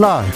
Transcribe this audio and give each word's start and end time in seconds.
라이브. 0.00 0.32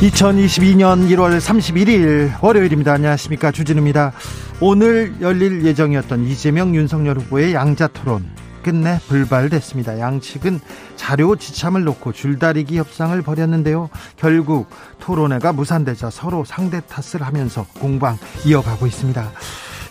2022년 0.00 1.10
1월 1.10 1.38
31일 1.38 2.42
월요일입니다. 2.42 2.94
안녕하십니까. 2.94 3.50
주진우입니다. 3.50 4.12
오늘 4.60 5.14
열릴 5.20 5.62
예정이었던 5.66 6.24
이재명 6.24 6.74
윤석열 6.74 7.18
후보의 7.18 7.52
양자 7.52 7.88
토론 7.88 8.24
끝내 8.62 8.98
불발됐습니다. 9.08 9.98
양측은 9.98 10.60
자료 10.96 11.36
지참을 11.36 11.84
놓고 11.84 12.12
줄다리기 12.12 12.78
협상을 12.78 13.20
벌였는데요. 13.20 13.90
결국 14.16 14.70
토론회가 15.00 15.52
무산되자 15.52 16.08
서로 16.08 16.46
상대 16.46 16.80
탓을 16.80 17.22
하면서 17.22 17.66
공방 17.78 18.16
이어가고 18.46 18.86
있습니다. 18.86 19.32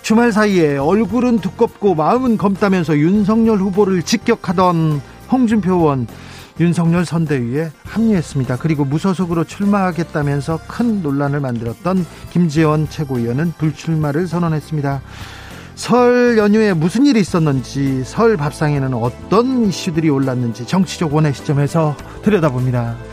주말 0.03 0.33
사이에 0.33 0.75
얼굴은 0.75 1.39
두껍고 1.39 1.95
마음은 1.95 2.37
검다면서 2.37 2.97
윤석열 2.97 3.59
후보를 3.59 4.03
직격하던 4.03 5.01
홍준표 5.31 5.75
의원 5.75 6.07
윤석열 6.59 7.05
선대위에 7.05 7.71
합류했습니다. 7.85 8.57
그리고 8.57 8.83
무소속으로 8.83 9.45
출마하겠다면서 9.45 10.59
큰 10.67 11.01
논란을 11.01 11.39
만들었던 11.39 12.05
김재원 12.31 12.89
최고위원은 12.89 13.53
불출마를 13.57 14.27
선언했습니다. 14.27 15.01
설 15.75 16.37
연휴에 16.37 16.73
무슨 16.73 17.05
일이 17.05 17.21
있었는지 17.21 18.03
설 18.03 18.35
밥상에는 18.35 18.93
어떤 18.93 19.67
이슈들이 19.67 20.09
올랐는지 20.09 20.67
정치적 20.67 21.15
원의 21.15 21.33
시점에서 21.33 21.95
들여다봅니다. 22.23 23.12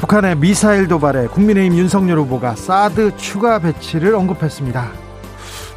북한의 0.00 0.36
미사일 0.36 0.86
도발에 0.86 1.26
국민의힘 1.26 1.76
윤석열 1.76 2.18
후보가 2.20 2.54
사드 2.54 3.16
추가 3.16 3.58
배치를 3.58 4.14
언급했습니다. 4.14 4.88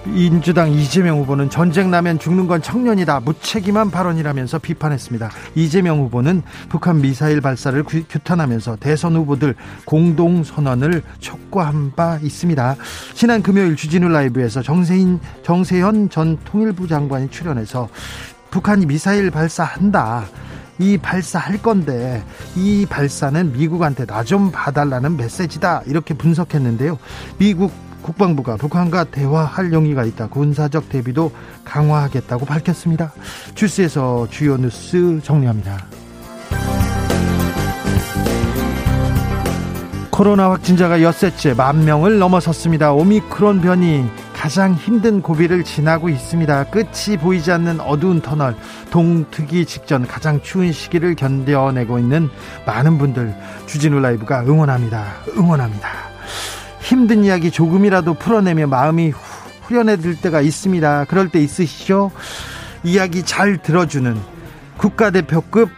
민주당 0.05 0.71
이재명 0.71 1.19
후보는 1.19 1.49
전쟁 1.49 1.89
나면 1.89 2.19
죽는 2.19 2.47
건 2.47 2.61
청년이다 2.61 3.19
무책임한 3.21 3.89
발언이라면서 3.89 4.59
비판했습니다. 4.59 5.29
이재명 5.55 5.99
후보는 6.01 6.43
북한 6.69 7.01
미사일 7.01 7.41
발사를 7.41 7.83
규탄하면서 7.83 8.77
대선 8.79 9.15
후보들 9.15 9.55
공동 9.85 10.43
선언을 10.43 11.01
촉구한 11.19 11.93
바 11.95 12.19
있습니다. 12.21 12.75
지난 13.15 13.41
금요일 13.41 13.75
주진우 13.75 14.07
라이브에서 14.07 14.61
정세인 14.61 15.19
정세현 15.43 16.09
전 16.09 16.37
통일부 16.45 16.87
장관이 16.87 17.29
출연해서 17.31 17.89
북한이 18.51 18.85
미사일 18.85 19.31
발사한다. 19.31 20.25
이 20.79 20.97
발사할 20.97 21.61
건데 21.61 22.23
이 22.55 22.85
발사는 22.89 23.53
미국한테 23.53 24.05
나 24.05 24.23
좀 24.23 24.51
봐달라는 24.51 25.17
메시지다 25.17 25.81
이렇게 25.87 26.13
분석했는데요. 26.13 26.97
미국 27.37 27.71
국방부가 28.01 28.55
북한과 28.55 29.05
대화할 29.05 29.73
용의가 29.73 30.05
있다. 30.05 30.27
군사적 30.27 30.89
대비도 30.89 31.31
강화하겠다고 31.65 32.45
밝혔습니다. 32.45 33.11
주스에서 33.55 34.27
주요 34.29 34.57
뉴스 34.57 35.19
정리합니다. 35.23 35.85
코로나 40.11 40.51
확진자가 40.51 41.01
엿새째 41.01 41.53
만 41.55 41.83
명을 41.85 42.19
넘어섰습니다. 42.19 42.91
오미크론 42.93 43.61
변이 43.61 44.05
가장 44.41 44.73
힘든 44.73 45.21
고비를 45.21 45.63
지나고 45.63 46.09
있습니다. 46.09 46.63
끝이 46.71 47.15
보이지 47.15 47.51
않는 47.51 47.79
어두운 47.79 48.21
터널, 48.21 48.55
동트기 48.89 49.67
직전 49.67 50.07
가장 50.07 50.41
추운 50.41 50.71
시기를 50.71 51.13
견뎌내고 51.13 51.99
있는 51.99 52.27
많은 52.65 52.97
분들 52.97 53.35
주진우 53.67 53.99
라이브가 53.99 54.41
응원합니다. 54.41 55.13
응원합니다. 55.37 55.89
힘든 56.79 57.23
이야기 57.23 57.51
조금이라도 57.51 58.15
풀어내며 58.15 58.65
마음이 58.65 59.13
후련해질 59.61 60.19
때가 60.21 60.41
있습니다. 60.41 61.05
그럴 61.05 61.29
때 61.29 61.39
있으시죠? 61.39 62.09
이야기 62.83 63.21
잘 63.21 63.61
들어주는 63.61 64.17
국가대표급 64.77 65.69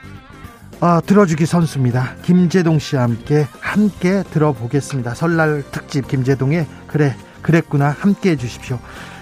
어, 0.79 1.01
들어주기 1.05 1.45
선수입니다. 1.45 2.15
김재동 2.21 2.79
씨와 2.79 3.03
함께 3.03 3.45
함께 3.59 4.23
들어보겠습니다. 4.31 5.15
설날 5.15 5.65
특집 5.69 6.07
김재동의 6.07 6.65
그래 6.87 7.13
그랬구나 7.43 7.95
함께 7.99 8.31
해주십시오. 8.31 8.79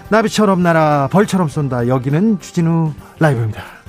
나비처럼 0.10 0.64
날아 0.64 1.10
벌처럼 1.12 1.50
쏜다. 1.50 1.88
여기는 1.88 2.40
주진우 2.40 2.94
라이브입니다. 3.20 3.81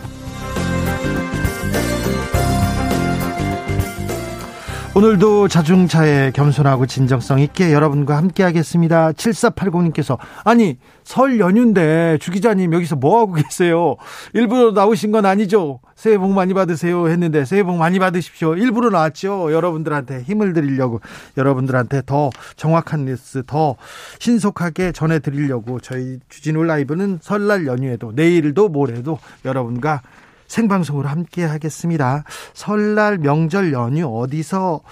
오늘도 4.94 5.48
자중차에 5.48 6.32
겸손하고 6.32 6.84
진정성 6.84 7.38
있게 7.40 7.72
여러분과 7.72 8.18
함께 8.18 8.42
하겠습니다. 8.42 9.12
7480님께서 9.12 10.18
아니 10.44 10.76
설 11.02 11.40
연휴인데 11.40 12.18
주 12.20 12.30
기자님 12.30 12.74
여기서 12.74 12.96
뭐하고 12.96 13.32
계세요? 13.32 13.96
일부러 14.34 14.72
나오신 14.72 15.10
건 15.10 15.24
아니죠? 15.24 15.80
새해 15.94 16.18
복 16.18 16.32
많이 16.32 16.52
받으세요 16.52 17.08
했는데 17.08 17.46
새해 17.46 17.62
복 17.62 17.78
많이 17.78 17.98
받으십시오. 17.98 18.54
일부러 18.54 18.90
나왔죠. 18.90 19.50
여러분들한테 19.50 20.24
힘을 20.24 20.52
드리려고 20.52 21.00
여러분들한테 21.38 22.02
더 22.04 22.28
정확한 22.56 23.06
뉴스 23.06 23.44
더 23.46 23.76
신속하게 24.18 24.92
전해드리려고 24.92 25.80
저희 25.80 26.18
주진우 26.28 26.64
라이브는 26.64 27.18
설날 27.22 27.66
연휴에도 27.66 28.12
내일도 28.14 28.68
모레도 28.68 29.18
여러분과 29.46 30.02
생방송으로 30.52 31.08
함께 31.08 31.44
하겠습니다. 31.44 32.24
설날 32.52 33.16
명절 33.16 33.72
연휴 33.72 34.06
어디서 34.06 34.82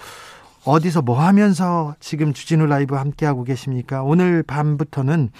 어디서 0.63 1.01
뭐 1.01 1.19
하면서 1.19 1.95
지금 1.99 2.33
주진우 2.33 2.67
라이브 2.67 2.95
함께 2.95 3.25
하고 3.25 3.43
계십니까? 3.43 4.03
오늘 4.03 4.43
밤부터는 4.43 5.31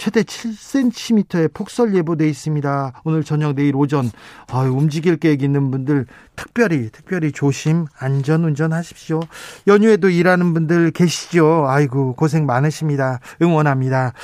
최대 0.00 0.22
7cm의 0.22 1.52
폭설 1.52 1.94
예보돼 1.94 2.26
있습니다. 2.26 3.02
오늘 3.04 3.22
저녁 3.22 3.54
내일 3.54 3.76
오전 3.76 4.10
아유, 4.50 4.70
움직일 4.70 5.18
계획 5.18 5.42
있는 5.42 5.70
분들 5.70 6.06
특별히 6.36 6.88
특별히 6.90 7.32
조심 7.32 7.84
안전 7.98 8.44
운전하십시오. 8.44 9.20
연휴에도 9.66 10.08
일하는 10.08 10.54
분들 10.54 10.92
계시죠. 10.92 11.66
아이고 11.68 12.14
고생 12.14 12.46
많으십니다. 12.46 13.20
응원합니다. 13.42 14.14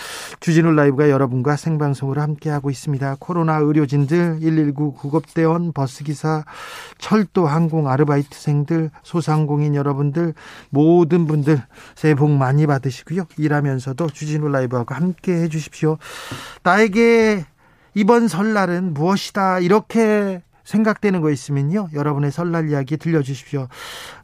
주진우 0.40 0.72
라이브가 0.72 1.10
여러분과 1.10 1.56
생방송으로 1.56 2.22
함께 2.22 2.48
하고 2.48 2.70
있습니다. 2.70 3.16
코로나 3.18 3.58
의료진들 3.58 4.38
119 4.40 4.94
구급대원 4.94 5.74
버스기사 5.74 6.44
철도 6.96 7.46
항공 7.46 7.86
아르바이트생들 7.86 8.90
소상공인 9.02 9.74
여러분들 9.74 10.32
모든 10.70 11.26
분들 11.26 11.62
새해 11.94 12.14
복 12.14 12.30
많이 12.30 12.66
받으시고요. 12.66 13.26
일하면서도 13.36 14.08
주진우 14.08 14.48
라이브하고 14.48 14.94
함께 14.94 15.32
해주시 15.42 15.66
주십시오. 15.66 15.98
나에게 16.62 17.44
이번 17.94 18.28
설날은 18.28 18.94
무엇이다 18.94 19.60
이렇게 19.60 20.42
생각되는 20.64 21.20
거 21.20 21.30
있으면요 21.30 21.88
여러분의 21.94 22.32
설날 22.32 22.68
이야기 22.68 22.96
들려주십시오 22.96 23.68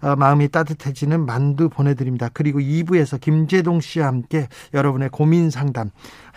어, 0.00 0.16
마음이 0.16 0.48
따뜻해지는 0.48 1.24
만두 1.24 1.68
보내드립니다 1.68 2.28
그리고 2.32 2.58
2부에서 2.58 3.20
김재동 3.20 3.80
씨와 3.80 4.08
함께 4.08 4.48
여러분의 4.74 5.10
고민 5.10 5.50
상담 5.50 5.90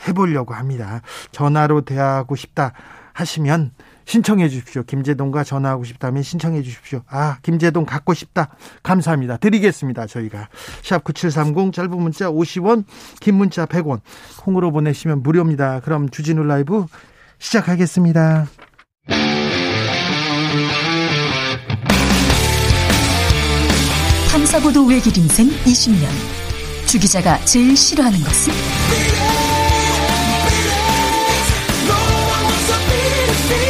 해보려고 0.08 0.54
합니다 0.54 1.02
전화로 1.32 1.82
대화하고 1.82 2.36
싶다 2.36 2.74
하시면 3.14 3.72
신청해 4.06 4.50
주십시오. 4.50 4.84
김재동과 4.84 5.44
전화하고 5.44 5.84
싶다면 5.84 6.24
신청해 6.24 6.62
주십시오. 6.62 7.02
아, 7.10 7.38
김재동 7.42 7.86
갖고 7.86 8.14
싶다. 8.14 8.50
감사합니다. 8.84 9.38
드리겠습니다. 9.38 10.08
저희가. 10.08 10.50
샵 10.84 11.04
9730 11.04 11.74
짧은 11.74 11.98
문자 11.98 12.30
50원, 12.30 12.86
긴 13.20 13.36
문자 13.36 13.66
100원. 13.66 14.02
콩으로 14.40 14.72
보내시면 14.72 15.24
무료입니다. 15.24 15.82
그럼 15.82 16.10
주진우 16.10 16.44
라이브 16.44 16.86
시작하겠습니다. 17.40 18.48
탐사보도 24.32 24.86
외길 24.86 25.18
인생 25.18 25.48
20년. 25.48 26.08
주 26.86 27.00
기자가 27.00 27.38
제일 27.46 27.76
싫어하는 27.76 28.20
것은? 28.20 29.25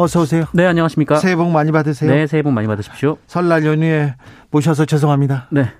어서 0.00 0.22
오세요. 0.22 0.46
네, 0.54 0.64
안녕하십니까? 0.66 1.16
새해 1.16 1.36
복 1.36 1.50
많이 1.50 1.70
받으세요. 1.72 2.10
네, 2.10 2.26
새해 2.26 2.42
복 2.42 2.52
많이 2.52 2.66
받으십시오. 2.66 3.18
설날 3.26 3.66
연휴에 3.66 4.14
모셔서 4.50 4.86
죄송합니다. 4.86 5.48
네. 5.50 5.72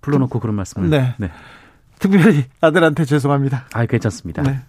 불러놓고 0.00 0.38
그런 0.38 0.54
말씀을. 0.54 0.90
네. 0.90 1.14
네. 1.18 1.30
특별히 1.98 2.44
아들한테 2.60 3.04
죄송합니다. 3.04 3.66
아, 3.72 3.84
괜찮습니다. 3.86 4.42
네. 4.42 4.60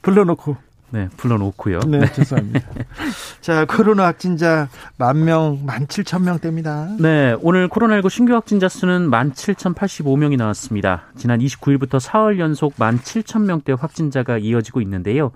불러놓고 0.00 0.56
네, 0.92 1.08
불러놓고요. 1.18 1.80
네, 1.80 1.98
네. 1.98 2.12
죄송합니다. 2.12 2.66
자, 3.42 3.66
코로나 3.66 4.06
확진자 4.06 4.68
만 4.96 5.22
명, 5.22 5.60
만 5.66 5.86
칠천 5.86 6.24
명대입니다. 6.24 6.96
네, 6.98 7.36
오늘 7.42 7.68
코로나19 7.68 8.08
신규 8.08 8.32
확진자 8.32 8.68
수는 8.70 9.10
만 9.10 9.34
칠천 9.34 9.74
팔십오 9.74 10.16
명이 10.16 10.38
나왔습니다. 10.38 11.02
지난 11.14 11.40
29일부터 11.40 12.00
사흘 12.00 12.40
연속 12.40 12.72
만 12.78 13.02
칠천 13.02 13.44
명대 13.44 13.74
확진자가 13.78 14.38
이어지고 14.38 14.80
있는데요. 14.80 15.30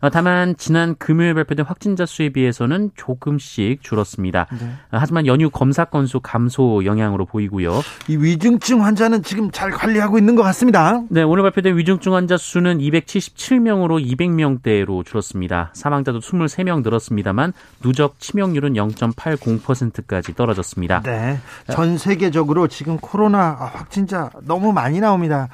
어, 0.00 0.10
다만 0.10 0.56
지난 0.56 0.94
금요일 0.98 1.34
발표된 1.34 1.64
확진자 1.64 2.06
수에 2.06 2.28
비해서는 2.30 2.90
조금씩 2.96 3.82
줄었습니다. 3.82 4.46
네. 4.60 4.66
어, 4.92 4.98
하지만 4.98 5.26
연휴 5.26 5.50
검사 5.50 5.84
건수 5.84 6.20
감소 6.20 6.84
영향으로 6.84 7.26
보이고요. 7.26 7.82
이 8.08 8.16
위중증 8.16 8.84
환자는 8.84 9.22
지금 9.22 9.50
잘 9.50 9.70
관리하고 9.70 10.18
있는 10.18 10.34
것 10.36 10.42
같습니다. 10.42 11.02
네, 11.08 11.22
오늘 11.22 11.42
발표된 11.44 11.76
위중증 11.76 12.14
환자 12.14 12.36
수는 12.36 12.78
277명으로 12.78 14.04
200명대로 14.04 15.04
줄었습니다. 15.04 15.70
사망자도 15.72 16.20
23명 16.20 16.82
늘었습니다만 16.82 17.52
누적 17.82 18.20
치명률은 18.20 18.74
0.80%까지 18.74 20.34
떨어졌습니다. 20.34 21.02
네. 21.02 21.38
전 21.72 21.98
세계적으로 21.98 22.68
지금 22.68 22.98
코로나 22.98 23.50
확진자 23.50 24.30
너무 24.42 24.72
많이 24.72 25.00
나옵니다. 25.00 25.48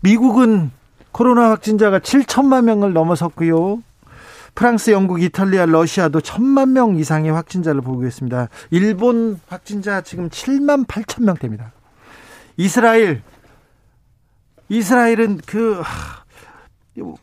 미국은 0.00 0.70
코로나 1.12 1.50
확진자가 1.50 2.00
7천만 2.00 2.64
명을 2.64 2.92
넘어섰고요. 2.92 3.82
프랑스, 4.54 4.90
영국, 4.90 5.22
이탈리아, 5.22 5.64
러시아도 5.64 6.20
천만 6.20 6.72
명 6.72 6.96
이상의 6.96 7.32
확진자를 7.32 7.80
보고있습니다. 7.80 8.48
일본 8.70 9.40
확진자 9.46 10.02
지금 10.02 10.28
7만 10.28 10.86
8천 10.86 11.24
명대입니다. 11.24 11.72
이스라엘, 12.58 13.22
이스라엘은 14.68 15.40
그 15.46 15.82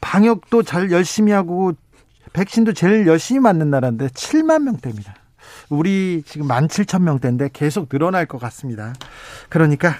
방역도 0.01 0.63
잘 0.63 0.92
열심히 0.92 1.31
하고 1.31 1.74
백신도 2.33 2.74
제일 2.74 3.06
열심히 3.07 3.39
맞는 3.39 3.69
나라인데 3.69 4.07
7만 4.07 4.63
명대입니다. 4.63 5.15
우리 5.69 6.24
지금 6.25 6.47
1만 6.47 6.68
7천 6.68 7.03
명대인데 7.03 7.50
계속 7.53 7.89
늘어날 7.89 8.25
것 8.25 8.39
같습니다. 8.39 8.94
그러니까 9.50 9.94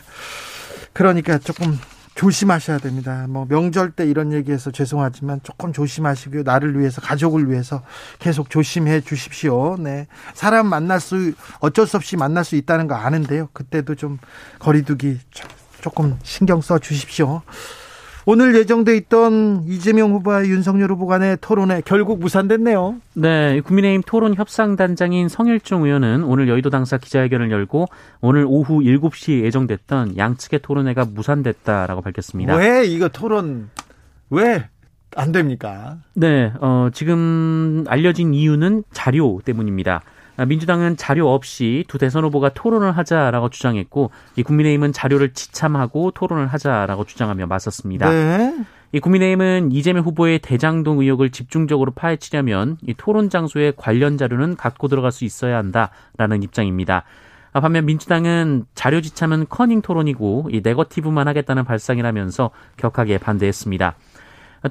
그러니까 0.94 1.38
조금 1.38 1.77
조심하셔야 2.19 2.80
됩니다. 2.80 3.27
뭐 3.30 3.45
명절 3.48 3.92
때 3.92 4.06
이런 4.06 4.33
얘기해서 4.33 4.71
죄송하지만 4.71 5.39
조금 5.42 5.71
조심하시고요. 5.71 6.44
나를 6.44 6.77
위해서 6.77 7.00
가족을 7.00 7.50
위해서 7.50 7.81
계속 8.19 8.50
조심해 8.50 9.00
주십시오. 9.00 9.77
네. 9.80 10.06
사람 10.33 10.68
만날 10.68 11.00
수 11.00 11.31
어쩔 11.62 11.88
수 11.88 11.95
없이 11.95 12.18
만날 12.18 12.44
수 12.44 12.57
있다는 12.57 12.88
거 12.88 12.95
아는데요. 12.95 13.48
그때도 13.54 13.95
좀 13.95 14.18
거리두기 14.60 15.18
조금 15.80 16.19
신경 16.21 16.60
써 16.60 16.77
주십시오. 16.77 17.42
오늘 18.31 18.56
예정돼 18.56 18.96
있던 18.98 19.64
이재명 19.66 20.12
후보와 20.12 20.46
윤석열 20.46 20.92
후보 20.92 21.08
간의 21.08 21.40
토론회 21.42 21.81
결국 21.84 22.20
무산됐네요. 22.20 22.98
네, 23.16 23.60
국민의힘 23.62 24.04
토론 24.06 24.36
협상단장인 24.36 25.30
성일종 25.30 25.86
의원은 25.86 26.24
오늘 26.24 26.48
여의도 26.48 26.70
당사 26.70 27.00
기자회견을 27.00 27.50
열고 27.50 27.88
오늘 28.22 28.46
오후 28.48 28.81
7시에 28.81 29.42
예정됐던 29.46 30.16
양측의 30.16 30.60
토론회가 30.62 31.06
무산됐다라고 31.06 32.04
밝혔습니다. 32.04 32.56
왜 32.56 32.86
이거 32.86 33.08
토론 33.10 33.72
왜 34.30 34.70
안 35.16 35.31
됩니까? 35.31 35.98
네, 36.14 36.54
어, 36.60 36.90
지금 36.94 37.84
알려진 37.88 38.34
이유는 38.34 38.84
자료 38.92 39.42
때문입니다. 39.44 40.02
아, 40.39 40.45
민주당은 40.45 40.95
자료 40.95 41.33
없이 41.33 41.83
두 41.89 41.97
대선 41.97 42.24
후보가 42.24 42.50
토론을 42.53 42.95
하자라고 42.97 43.50
주장했고 43.50 44.09
이 44.38 44.44
국민의힘은 44.44 44.94
자료를 44.94 45.33
지참하고 45.33 46.12
토론을 46.12 46.47
하자라고 46.47 47.03
주장하며 47.03 47.45
맞섰습니다. 47.47 48.09
네. 48.09 48.56
이 48.94 49.01
국민의힘은 49.01 49.74
이재명 49.74 50.06
후보의 50.06 50.39
대장동 50.39 51.01
의혹을 51.01 51.31
집중적으로 51.31 51.91
파헤치려면 51.91 52.77
이 52.83 52.94
토론 52.95 53.30
장소에 53.30 53.74
관련 53.75 54.18
자료는 54.18 54.56
갖고 54.56 54.88
들어갈 54.88 55.12
수 55.12 55.25
있어야 55.25 55.57
한다라는 55.57 56.42
입장입니다. 56.42 57.03
아, 57.51 57.59
반면 57.59 57.85
민주당은 57.85 58.63
자료 58.75 59.01
지참은 59.01 59.47
커닝 59.50 59.81
토론이고 59.81 60.51
이 60.53 60.62
네거티브만 60.63 61.27
하겠다는 61.27 61.65
발상이라면서 61.65 62.51
격하게 62.77 63.18
반대했습니다. 63.18 63.95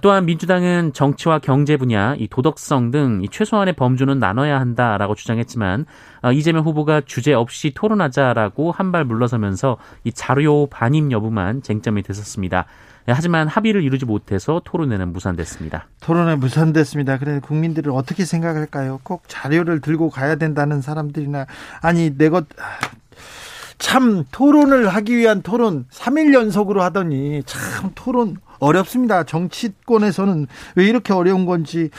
또한 0.03 0.27
민주당은 0.27 0.93
정치와 0.93 1.39
경제 1.39 1.77
분야, 1.79 2.15
이 2.17 2.29
도덕성 2.29 2.91
등 2.91 3.21
이 3.23 3.29
최소한의 3.31 3.75
범주는 3.75 4.19
나눠야 4.19 4.61
한다라고 4.61 5.15
주장했지만 5.15 5.87
어, 6.23 6.33
이재명 6.33 6.65
후보가 6.65 7.03
주제 7.07 7.33
없이 7.33 7.73
토론하자라고 7.75 8.73
한 8.73 8.93
발 8.93 9.05
물러서면서 9.05 9.77
이 10.05 10.13
자료 10.13 10.67
반입 10.67 11.11
여부만 11.11 11.63
쟁점이 11.63 12.03
됐었습니다. 12.03 12.65
네, 13.07 13.13
하지만 13.15 13.49
합의를 13.49 13.83
이루지 13.83 14.05
못해서 14.05 14.61
토론회는 14.65 15.13
무산됐습니다. 15.13 15.89
토론회 16.01 16.37
무산됐습니다. 16.37 17.19
그래 17.19 17.41
국민들은 17.43 17.93
어떻게 17.93 18.25
생각할까요? 18.27 19.01
꼭 19.03 19.23
자료를 19.29 19.81
들고 19.81 20.11
가야 20.11 20.37
된다는 20.37 20.81
사람들이나 20.83 21.47
아니 21.81 22.17
내 22.19 22.29
것 22.29 22.47
참 23.79 24.25
토론을 24.33 24.89
하기 24.89 25.17
위한 25.17 25.41
토론 25.43 25.87
3일 25.93 26.35
연속으로 26.35 26.83
하더니 26.83 27.43
참 27.47 27.93
토론 27.95 28.37
어렵습니다. 28.59 29.25
정치권에서는 29.25 30.47
왜 30.77 30.87
이렇게 30.87 31.13
어려운 31.13 31.47
건지 31.47 31.91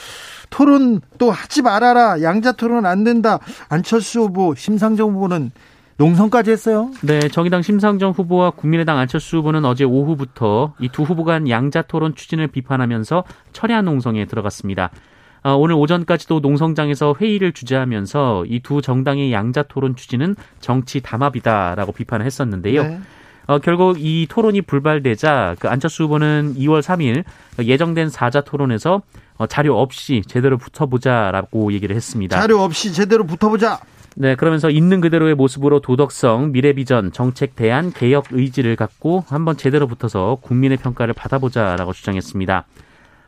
토론 0.50 1.00
또 1.18 1.30
하지 1.30 1.62
말아라. 1.62 2.22
양자 2.22 2.52
토론 2.52 2.86
안 2.86 3.04
된다. 3.04 3.38
안철수 3.68 4.20
후보, 4.20 4.54
심상정 4.54 5.10
후보는 5.14 5.50
농성까지 5.96 6.50
했어요. 6.50 6.90
네, 7.02 7.20
정의당 7.20 7.60
심상정 7.60 8.12
후보와 8.12 8.50
국민의당 8.52 8.96
안철수 8.98 9.36
후보는 9.38 9.64
어제 9.66 9.84
오후부터 9.84 10.72
이 10.80 10.88
두 10.88 11.02
후보 11.02 11.24
간 11.24 11.48
양자 11.48 11.82
토론 11.82 12.14
추진을 12.14 12.46
비판하면서 12.48 13.24
철야 13.52 13.82
농성에 13.82 14.24
들어갔습니다. 14.24 14.90
어, 15.42 15.54
오늘 15.54 15.74
오전까지도 15.76 16.40
농성장에서 16.40 17.14
회의를 17.20 17.52
주재하면서 17.52 18.44
이 18.46 18.60
두 18.60 18.80
정당의 18.82 19.32
양자 19.32 19.64
토론 19.64 19.94
추진은 19.94 20.36
정치 20.60 21.00
담합이다라고 21.02 21.92
비판을 21.92 22.24
했었는데요. 22.26 22.82
네. 22.82 23.00
어, 23.50 23.58
결국 23.58 23.96
이 23.98 24.28
토론이 24.30 24.62
불발되자 24.62 25.56
그 25.58 25.68
안철수 25.68 26.04
후보는 26.04 26.54
2월 26.56 26.82
3일 26.82 27.24
예정된 27.58 28.06
4자 28.06 28.44
토론에서 28.44 29.02
어, 29.38 29.46
자료 29.48 29.76
없이 29.76 30.22
제대로 30.24 30.56
붙어보자라고 30.56 31.72
얘기를 31.72 31.96
했습니다. 31.96 32.40
자료 32.40 32.60
없이 32.60 32.92
제대로 32.92 33.24
붙어보자. 33.24 33.80
네, 34.14 34.36
그러면서 34.36 34.70
있는 34.70 35.00
그대로의 35.00 35.34
모습으로 35.34 35.80
도덕성, 35.80 36.52
미래 36.52 36.72
비전, 36.74 37.10
정책 37.10 37.56
대안, 37.56 37.92
개혁 37.92 38.26
의지를 38.30 38.76
갖고 38.76 39.24
한번 39.26 39.56
제대로 39.56 39.88
붙어서 39.88 40.38
국민의 40.42 40.78
평가를 40.78 41.12
받아보자라고 41.14 41.92
주장했습니다. 41.92 42.66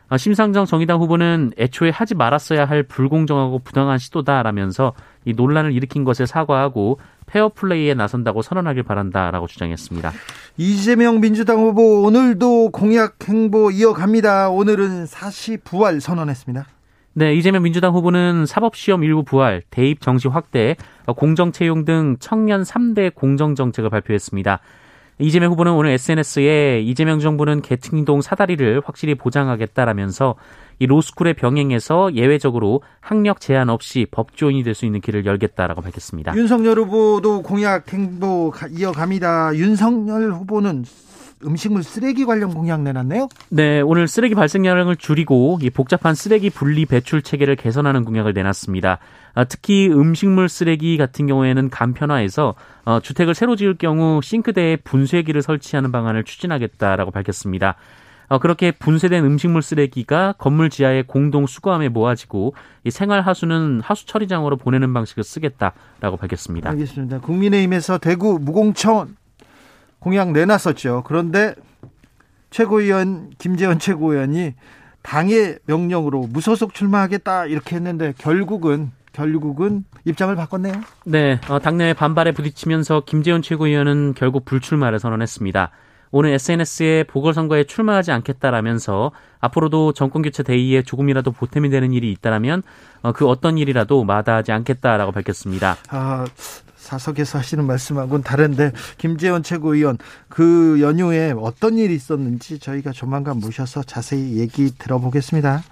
어, 0.09 0.17
심상정 0.17 0.67
정의당 0.67 1.01
후보는 1.01 1.55
애초에 1.59 1.91
하지 1.91 2.15
말았어야 2.15 2.67
할 2.67 2.85
불공정하고 2.85 3.59
부당한 3.59 3.99
시도다라면서 3.99 4.93
이 5.25 5.33
논란을 5.33 5.73
일으킨 5.73 6.05
것에 6.05 6.27
사과하고 6.27 7.01
페어플레이에 7.33 7.95
나선다고 7.95 8.43
선언하길 8.43 8.83
바란다라고 8.83 9.47
주장했습니다. 9.47 10.13
이재명 10.59 11.21
민주당 11.21 11.61
후보 11.61 12.03
오늘도 12.03 12.71
공약 12.73 13.17
행보 13.27 13.71
이어갑니다. 13.71 14.51
오늘은 14.51 15.07
사시 15.07 15.57
부활 15.65 16.01
선언했습니다. 16.01 16.67
네, 17.15 17.35
이재명 17.35 17.63
민주당 17.63 17.95
후보는 17.95 18.47
사법시험 18.47 19.05
일부 19.05 19.23
부활, 19.23 19.63
대입 19.71 20.01
정시 20.01 20.29
확대, 20.29 20.77
공정 21.17 21.53
채용 21.53 21.85
등 21.85 22.17
청년 22.21 22.63
3대 22.63 23.15
공정 23.15 23.55
정책을 23.55 23.91
발표했습니다. 23.91 24.61
이재명 25.19 25.53
후보는 25.53 25.73
오늘 25.73 25.91
SNS에 25.91 26.81
이재명 26.81 27.21
정부는 27.21 27.61
계층동 27.63 28.23
사다리를 28.23 28.83
확실히 28.85 29.15
보장하겠다라면서 29.15 30.37
이 30.83 30.87
로스쿨의 30.87 31.35
병행에서 31.35 32.15
예외적으로 32.15 32.83
학력 33.01 33.41
제한 33.41 33.71
없이 33.71 34.05
법조인이 34.11 34.65
될 34.65 34.73
수 34.75 34.85
있는 34.87 35.01
길을 35.03 35.27
열겠다라고 35.27 35.83
밝혔습니다. 35.83 36.35
윤석열 36.35 36.79
후보도 36.79 37.43
공약 37.43 37.93
행보 37.93 38.53
이어갑니다. 38.71 39.55
윤석열 39.55 40.33
후보는 40.33 40.85
음식물 41.45 41.83
쓰레기 41.83 42.25
관련 42.25 42.55
공약 42.55 42.81
내놨네요. 42.83 43.29
네, 43.51 43.81
오늘 43.83 44.09
쓰레기 44.09 44.35
발생량을 44.35 44.97
줄이고 44.97 45.59
이 45.61 45.69
복잡한 45.71 46.15
쓰레기 46.15 46.49
분리 46.51 46.87
배출 46.87 47.21
체계를 47.21 47.55
개선하는 47.57 48.05
공약을 48.05 48.33
내놨습니다. 48.33 48.99
아, 49.35 49.45
특히 49.45 49.89
음식물 49.89 50.49
쓰레기 50.49 50.97
같은 50.97 51.27
경우에는 51.27 51.69
간편화해서 51.71 52.55
어, 52.87 53.01
주택을 53.01 53.35
새로 53.35 53.57
지을 53.57 53.77
경우 53.77 54.21
싱크대에 54.23 54.77
분쇄기를 54.77 55.43
설치하는 55.43 55.93
방안을 55.93 56.25
추진하겠다라고 56.25 57.11
밝혔습니다. 57.11 57.77
어, 58.29 58.39
그렇게 58.39 58.71
분쇄된 58.71 59.25
음식물 59.25 59.63
쓰레기가 59.63 60.35
건물 60.39 60.71
지하의 60.71 61.05
공동 61.07 61.47
수거함에 61.47 61.89
모아지고 61.89 62.55
이 62.85 62.91
생활 62.91 63.21
하수는 63.21 63.81
하수 63.83 64.07
처리장으로 64.07 64.57
보내는 64.57 64.93
방식을 64.95 65.23
쓰겠다라고 65.23 66.17
밝혔습니다. 66.17 66.71
알겠습니다. 66.71 67.21
국민의힘에서 67.21 67.99
대구 67.99 68.39
무공천 68.41 69.17
공약 69.99 70.33
내놨었죠. 70.33 71.05
그런데 71.07 71.55
최고위원 72.51 73.31
김재원 73.39 73.79
최고위원이 73.79 74.55
당의 75.03 75.59
명령으로 75.67 76.27
무소속 76.29 76.75
출마하겠다 76.75 77.47
이렇게 77.47 77.77
했는데 77.77 78.15
결국은 78.19 78.93
결국은 79.13 79.85
입장을 80.05 80.35
바꿨네요. 80.35 80.75
네, 81.05 81.39
어, 81.49 81.59
당내 81.59 81.93
반발에 81.93 82.33
부딪히면서 82.33 83.03
김재원 83.05 83.43
최고위원은 83.43 84.15
결국 84.15 84.45
불출마를 84.45 84.99
선언했습니다. 84.99 85.71
오늘 86.13 86.31
SNS에 86.35 87.05
보궐선거에 87.05 87.65
출마하지 87.65 88.13
않겠다라면서 88.13 89.13
앞으로도 89.41 89.93
정권교체 89.95 90.43
대의에 90.43 90.83
조금이라도 90.83 91.33
보탬이 91.33 91.71
되는 91.71 91.93
일이 91.93 92.13
있다라면 92.13 92.63
어, 93.03 93.13
그 93.13 93.27
어떤 93.27 93.59
일이라도 93.59 94.05
마다하지 94.05 94.53
않겠다라고 94.53 95.11
밝혔습니다. 95.11 95.77
아, 95.89 96.27
사석에서 96.93 97.39
하시는 97.39 97.65
말씀하고는 97.67 98.23
다른데 98.23 98.73
김재원 98.99 99.43
최고위원 99.43 99.97
그 100.29 100.79
연휴에 100.81 101.33
어떤 101.39 101.79
일이 101.79 101.95
있었는지 101.95 102.59
저희가 102.59 102.93
조만간 102.93 103.39
모셔서 103.39 103.83
자세히 103.83 104.39
얘기 104.39 104.71
들어보겠습니다. 104.77 105.63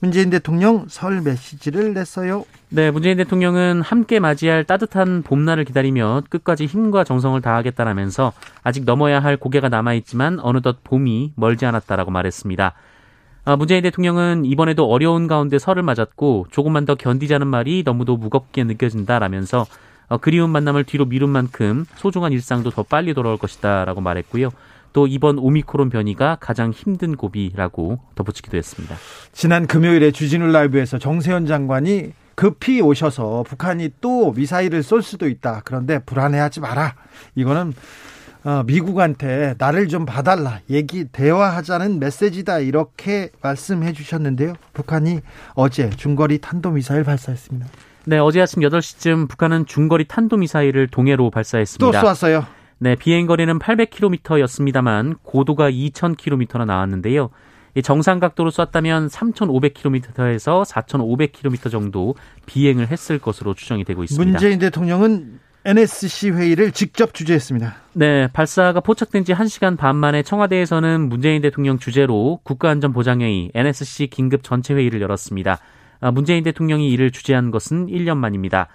문재인 0.00 0.30
대통령 0.30 0.86
설 0.88 1.20
메시지를 1.20 1.92
냈어요. 1.92 2.44
네, 2.70 2.90
문재인 2.90 3.18
대통령은 3.18 3.82
함께 3.82 4.18
맞이할 4.18 4.64
따뜻한 4.64 5.22
봄날을 5.22 5.64
기다리며 5.64 6.22
끝까지 6.30 6.64
힘과 6.64 7.04
정성을 7.04 7.40
다하겠다라면서 7.42 8.32
아직 8.62 8.84
넘어야 8.84 9.20
할 9.20 9.36
고개가 9.36 9.68
남아있지만 9.68 10.40
어느덧 10.40 10.78
봄이 10.84 11.32
멀지 11.36 11.66
않았다라고 11.66 12.10
말했습니다. 12.10 12.72
아, 13.44 13.56
문재인 13.56 13.82
대통령은 13.82 14.44
이번에도 14.44 14.88
어려운 14.88 15.26
가운데 15.26 15.58
설을 15.58 15.82
맞았고 15.82 16.46
조금만 16.50 16.86
더 16.86 16.94
견디자는 16.94 17.46
말이 17.48 17.82
너무도 17.84 18.16
무겁게 18.16 18.64
느껴진다라면서 18.64 19.66
어, 20.08 20.18
그리운 20.18 20.50
만남을 20.50 20.84
뒤로 20.84 21.04
미룬 21.06 21.30
만큼 21.30 21.84
소중한 21.96 22.32
일상도 22.32 22.70
더 22.70 22.82
빨리 22.82 23.14
돌아올 23.14 23.38
것이다라고 23.38 24.00
말했고요. 24.00 24.50
또 24.92 25.06
이번 25.06 25.38
오미크론 25.38 25.90
변이가 25.90 26.36
가장 26.40 26.70
힘든 26.70 27.16
고비라고 27.16 27.98
덧붙이기도 28.14 28.56
했습니다. 28.56 28.94
지난 29.32 29.66
금요일에 29.66 30.10
주진우 30.10 30.46
라이브에서 30.52 30.98
정세현 30.98 31.46
장관이 31.46 32.12
급히 32.34 32.80
오셔서 32.80 33.44
북한이 33.46 33.90
또 34.00 34.32
미사일을 34.32 34.82
쏠 34.82 35.02
수도 35.02 35.28
있다. 35.28 35.62
그런데 35.64 35.98
불안해하지 35.98 36.60
마라. 36.60 36.94
이거는 37.34 37.72
어, 38.44 38.64
미국한테 38.66 39.54
나를 39.56 39.86
좀 39.86 40.04
봐달라. 40.04 40.60
얘기, 40.68 41.04
대화하자는 41.04 42.00
메시지다. 42.00 42.58
이렇게 42.58 43.30
말씀해 43.40 43.92
주셨는데요. 43.92 44.54
북한이 44.72 45.20
어제 45.54 45.90
중거리 45.90 46.38
탄도미사일 46.38 47.04
발사했습니다. 47.04 47.66
네, 48.04 48.18
어제 48.18 48.40
아침 48.40 48.62
8시쯤 48.62 49.28
북한은 49.28 49.66
중거리 49.66 50.06
탄도미사일을 50.06 50.88
동해로 50.88 51.30
발사했습니다. 51.30 51.86
또 51.86 51.92
쏘았어요. 52.00 52.46
네, 52.78 52.96
비행거리는 52.96 53.58
800km였습니다만 53.58 55.18
고도가 55.22 55.70
2000km나 55.70 56.66
나왔는데요. 56.66 57.30
정상 57.84 58.18
각도로 58.18 58.50
쐈다면 58.50 59.08
3,500km에서 59.08 60.64
4,500km 60.64 61.70
정도 61.70 62.14
비행을 62.46 62.88
했을 62.88 63.18
것으로 63.18 63.54
추정이 63.54 63.84
되고 63.84 64.02
있습니다. 64.02 64.30
문재인 64.30 64.58
대통령은 64.58 65.38
NSC 65.64 66.32
회의를 66.32 66.72
직접 66.72 67.14
주재했습니다. 67.14 67.74
네, 67.92 68.26
발사가 68.32 68.80
포착된 68.80 69.24
지 69.24 69.32
1시간 69.32 69.78
반 69.78 69.94
만에 69.96 70.22
청와대에서는 70.24 71.08
문재인 71.08 71.40
대통령 71.40 71.78
주재로 71.78 72.40
국가안전보장회의 72.42 73.52
NSC 73.54 74.08
긴급 74.08 74.42
전체 74.42 74.74
회의를 74.74 75.00
열었습니다. 75.00 75.58
아, 76.02 76.10
문재인 76.10 76.42
대통령이 76.44 76.90
이를 76.90 77.10
주재한 77.10 77.50
것은 77.50 77.86
1년 77.86 78.18
만입니다. 78.18 78.68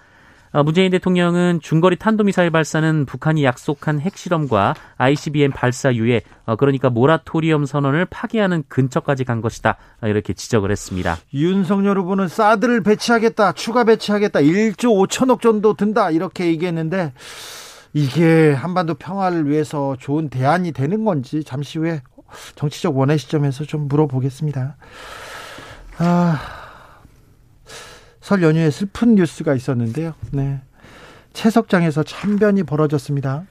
아, 0.50 0.62
문재인 0.62 0.90
대통령은 0.90 1.60
중거리 1.60 1.96
탄도미사일 1.96 2.50
발사는 2.50 3.04
북한이 3.04 3.44
약속한 3.44 4.00
핵실험과 4.00 4.74
ICBM 4.96 5.52
발사 5.52 5.94
유예, 5.94 6.22
어, 6.46 6.56
그러니까 6.56 6.88
모라토리엄 6.88 7.66
선언을 7.66 8.06
파기하는 8.06 8.64
근처까지 8.68 9.24
간 9.24 9.42
것이다. 9.42 9.76
아, 10.00 10.08
이렇게 10.08 10.32
지적을 10.32 10.70
했습니다. 10.70 11.18
윤석열 11.34 11.98
후보는 11.98 12.28
사드를 12.28 12.82
배치하겠다, 12.82 13.52
추가 13.52 13.84
배치하겠다, 13.84 14.40
1조 14.40 15.06
5천억 15.06 15.42
정도 15.42 15.74
든다 15.74 16.10
이렇게 16.10 16.46
얘기했는데 16.46 17.12
이게 17.92 18.52
한반도 18.52 18.94
평화를 18.94 19.50
위해서 19.50 19.96
좋은 20.00 20.30
대안이 20.30 20.72
되는 20.72 21.04
건지 21.04 21.44
잠시 21.44 21.78
후에 21.78 22.00
정치적 22.54 22.96
원의 22.96 23.18
시점에서 23.18 23.64
좀 23.64 23.86
물어보겠습니다. 23.86 24.76
아. 25.98 26.57
설 28.28 28.42
연휴에 28.42 28.70
슬픈 28.70 29.14
뉴스가 29.14 29.54
있었는데요. 29.54 30.12
네. 30.32 30.60
채석장에서 31.32 32.02
참변이 32.02 32.62
벌어졌습니다. 32.62 33.44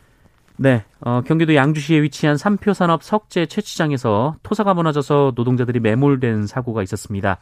네, 0.56 0.84
어, 1.00 1.22
경기도 1.26 1.56
양주시에 1.56 2.04
위치한 2.04 2.38
삼표산업 2.38 3.02
석재 3.02 3.48
채취장에서 3.48 4.36
토사가 4.44 4.76
무너져서 4.76 5.34
노동자들이 5.36 5.80
매몰된 5.80 6.46
사고가 6.46 6.84
있었습니다. 6.84 7.40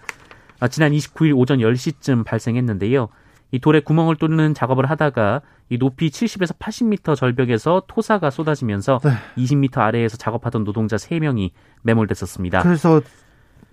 아, 0.62 0.70
지난 0.70 0.94
29일 0.94 1.36
오전 1.36 1.60
10시쯤 1.60 2.24
발생했는데요. 2.24 3.10
이 3.52 3.60
돌에 3.60 3.82
구멍을 3.82 4.16
뚫는 4.16 4.54
작업을 4.54 4.90
하다가 4.90 5.42
이 5.68 5.78
높이 5.78 6.10
70에서 6.10 6.58
80m 6.58 7.18
절벽에서 7.18 7.84
토사가 7.88 8.30
쏟아지면서 8.30 9.02
네. 9.04 9.12
20m 9.44 9.80
아래에서 9.80 10.16
작업하던 10.16 10.64
노동자 10.64 10.96
3명이 10.96 11.52
매몰됐었습니다. 11.82 12.62
그래서 12.62 13.02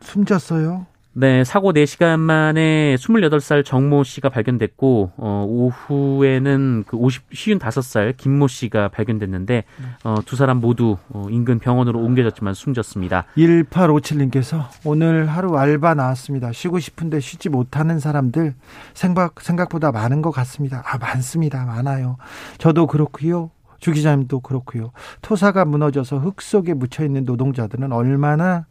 숨졌어요? 0.01 0.87
네, 1.15 1.45
사고 1.45 1.75
4시간 1.75 2.19
만에 2.21 2.97
28살 2.97 3.67
정모 3.67 4.03
씨가 4.03 4.31
발견됐고, 4.31 5.13
어, 5.19 5.45
오후에는 5.47 6.85
그 6.87 6.97
50, 6.97 7.29
55살 7.31 8.17
김모 8.17 8.49
씨가 8.49 8.89
발견됐는데, 8.89 9.65
어, 10.05 10.15
두 10.25 10.37
사람 10.37 10.59
모두 10.59 10.97
어, 11.11 11.27
인근 11.29 11.59
병원으로 11.59 12.01
옮겨졌지만 12.01 12.55
숨졌습니다. 12.55 13.27
1857님께서 13.37 14.65
오늘 14.87 15.27
하루 15.27 15.59
알바 15.59 15.93
나왔습니다. 15.95 16.51
쉬고 16.53 16.79
싶은데 16.79 17.21
쉬지 17.21 17.51
못하는 17.51 17.99
사람들 17.99 18.55
생각, 18.95 19.43
생각보다 19.43 19.93
많은 19.93 20.23
것 20.23 20.31
같습니다. 20.31 20.83
아, 20.87 20.97
많습니다. 20.97 21.67
많아요. 21.67 22.17
저도 22.57 22.87
그렇고요. 22.87 23.51
주 23.81 23.93
기자님도 23.93 24.41
그렇고요. 24.41 24.93
토사가 25.21 25.67
무너져서 25.67 26.21
흙 26.21 26.41
속에 26.41 26.73
묻혀 26.73 27.05
있는 27.05 27.25
노동자들은 27.25 27.93
얼마나 27.93 28.65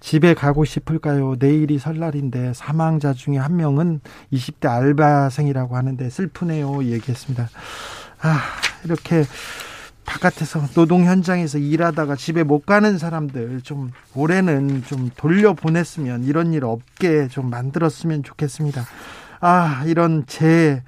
집에 0.00 0.34
가고 0.34 0.64
싶을까요? 0.64 1.36
내일이 1.38 1.78
설날인데 1.78 2.52
사망자 2.54 3.12
중에 3.12 3.36
한 3.36 3.56
명은 3.56 4.00
20대 4.32 4.68
알바생이라고 4.68 5.76
하는데 5.76 6.08
슬프네요. 6.08 6.84
얘기했습니다. 6.84 7.48
아, 8.20 8.40
이렇게 8.84 9.24
바깥에서 10.04 10.68
노동 10.74 11.04
현장에서 11.04 11.58
일하다가 11.58 12.16
집에 12.16 12.42
못 12.42 12.64
가는 12.64 12.96
사람들 12.96 13.60
좀 13.62 13.90
올해는 14.14 14.84
좀 14.84 15.10
돌려보냈으면 15.16 16.24
이런 16.24 16.54
일 16.54 16.64
없게 16.64 17.28
좀 17.28 17.50
만들었으면 17.50 18.22
좋겠습니다. 18.22 18.84
아, 19.40 19.82
이런 19.86 20.24
재 20.26 20.82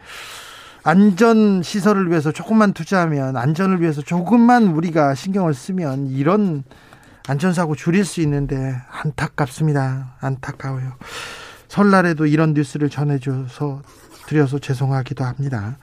안전 0.83 1.63
시설을 1.63 2.09
위해서 2.09 2.33
조금만 2.33 2.73
투자하면 2.73 3.37
안전을 3.37 3.83
위해서 3.83 4.01
조금만 4.01 4.69
우리가 4.69 5.15
신경을 5.15 5.53
쓰면 5.53 6.07
이런 6.07 6.65
안전사고 7.27 7.75
줄일 7.75 8.05
수 8.05 8.21
있는데 8.23 8.75
안타깝습니다. 8.91 10.17
안타까워요. 10.21 10.93
설날에도 11.69 12.27
이런 12.27 12.55
뉴스를 12.55 12.91
전해줘서 12.91 13.83
드려서 14.27 14.59
죄송하기도 14.59 15.25
합니다. 15.25 15.77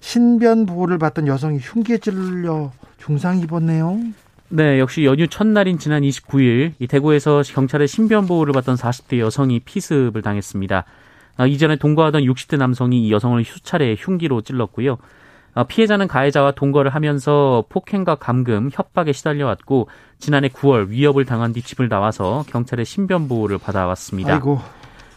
신변 0.00 0.66
보호를 0.66 0.98
받던 0.98 1.26
여성이 1.26 1.58
흉기에 1.58 1.98
찔려 1.98 2.72
중상 2.98 3.38
입었네요. 3.38 4.00
네, 4.48 4.78
역시 4.78 5.04
연휴 5.04 5.26
첫날인 5.26 5.78
지난 5.78 6.02
29일 6.02 6.74
이 6.78 6.86
대구에서 6.86 7.42
경찰의 7.42 7.88
신변 7.88 8.26
보호를 8.26 8.52
받던 8.52 8.76
40대 8.76 9.18
여성이 9.18 9.60
피습을 9.60 10.22
당했습니다. 10.22 10.84
아, 11.36 11.46
이전에 11.46 11.76
동거하던 11.76 12.22
60대 12.22 12.56
남성이 12.56 13.06
이 13.06 13.12
여성을 13.12 13.42
수차례 13.44 13.96
흉기로 13.98 14.42
찔렀고요. 14.42 14.98
어, 15.54 15.64
피해자는 15.64 16.08
가해자와 16.08 16.52
동거를 16.52 16.94
하면서 16.94 17.64
폭행과 17.68 18.16
감금, 18.16 18.70
협박에 18.72 19.12
시달려왔고 19.12 19.88
지난해 20.18 20.48
9월 20.48 20.88
위협을 20.88 21.24
당한 21.24 21.52
뒤 21.52 21.62
집을 21.62 21.88
나와서 21.88 22.44
경찰의 22.48 22.84
신변 22.84 23.28
보호를 23.28 23.58
받아왔습니다. 23.58 24.34
아이고. 24.34 24.60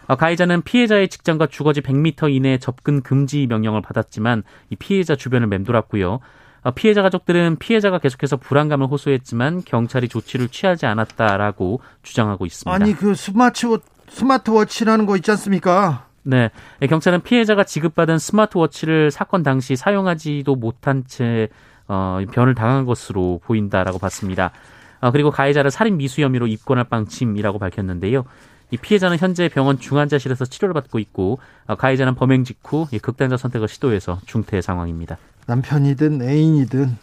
어, 0.07 0.15
가해자는 0.15 0.61
피해자의 0.61 1.09
직장과 1.09 1.47
주거지 1.47 1.81
100m 1.81 2.33
이내 2.33 2.57
접근 2.57 3.01
금지 3.01 3.45
명령을 3.47 3.81
받았지만 3.81 4.43
이 4.69 4.75
피해자 4.75 5.15
주변을 5.15 5.47
맴돌았고요. 5.47 6.19
어, 6.63 6.71
피해자 6.71 7.01
가족들은 7.01 7.57
피해자가 7.57 7.99
계속해서 7.99 8.37
불안감을 8.37 8.87
호소했지만 8.87 9.63
경찰이 9.65 10.07
조치를 10.07 10.49
취하지 10.49 10.85
않았다라고 10.85 11.81
주장하고 12.03 12.45
있습니다. 12.45 12.73
아니 12.73 12.93
그 12.93 13.15
스마트 13.15 13.79
스마트워치라는 14.09 15.05
거 15.05 15.15
있지 15.17 15.31
않습니까? 15.31 16.06
네. 16.27 16.51
경찰은 16.85 17.21
피해자가 17.21 17.63
지급받은 17.63 18.19
스마트워치를 18.19 19.11
사건 19.11 19.43
당시 19.43 19.77
사용하지도 19.77 20.57
못한 20.57 21.05
채 21.07 21.47
어, 21.87 22.19
변을 22.33 22.53
당한 22.53 22.83
것으로 22.83 23.39
보인다라고 23.45 23.97
봤습니다. 23.97 24.51
어, 24.99 25.11
그리고 25.11 25.31
가해자를 25.31 25.71
살인 25.71 25.95
미수 25.95 26.21
혐의로 26.21 26.47
입건할 26.47 26.83
방침이라고 26.83 27.59
밝혔는데요. 27.59 28.25
이 28.71 28.75
피해자는 28.75 29.17
현재 29.17 29.47
병원 29.47 29.79
중환자실에서 29.79 30.43
치료를 30.43 30.73
받고 30.73 30.99
있고 30.99 31.39
어, 31.65 31.75
가해자는 31.75 32.15
범행 32.15 32.43
직후 32.43 32.87
극단적 33.01 33.39
선택을 33.39 33.69
시도해서 33.69 34.19
중퇴 34.25 34.59
상황입니다. 34.59 35.17
남편이든 35.45 36.23
애인이든 36.23 36.97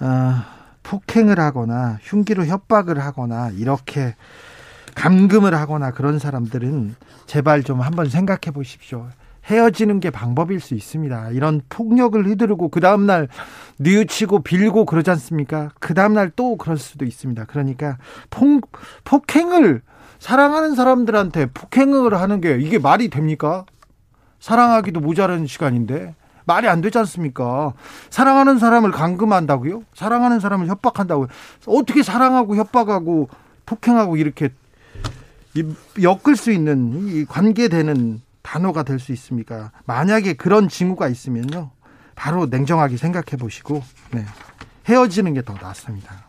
어, 0.00 0.34
폭행을 0.82 1.38
하거나 1.38 2.00
흉기로 2.02 2.46
협박을 2.46 2.98
하거나 2.98 3.50
이렇게 3.50 4.16
감금을 4.94 5.54
하거나 5.54 5.90
그런 5.90 6.18
사람들은 6.18 6.94
제발 7.26 7.62
좀 7.62 7.80
한번 7.80 8.08
생각해 8.08 8.52
보십시오. 8.52 9.08
헤어지는 9.46 10.00
게 10.00 10.10
방법일 10.10 10.60
수 10.60 10.74
있습니다. 10.74 11.30
이런 11.30 11.60
폭력을 11.68 12.24
휘두르고 12.26 12.68
그 12.70 12.80
다음 12.80 13.06
날 13.06 13.28
뉘우치고 13.78 14.42
빌고 14.42 14.86
그러지 14.86 15.10
않습니까? 15.10 15.70
그 15.80 15.92
다음 15.92 16.14
날 16.14 16.30
또 16.34 16.56
그럴 16.56 16.78
수도 16.78 17.04
있습니다. 17.04 17.44
그러니까 17.44 17.98
폭, 18.30 18.70
폭행을 19.04 19.82
사랑하는 20.18 20.74
사람들한테 20.74 21.46
폭행을 21.52 22.18
하는 22.18 22.40
게 22.40 22.56
이게 22.58 22.78
말이 22.78 23.10
됩니까? 23.10 23.66
사랑하기도 24.40 25.00
모자란 25.00 25.46
시간인데 25.46 26.14
말이 26.46 26.68
안 26.68 26.80
되지 26.80 26.98
않습니까? 26.98 27.74
사랑하는 28.10 28.58
사람을 28.58 28.90
감금한다고요? 28.90 29.82
사랑하는 29.94 30.40
사람을 30.40 30.68
협박한다고요? 30.68 31.28
어떻게 31.66 32.02
사랑하고 32.02 32.56
협박하고 32.56 33.28
폭행하고 33.66 34.16
이렇게 34.16 34.50
엮을 36.02 36.36
수 36.36 36.50
있는 36.52 37.08
이 37.08 37.24
관계되는 37.24 38.20
단어가 38.42 38.82
될 38.82 38.98
수 38.98 39.12
있습니까? 39.12 39.70
만약에 39.86 40.34
그런 40.34 40.68
징후가 40.68 41.08
있으면요. 41.08 41.70
바로 42.14 42.46
냉정하게 42.46 42.96
생각해 42.96 43.36
보시고 43.38 43.82
네. 44.12 44.24
헤어지는 44.88 45.34
게 45.34 45.42
더 45.42 45.54
낫습니다. 45.54 46.24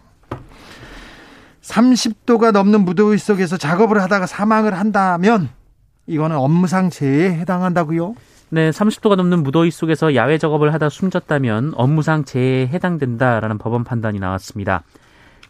30도가 1.62 2.52
넘는 2.52 2.82
무더위 2.86 3.18
속에서 3.18 3.58
작업을 3.58 4.02
하다가 4.02 4.28
사망을 4.28 4.74
한다면 4.78 5.50
이거는 6.08 6.36
업무상 6.38 6.90
재해에 6.90 7.34
해당한다고요? 7.34 8.14
네, 8.50 8.70
30도가 8.70 9.16
넘는 9.16 9.42
무더위 9.44 9.72
속에서 9.72 10.14
야외 10.16 10.38
작업을 10.38 10.74
하다 10.74 10.90
숨졌다면 10.90 11.74
업무상 11.76 12.24
재해에 12.24 12.68
해당된다라는 12.68 13.58
법원 13.58 13.84
판단이 13.84 14.20
나왔습니다. 14.20 14.84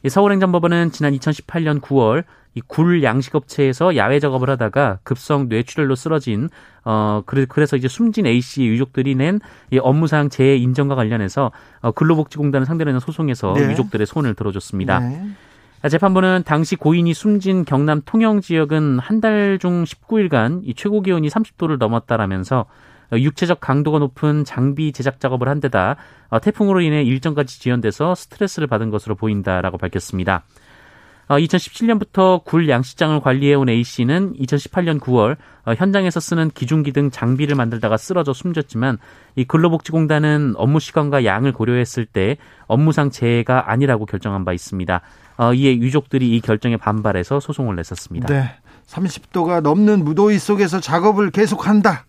서울행정법원은 0.08 0.92
지난 0.92 1.14
2018년 1.14 1.82
9월 1.82 2.24
이 2.56 2.62
굴 2.68 3.04
양식업체에서 3.04 3.96
야외 3.98 4.20
작업을 4.20 4.50
하다가 4.50 5.00
급성 5.04 5.50
뇌출혈로 5.50 5.96
쓰러진 5.96 6.50
어 6.86 7.22
그래, 7.26 7.46
그래서 7.48 7.76
이제 7.76 7.88
숨진 7.88 8.26
A 8.26 8.40
씨의 8.42 8.70
유족들이 8.70 9.16
낸 9.16 9.40
이 9.72 9.78
업무상 9.80 10.30
재해 10.30 10.56
인정과 10.56 10.96
관련해서 10.96 11.52
어, 11.82 11.92
근로복지공단을 11.92 12.66
상대로 12.66 12.90
하는 12.90 13.00
소송에서 13.02 13.54
네. 13.54 13.72
유족들의 13.72 14.08
손을 14.08 14.34
들어줬습니다. 14.36 15.00
네. 15.00 15.28
재판부는 15.90 16.44
당시 16.46 16.76
고인이 16.76 17.14
숨진 17.14 17.64
경남 17.66 18.02
통영 18.06 18.42
지역은 18.42 19.00
한 19.00 19.20
달 19.22 19.60
중 19.60 19.84
19일간 19.84 20.62
이 20.64 20.74
최고 20.74 21.02
기온이 21.02 21.28
30도를 21.28 21.78
넘었다라면서 21.78 22.66
육체적 23.14 23.60
강도가 23.60 24.00
높은 24.00 24.44
장비 24.46 24.92
제작 24.92 25.20
작업을 25.20 25.48
한 25.48 25.60
데다 25.60 25.96
어, 26.30 26.40
태풍으로 26.40 26.82
인해 26.82 27.04
일정까지 27.04 27.60
지연돼서 27.60 28.16
스트레스를 28.16 28.68
받은 28.68 28.90
것으로 28.90 29.16
보인다라고 29.16 29.78
밝혔습니다. 29.78 30.44
2017년부터 31.30 32.20
어, 32.20 32.42
굴 32.44 32.70
양식장을 32.70 33.20
관리해온 33.20 33.70
A 33.70 33.84
씨는 33.84 34.34
2018년 34.34 35.00
9월 35.00 35.38
어, 35.66 35.74
현장에서 35.74 36.20
쓰는 36.20 36.52
기중기 36.52 36.92
등 36.92 37.10
장비를 37.10 37.56
만들다가 37.56 37.98
쓰러져 37.98 38.34
숨졌지만 38.34 38.98
이 39.36 39.44
근로복지공단은 39.46 40.54
업무 40.58 40.80
시간과 40.80 41.26
양을 41.26 41.54
고려했을 41.54 42.06
때 42.06 42.38
업무상 42.68 43.10
재해가 43.10 43.72
아니라고 43.72 44.06
결정한 44.06 44.46
바 44.46 44.54
있습니다. 44.54 45.02
이에 45.54 45.78
유족들이 45.78 46.36
이 46.36 46.40
결정에 46.40 46.78
반발해서 46.78 47.42
소송을 47.42 47.76
냈었습니다. 47.76 48.28
네. 48.28 48.56
30도가 48.88 49.62
넘는 49.62 50.06
무더위 50.06 50.40
속에서 50.40 50.80
작업을 50.80 51.32
계속한다. 51.32 52.06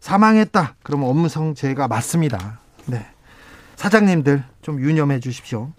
사망했다. 0.00 0.76
그러면 0.82 1.08
업무성 1.10 1.54
재해가 1.54 1.88
맞습니다. 1.88 2.60
네. 2.86 3.06
사장님들 3.76 4.44
좀 4.62 4.80
유념해 4.80 5.20
주십시오. 5.20 5.72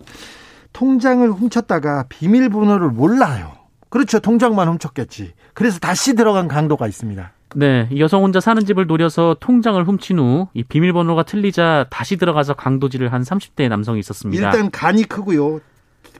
통장을 0.73 1.29
훔쳤다가 1.31 2.05
비밀번호를 2.09 2.89
몰라요. 2.89 3.51
그렇죠. 3.89 4.19
통장만 4.19 4.67
훔쳤겠지. 4.67 5.33
그래서 5.53 5.79
다시 5.79 6.15
들어간 6.15 6.47
강도가 6.47 6.87
있습니다. 6.87 7.31
네, 7.55 7.87
여성 7.99 8.23
혼자 8.23 8.39
사는 8.39 8.65
집을 8.65 8.87
노려서 8.87 9.37
통장을 9.39 9.81
훔친 9.87 10.17
후 10.17 10.47
이 10.55 10.63
비밀번호가 10.63 11.21
틀리자 11.23 11.85
다시 11.91 12.17
들어가서 12.17 12.55
강도질을 12.55 13.13
한 13.13 13.21
30대 13.21 13.69
남성이 13.69 13.99
있었습니다. 13.99 14.43
일단 14.47 14.71
간이 14.71 15.03
크고요. 15.03 15.59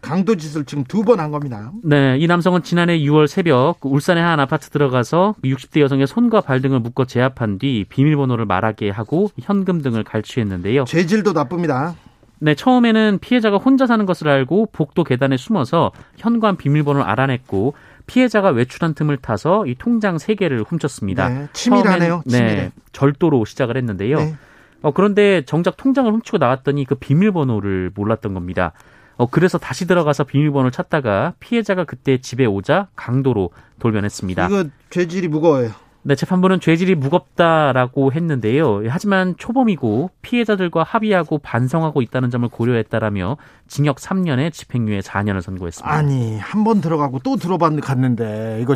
강도 0.02 0.36
짓을 0.36 0.66
지금 0.66 0.84
두 0.84 1.04
번 1.04 1.20
한 1.20 1.32
겁니다. 1.32 1.72
네, 1.84 2.18
이 2.20 2.28
남성은 2.28 2.62
지난해 2.64 3.00
6월 3.00 3.26
새벽 3.26 3.80
그 3.80 3.90
울산의 3.90 4.22
한 4.22 4.40
아파트 4.40 4.70
들어가서 4.70 5.36
60대 5.44 5.80
여성의 5.80 6.06
손과 6.08 6.42
발 6.42 6.62
등을 6.62 6.80
묶어 6.82 7.06
제압한 7.06 7.58
뒤 7.58 7.86
비밀번호를 7.90 8.46
말하게 8.46 8.90
하고 8.92 9.30
현금 9.42 9.82
등을 9.82 10.04
갈취했는데요. 10.04 10.84
재질도 10.84 11.34
나쁩니다. 11.34 11.96
네, 12.44 12.56
처음에는 12.56 13.20
피해자가 13.22 13.56
혼자 13.56 13.88
사는 13.88 14.06
것을 14.06 14.28
알고 14.28 14.68
복도 14.74 15.06
계단에 15.06 15.38
숨어서 15.38 15.94
현관 16.18 16.58
비밀번호를 16.58 17.10
알아냈고 17.10 17.74
피해자가 18.06 18.50
외출한 18.50 18.94
틈을 18.96 19.16
타서 19.16 19.66
이 19.66 19.76
통장 19.76 20.18
3개를 20.18 20.66
훔쳤습니다. 20.68 21.30
네, 21.30 21.48
치밀하네요. 21.54 22.22
치밀해. 22.28 22.56
네, 22.56 22.72
절도로 22.92 23.46
시작을 23.46 23.78
했는데요. 23.78 24.18
네. 24.18 24.36
어, 24.82 24.92
그런데 24.92 25.44
정작 25.46 25.78
통장을 25.78 26.12
훔치고 26.12 26.38
나왔더니 26.38 26.84
그 26.84 26.96
비밀번호를 26.96 27.92
몰랐던 27.96 28.34
겁니다. 28.34 28.74
어, 29.16 29.26
그래서 29.26 29.58
다시 29.58 29.88
들어가서 29.88 30.26
비밀번호를 30.26 30.72
찾다가 30.72 31.36
피해자가 31.40 31.86
그때 31.86 32.18
집에 32.18 32.46
오자 32.46 32.90
강도로 32.98 33.52
돌변했습니다. 33.80 34.48
이거 34.48 34.66
죄질이 34.90 35.30
무거워요. 35.30 35.72
네, 36.06 36.16
재판부는 36.16 36.60
죄질이 36.60 36.96
무겁다라고 36.96 38.12
했는데요. 38.12 38.84
하지만 38.90 39.36
초범이고 39.38 40.10
피해자들과 40.22 40.84
합의하고 40.84 41.38
반성하고 41.40 42.02
있다는 42.02 42.30
점을 42.30 42.48
고려했다라며 42.50 43.38
징역 43.68 43.98
3년에 43.98 44.52
집행유예 44.52 45.00
4년을 45.00 45.42
선고했습니다. 45.42 45.90
아니, 45.90 46.38
한 46.38 46.64
번 46.66 46.82
들어가고 46.82 47.20
또 47.20 47.38
들어봤는데 47.38 48.60
이거 48.62 48.76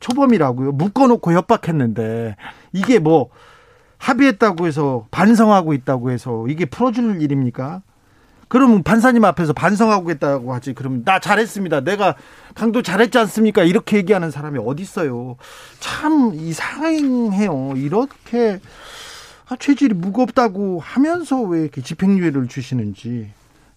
초범이라고요. 0.00 0.72
묶어놓고 0.72 1.32
협박했는데 1.32 2.36
이게 2.74 2.98
뭐 2.98 3.30
합의했다고 3.98 4.66
해서 4.66 5.06
반성하고 5.10 5.72
있다고 5.72 6.10
해서 6.10 6.44
이게 6.48 6.66
풀어줄 6.66 7.22
일입니까? 7.22 7.80
그러면 8.48 8.82
판사님 8.82 9.24
앞에서 9.24 9.52
반성하겠다고 9.52 10.54
하지. 10.54 10.72
그러면 10.72 11.02
나 11.04 11.18
잘했습니다. 11.18 11.80
내가 11.80 12.14
강도 12.54 12.82
잘했지 12.82 13.18
않습니까? 13.18 13.64
이렇게 13.64 13.96
얘기하는 13.96 14.30
사람이 14.30 14.58
어디 14.64 14.82
있어요? 14.82 15.36
참 15.80 16.32
이상해요. 16.34 17.74
이렇게 17.76 18.60
아, 19.48 19.56
체질이 19.56 19.94
무겁다고 19.94 20.80
하면서 20.80 21.40
왜 21.42 21.62
이렇게 21.62 21.80
집행유예를 21.80 22.48
주시는지 22.48 23.30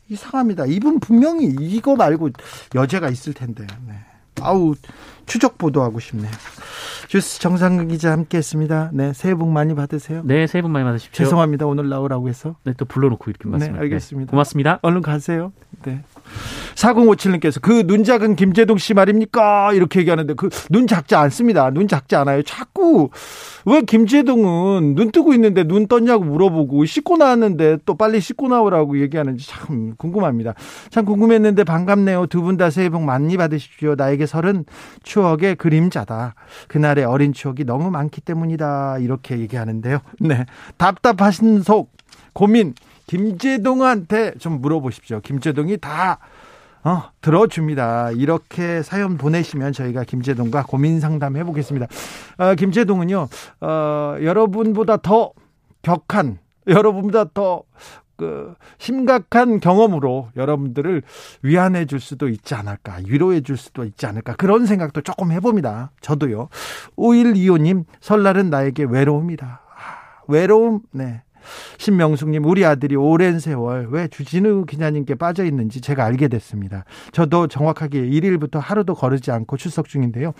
이상합니다. 0.09 0.65
이분 0.65 0.99
분명히 0.99 1.45
이거 1.59 1.95
말고 1.95 2.29
여죄가 2.73 3.09
있을 3.09 3.33
텐데. 3.33 3.65
네. 3.87 3.93
아우 4.41 4.75
추적 5.29 5.57
보도하고 5.57 5.99
싶네요. 5.99 6.31
주스 7.07 7.39
정상근 7.39 7.87
기자 7.87 8.11
함께했습니다. 8.11 8.89
네, 8.93 9.13
새해 9.13 9.35
복 9.35 9.49
많이 9.49 9.75
받으세요. 9.75 10.21
네, 10.25 10.47
새해 10.47 10.61
복 10.61 10.69
많이 10.71 10.83
받으십시오. 10.83 11.23
죄송합니다. 11.23 11.67
오늘 11.67 11.87
나오라고 11.87 12.27
해서. 12.27 12.55
네, 12.63 12.73
또 12.75 12.85
불러놓고 12.85 13.29
이렇게 13.29 13.47
말씀을. 13.47 13.73
네, 13.73 13.79
알겠습니다. 13.79 14.29
네, 14.29 14.31
고맙습니다. 14.31 14.79
얼른 14.81 15.01
가세요. 15.01 15.53
네. 15.83 16.03
4057님께서 16.75 17.61
그 17.61 17.79
눈 17.89 18.03
작은 18.03 18.35
김재동 18.35 18.77
씨 18.77 18.93
말입니까? 18.93 19.73
이렇게 19.73 20.01
얘기하는데 20.01 20.33
그 20.35 20.49
눈 20.71 20.85
작지 20.87 21.15
않습니다. 21.15 21.69
눈 21.71 21.87
작지 21.87 22.15
않아요. 22.15 22.43
자꾸 22.43 23.09
왜 23.65 23.81
김재동은 23.81 24.95
눈 24.95 25.11
뜨고 25.11 25.33
있는데 25.33 25.63
눈 25.63 25.87
떴냐고 25.87 26.23
물어보고 26.25 26.85
씻고 26.85 27.17
나왔는데 27.17 27.79
또 27.85 27.95
빨리 27.95 28.19
씻고 28.19 28.47
나오라고 28.49 28.99
얘기하는지 29.01 29.47
참 29.47 29.95
궁금합니다. 29.97 30.53
참 30.89 31.05
궁금했는데 31.05 31.63
반갑네요. 31.63 32.27
두 32.27 32.41
분 32.41 32.57
다 32.57 32.69
새해 32.69 32.89
복 32.89 33.03
많이 33.03 33.37
받으십시오. 33.37 33.95
나에게 33.95 34.25
설은 34.25 34.65
추억의 35.03 35.55
그림자다. 35.55 36.35
그날의 36.67 37.05
어린 37.05 37.31
추억이 37.33 37.63
너무 37.65 37.89
많기 37.91 38.21
때문이다. 38.21 38.99
이렇게 38.99 39.39
얘기하는데요. 39.39 39.99
네. 40.19 40.45
답답하신 40.77 41.61
속 41.63 41.91
고민 42.33 42.73
김재동한테 43.09 44.35
좀 44.37 44.61
물어보십시오. 44.61 45.19
김재동이 45.21 45.77
다 45.77 46.19
어, 46.83 47.09
들어줍니다. 47.21 48.11
이렇게 48.11 48.83
사연 48.83 49.17
보내시면 49.17 49.73
저희가 49.73 50.03
김재동과 50.03 50.65
고민 50.67 50.99
상담 50.99 51.35
해보겠습니다. 51.35 51.87
어, 52.37 52.53
김재동은요, 52.53 53.27
어, 53.61 54.15
여러분보다 54.21 54.97
더 54.97 55.31
격한, 55.81 56.37
여러분보다 56.67 57.25
더, 57.33 57.63
그, 58.15 58.53
심각한 58.77 59.59
경험으로 59.59 60.29
여러분들을 60.35 61.01
위안해 61.41 61.85
줄 61.85 61.99
수도 61.99 62.29
있지 62.29 62.53
않을까, 62.53 62.99
위로해 63.07 63.41
줄 63.41 63.57
수도 63.57 63.85
있지 63.85 64.05
않을까, 64.05 64.35
그런 64.35 64.67
생각도 64.67 65.01
조금 65.01 65.31
해봅니다. 65.31 65.91
저도요. 66.01 66.47
5125님, 66.95 67.85
설날은 68.01 68.51
나에게 68.51 68.83
외로움이다. 68.83 69.61
아, 69.67 70.23
외로움, 70.27 70.81
네. 70.91 71.23
신명숙님, 71.77 72.45
우리 72.45 72.65
아들이 72.65 72.95
오랜 72.95 73.39
세월 73.39 73.87
왜 73.89 74.07
주진우 74.07 74.65
기자님께 74.65 75.15
빠져 75.15 75.45
있는지 75.45 75.81
제가 75.81 76.05
알게 76.05 76.27
됐습니다. 76.27 76.85
저도 77.11 77.47
정확하게 77.47 78.01
1일부터 78.01 78.59
하루도 78.59 78.95
거르지 78.95 79.31
않고 79.31 79.57
출석 79.57 79.87
중인데요. 79.87 80.33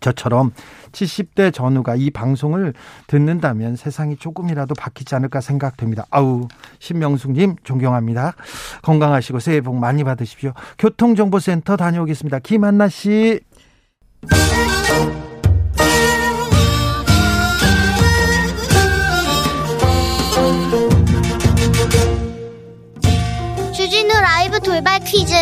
저처럼 0.00 0.52
70대 0.92 1.52
전후가 1.52 1.96
이 1.96 2.10
방송을 2.10 2.74
듣는다면 3.06 3.76
세상이 3.76 4.16
조금이라도 4.16 4.74
바뀌지 4.74 5.14
않을까 5.14 5.40
생각됩니다. 5.40 6.04
아우, 6.10 6.48
신명숙님, 6.78 7.56
존경합니다. 7.64 8.34
건강하시고 8.82 9.40
새해 9.40 9.60
복 9.60 9.76
많이 9.76 10.04
받으십시오. 10.04 10.52
교통정보센터 10.78 11.76
다녀오겠습니다. 11.76 12.40
김한나 12.40 12.88
씨. 12.88 13.40
돌발 24.64 24.98
퀴즈. 25.04 25.34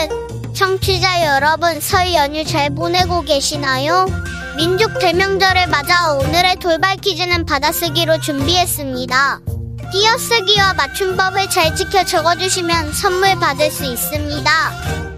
청취자 0.55 1.25
여러분, 1.25 1.81
설 1.81 2.13
연휴 2.15 2.45
잘 2.45 2.69
보내고 2.69 3.23
계시나요? 3.23 4.05
민족 4.59 4.99
대명절을 4.99 5.69
맞아 5.69 6.13
오늘의 6.13 6.57
돌발 6.57 6.97
퀴즈는 6.97 7.47
받아쓰기로 7.47 8.21
준비했습니다. 8.21 9.41
띄어쓰기와 9.91 10.75
맞춤법을 10.75 11.49
잘 11.49 11.75
지켜 11.75 12.05
적어주시면 12.05 12.93
선물 12.93 13.35
받을 13.41 13.71
수 13.71 13.85
있습니다. 13.85 14.51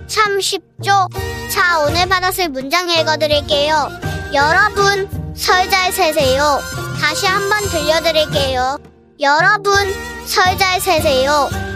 참 0.07 0.41
쉽죠? 0.41 1.09
자, 1.51 1.81
오늘 1.81 2.09
받았을 2.09 2.49
문장 2.51 2.89
읽어드릴게요. 2.89 3.91
여러분, 4.33 5.35
설 5.35 5.69
잘 5.69 5.93
세세요. 5.93 6.61
다시 7.01 7.27
한번 7.27 7.69
들려드릴게요. 7.69 8.79
여러분, 9.21 9.73
설 10.25 10.57
잘 10.57 10.81
세세요. 10.81 11.76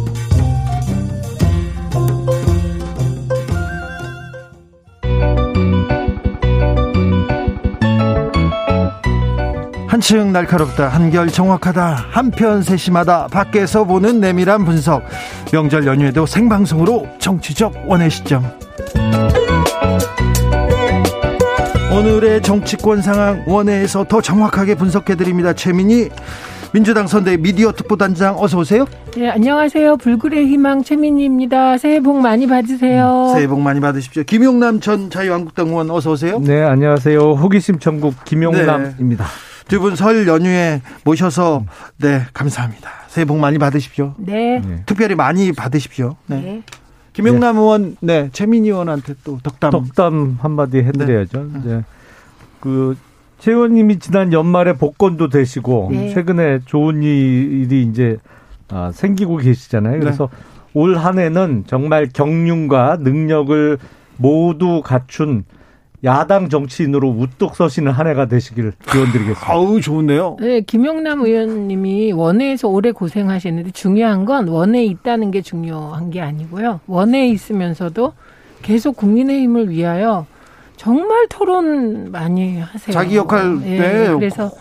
한층 9.91 10.31
날카롭다 10.31 10.87
한결 10.87 11.27
정확하다 11.27 12.05
한편 12.11 12.63
세심하다 12.63 13.27
밖에서 13.27 13.83
보는 13.83 14.21
내밀한 14.21 14.63
분석 14.63 15.03
명절 15.51 15.85
연휴에도 15.85 16.25
생방송으로 16.25 17.09
정치적 17.19 17.73
원의 17.87 18.09
시점 18.09 18.41
오늘의 21.91 22.41
정치권 22.41 23.01
상황 23.01 23.43
원회에서 23.45 24.05
더 24.05 24.21
정확하게 24.21 24.75
분석해드립니다 24.75 25.51
최민희 25.51 26.07
민주당 26.71 27.05
선대 27.05 27.35
미디어 27.35 27.73
특보단장 27.73 28.41
어서 28.41 28.59
오세요. 28.59 28.85
네, 29.17 29.29
안녕하세요. 29.29 29.97
불굴의 29.97 30.47
희망 30.47 30.83
최민희입니다. 30.83 31.77
새해 31.77 31.99
복 31.99 32.21
많이 32.21 32.47
받으세요. 32.47 33.27
음, 33.27 33.35
새해 33.35 33.45
복 33.45 33.59
많이 33.59 33.81
받으십시오. 33.81 34.23
김용남 34.23 34.79
전 34.79 35.09
자유한국당 35.09 35.67
의원 35.67 35.91
어서 35.91 36.11
오세요. 36.11 36.39
네, 36.39 36.63
안녕하세요. 36.63 37.19
호기심 37.19 37.79
천국 37.79 38.23
김용남입니다. 38.23 39.25
네. 39.25 39.50
두 39.67 39.79
분 39.79 39.95
설 39.95 40.27
연휴에 40.27 40.81
모셔서 41.03 41.65
네 41.97 42.21
감사합니다. 42.33 42.89
새해 43.07 43.25
복 43.25 43.37
많이 43.39 43.57
받으십시오. 43.57 44.15
네. 44.17 44.59
네. 44.59 44.83
특별히 44.85 45.15
많이 45.15 45.51
받으십시오. 45.51 46.15
네. 46.27 46.41
네. 46.41 46.63
김용남 47.13 47.55
네. 47.55 47.61
의원, 47.61 47.97
네 48.01 48.29
최민희 48.31 48.69
의원한테 48.69 49.15
또 49.23 49.37
덕담 49.43 49.71
덕담 49.71 50.37
한마디 50.41 50.77
해드려야죠. 50.79 51.43
네. 51.53 51.59
이제 51.59 51.83
그최 52.59 53.51
의원님이 53.51 53.99
지난 53.99 54.31
연말에 54.33 54.73
복권도 54.73 55.29
되시고 55.29 55.89
네. 55.91 56.13
최근에 56.13 56.59
좋은 56.65 57.03
일이 57.03 57.83
이제 57.83 58.17
아, 58.69 58.91
생기고 58.93 59.37
계시잖아요. 59.37 59.99
그래서 59.99 60.29
올 60.73 60.95
한해는 60.97 61.65
정말 61.67 62.07
경륜과 62.13 62.97
능력을 63.01 63.77
모두 64.17 64.81
갖춘 64.81 65.43
야당 66.03 66.49
정치인으로 66.49 67.09
우뚝 67.09 67.55
서시는 67.55 67.91
한 67.91 68.07
해가 68.07 68.25
되시길 68.25 68.73
기원드리겠습니다. 68.89 69.51
아우 69.51 69.79
좋은데요. 69.79 70.37
네, 70.39 70.61
김용남 70.61 71.21
의원님이 71.21 72.11
원외에서 72.13 72.67
오래 72.67 72.91
고생하시는데 72.91 73.71
중요한 73.71 74.25
건 74.25 74.47
원외에 74.47 74.83
있다는 74.85 75.29
게 75.31 75.41
중요한 75.41 76.09
게 76.09 76.21
아니고요. 76.21 76.79
원외에 76.87 77.27
있으면서도 77.29 78.13
계속 78.63 78.97
국민의힘을 78.97 79.69
위하여 79.69 80.25
정말 80.75 81.27
토론 81.29 82.11
많이 82.11 82.59
하세요. 82.59 82.93
자기 82.93 83.15
역할 83.15 83.59
네. 83.59 83.77
네. 83.79 84.13
그래서 84.13 84.51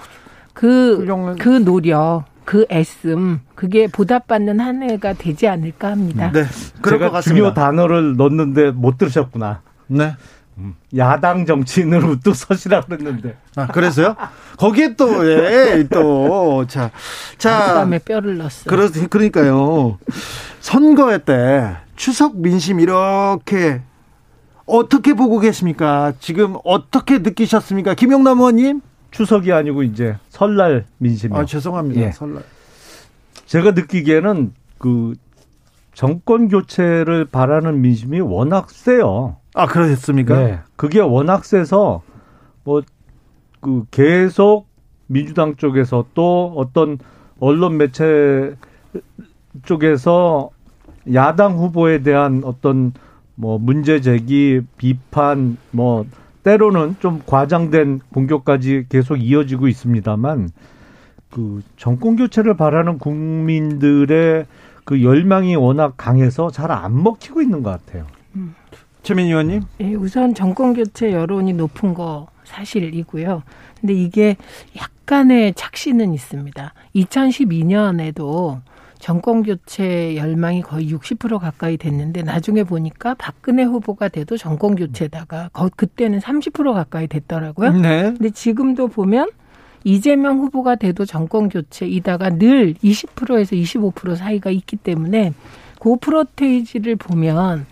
그그 0.52 1.36
그 1.38 1.64
노력 1.64 2.24
그 2.44 2.66
애씀 2.70 3.40
그게 3.54 3.86
보답받는 3.86 4.60
한 4.60 4.82
해가 4.82 5.14
되지 5.14 5.48
않을까 5.48 5.92
합니다. 5.92 6.30
네, 6.32 6.44
제가 6.86 7.22
중요 7.22 7.54
단어를 7.54 8.16
넣는데 8.16 8.72
못 8.72 8.98
들으셨구나. 8.98 9.62
네. 9.86 10.12
야당 10.96 11.46
정치인으로 11.46 12.10
우뚝 12.10 12.34
서시라 12.34 12.82
그랬는데. 12.82 13.36
아, 13.56 13.66
그래서요? 13.68 14.16
거기에 14.56 14.94
또, 14.94 15.26
예, 15.26 15.86
또, 15.90 16.66
자. 16.66 16.90
자. 17.38 17.66
그 17.66 17.74
다음에 17.74 17.98
뼈를 17.98 18.38
넣었어요. 18.38 18.64
그러, 18.66 18.88
그러니까요. 19.08 19.98
선거회 20.60 21.18
때 21.18 21.76
추석 21.96 22.36
민심 22.36 22.80
이렇게 22.80 23.82
어떻게 24.66 25.14
보고 25.14 25.38
계십니까? 25.38 26.12
지금 26.20 26.56
어떻게 26.64 27.18
느끼셨습니까? 27.18 27.94
김용남 27.94 28.38
의원님? 28.38 28.80
추석이 29.10 29.52
아니고 29.52 29.82
이제 29.82 30.16
설날 30.28 30.84
민심이요. 30.98 31.40
아, 31.40 31.44
죄송합니다. 31.44 32.00
예. 32.00 32.12
설날. 32.12 32.44
제가 33.46 33.72
느끼기에는 33.72 34.54
그 34.78 35.14
정권 35.92 36.48
교체를 36.48 37.24
바라는 37.24 37.80
민심이 37.80 38.20
워낙 38.20 38.70
세요. 38.70 39.36
아, 39.62 39.66
그러셨습니까? 39.66 40.38
네. 40.38 40.58
그게 40.76 41.00
워낙 41.00 41.44
세서 41.44 42.02
뭐 42.64 42.82
그 43.60 43.84
계속 43.90 44.66
민주당 45.06 45.56
쪽에서 45.56 46.06
또 46.14 46.52
어떤 46.56 46.98
언론 47.38 47.76
매체 47.76 48.54
쪽에서 49.64 50.50
야당 51.12 51.56
후보에 51.56 52.02
대한 52.02 52.42
어떤 52.44 52.92
뭐 53.34 53.58
문제 53.58 54.00
제기, 54.00 54.60
비판, 54.76 55.56
뭐 55.70 56.06
때로는 56.42 56.96
좀 57.00 57.22
과장된 57.26 58.00
공격까지 58.12 58.86
계속 58.88 59.16
이어지고 59.16 59.68
있습니다만 59.68 60.50
그 61.30 61.62
정권 61.76 62.16
교체를 62.16 62.56
바라는 62.56 62.98
국민들의 62.98 64.46
그 64.84 65.02
열망이 65.02 65.54
워낙 65.56 65.94
강해서 65.96 66.50
잘 66.50 66.70
안 66.70 67.02
먹히고 67.02 67.42
있는 67.42 67.62
것 67.62 67.70
같아요. 67.70 68.06
음. 68.36 68.54
최민희 69.02 69.28
의원님? 69.30 69.62
예, 69.80 69.94
우선 69.94 70.34
정권 70.34 70.74
교체 70.74 71.12
여론이 71.12 71.54
높은 71.54 71.94
거 71.94 72.28
사실이고요. 72.44 73.42
근데 73.80 73.94
이게 73.94 74.36
약간의 74.76 75.54
착시는 75.54 76.12
있습니다. 76.12 76.74
2012년에도 76.94 78.60
정권 78.98 79.42
교체 79.42 80.16
열망이 80.16 80.60
거의 80.60 80.92
60% 80.92 81.38
가까이 81.38 81.78
됐는데 81.78 82.22
나중에 82.22 82.64
보니까 82.64 83.14
박근혜 83.14 83.64
후보가 83.64 84.08
돼도 84.08 84.36
정권 84.36 84.76
교체다가 84.76 85.48
그때는 85.74 86.18
30% 86.18 86.74
가까이 86.74 87.06
됐더라고요. 87.06 87.72
네. 87.72 88.02
근데 88.02 88.30
지금도 88.30 88.88
보면 88.88 89.30
이재명 89.84 90.40
후보가 90.40 90.76
돼도 90.76 91.06
정권 91.06 91.48
교체이다가 91.48 92.30
늘 92.36 92.74
20%에서 92.74 93.56
25% 93.56 94.16
사이가 94.16 94.50
있기 94.50 94.76
때문에 94.76 95.32
그 95.78 95.96
프로테이지를 95.96 96.96
보면 96.96 97.64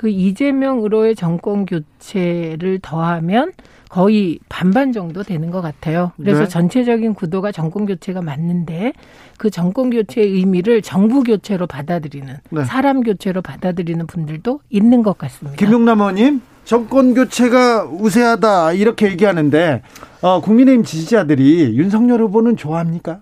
그 0.00 0.08
이재명으로의 0.08 1.14
정권 1.14 1.66
교체를 1.66 2.78
더하면 2.80 3.52
거의 3.90 4.38
반반 4.48 4.92
정도 4.94 5.22
되는 5.22 5.50
것 5.50 5.60
같아요. 5.60 6.12
그래서 6.16 6.44
네. 6.44 6.48
전체적인 6.48 7.12
구도가 7.12 7.52
정권 7.52 7.84
교체가 7.84 8.22
맞는데 8.22 8.94
그 9.36 9.50
정권 9.50 9.90
교체의 9.90 10.30
의미를 10.30 10.80
정부 10.80 11.22
교체로 11.22 11.66
받아들이는 11.66 12.34
네. 12.48 12.64
사람 12.64 13.02
교체로 13.02 13.42
받아들이는 13.42 14.06
분들도 14.06 14.60
있는 14.70 15.02
것 15.02 15.18
같습니다. 15.18 15.58
김용남 15.58 15.98
의원님, 16.00 16.40
정권 16.64 17.12
교체가 17.12 17.84
우세하다 17.84 18.72
이렇게 18.72 19.10
얘기하는데 19.10 19.82
어, 20.22 20.40
국민의힘 20.40 20.82
지지자들이 20.82 21.76
윤석열 21.76 22.22
후보는 22.22 22.56
좋아합니까? 22.56 23.20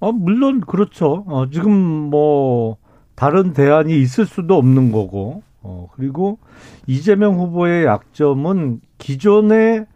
어, 0.00 0.12
물론 0.12 0.60
그렇죠. 0.60 1.24
어, 1.28 1.48
지금 1.50 1.72
뭐 1.72 2.76
다른 3.14 3.54
대안이 3.54 3.98
있을 4.02 4.26
수도 4.26 4.58
없는 4.58 4.92
거고 4.92 5.42
어, 5.62 5.88
그리고 5.94 6.38
이재명 6.86 7.38
후보의 7.38 7.84
약점은 7.84 8.80
기존의 8.98 9.86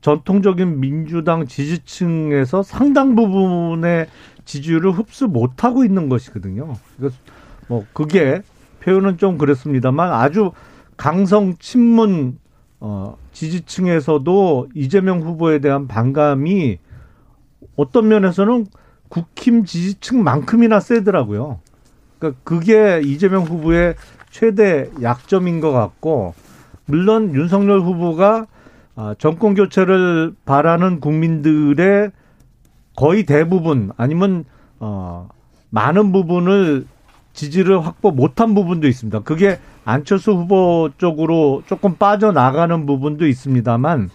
전통적인 0.00 0.80
민주당 0.80 1.46
지지층에서 1.46 2.62
상당 2.62 3.14
부분의 3.14 4.06
지지율을 4.44 4.92
흡수 4.92 5.28
못하고 5.28 5.84
있는 5.84 6.08
것이거든요. 6.08 6.74
뭐 7.68 7.84
그게 7.92 8.42
표현은 8.80 9.18
좀 9.18 9.36
그렇습니다만 9.36 10.12
아주 10.12 10.52
강성 10.96 11.54
친문 11.58 12.38
어 12.80 13.16
지지층에서도 13.32 14.68
이재명 14.74 15.20
후보에 15.20 15.58
대한 15.58 15.86
반감이 15.86 16.78
어떤 17.76 18.08
면에서는 18.08 18.66
국힘 19.10 19.64
지지층만큼이나 19.66 20.80
세더라고요. 20.80 21.60
그러니까 22.18 22.40
그게 22.42 23.02
이재명 23.04 23.44
후보의 23.44 23.94
최대 24.30 24.88
약점인 25.02 25.60
것 25.60 25.72
같고 25.72 26.34
물론 26.86 27.34
윤석열 27.34 27.80
후보가 27.80 28.46
아, 28.96 29.14
정권 29.18 29.54
교체를 29.54 30.34
바라는 30.44 31.00
국민들의 31.00 32.10
거의 32.96 33.24
대부분 33.24 33.90
아니면 33.96 34.44
어 34.78 35.28
많은 35.70 36.12
부분을 36.12 36.86
지지를 37.32 37.84
확보 37.86 38.10
못한 38.10 38.54
부분도 38.54 38.88
있습니다. 38.88 39.20
그게 39.20 39.58
안철수 39.84 40.32
후보 40.32 40.90
쪽으로 40.98 41.62
조금 41.66 41.96
빠져나가는 41.96 42.86
부분도 42.86 43.26
있습니다만 43.26 44.10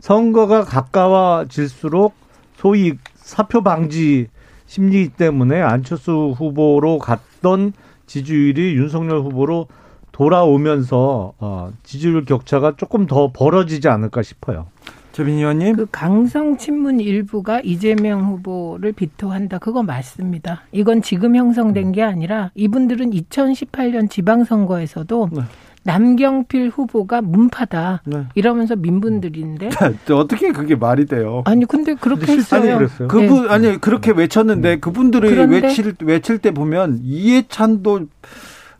선거가 0.00 0.64
가까워질수록 0.64 2.14
소위 2.56 2.94
사표 3.14 3.62
방지 3.62 4.28
심리 4.66 5.08
때문에 5.08 5.60
안철수 5.60 6.34
후보로 6.36 6.98
갔던 6.98 7.72
지지율이 8.08 8.74
윤석열 8.74 9.20
후보로 9.20 9.68
돌아오면서 10.10 11.34
어, 11.38 11.72
지지율 11.84 12.24
격차가 12.24 12.74
조금 12.76 13.06
더 13.06 13.30
벌어지지 13.32 13.88
않을까 13.88 14.22
싶어요. 14.22 14.66
최빈희 15.12 15.38
의원님. 15.38 15.76
그 15.76 15.86
강성 15.90 16.56
친문 16.56 17.00
일부가 17.00 17.60
이재명 17.60 18.24
후보를 18.24 18.92
비토한다. 18.92 19.58
그거 19.58 19.82
맞습니다. 19.82 20.62
이건 20.72 21.02
지금 21.02 21.36
형성된 21.36 21.92
게 21.92 22.02
아니라 22.02 22.50
이분들은 22.54 23.10
2018년 23.10 24.10
지방선거에서도 24.10 25.28
네. 25.32 25.40
남경필 25.84 26.68
후보가 26.68 27.22
문파다 27.22 28.02
네. 28.04 28.24
이러면서 28.34 28.76
민분들인데 28.76 29.70
어떻게 30.12 30.52
그게 30.52 30.74
말이 30.74 31.06
돼요? 31.06 31.42
아니 31.46 31.64
근데 31.64 31.94
그렇게 31.94 32.26
근데 32.26 32.38
했어요. 32.40 32.78
그랬어요. 32.78 33.08
그분 33.08 33.46
네. 33.46 33.48
아니 33.52 33.80
그렇게 33.80 34.10
외쳤는데 34.10 34.74
음. 34.74 34.80
그분들이 34.80 35.28
외칠 35.46 35.94
외칠 36.02 36.38
때 36.38 36.50
보면 36.52 37.00
이해찬도 37.02 38.06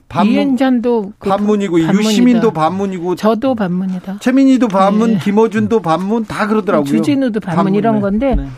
반문, 0.09 0.35
이엔찬도 0.35 1.13
그 1.19 1.29
반문이고 1.29 1.81
유시민도 1.81 2.53
반문이고 2.53 3.15
저도 3.15 3.55
반문이다. 3.55 4.19
최민희도 4.21 4.69
반문, 4.69 5.13
네. 5.13 5.19
김어준도 5.19 5.83
반문 5.83 6.25
다 6.25 6.47
그러더라고요. 6.47 6.87
주진우도 6.87 7.41
반문, 7.41 7.57
반문 7.57 7.75
이런 7.75 7.97
네. 7.97 8.01
건데 8.01 8.35
네. 8.35 8.49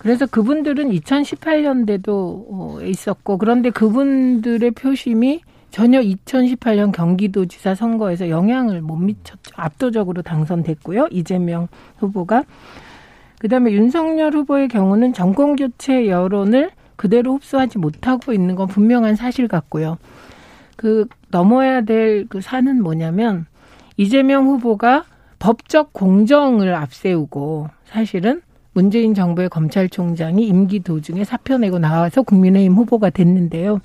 그래서 0.00 0.26
그분들은 0.26 0.90
2018년대도 0.90 2.08
어, 2.08 2.78
있었고 2.84 3.38
그런데 3.38 3.70
그분들의 3.70 4.70
표심이 4.72 5.40
전혀 5.70 6.00
2018년 6.00 6.92
경기도지사 6.92 7.74
선거에서 7.74 8.30
영향을 8.30 8.80
못 8.80 8.96
미쳤죠. 8.96 9.52
압도적으로 9.56 10.22
당선됐고요. 10.22 11.08
이재명 11.10 11.68
후보가 11.98 12.44
그다음에 13.38 13.72
윤석열 13.72 14.34
후보의 14.34 14.68
경우는 14.68 15.12
정권 15.12 15.56
교체 15.56 16.08
여론을 16.08 16.70
그대로 16.96 17.34
흡수하지 17.34 17.78
못하고 17.78 18.32
있는 18.32 18.56
건 18.56 18.66
분명한 18.66 19.14
사실 19.14 19.46
같고요. 19.46 19.98
그 20.76 21.06
넘어야 21.30 21.82
될 21.82 22.26
그 22.28 22.40
산은 22.40 22.82
뭐냐면 22.82 23.46
이재명 23.96 24.46
후보가 24.46 25.04
법적 25.38 25.92
공정을 25.92 26.74
앞세우고 26.74 27.68
사실은 27.84 28.42
문재인 28.72 29.14
정부의 29.14 29.48
검찰총장이 29.48 30.46
임기 30.46 30.80
도중에 30.80 31.24
사표 31.24 31.58
내고 31.58 31.78
나와서 31.78 32.22
국민의힘 32.22 32.74
후보가 32.74 33.10
됐는데요. 33.10 33.80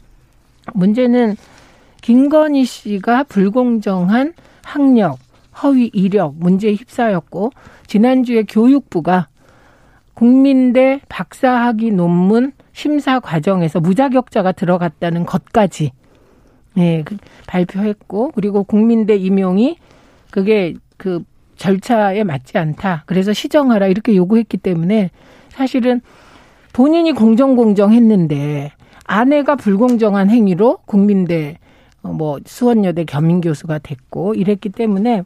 문제는 0.73 1.35
김건희 2.03 2.65
씨가 2.65 3.23
불공정한 3.23 4.33
학력, 4.61 5.19
허위 5.63 5.89
이력 5.93 6.35
문제에 6.35 6.73
휩싸였고 6.73 7.51
지난주에 7.87 8.43
교육부가 8.43 9.29
국민대 10.13 10.99
박사학위 11.07 11.91
논문 11.91 12.51
심사 12.73 13.21
과정에서 13.21 13.79
무자격자가 13.79 14.51
들어갔다는 14.51 15.25
것까지 15.25 15.91
네, 16.75 17.03
그 17.05 17.15
발표했고 17.47 18.31
그리고 18.35 18.65
국민대 18.65 19.15
임용이 19.15 19.77
그게 20.29 20.73
그 20.97 21.23
절차에 21.55 22.25
맞지 22.25 22.57
않다. 22.57 23.03
그래서 23.05 23.31
시정하라 23.31 23.87
이렇게 23.87 24.13
요구했기 24.13 24.57
때문에 24.57 25.09
사실은 25.49 26.01
본인이 26.73 27.13
공정공정했는데 27.13 28.73
아내가 29.05 29.55
불공정한 29.55 30.29
행위로 30.29 30.79
국민대 30.85 31.59
어, 31.59 31.62
뭐 32.03 32.37
수원여대 32.45 33.05
겸임 33.05 33.41
교수가 33.41 33.79
됐고 33.79 34.35
이랬기 34.35 34.69
때문에 34.69 35.23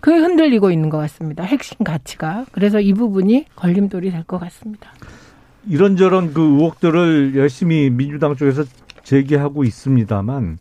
그게 0.00 0.18
흔들리고 0.18 0.70
있는 0.70 0.90
것 0.90 0.98
같습니다. 0.98 1.42
핵심 1.44 1.78
가치가. 1.84 2.44
그래서 2.52 2.80
이 2.80 2.92
부분이 2.92 3.46
걸림돌이 3.56 4.10
될 4.10 4.24
것 4.24 4.38
같습니다. 4.38 4.90
이런저런 5.68 6.32
그 6.32 6.40
의혹들을 6.40 7.34
열심히 7.36 7.90
민주당 7.90 8.36
쪽에서 8.36 8.64
제기하고 9.02 9.64
있습니다만 9.64 10.58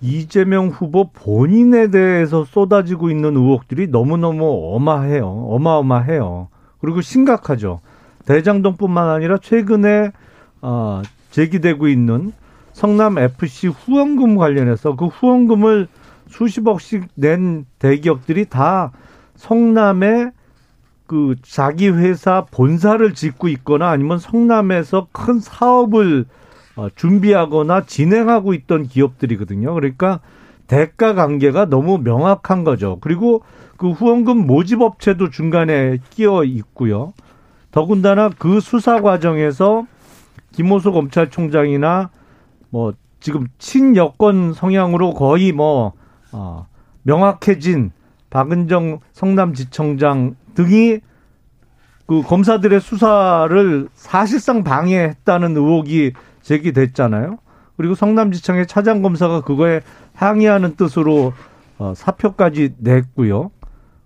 이재명 0.00 0.68
후보 0.68 1.10
본인에 1.10 1.90
대해서 1.90 2.44
쏟아지고 2.44 3.10
있는 3.10 3.36
의혹들이 3.36 3.88
너무너무 3.88 4.74
어마해요. 4.74 5.26
어마어마해요. 5.50 6.48
그리고 6.80 7.00
심각하죠. 7.00 7.80
대장동뿐만 8.26 9.08
아니라 9.08 9.38
최근에 9.38 10.10
어, 10.60 11.02
제기되고 11.30 11.88
있는 11.88 12.32
성남 12.76 13.16
FC 13.16 13.68
후원금 13.68 14.36
관련해서 14.36 14.96
그 14.96 15.06
후원금을 15.06 15.88
수십억씩 16.28 17.08
낸 17.14 17.64
대기업들이 17.78 18.44
다 18.44 18.92
성남에 19.34 20.30
그 21.06 21.36
자기 21.40 21.88
회사 21.88 22.44
본사를 22.44 23.14
짓고 23.14 23.48
있거나 23.48 23.88
아니면 23.88 24.18
성남에서 24.18 25.08
큰 25.10 25.40
사업을 25.40 26.26
어, 26.76 26.88
준비하거나 26.94 27.86
진행하고 27.86 28.52
있던 28.52 28.88
기업들이거든요. 28.88 29.72
그러니까 29.72 30.20
대가 30.66 31.14
관계가 31.14 31.70
너무 31.70 31.96
명확한 31.96 32.62
거죠. 32.62 32.98
그리고 33.00 33.40
그 33.78 33.92
후원금 33.92 34.46
모집 34.46 34.82
업체도 34.82 35.30
중간에 35.30 35.96
끼어 36.10 36.44
있고요. 36.44 37.14
더군다나 37.70 38.28
그 38.36 38.60
수사 38.60 39.00
과정에서 39.00 39.86
김호수 40.52 40.92
검찰총장이나 40.92 42.10
뭐 42.70 42.92
지금 43.20 43.46
친여권 43.58 44.52
성향으로 44.52 45.14
거의 45.14 45.52
뭐 45.52 45.92
어, 46.32 46.66
명확해진 47.02 47.92
박은정 48.30 49.00
성남지청장 49.12 50.36
등이 50.54 51.00
그 52.06 52.22
검사들의 52.22 52.80
수사를 52.80 53.88
사실상 53.94 54.62
방해했다는 54.62 55.56
의혹이 55.56 56.12
제기됐잖아요. 56.42 57.38
그리고 57.76 57.94
성남지청의 57.94 58.66
차장 58.66 59.02
검사가 59.02 59.42
그거에 59.42 59.80
항의하는 60.14 60.76
뜻으로 60.76 61.32
어, 61.78 61.92
사표까지 61.94 62.74
냈고요. 62.78 63.50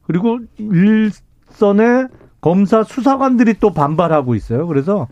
그리고 0.03 0.39
일선의 0.59 2.09
검사 2.41 2.83
수사관들이 2.83 3.55
또 3.61 3.73
반발하고 3.73 4.35
있어요. 4.35 4.67
그래서 4.67 5.07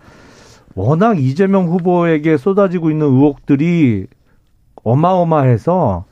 워낙 0.79 1.19
이재명 1.19 1.67
후보에게 1.67 2.37
쏟아지고 2.37 2.91
있는 2.93 3.07
의혹들이 3.07 4.07
어마어마해서 4.85 6.05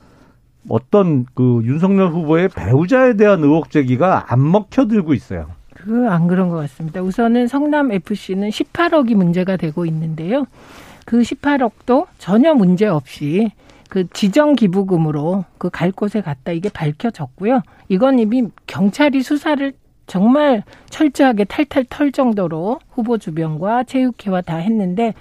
어떤 0.67 1.25
그 1.33 1.61
윤석열 1.63 2.09
후보의 2.09 2.49
배우자에 2.49 3.13
대한 3.15 3.41
의혹 3.45 3.71
제기가 3.71 4.25
안 4.33 4.51
먹혀들고 4.51 5.13
있어요. 5.13 5.47
그안 5.73 6.27
그런 6.27 6.49
것 6.49 6.57
같습니다. 6.57 7.01
우선은 7.01 7.47
성남 7.47 7.93
FC는 7.93 8.49
18억이 8.49 9.15
문제가 9.15 9.55
되고 9.55 9.85
있는데요. 9.85 10.45
그 11.05 11.21
18억도 11.21 12.07
전혀 12.17 12.53
문제 12.53 12.87
없이 12.87 13.49
그 13.89 14.05
지정 14.09 14.55
기부금으로 14.55 15.45
그 15.57 15.69
갈 15.69 15.93
곳에 15.93 16.19
갔다 16.19 16.51
이게 16.51 16.67
밝혀졌고요. 16.67 17.61
이건 17.87 18.19
이미 18.19 18.43
경찰이 18.65 19.21
수사를 19.21 19.71
정말 20.07 20.63
철저하게 20.89 21.43
탈탈 21.43 21.85
털 21.89 22.11
정도로 22.11 22.79
후보 22.91 23.17
주변과 23.17 23.83
체육회와 23.83 24.41
다 24.41 24.55
했는데 24.57 25.13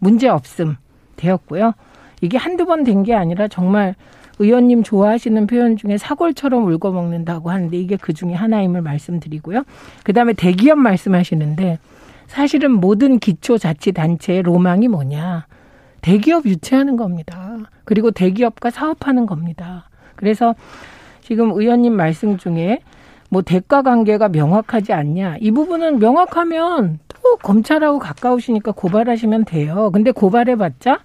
문제 0.00 0.28
없음 0.28 0.76
되었고요. 1.16 1.74
이게 2.20 2.38
한두 2.38 2.64
번 2.66 2.84
된 2.84 3.02
게 3.02 3.14
아니라 3.14 3.48
정말 3.48 3.94
의원님 4.38 4.82
좋아하시는 4.82 5.46
표현 5.46 5.76
중에 5.76 5.98
사골처럼 5.98 6.64
울고 6.66 6.92
먹는다고 6.92 7.50
하는데 7.50 7.76
이게 7.76 7.96
그 7.96 8.12
중에 8.12 8.32
하나임을 8.32 8.80
말씀드리고요. 8.80 9.64
그 10.04 10.12
다음에 10.12 10.32
대기업 10.32 10.78
말씀하시는데 10.78 11.78
사실은 12.28 12.72
모든 12.72 13.18
기초자치단체의 13.18 14.42
로망이 14.42 14.88
뭐냐. 14.88 15.46
대기업 16.00 16.46
유치하는 16.46 16.96
겁니다. 16.96 17.58
그리고 17.84 18.10
대기업과 18.10 18.70
사업하는 18.70 19.26
겁니다. 19.26 19.88
그래서 20.16 20.54
지금 21.20 21.50
의원님 21.52 21.92
말씀 21.94 22.38
중에 22.38 22.80
뭐 23.32 23.40
대가 23.40 23.80
관계가 23.80 24.28
명확하지 24.28 24.92
않냐. 24.92 25.36
이 25.40 25.50
부분은 25.52 26.00
명확하면 26.00 26.98
또 27.08 27.36
검찰하고 27.36 27.98
가까우시니까 27.98 28.72
고발하시면 28.72 29.46
돼요. 29.46 29.90
근데 29.90 30.10
고발해봤자 30.10 30.98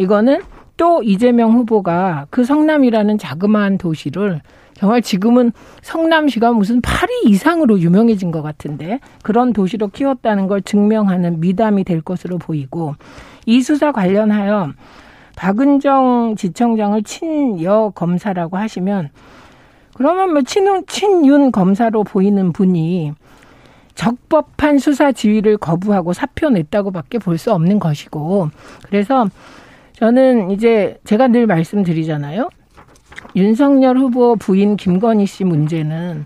이거는 0.00 0.40
또 0.76 1.04
이재명 1.04 1.52
후보가 1.52 2.26
그 2.28 2.42
성남이라는 2.42 3.18
자그마한 3.18 3.78
도시를 3.78 4.40
정말 4.74 5.00
지금은 5.00 5.52
성남시가 5.82 6.50
무슨 6.50 6.80
파리 6.80 7.12
이상으로 7.26 7.78
유명해진 7.78 8.32
것 8.32 8.42
같은데 8.42 8.98
그런 9.22 9.52
도시로 9.52 9.86
키웠다는 9.88 10.48
걸 10.48 10.62
증명하는 10.62 11.38
미담이 11.38 11.84
될 11.84 12.00
것으로 12.00 12.38
보이고 12.38 12.96
이 13.46 13.60
수사 13.60 13.92
관련하여 13.92 14.72
박은정 15.36 16.34
지청장을 16.36 17.00
친여 17.04 17.92
검사라고 17.94 18.56
하시면 18.56 19.10
그러면 20.00 20.32
뭐 20.32 20.40
친윤, 20.40 20.86
친윤 20.86 21.52
검사로 21.52 22.04
보이는 22.04 22.54
분이 22.54 23.12
적법한 23.94 24.78
수사 24.78 25.12
지휘를 25.12 25.58
거부하고 25.58 26.14
사표 26.14 26.48
냈다고밖에 26.48 27.18
볼 27.18 27.36
수 27.36 27.52
없는 27.52 27.78
것이고 27.78 28.48
그래서 28.88 29.26
저는 29.92 30.52
이제 30.52 30.98
제가 31.04 31.28
늘 31.28 31.46
말씀드리잖아요. 31.46 32.48
윤석열 33.36 33.98
후보 33.98 34.36
부인 34.36 34.78
김건희 34.78 35.26
씨 35.26 35.44
문제는 35.44 36.24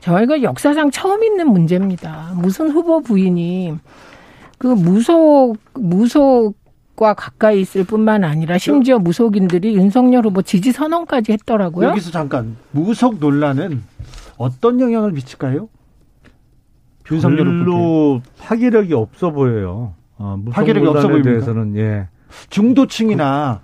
저희가 0.00 0.42
역사상 0.42 0.90
처음 0.90 1.24
있는 1.24 1.50
문제입니다. 1.50 2.32
무슨 2.36 2.70
후보 2.70 3.00
부인이 3.00 3.76
그 4.58 4.66
무속 4.66 5.56
무속 5.72 6.54
과 6.96 7.12
가까이 7.12 7.60
있을 7.60 7.84
뿐만 7.84 8.24
아니라 8.24 8.56
심지어 8.56 8.98
무속인들이 8.98 9.76
윤석열 9.76 10.24
후보 10.24 10.40
지지 10.40 10.72
선언까지 10.72 11.32
했더라고요. 11.32 11.88
여기서 11.88 12.10
잠깐 12.10 12.56
무속 12.70 13.18
논란은 13.18 13.82
어떤 14.38 14.80
영향을 14.80 15.12
미칠까요? 15.12 15.68
윤석열 17.10 17.44
별로 17.44 18.22
파괴력이 18.40 18.94
없어 18.94 19.30
보여요. 19.30 19.94
어, 20.16 20.36
무속 20.38 20.54
파괴력이 20.54 20.86
없어 20.86 21.02
논란에 21.02 21.22
보입니까? 21.22 21.30
대해서는 21.30 21.76
예. 21.76 22.08
중도층이나 22.48 23.60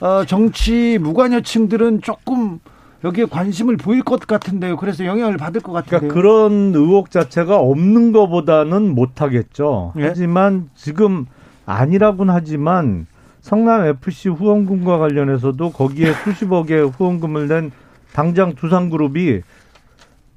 어, 0.00 0.24
정치 0.24 0.98
무관여층들은 1.00 2.00
조금 2.00 2.60
여기에 3.04 3.26
관심을 3.26 3.76
보일 3.76 4.02
것 4.02 4.26
같은데요. 4.26 4.76
그래서 4.76 5.04
영향을 5.04 5.36
받을 5.36 5.60
것 5.60 5.72
같은데요. 5.72 6.00
그러니까 6.00 6.14
그런 6.14 6.72
의혹 6.74 7.10
자체가 7.10 7.58
없는 7.58 8.12
것보다는 8.12 8.94
못하겠죠. 8.94 9.92
예? 9.98 10.06
하지만 10.06 10.70
지금 10.74 11.26
아니라고는 11.70 12.34
하지만 12.34 13.06
성남 13.40 13.86
FC 13.86 14.28
후원금과 14.28 14.98
관련해서도 14.98 15.70
거기에 15.70 16.12
수십억의 16.12 16.88
후원금을 16.88 17.48
낸 17.48 17.70
당장 18.12 18.54
두산그룹이 18.54 19.40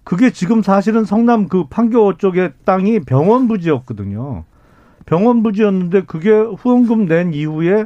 그게 0.04 0.32
지금 0.32 0.62
사실은 0.62 1.06
성남 1.06 1.48
그 1.48 1.66
판교 1.68 2.18
쪽의 2.18 2.54
땅이 2.66 3.02
병원 3.02 3.48
부지였거든요. 3.48 4.44
병원 5.06 5.44
부지였는데 5.44 6.04
그게 6.04 6.32
후원금 6.32 7.08
낸 7.08 7.34
이후에 7.34 7.86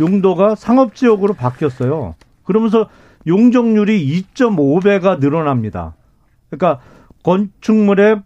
용도가 0.00 0.54
상업지역으로 0.54 1.34
바뀌었어요. 1.34 2.14
그러면서 2.44 2.88
용적률이 3.26 4.24
2.5배가 4.34 5.18
늘어납니다. 5.20 5.94
그러니까 6.48 6.80
건축물의 7.22 8.22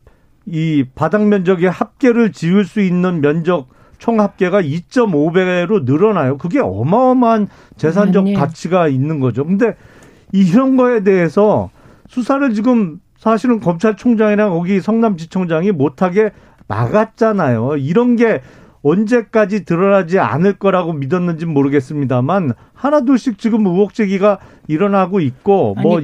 이 0.47 0.85
바닥 0.95 1.27
면적의 1.27 1.71
합계를 1.71 2.33
지을 2.33 2.65
수 2.65 2.81
있는 2.81 3.21
면적 3.21 3.69
총 4.01 4.19
합계가 4.19 4.63
2.5배로 4.63 5.85
늘어나요. 5.85 6.37
그게 6.39 6.59
어마어마한 6.59 7.47
재산적 7.77 8.23
아니에요. 8.23 8.39
가치가 8.39 8.89
있는 8.89 9.21
거죠. 9.21 9.45
근데 9.45 9.77
이런 10.33 10.77
거에 10.77 11.05
대해서 11.05 11.71
수사를 12.09 12.53
지금 12.55 12.99
사실은 13.19 13.61
검찰총장이나 13.61 14.49
거기 14.49 14.81
성남지청장이 14.81 15.71
못하게 15.73 16.31
막았잖아요. 16.67 17.77
이런 17.77 18.17
게 18.17 18.41
언제까지 18.83 19.67
드러나지 19.67 20.19
않을 20.19 20.55
거라고 20.55 20.95
믿었는지 20.95 21.45
모르겠습니다만 21.45 22.55
하나둘씩 22.73 23.39
지금 23.39 23.67
의혹 23.67 23.93
제기가 23.93 24.39
일어나고 24.69 25.21
있고 25.21 25.75
아니, 25.77 25.87
뭐 25.87 25.97
그 26.01 26.03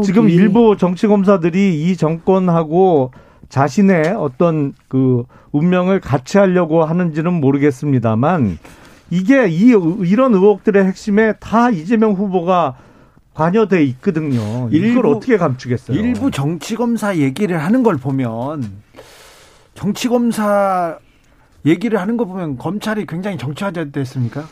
이- 0.00 0.02
지금 0.02 0.30
일부 0.30 0.76
정치 0.78 1.06
검사들이 1.06 1.82
이 1.82 1.96
정권하고 1.98 3.10
자신의 3.48 4.14
어떤 4.16 4.74
그 4.88 5.24
운명을 5.52 6.00
같이 6.00 6.38
하려고 6.38 6.84
하는지는 6.84 7.32
모르겠습니다만 7.34 8.58
이게 9.10 9.48
이 9.48 9.68
이런 10.04 10.34
의혹들의 10.34 10.84
핵심에 10.84 11.34
다 11.38 11.70
이재명 11.70 12.12
후보가 12.12 12.76
관여돼 13.34 13.84
있거든요. 13.84 14.68
이걸 14.70 14.88
일부- 14.88 15.10
어떻게 15.10 15.36
감추겠어요? 15.36 15.96
일부 15.96 16.30
정치 16.30 16.74
검사 16.74 17.16
얘기를 17.16 17.62
하는 17.62 17.82
걸 17.82 17.96
보면 17.98 18.62
정치 19.74 20.08
검사 20.08 20.98
얘기를 21.64 22.00
하는 22.00 22.16
거 22.16 22.24
보면 22.24 22.56
검찰이 22.56 23.06
굉장히 23.06 23.36
정치화됐습니까? 23.36 24.44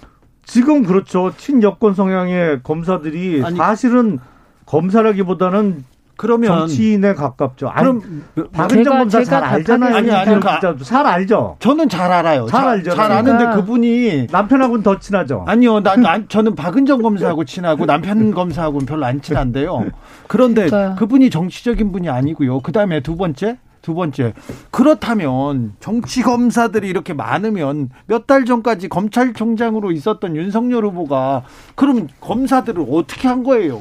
지금 0.45 0.83
그렇죠. 0.85 1.33
친여권 1.37 1.95
성향의 1.95 2.63
검사들이 2.63 3.43
아니- 3.43 3.57
사실은 3.57 4.19
검사라기보다는 4.67 5.85
그러면 6.17 6.59
정치인에 6.61 7.15
가깝죠. 7.15 7.69
아니, 7.69 7.83
그럼 7.87 8.25
박은정 8.53 8.95
제가- 8.95 8.99
검사 8.99 9.19
제가 9.25 9.31
잘 9.41 9.45
알잖아요. 9.45 9.95
아니, 9.97 10.11
아니, 10.11 10.17
김진영 10.25 10.41
그- 10.41 10.55
기자도 10.55 10.85
잘 10.85 11.07
알죠. 11.07 11.57
저는 11.59 11.89
잘 11.89 12.11
알아요. 12.13 12.47
잘 12.47 12.63
자- 12.63 12.71
알죠. 12.71 12.91
잘 12.95 13.13
아는데 13.13 13.45
제가- 13.45 13.55
그분이 13.57 14.27
남편하고는 14.31 14.83
더 14.83 14.99
친하죠. 14.99 15.45
아니요, 15.47 15.81
나, 15.81 15.97
나- 15.97 16.21
저는 16.29 16.55
박은정 16.55 17.03
검사하고 17.03 17.45
친하고 17.45 17.87
남편 17.87 18.31
검사하고는 18.33 18.87
별로 18.87 19.05
안 19.07 19.21
친한데요. 19.21 19.87
그런데 20.29 20.67
그러니까. 20.67 20.95
그분이 20.97 21.31
정치적인 21.31 21.93
분이 21.93 22.09
아니고요. 22.09 22.61
그 22.61 22.73
다음에 22.73 23.01
두 23.01 23.17
번째, 23.17 23.59
두 23.85 23.93
번째. 23.95 24.33
그렇다면 24.71 25.75
정치 25.79 26.23
검사들이 26.23 26.89
이렇게 26.89 27.13
많으면 27.13 27.91
몇 28.07 28.25
달 28.27 28.47
전까지 28.47 28.89
검찰총장으로 28.89 29.93
있었던 29.93 30.35
윤석열 30.35 30.87
후보가 30.87 31.43
그럼 31.75 32.09
검사들을 32.23 32.87
어떻게 32.91 33.29
한 33.29 33.43
거예요? 33.45 33.79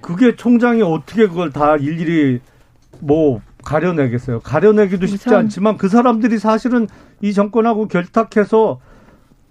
그게 0.00 0.36
총장이 0.36 0.80
어떻게 0.82 1.26
그걸 1.26 1.50
다 1.50 1.74
일일이 1.76 2.38
뭐 3.00 3.40
가려내겠어요. 3.64 4.38
가려내기도 4.40 5.06
쉽지 5.06 5.34
않지만 5.34 5.76
그 5.76 5.88
사람들이 5.88 6.38
사실은 6.38 6.86
이 7.20 7.32
정권하고 7.32 7.88
결탁해서 7.88 8.78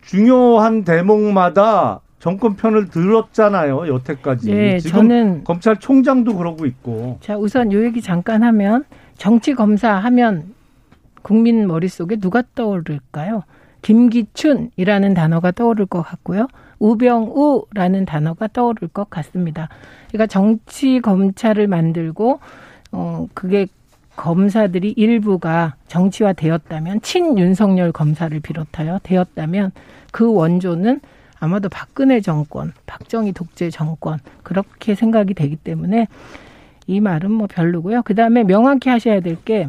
중요한 0.01 0.85
대목마다 0.85 1.99
정권 2.19 2.55
편을 2.55 2.87
들었잖아요. 2.89 3.87
여태까지. 3.93 4.51
네, 4.53 4.79
지금 4.79 5.01
저는 5.01 5.43
검찰총장도 5.43 6.35
그러고 6.37 6.65
있고. 6.65 7.17
자 7.21 7.37
우선 7.37 7.73
요 7.73 7.83
얘기 7.83 8.01
잠깐 8.01 8.43
하면 8.43 8.85
정치 9.19 9.53
검사 9.53 9.95
하면 9.95 10.55
국민 11.21 11.67
머릿속에 11.67 12.15
누가 12.15 12.41
떠오를까요? 12.55 13.43
김기춘이라는 13.81 15.13
단어가 15.13 15.51
떠오를 15.51 15.85
것 15.85 16.01
같고요. 16.01 16.47
우병우라는 16.79 18.05
단어가 18.05 18.47
떠오를 18.47 18.87
것 18.87 19.09
같습니다. 19.09 19.67
그러니까 20.07 20.27
정치 20.27 21.01
검찰을 21.01 21.67
만들고 21.67 22.39
어 22.93 23.27
그게 23.33 23.67
검사들이 24.15 24.93
일부가 24.95 25.75
정치화 25.87 26.31
되었다면 26.31 27.01
친 27.01 27.37
윤석열 27.37 27.91
검사를 27.91 28.37
비롯하여 28.39 29.01
되었다면 29.03 29.73
그 30.13 30.33
원조는 30.33 31.01
아마도 31.41 31.67
박근혜 31.67 32.21
정권, 32.21 32.71
박정희 32.85 33.33
독재 33.33 33.69
정권 33.69 34.19
그렇게 34.43 34.95
생각이 34.95 35.33
되기 35.33 35.57
때문에 35.57 36.07
이 36.89 36.99
말은 36.99 37.31
뭐 37.31 37.47
별로고요. 37.47 38.01
그 38.03 38.15
다음에 38.15 38.43
명확히 38.43 38.89
하셔야 38.89 39.19
될 39.19 39.37
게 39.45 39.67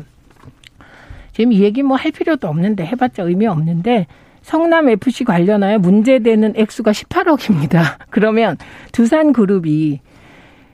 지금 1.33 1.53
이 1.53 1.61
얘기 1.61 1.83
뭐 1.83 1.97
할 1.97 2.11
필요도 2.13 2.49
없는데 2.49 2.85
해봤자 2.87 3.23
의미 3.25 3.47
없는데 3.47 4.07
성남 4.43 4.89
FC 4.89 5.25
관련하여 5.25 5.79
문제되는 5.79 6.55
액수가 6.57 6.91
18억입니다. 6.93 7.83
그러면 8.11 8.57
두산 8.93 9.33
그룹이 9.33 10.01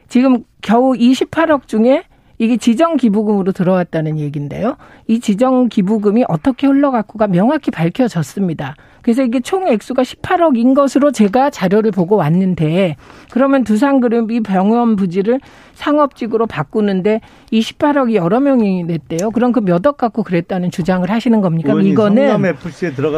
지금 0.08 0.44
겨우 0.62 0.92
28억 0.92 1.66
중에 1.66 2.04
이게 2.38 2.56
지정 2.56 2.96
기부금으로 2.96 3.52
들어왔다는 3.52 4.18
얘기인데요. 4.18 4.76
이 5.06 5.20
지정 5.20 5.68
기부금이 5.68 6.24
어떻게 6.28 6.66
흘러갔고가 6.66 7.26
명확히 7.28 7.70
밝혀졌습니다. 7.70 8.76
그래서 9.02 9.22
이게 9.22 9.38
총 9.40 9.68
액수가 9.68 10.02
18억인 10.02 10.74
것으로 10.74 11.12
제가 11.12 11.50
자료를 11.50 11.92
보고 11.92 12.16
왔는데 12.16 12.96
그러면 13.30 13.62
두산그룹이 13.62 14.40
병원 14.40 14.96
부지를 14.96 15.40
상업직으로 15.74 16.46
바꾸는데 16.46 17.20
이 17.52 17.60
18억이 17.60 18.14
여러 18.14 18.40
명이 18.40 18.82
냈대요. 18.84 19.30
그럼 19.30 19.52
그 19.52 19.60
몇 19.60 19.86
억 19.86 19.96
갖고 19.96 20.22
그랬다는 20.24 20.70
주장을 20.72 21.08
하시는 21.08 21.40
겁니까? 21.40 21.72
이거는 21.92 22.28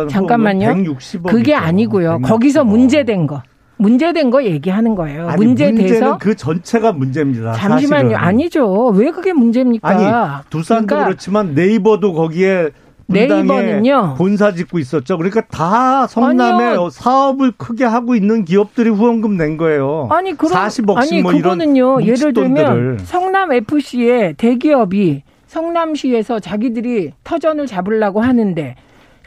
잠깐만요. 0.09 0.69
160억. 0.75 1.23
그게 1.31 1.55
아니고요. 1.55 2.19
거기서 2.23 2.65
문제된 2.65 3.27
거. 3.27 3.43
문제된 3.79 4.31
거 4.31 4.45
얘기하는 4.45 4.95
거예요. 4.95 5.29
아니, 5.29 5.47
문제돼서 5.47 6.19
그 6.19 6.35
전체가 6.35 6.93
문제입니다. 6.93 7.53
잠시만요. 7.53 8.11
사실은. 8.11 8.17
아니죠. 8.17 8.89
왜 8.89 9.11
그게 9.11 9.33
문제입니까? 9.33 9.89
아니 9.89 10.05
두산도 10.51 10.87
그러니까 10.87 11.09
그렇지만 11.09 11.55
네이버도 11.55 12.13
거기에 12.13 12.71
네이버는요. 13.07 14.17
본사 14.19 14.53
짓고 14.53 14.79
있었죠. 14.79 15.17
그러니까 15.17 15.41
다 15.51 16.07
성남에 16.07 16.65
아니요. 16.65 16.91
사업을 16.91 17.53
크게 17.57 17.85
하고 17.85 18.15
있는 18.15 18.45
기업들이 18.45 18.91
후원금 18.91 19.37
낸 19.37 19.57
거예요. 19.57 20.09
아니 20.11 20.37
그럼 20.37 20.53
40억씩 20.53 20.97
아니 20.99 21.23
뭐 21.23 21.33
그거는요. 21.33 22.03
예를 22.03 22.35
들면. 22.35 22.99
성남 23.05 23.53
FC의 23.53 24.35
대기업이 24.35 25.23
성남시에서 25.47 26.41
자기들이 26.41 27.13
터전을 27.25 27.67
잡으려고 27.67 28.21
하는데 28.21 28.75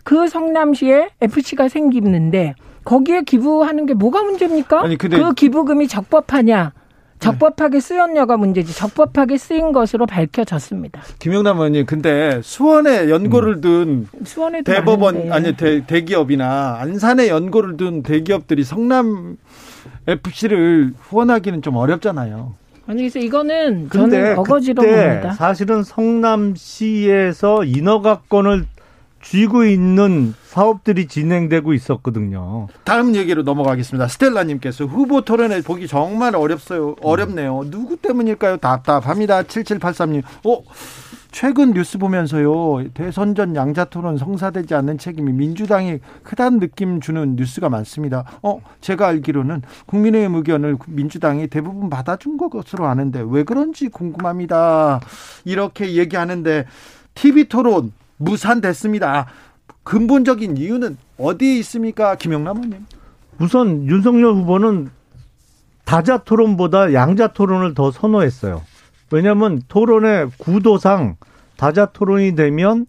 그 0.04 0.28
성남시에 0.28 1.10
FC가 1.22 1.68
생기는데 1.68 2.54
거기에 2.84 3.22
기부하는 3.22 3.86
게 3.86 3.94
뭐가 3.94 4.24
문제입니까? 4.24 4.84
아니, 4.84 4.98
근데- 4.98 5.18
그 5.18 5.34
기부금이 5.34 5.88
적법하냐? 5.88 6.74
적법하게 7.20 7.80
쓰였냐가 7.80 8.36
문제지. 8.36 8.76
적법하게 8.76 9.38
쓰인 9.38 9.74
것으로 9.74 10.08
밝혀졌습니다. 10.08 11.04
김영남 11.20 11.58
의원님, 11.58 11.86
근데 11.86 12.40
수원에 12.44 13.12
연고를 13.12 13.62
둔 13.62 14.08
수원에도 14.24 14.72
대법원 14.74 15.30
많은데. 15.30 15.32
아니 15.32 15.56
대, 15.56 15.86
대기업이나 15.86 16.78
안산에 16.80 17.28
연고를 17.28 17.78
둔 17.78 18.02
대기업들이 18.02 18.64
성남 18.64 19.38
FC를 20.08 20.94
후원하기는 21.00 21.62
좀 21.62 21.76
어렵잖아요. 21.76 22.56
아니 22.88 22.98
그래서 23.04 23.20
이거는 23.20 23.90
저는 23.92 24.40
어거지로 24.40 24.82
봅니다. 24.82 25.34
사실은 25.34 25.84
성남시에서 25.84 27.64
인허가권을 27.66 28.66
쥐고 29.24 29.66
있는 29.66 30.34
사업들이 30.44 31.08
진행되고 31.08 31.74
있었거든요. 31.74 32.68
다음 32.84 33.16
얘기로 33.16 33.44
넘어가겠습니다. 33.44 34.08
스텔라님께서 34.08 34.86
후보 34.86 35.22
토론회 35.22 35.62
보기 35.62 35.88
정말 35.88 36.36
어렵어요. 36.36 36.96
어렵네요. 37.02 37.64
누구 37.70 37.98
때문일까요? 37.98 38.58
답답합니다. 38.58 39.44
7783님. 39.44 40.24
어? 40.46 40.64
최근 41.32 41.72
뉴스 41.72 41.98
보면서요. 41.98 42.90
대선 42.94 43.36
전 43.36 43.56
양자 43.56 43.86
토론 43.86 44.18
성사되지 44.18 44.76
않는 44.76 44.98
책임이 44.98 45.32
민주당이 45.32 46.00
크다는 46.24 46.60
느낌 46.60 47.00
주는 47.00 47.38
뉴스가 47.38 47.70
많습니다. 47.70 48.26
어, 48.44 48.62
제가 48.82 49.08
알기로는 49.08 49.62
국민의힘 49.86 50.36
의견을 50.36 50.78
민주당이 50.88 51.48
대부분 51.48 51.90
받아준 51.90 52.38
것으로 52.38 52.86
아는데 52.86 53.24
왜 53.26 53.44
그런지 53.44 53.88
궁금합니다. 53.88 55.00
이렇게 55.46 55.94
얘기하는데 55.94 56.66
TV 57.16 57.46
토론 57.46 57.94
무산됐습니다. 58.22 59.28
근본적인 59.84 60.58
이유는 60.58 60.98
어디에 61.18 61.58
있습니까? 61.60 62.16
김영남 62.16 62.58
의원님. 62.58 62.86
우선 63.40 63.86
윤석열 63.88 64.34
후보는 64.34 64.90
다자 65.86 66.20
토론보다 66.20 66.94
양자 66.94 67.30
토론을 67.30 67.74
더 67.74 67.92
선호했어요. 67.92 68.62
왜냐하면 69.12 69.62
토론의 69.68 70.30
구도상 70.38 71.16
다자 71.58 71.88
토론이 71.88 72.36
되면 72.36 72.86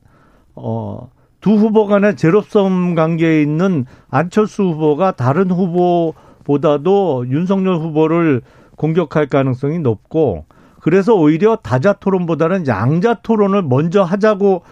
어, 0.55 1.11
두 1.41 1.53
후보 1.53 1.87
간의 1.87 2.17
제로섬 2.17 2.95
관계에 2.95 3.43
있는 3.43 3.87
안철수 4.09 4.63
후보가 4.63 5.13
다른 5.13 5.51
후보보다도 5.51 7.27
윤석열 7.29 7.77
후보를 7.77 8.43
공격할 8.77 9.27
가능성이 9.27 9.81
높고 9.81 10.45
그래서 10.81 11.15
오히려 11.15 11.57
다자 11.57 11.95
토론보다는 11.95 12.67
양자 12.67 13.15
토론을 13.23 13.63
먼저 13.63 14.03
하자고 14.03 14.63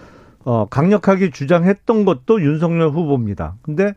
어, 0.45 0.67
강력하게 0.69 1.31
주장했던 1.31 2.05
것도 2.05 2.43
윤석열 2.43 2.89
후보입니다. 2.91 3.57
근데 3.63 3.95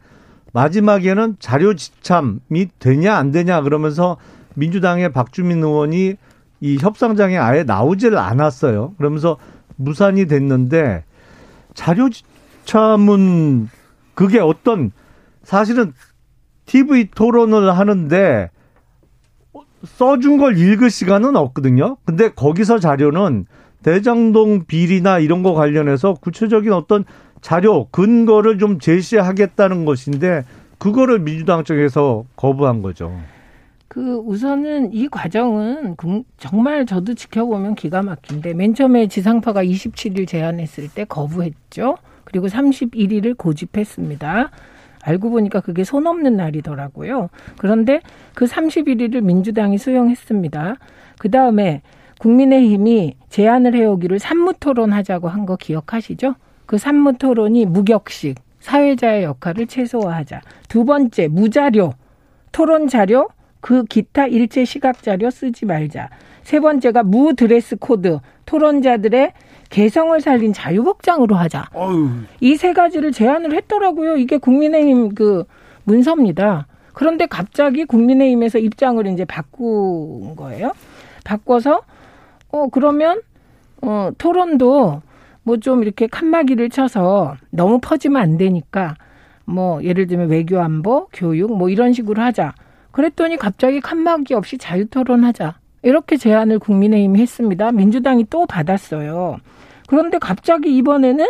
마지막에는 0.51 1.37
자료 1.39 1.73
지참이 1.75 2.67
되냐 2.79 3.15
안 3.15 3.31
되냐 3.31 3.61
그러면서 3.61 4.17
민주당의 4.55 5.11
박주민 5.11 5.63
의원이 5.63 6.15
이 6.61 6.77
협상장에 6.77 7.37
아예 7.37 7.63
나오질 7.63 8.17
않았어요. 8.17 8.93
그러면서 8.97 9.37
무산이 9.75 10.27
됐는데 10.27 11.03
자료 11.73 12.09
지참은 12.09 13.69
그게 14.13 14.39
어떤 14.39 14.91
사실은 15.43 15.93
TV 16.65 17.09
토론을 17.11 17.75
하는데 17.75 18.49
써준 19.85 20.37
걸 20.37 20.57
읽을 20.57 20.89
시간은 20.89 21.35
없거든요. 21.35 21.97
근데 22.05 22.29
거기서 22.29 22.79
자료는 22.79 23.45
대장동 23.83 24.65
비리나 24.65 25.19
이런 25.19 25.43
거 25.43 25.53
관련해서 25.53 26.15
구체적인 26.15 26.73
어떤 26.73 27.05
자료, 27.41 27.87
근거를 27.91 28.57
좀 28.57 28.79
제시하겠다는 28.79 29.85
것인데 29.85 30.43
그거를 30.77 31.19
민주당 31.19 31.63
쪽에서 31.63 32.25
거부한 32.35 32.81
거죠. 32.81 33.13
그 33.87 34.15
우선은 34.25 34.91
이 34.93 35.07
과정은 35.07 35.95
정말 36.37 36.85
저도 36.85 37.13
지켜보면 37.13 37.75
기가 37.75 38.01
막힌데 38.01 38.53
맨 38.53 38.73
처음에 38.73 39.07
지상파가 39.07 39.63
27일 39.63 40.27
제안했을 40.27 40.89
때 40.89 41.03
거부했죠. 41.03 41.97
그리고 42.23 42.47
31일을 42.47 43.37
고집했습니다. 43.37 44.49
알고 45.03 45.29
보니까 45.29 45.59
그게 45.59 45.83
손 45.83 46.07
없는 46.07 46.37
날이더라고요. 46.37 47.29
그런데 47.57 47.99
그 48.33 48.45
31일을 48.45 49.21
민주당이 49.21 49.77
수용했습니다. 49.77 50.77
그 51.19 51.29
다음에 51.29 51.81
국민의힘이 52.33 53.15
제안을 53.29 53.75
해오기를 53.75 54.17
산무 54.17 54.53
토론 54.59 54.93
하자고 54.93 55.27
한 55.27 55.45
거 55.45 55.57
기억하시죠? 55.57 56.35
그 56.65 56.77
삼무 56.77 57.17
토론이 57.17 57.65
무격식, 57.65 58.37
사회자의 58.61 59.23
역할을 59.25 59.67
최소화하자. 59.67 60.39
두 60.69 60.85
번째, 60.85 61.27
무자료, 61.27 61.93
토론 62.53 62.87
자료, 62.87 63.27
그 63.59 63.83
기타 63.83 64.27
일체 64.27 64.63
시각 64.63 65.03
자료 65.03 65.29
쓰지 65.29 65.65
말자. 65.65 66.09
세 66.43 66.61
번째가 66.61 67.03
무드레스 67.03 67.75
코드, 67.75 68.19
토론자들의 68.45 69.33
개성을 69.69 70.19
살린 70.21 70.53
자유복장으로 70.53 71.35
하자. 71.35 71.69
이 72.39 72.55
세 72.55 72.71
가지를 72.71 73.11
제안을 73.11 73.53
했더라고요. 73.53 74.15
이게 74.15 74.37
국민의힘 74.37 75.13
그 75.13 75.43
문서입니다. 75.83 76.67
그런데 76.93 77.25
갑자기 77.25 77.83
국민의힘에서 77.83 78.59
입장을 78.59 79.05
이제 79.07 79.25
바꾼 79.25 80.37
거예요. 80.37 80.71
바꿔서 81.25 81.81
어 82.53 82.67
그러면 82.69 83.21
어 83.81 84.11
토론도 84.17 85.01
뭐 85.43 85.57
좀 85.57 85.83
이렇게 85.83 86.07
칸막이를 86.07 86.69
쳐서 86.69 87.35
너무 87.49 87.79
퍼지면 87.81 88.21
안 88.21 88.37
되니까 88.37 88.95
뭐 89.45 89.83
예를 89.83 90.07
들면 90.07 90.29
외교 90.29 90.59
안보, 90.61 91.07
교육 91.11 91.57
뭐 91.57 91.67
이런 91.69 91.91
식으로 91.91 92.21
하자. 92.21 92.53
그랬더니 92.91 93.35
갑자기 93.37 93.81
칸막이 93.81 94.33
없이 94.35 94.57
자유 94.57 94.87
토론하자. 94.87 95.55
이렇게 95.81 96.15
제안을 96.15 96.59
국민의힘이 96.59 97.19
했습니다. 97.19 97.71
민주당이 97.73 98.27
또 98.29 98.45
받았어요. 98.45 99.37
그런데 99.87 100.17
갑자기 100.17 100.77
이번에는 100.77 101.27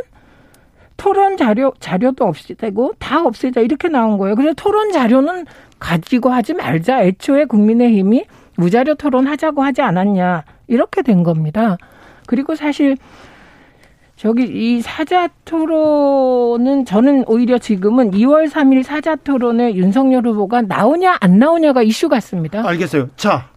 토론 0.96 1.38
자료 1.38 1.74
자료도 1.80 2.24
없애고 2.24 2.94
다 3.00 3.24
없애자 3.26 3.62
이렇게 3.62 3.88
나온 3.88 4.20
거예요. 4.20 4.36
그래서 4.36 4.54
토론 4.56 4.92
자료는 4.92 5.46
가지고 5.80 6.30
하지 6.30 6.54
말자. 6.54 7.02
애초에 7.04 7.46
국민의힘이 7.46 8.26
무자료 8.58 8.94
토론하자고 8.94 9.64
하지 9.64 9.82
않았냐 9.82 10.44
이렇게 10.68 11.02
된 11.02 11.24
겁니다. 11.24 11.78
그리고 12.28 12.56
사실 12.56 12.98
저기 14.16 14.44
이 14.44 14.82
사자 14.82 15.28
토론은 15.46 16.86
저는 16.86 17.26
오히려 17.28 17.58
지금은 17.58 18.12
2월 18.12 18.50
3일 18.50 18.84
사자 18.84 19.16
토론에 19.16 19.76
윤석열 19.76 20.26
후보가 20.28 20.62
나오냐 20.64 21.18
안 21.20 21.40
나오냐가 21.40 21.82
이슈 21.82 22.08
같습니다. 22.10 22.66
알겠어요. 22.68 23.10
자, 23.16 23.50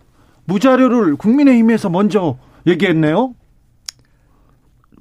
무자료를 0.47 1.17
국민의힘에서 1.17 1.91
먼저 1.91 2.39
얘기했네요. 2.67 3.35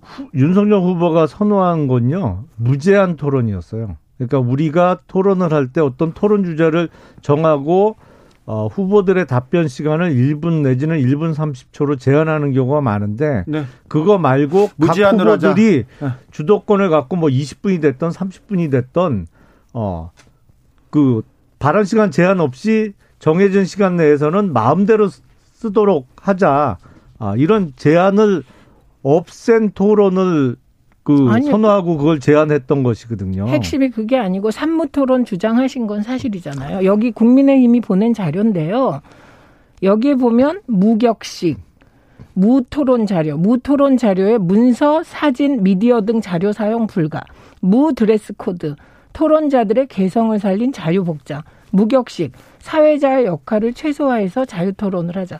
후, 0.01 0.29
윤석열 0.35 0.81
후보가 0.81 1.25
선호한 1.27 1.87
건요 1.87 2.43
무제한 2.57 3.15
토론이었어요. 3.15 3.97
그러니까 4.17 4.39
우리가 4.39 4.99
토론을 5.07 5.51
할 5.51 5.67
때 5.69 5.81
어떤 5.81 6.13
토론 6.13 6.43
주제를 6.43 6.89
정하고 7.21 7.95
어, 8.45 8.67
후보들의 8.67 9.25
답변 9.27 9.67
시간을 9.67 10.13
1분 10.15 10.61
내지는 10.61 10.99
1분 10.99 11.33
30초로 11.33 11.99
제한하는 11.99 12.53
경우가 12.53 12.81
많은데 12.81 13.43
네. 13.47 13.65
그거 13.87 14.17
말고 14.17 14.69
각 14.79 14.97
후보들이 14.97 15.85
네. 15.99 16.09
주도권을 16.31 16.89
갖고 16.89 17.15
뭐 17.15 17.29
20분이 17.29 17.81
됐던 17.81 18.11
30분이 18.11 18.69
됐던 18.71 19.27
어 19.73 20.11
그 20.95 21.23
발언 21.59 21.83
시간 21.83 22.09
제한 22.09 22.39
없이 22.39 22.93
정해진 23.19 23.65
시간 23.65 23.97
내에서는 23.97 24.53
마음대로 24.53 25.09
쓰도록 25.51 26.07
하자. 26.21 26.77
아, 27.19 27.35
이런 27.35 27.73
제한을 27.75 28.43
없앤 29.03 29.71
토론을 29.71 30.55
그 31.05 31.27
아니, 31.29 31.45
선호하고 31.45 31.97
그걸 31.97 32.19
제안했던 32.19 32.81
것이거든요. 32.81 33.47
핵심이 33.47 33.91
그게 33.91 34.17
아니고 34.17 34.49
삼무토론 34.49 35.23
주장하신 35.23 35.85
건 35.85 36.01
사실이잖아요. 36.01 36.83
여기 36.83 37.11
국민의힘이 37.11 37.81
보낸 37.81 38.11
자료인데요. 38.11 39.01
여기에 39.83 40.15
보면 40.15 40.61
무격식, 40.65 41.59
무토론 42.33 43.05
자료, 43.05 43.37
무토론 43.37 43.97
자료에 43.97 44.39
문서, 44.39 45.03
사진, 45.03 45.61
미디어 45.61 46.01
등 46.01 46.21
자료 46.21 46.51
사용 46.51 46.87
불가, 46.87 47.21
무드레스 47.61 48.33
코드, 48.33 48.75
토론자들의 49.13 49.85
개성을 49.85 50.37
살린 50.39 50.73
자유복장, 50.73 51.43
무격식, 51.71 52.31
사회자의 52.57 53.25
역할을 53.25 53.73
최소화해서 53.73 54.45
자유토론을 54.45 55.15
하자. 55.15 55.39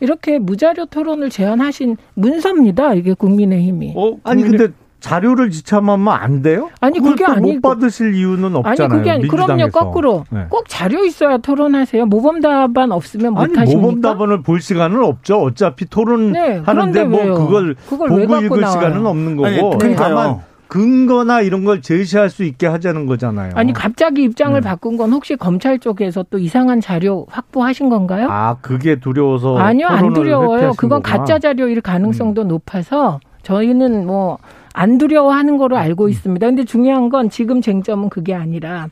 이렇게 0.00 0.40
무자료 0.40 0.84
토론을 0.84 1.30
제안하신 1.30 1.96
문서입니다. 2.14 2.94
이게 2.94 3.14
국민의힘이. 3.14 3.94
어, 3.96 4.16
아니 4.24 4.42
근데 4.42 4.68
자료를 5.06 5.50
지참하면 5.50 6.08
안 6.08 6.42
돼요? 6.42 6.68
아니 6.80 6.98
그게 6.98 7.24
아니 7.24 7.52
못 7.52 7.62
받으실 7.62 8.14
이유는 8.14 8.56
없잖아요. 8.56 8.90
아니 8.90 8.98
그게 8.98 9.10
아니 9.12 9.28
그럼요 9.28 9.68
거꾸로 9.68 10.24
네. 10.30 10.46
꼭 10.48 10.64
자료 10.68 11.04
있어야 11.04 11.38
토론하세요. 11.38 12.06
모범 12.06 12.40
답안 12.40 12.90
없으면 12.90 13.34
못 13.34 13.40
아니, 13.42 13.54
하십니까? 13.54 13.80
모범 13.80 14.00
답안을 14.00 14.42
볼 14.42 14.60
시간은 14.60 15.02
없죠. 15.04 15.40
어차피 15.42 15.86
토론하는데 15.88 16.92
네, 16.92 17.04
뭐 17.04 17.20
왜요? 17.22 17.34
그걸 17.34 17.76
그걸 17.88 18.08
보고 18.08 18.36
읽을 18.36 18.60
나와요? 18.60 18.72
시간은 18.72 19.06
없는 19.06 19.36
거고. 19.36 19.46
아니, 19.46 19.78
그러니까요. 19.78 20.42
근거나 20.68 21.42
이런 21.42 21.64
걸 21.64 21.80
제시할 21.80 22.28
수 22.28 22.42
있게 22.42 22.66
하자는 22.66 23.06
거잖아요. 23.06 23.52
아니 23.54 23.72
갑자기 23.72 24.24
입장을 24.24 24.60
네. 24.60 24.68
바꾼 24.68 24.96
건 24.96 25.12
혹시 25.12 25.36
검찰 25.36 25.78
쪽에서 25.78 26.24
또 26.28 26.38
이상한 26.38 26.80
자료 26.80 27.26
확보하신 27.30 27.88
건가요? 27.88 28.26
아 28.28 28.56
그게 28.60 28.98
두려워서 28.98 29.56
아니요 29.58 29.86
안 29.86 30.12
두려워요. 30.12 30.72
그건 30.76 31.00
거구나. 31.02 31.18
가짜 31.18 31.38
자료일 31.38 31.80
가능성도 31.80 32.42
음. 32.42 32.48
높아서 32.48 33.20
저희는 33.44 34.06
뭐 34.06 34.38
안 34.78 34.98
두려워하는 34.98 35.56
거로 35.56 35.78
알고 35.78 36.04
음. 36.04 36.10
있습니다. 36.10 36.46
근데 36.46 36.64
중요한 36.64 37.08
건 37.08 37.30
지금 37.30 37.62
쟁점은 37.62 38.10
그게 38.10 38.34
아니라 38.34 38.90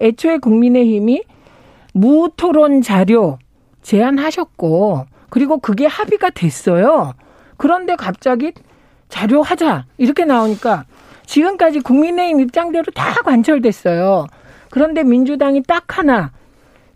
애초에 0.00 0.38
국민의힘이 0.38 1.24
무토론 1.92 2.80
자료 2.80 3.38
제안하셨고 3.82 5.04
그리고 5.28 5.58
그게 5.58 5.84
합의가 5.86 6.30
됐어요. 6.30 7.12
그런데 7.58 7.96
갑자기 7.96 8.52
자료 9.10 9.42
하자 9.42 9.84
이렇게 9.98 10.24
나오니까 10.24 10.86
지금까지 11.26 11.80
국민의힘 11.80 12.40
입장대로 12.40 12.84
다 12.94 13.12
관철됐어요. 13.22 14.28
그런데 14.70 15.04
민주당이 15.04 15.64
딱 15.64 15.98
하나 15.98 16.32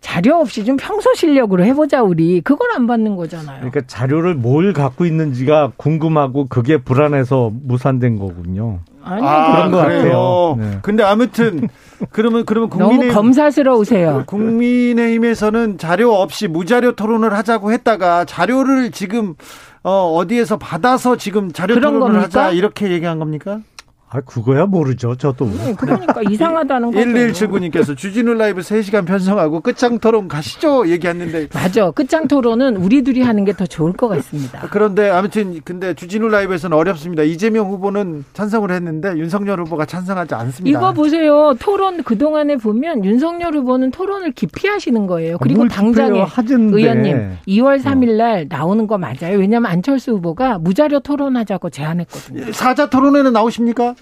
자료 0.01 0.37
없이 0.37 0.65
좀 0.65 0.77
평소 0.77 1.13
실력으로 1.13 1.63
해보자 1.63 2.01
우리 2.01 2.41
그걸 2.41 2.71
안 2.75 2.87
받는 2.87 3.15
거잖아요. 3.15 3.57
그러니까 3.59 3.81
자료를 3.85 4.33
뭘 4.33 4.73
갖고 4.73 5.05
있는지가 5.05 5.73
궁금하고 5.77 6.47
그게 6.47 6.77
불안해서 6.77 7.51
무산된 7.63 8.17
거군요. 8.17 8.79
아니 9.03 9.25
아, 9.25 9.55
그런 9.55 9.71
것 9.71 9.83
그래요? 9.83 10.01
같아요. 10.01 10.55
네. 10.59 10.79
근데 10.81 11.03
아무튼 11.03 11.67
그러면 12.11 12.45
그러면 12.45 12.69
너무 12.73 12.85
국민의 12.89 13.13
검사스러우세요. 13.13 14.23
국민의힘에서는 14.25 15.77
자료 15.77 16.13
없이 16.15 16.47
무자료 16.47 16.93
토론을 16.93 17.33
하자고 17.33 17.71
했다가 17.71 18.25
자료를 18.25 18.91
지금 18.91 19.35
어, 19.83 20.13
어디에서 20.15 20.57
받아서 20.57 21.15
지금 21.15 21.51
자료 21.51 21.75
토론을 21.75 21.99
겁니까? 21.99 22.23
하자 22.23 22.51
이렇게 22.51 22.91
얘기한 22.91 23.17
겁니까? 23.19 23.59
아, 24.13 24.19
그거야 24.21 24.65
모르죠. 24.65 25.15
저도. 25.15 25.45
네, 25.45 25.73
그러니까 25.77 26.21
이상하다는 26.29 26.91
거죠. 26.91 27.07
1179님께서 27.07 27.95
주진우 27.95 28.33
라이브 28.33 28.59
3시간 28.61 29.05
편성하고 29.05 29.61
끝장 29.61 29.99
토론 29.99 30.27
가시죠 30.27 30.87
얘기했는데 30.89 31.47
맞아. 31.53 31.91
끝장 31.91 32.27
토론은 32.27 32.75
우리 32.77 33.01
둘이 33.03 33.21
하는 33.21 33.45
게 33.45 33.51
더 33.53 33.65
좋을 33.65 33.93
것 33.93 34.07
같습니다. 34.07 34.67
그런데 34.71 35.09
아무튼 35.09 35.59
근데 35.63 35.93
주진우 35.93 36.29
라이브에서는 36.29 36.75
어렵습니다. 36.75 37.23
이재명 37.23 37.67
후보는 37.69 38.23
찬성을 38.33 38.69
했는데 38.71 39.09
윤석열 39.17 39.59
후보가 39.61 39.85
찬성하지 39.85 40.35
않습니다. 40.35 40.79
이거 40.79 40.93
보세요. 40.93 41.53
토론 41.59 42.01
그동안에 42.03 42.55
보면 42.57 43.03
윤석열 43.05 43.53
후보는 43.55 43.91
토론을 43.91 44.31
기피하시는 44.31 45.05
거예요. 45.07 45.37
그리고 45.39 45.59
뭘 45.59 45.67
당장에. 45.69 46.21
하던데. 46.21 46.77
의원님 46.77 47.37
2월 47.47 47.81
3일 47.81 48.15
날 48.17 48.45
나오는 48.49 48.87
거 48.87 48.97
맞아요. 48.97 49.37
왜냐하면 49.37 49.69
안철수 49.71 50.11
후보가 50.13 50.57
무자료 50.59 50.99
토론하자고 51.01 51.69
제안했거든요. 51.69 52.51
사자 52.53 52.89
토론회는 52.89 53.33
나오십니까? 53.33 53.95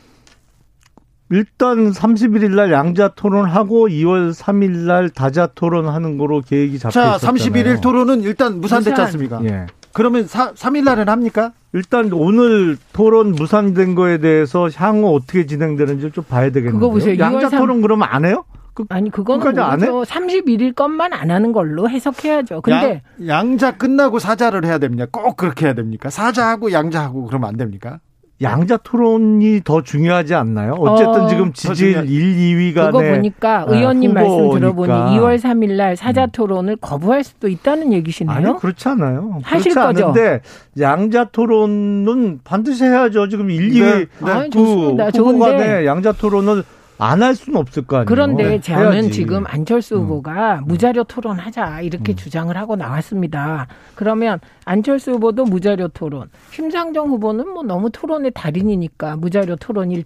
일단 1.31 1.91
31일 1.91 2.55
날 2.55 2.71
양자 2.71 3.09
토론하고 3.09 3.87
2월 3.87 4.33
3일 4.33 4.85
날 4.87 5.09
다자 5.09 5.47
토론하는 5.47 6.17
거로 6.17 6.41
계획이 6.41 6.79
잡혀 6.79 6.91
자, 6.91 7.15
있었잖아요. 7.15 7.35
31일 7.77 7.81
토론은 7.81 8.21
일단 8.21 8.59
무산됐지 8.59 8.89
무산. 8.91 9.05
않습니까? 9.05 9.41
예. 9.45 9.67
그러면 9.93 10.27
사, 10.27 10.53
3일 10.53 10.83
날은 10.83 11.09
합니까? 11.09 11.51
일단 11.73 12.11
오늘 12.13 12.77
토론 12.93 13.33
무산된 13.33 13.95
거에 13.95 14.17
대해서 14.19 14.69
향후 14.75 15.15
어떻게 15.15 15.45
진행되는지 15.45 16.11
좀 16.11 16.23
봐야 16.23 16.45
되겠는데요. 16.51 16.79
그거 16.79 16.89
보세요. 16.91 17.17
양자 17.19 17.47
2월 17.47 17.49
삼- 17.51 17.59
토론 17.59 17.81
그러면 17.81 18.07
안 18.09 18.25
해요? 18.25 18.45
그, 18.73 18.85
아니 18.89 19.09
그거는 19.11 19.59
안 19.59 19.79
모르죠. 19.79 20.03
31일 20.03 20.73
것만 20.73 21.11
안 21.13 21.31
하는 21.31 21.51
걸로 21.51 21.89
해석해야죠. 21.89 22.61
근데 22.61 23.01
양, 23.27 23.49
양자 23.51 23.77
끝나고 23.77 24.19
사자를 24.19 24.63
해야 24.65 24.77
됩니까? 24.77 25.07
꼭 25.11 25.35
그렇게 25.37 25.65
해야 25.65 25.73
됩니까? 25.73 26.09
사자하고 26.09 26.71
양자하고 26.71 27.25
그러면 27.25 27.49
안 27.49 27.57
됩니까? 27.57 27.99
양자 28.41 28.77
토론이 28.77 29.61
더 29.65 29.81
중요하지 29.83 30.33
않나요? 30.33 30.73
어쨌든 30.79 31.23
어, 31.23 31.27
지금 31.27 31.51
지지율 31.51 31.93
더 31.95 32.01
중요하- 32.03 32.09
1, 32.09 32.35
2위 32.55 32.73
간에 32.73 32.91
그거 32.91 32.99
보니까 33.15 33.59
아, 33.61 33.65
의원님 33.67 34.13
말씀 34.13 34.49
들어보니 34.51 34.91
후보니까. 34.91 35.09
2월 35.11 35.37
3일 35.39 35.75
날 35.75 35.97
사자 35.97 36.25
토론을 36.25 36.77
거부할 36.77 37.23
수도 37.25 37.49
있다는 37.49 37.91
얘기시네요. 37.91 38.33
아니 38.33 38.57
그렇지 38.57 38.87
않아요. 38.87 39.39
하실 39.43 39.73
그렇지 39.73 39.93
거죠? 39.93 40.05
않은데 40.05 40.41
양자 40.79 41.25
토론은 41.25 42.39
반드시 42.45 42.85
해야죠. 42.85 43.27
지금 43.27 43.49
1, 43.51 43.71
2위 43.71 43.79
네, 43.83 44.05
네. 44.19 44.31
아, 44.31 44.39
그 44.43 44.49
좋습니다. 44.51 45.05
후보 45.07 45.11
좋은데 45.17 45.39
간에 45.57 45.85
양자 45.85 46.13
토론을 46.13 46.63
안 47.01 47.23
할 47.23 47.33
수는 47.33 47.57
없을 47.59 47.83
거 47.85 47.95
아니에요. 47.97 48.05
그런데 48.05 48.43
네, 48.43 48.59
저는 48.61 48.91
해야지. 48.93 49.11
지금 49.11 49.45
안철수 49.47 49.95
음. 49.95 50.01
후보가 50.03 50.61
무자료 50.65 51.03
토론하자 51.05 51.81
이렇게 51.81 52.13
주장을 52.13 52.55
하고 52.55 52.75
나왔습니다. 52.75 53.67
그러면 53.95 54.39
안철수 54.65 55.11
후보도 55.13 55.45
무자료 55.45 55.87
토론, 55.87 56.29
심상정 56.51 57.07
후보는 57.09 57.47
뭐 57.47 57.63
너무 57.63 57.89
토론의 57.89 58.31
달인이니까 58.35 59.15
무자료 59.15 59.55
토론일 59.55 60.03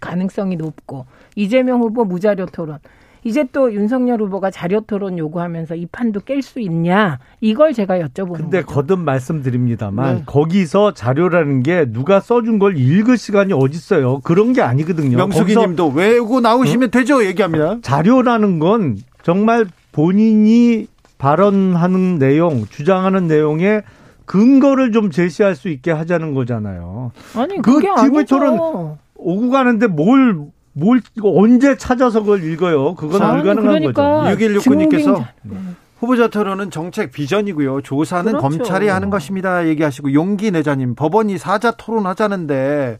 가능성이 0.00 0.56
높고 0.56 1.06
이재명 1.34 1.80
후보 1.80 2.04
무자료 2.04 2.46
토론. 2.46 2.78
이제 3.24 3.44
또 3.52 3.72
윤석열 3.72 4.20
후보가 4.22 4.50
자료 4.50 4.80
토론 4.80 5.18
요구하면서 5.18 5.74
이 5.74 5.86
판도 5.86 6.20
깰 6.20 6.42
수 6.42 6.60
있냐 6.60 7.18
이걸 7.40 7.72
제가 7.72 7.98
여쭤보는 7.98 8.36
근데 8.36 8.62
거죠. 8.62 8.74
거듭 8.74 8.98
말씀드립니다만 9.00 10.16
네. 10.16 10.22
거기서 10.26 10.94
자료라는 10.94 11.62
게 11.62 11.86
누가 11.90 12.20
써준 12.20 12.58
걸 12.58 12.76
읽을 12.76 13.16
시간이 13.18 13.52
어딨어요. 13.52 14.20
그런 14.20 14.52
게 14.52 14.62
아니거든요. 14.62 15.16
명숙이 15.16 15.54
거기서 15.54 15.60
님도 15.66 15.88
외우고 15.88 16.40
나오시면 16.40 16.90
되죠? 16.90 17.24
얘기합니다. 17.24 17.78
자료라는 17.82 18.58
건 18.58 18.96
정말 19.22 19.66
본인이 19.92 20.86
발언하는 21.18 22.18
내용, 22.18 22.64
주장하는 22.66 23.26
내용에 23.26 23.82
근거를 24.24 24.92
좀 24.92 25.10
제시할 25.10 25.56
수 25.56 25.68
있게 25.68 25.90
하자는 25.90 26.34
거잖아요. 26.34 27.12
아니 27.34 27.56
그 27.56 27.74
그게 27.74 27.88
TV 27.88 28.18
아니죠. 28.18 28.38
토론 28.38 28.96
오고 29.16 29.50
가는데 29.50 29.86
뭘, 29.86 30.38
뭘, 30.78 31.00
언제 31.22 31.76
찾아서 31.76 32.20
그걸 32.20 32.44
읽어요? 32.44 32.94
그건 32.94 33.22
아니, 33.22 33.42
불가능한 33.42 33.78
그러니까 33.80 34.20
거죠. 34.22 34.30
6169 34.32 34.74
님께서 34.76 35.14
증빙- 35.16 35.24
네. 35.42 35.58
후보자 35.98 36.28
토론은 36.28 36.70
정책 36.70 37.10
비전이고요. 37.10 37.82
조사는 37.82 38.24
그렇죠. 38.32 38.40
검찰이 38.42 38.86
하는 38.88 39.10
것입니다. 39.10 39.66
얘기하시고 39.66 40.12
용기 40.14 40.50
내자님 40.52 40.94
법원이 40.94 41.38
사자 41.38 41.72
토론하자는데 41.72 42.98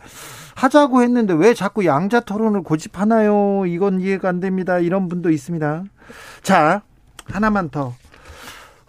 하자고 0.56 1.02
했는데 1.02 1.34
왜 1.34 1.54
자꾸 1.54 1.84
양자 1.86 2.20
토론을 2.20 2.64
고집하나요? 2.64 3.66
이건 3.66 4.00
이해가 4.00 4.28
안 4.28 4.40
됩니다. 4.40 4.80
이런 4.80 5.08
분도 5.08 5.30
있습니다. 5.30 5.84
자 6.42 6.82
하나만 7.26 7.68
더 7.70 7.94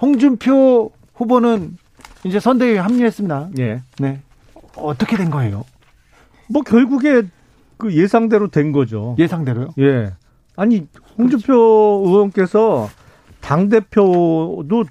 홍준표 0.01 0.91
후보는 1.13 1.77
이제 2.23 2.39
선대위에 2.39 2.79
합류했습니다. 2.79 3.49
예. 3.59 3.81
네 3.99 4.21
어떻게 4.75 5.17
된 5.17 5.29
거예요? 5.29 5.65
뭐 6.47 6.63
결국에 6.63 7.23
그 7.80 7.93
예상대로 7.95 8.49
된 8.49 8.71
거죠. 8.71 9.15
예상대로요? 9.17 9.69
예. 9.80 10.11
아니 10.55 10.86
홍준표 11.17 12.03
의원께서 12.05 12.89
당 13.39 13.69
대표도 13.69 14.84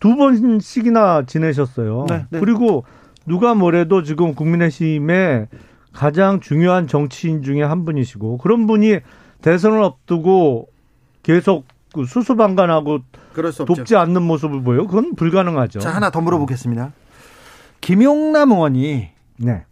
두 0.00 0.16
번씩이나 0.16 1.22
지내셨어요. 1.26 2.06
네, 2.08 2.26
네. 2.28 2.40
그리고 2.40 2.84
누가 3.26 3.54
뭐래도 3.54 4.02
지금 4.02 4.34
국민의힘의 4.34 5.46
가장 5.92 6.40
중요한 6.40 6.88
정치인 6.88 7.42
중에 7.42 7.62
한 7.62 7.84
분이시고 7.84 8.38
그런 8.38 8.66
분이 8.66 8.98
대선을 9.40 9.82
앞두고 9.82 10.68
계속 11.22 11.64
그 11.94 12.04
수수방관하고. 12.04 12.98
돕지 13.66 13.96
않는 13.96 14.22
모습을 14.22 14.62
보여. 14.62 14.86
그건 14.86 15.14
불가능하죠. 15.14 15.78
자 15.78 15.94
하나 15.94 16.10
더 16.10 16.20
물어보겠습니다. 16.20 16.92
김용남 17.80 18.50
의원이 18.50 19.10
네. 19.36 19.64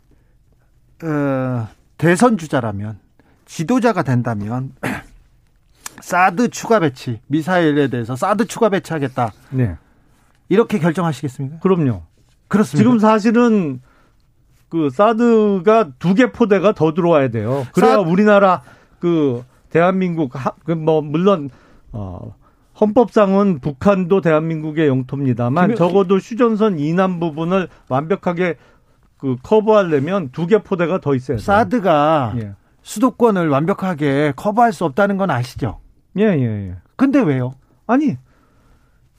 어, 1.02 1.66
대선 2.04 2.36
주자라면 2.36 2.98
지도자가 3.46 4.02
된다면 4.02 4.72
사드 6.02 6.50
추가 6.50 6.78
배치 6.80 7.18
미사일에 7.28 7.88
대해서 7.88 8.14
사드 8.14 8.46
추가 8.46 8.68
배치하겠다 8.68 9.32
네. 9.50 9.76
이렇게 10.50 10.78
결정하시겠습니까? 10.78 11.60
그럼요. 11.60 12.02
그렇습니다. 12.48 12.76
지금 12.84 12.98
사실은 12.98 13.80
그 14.68 14.90
사드가 14.90 15.92
두 15.98 16.14
개 16.14 16.30
포대가 16.30 16.72
더 16.72 16.92
들어와야 16.92 17.28
돼요. 17.28 17.66
그래야 17.72 17.92
사- 17.94 18.00
우리나라 18.00 18.60
그 18.98 19.42
대한민국 19.70 20.32
그뭐 20.64 21.00
물론 21.00 21.48
어 21.92 22.34
헌법상은 22.78 23.60
북한도 23.60 24.20
대한민국의 24.20 24.88
영토입니다만 24.88 25.68
김- 25.68 25.76
적어도 25.76 26.18
휴전선 26.18 26.78
이남 26.78 27.18
부분을 27.18 27.68
완벽하게 27.88 28.56
그 29.24 29.36
커버하려면 29.42 30.28
두 30.32 30.46
개 30.46 30.58
포대가 30.62 31.00
더 31.00 31.14
있어야 31.14 31.38
돼요. 31.38 31.42
사드가 31.42 32.34
예. 32.42 32.52
수도권을 32.82 33.48
완벽하게 33.48 34.34
커버할 34.36 34.74
수 34.74 34.84
없다는 34.84 35.16
건 35.16 35.30
아시죠? 35.30 35.80
예, 36.18 36.24
예, 36.24 36.68
예. 36.68 36.76
근데 36.96 37.20
왜요? 37.22 37.54
아니, 37.86 38.18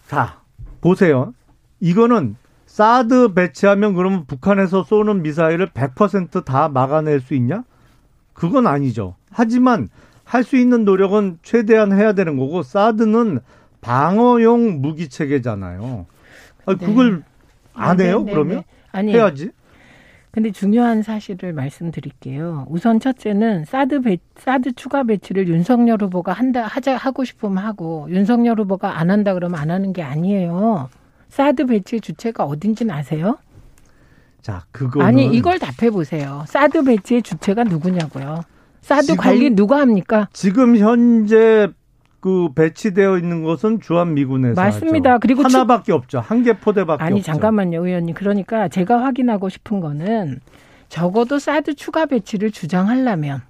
자, 0.08 0.42
보세요. 0.80 1.34
이거는 1.80 2.36
사드 2.68 3.34
배치하면 3.34 3.96
그러면 3.96 4.26
북한에서 4.28 4.84
쏘는 4.84 5.24
미사일을 5.24 5.72
100%다 5.72 6.70
막아낼 6.70 7.20
수 7.20 7.34
있냐? 7.34 7.64
그건 8.34 8.68
아니죠. 8.68 9.16
하지만 9.32 9.90
할 10.24 10.44
수 10.44 10.56
있는 10.56 10.86
노력은 10.86 11.40
최대한 11.42 11.92
해야 11.94 12.14
되는 12.14 12.38
거고, 12.38 12.62
사드는 12.62 13.40
방어용 13.82 14.82
무기 14.82 15.10
체계잖아요. 15.10 16.06
아니, 16.68 16.78
네. 16.78 16.86
그걸 16.86 17.24
안 17.74 17.98
네, 17.98 18.10
해요, 18.10 18.22
네, 18.24 18.32
그러면? 18.32 18.58
네. 18.58 18.66
아니 18.92 19.12
해야지. 19.12 19.50
근데 20.36 20.52
중요한 20.52 21.02
사실을 21.02 21.54
말씀드릴게요. 21.54 22.68
우선 22.70 23.00
첫째는 23.00 23.64
사드 23.64 24.02
배, 24.02 24.18
사드 24.36 24.74
추가 24.74 25.06
배치를 25.06 25.48
윤석열 25.48 26.02
후보가 26.02 26.34
한다 26.34 26.64
하자 26.68 26.98
하고 26.98 27.24
싶으면 27.24 27.60
하고 27.60 28.06
윤석열 28.10 28.60
후보가 28.60 29.00
안 29.00 29.12
한다 29.12 29.34
그러면 29.34 29.58
안 29.62 29.72
하는 29.72 29.94
게 29.94 30.04
아니에요. 30.04 30.90
사드 31.30 31.68
배치 31.68 32.02
주체가 32.02 32.44
어딘지는 32.44 32.94
아세요? 32.94 33.38
자, 34.42 34.66
그거는. 34.74 35.08
아니 35.08 35.26
이걸 35.26 35.58
답해 35.58 35.90
보세요. 35.90 36.44
사드 36.50 36.84
배치의 36.84 37.22
주체가 37.22 37.64
누구냐고요. 37.64 38.42
사드 38.82 39.04
지금- 39.04 39.16
관리 39.18 39.52
누가 39.52 39.80
합니까? 39.80 40.28
지금 40.34 40.76
현재 40.76 41.70
그 42.26 42.50
배치되어 42.56 43.20
있는 43.20 43.44
것은 43.44 43.82
주한 43.82 44.16
미군에서 44.16 44.60
맞습니다. 44.60 45.12
하죠. 45.12 45.20
그리고 45.22 45.44
하나밖에 45.44 45.92
없죠. 45.94 46.20
한 46.20 46.42
개 46.42 46.54
포대밖에 46.54 47.04
아니 47.04 47.20
없죠. 47.20 47.32
잠깐만요, 47.32 47.86
의원님. 47.86 48.16
그러니까 48.16 48.68
제가 48.68 49.04
확인하고 49.04 49.48
싶은 49.50 49.80
거는 49.80 50.40
적어도 50.90 51.38
사드 51.38 51.76
추가 51.76 52.08
배치를 52.08 52.50
주장하려면 52.50 53.44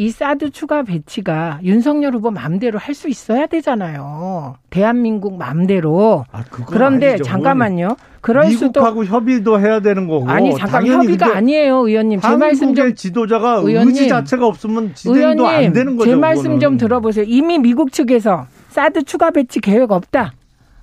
이 0.00 0.10
사드 0.10 0.50
추가 0.50 0.84
배치가 0.84 1.58
윤석열 1.64 2.14
후보 2.14 2.30
마음대로 2.30 2.78
할 2.78 2.94
수 2.94 3.08
있어야 3.08 3.46
되잖아요. 3.46 4.54
대한민국 4.70 5.36
마음대로. 5.38 6.24
아, 6.30 6.44
그런데 6.66 7.08
아니죠, 7.10 7.24
잠깐만요. 7.24 7.96
그럴 8.20 8.50
수도 8.52 8.80
미국하고 8.80 9.04
협의도 9.04 9.58
해야 9.60 9.80
되는 9.80 10.06
거고. 10.06 10.28
아니 10.30 10.54
잠깐 10.56 10.86
협의가 10.86 11.36
아니에요, 11.36 11.86
의원님. 11.88 12.20
제 12.20 12.36
말씀 12.36 12.74
좀 12.76 12.94
지도자가 12.94 13.56
의원님, 13.56 13.88
의지 13.88 14.08
자체가 14.08 14.46
없으면 14.46 14.94
진행도 14.94 15.44
안 15.46 15.50
의원님, 15.54 15.72
되는 15.72 15.96
거죠. 15.96 16.10
제 16.10 16.16
말씀 16.16 16.42
그거는. 16.44 16.60
좀 16.60 16.76
들어보세요. 16.76 17.24
이미 17.28 17.58
미국 17.58 17.90
측에서 17.92 18.46
사드 18.70 19.02
추가 19.02 19.32
배치 19.32 19.60
계획 19.60 19.90
없다 19.90 20.32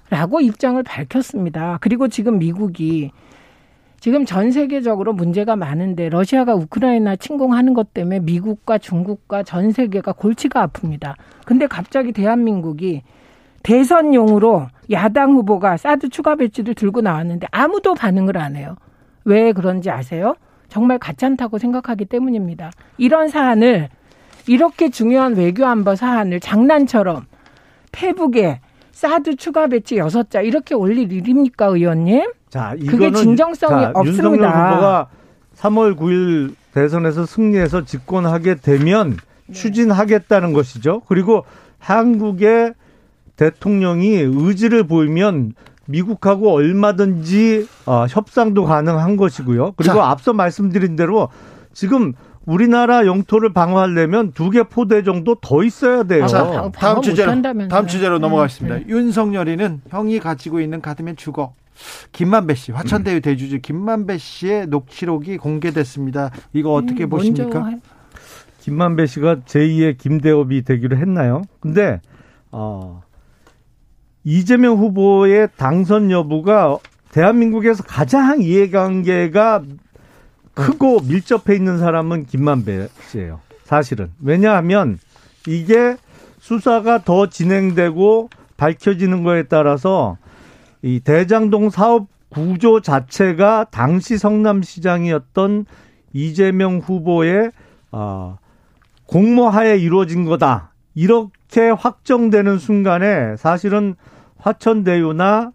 라고 0.10 0.42
입장을 0.42 0.82
밝혔습니다. 0.84 1.78
그리고 1.80 2.10
지금 2.10 2.38
미국이 2.38 3.12
지금 4.06 4.24
전 4.24 4.52
세계적으로 4.52 5.14
문제가 5.14 5.56
많은데 5.56 6.10
러시아가 6.10 6.54
우크라이나 6.54 7.16
침공하는 7.16 7.74
것 7.74 7.92
때문에 7.92 8.20
미국과 8.20 8.78
중국과 8.78 9.42
전 9.42 9.72
세계가 9.72 10.12
골치가 10.12 10.68
아픕니다. 10.68 11.16
근데 11.44 11.66
갑자기 11.66 12.12
대한민국이 12.12 13.02
대선용으로 13.64 14.68
야당 14.92 15.32
후보가 15.32 15.78
사드 15.78 16.10
추가 16.10 16.36
배치를 16.36 16.76
들고 16.76 17.02
나왔는데 17.02 17.48
아무도 17.50 17.96
반응을 17.96 18.38
안 18.38 18.56
해요. 18.56 18.76
왜 19.24 19.54
그런지 19.54 19.90
아세요? 19.90 20.36
정말 20.70 21.00
가찮다고 21.00 21.58
생각하기 21.58 22.06
때문입니다. 22.06 22.70
이런 23.00 23.28
사안을 23.28 23.90
이렇게 24.46 24.92
중요한 24.92 25.36
외교 25.36 25.66
안보 25.66 25.96
사안을 25.96 26.42
장난처럼 26.42 27.26
페북에 27.92 28.60
사드 28.92 29.38
추가 29.38 29.66
배치 29.66 29.98
여섯 29.98 30.30
자 30.30 30.42
이렇게 30.42 30.76
올릴 30.76 31.12
일입니까, 31.12 31.66
의원님? 31.66 32.30
자, 32.56 32.74
그게 32.80 32.96
이거는 33.08 33.14
진정성이 33.16 33.82
자, 33.84 33.92
없습니다. 33.94 34.24
윤석열 34.24 34.48
후보가 34.50 35.08
3월 35.58 35.98
9일 35.98 36.56
대선에서 36.74 37.26
승리해서 37.26 37.84
집권하게 37.84 38.56
되면 38.56 39.18
네. 39.48 39.54
추진하겠다는 39.54 40.54
것이죠. 40.54 41.02
그리고 41.08 41.44
한국의 41.80 42.74
대통령이 43.36 44.08
의지를 44.16 44.88
보이면 44.88 45.54
미국하고 45.86 46.54
얼마든지 46.54 47.68
어, 47.86 48.06
협상도 48.10 48.64
가능한 48.64 49.18
것이고요. 49.18 49.74
그리고 49.76 49.96
자. 49.96 50.06
앞서 50.10 50.32
말씀드린 50.32 50.96
대로 50.96 51.28
지금 51.74 52.14
우리나라 52.46 53.06
영토를 53.06 53.52
방어하려면 53.52 54.32
두 54.32 54.50
개 54.52 54.64
포대 54.64 55.04
정도 55.04 55.36
더 55.36 55.62
있어야 55.64 56.04
돼요. 56.04 56.26
자, 56.28 56.72
다음 56.74 57.02
주제로. 57.02 57.42
다음 57.68 57.88
주제로 57.88 58.16
네, 58.18 58.22
넘어가겠습니다. 58.22 58.78
네. 58.78 58.86
윤석열이는 58.88 59.82
형이 59.90 60.20
가지고 60.20 60.62
있는 60.62 60.80
카드면 60.82 61.18
죽어. 61.18 61.54
김만배 62.12 62.56
씨, 62.56 62.72
화천대유 62.72 63.22
대주주 63.22 63.60
김만배 63.62 64.18
씨의 64.18 64.68
녹취록이 64.68 65.38
공개됐습니다. 65.38 66.32
이거 66.54 66.74
어떻게 66.74 67.04
음, 67.04 67.10
보십니까? 67.10 67.72
김만배 68.62 69.06
씨가 69.06 69.42
제2의 69.42 69.98
김대업이 69.98 70.64
되기로 70.64 70.98
했나요? 70.98 71.44
근데 71.60 72.02
어, 72.52 73.04
이재명 74.24 74.78
후보의 74.78 75.50
당선 75.56 76.10
여부가 76.10 76.78
대한민국에서 77.12 77.84
가장 77.84 78.42
이해관계가 78.42 79.62
크고 80.54 81.02
밀접해 81.02 81.56
있는 81.56 81.78
사람은 81.78 82.26
김만배 82.26 82.88
씨예요. 83.10 83.42
사실은 83.64 84.12
왜냐하면 84.22 84.98
이게 85.48 85.98
수사가 86.40 87.04
더 87.04 87.28
진행되고 87.30 88.30
밝혀지는 88.58 89.24
거에 89.24 89.44
따라서 89.44 90.18
이 90.86 91.00
대장동 91.00 91.72
사업 91.72 92.08
구조 92.30 92.80
자체가 92.80 93.66
당시 93.72 94.20
성남시장이었던 94.20 95.66
이재명 96.14 96.78
후보의 96.78 97.52
아, 97.92 98.38
공모하에 99.08 99.78
이루어진 99.78 100.26
거다. 100.26 100.74
이렇게 100.94 101.70
확정되는 101.70 102.60
순간에 102.60 103.36
사실은 103.36 103.96
화천대유나 104.38 105.52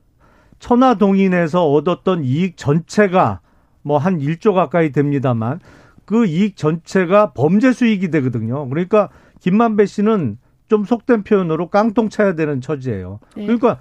천화동인에서 0.59 1.65
얻었던 1.65 2.25
이익 2.25 2.57
전체가 2.57 3.41
뭐 3.83 3.99
한 3.99 4.19
1조 4.19 4.53
가까이 4.53 4.91
됩니다만 4.91 5.61
그 6.07 6.27
이익 6.27 6.57
전체가 6.57 7.33
범죄 7.35 7.73
수익이 7.73 8.11
되거든요. 8.11 8.69
그러니까 8.69 9.11
김만배 9.39 9.87
씨는 9.87 10.39
좀 10.67 10.85
속된 10.85 11.23
표현으로 11.23 11.69
깡통 11.69 12.09
차야 12.09 12.35
되는 12.35 12.61
처지예요. 12.61 13.21
네. 13.37 13.45
그러니까 13.47 13.79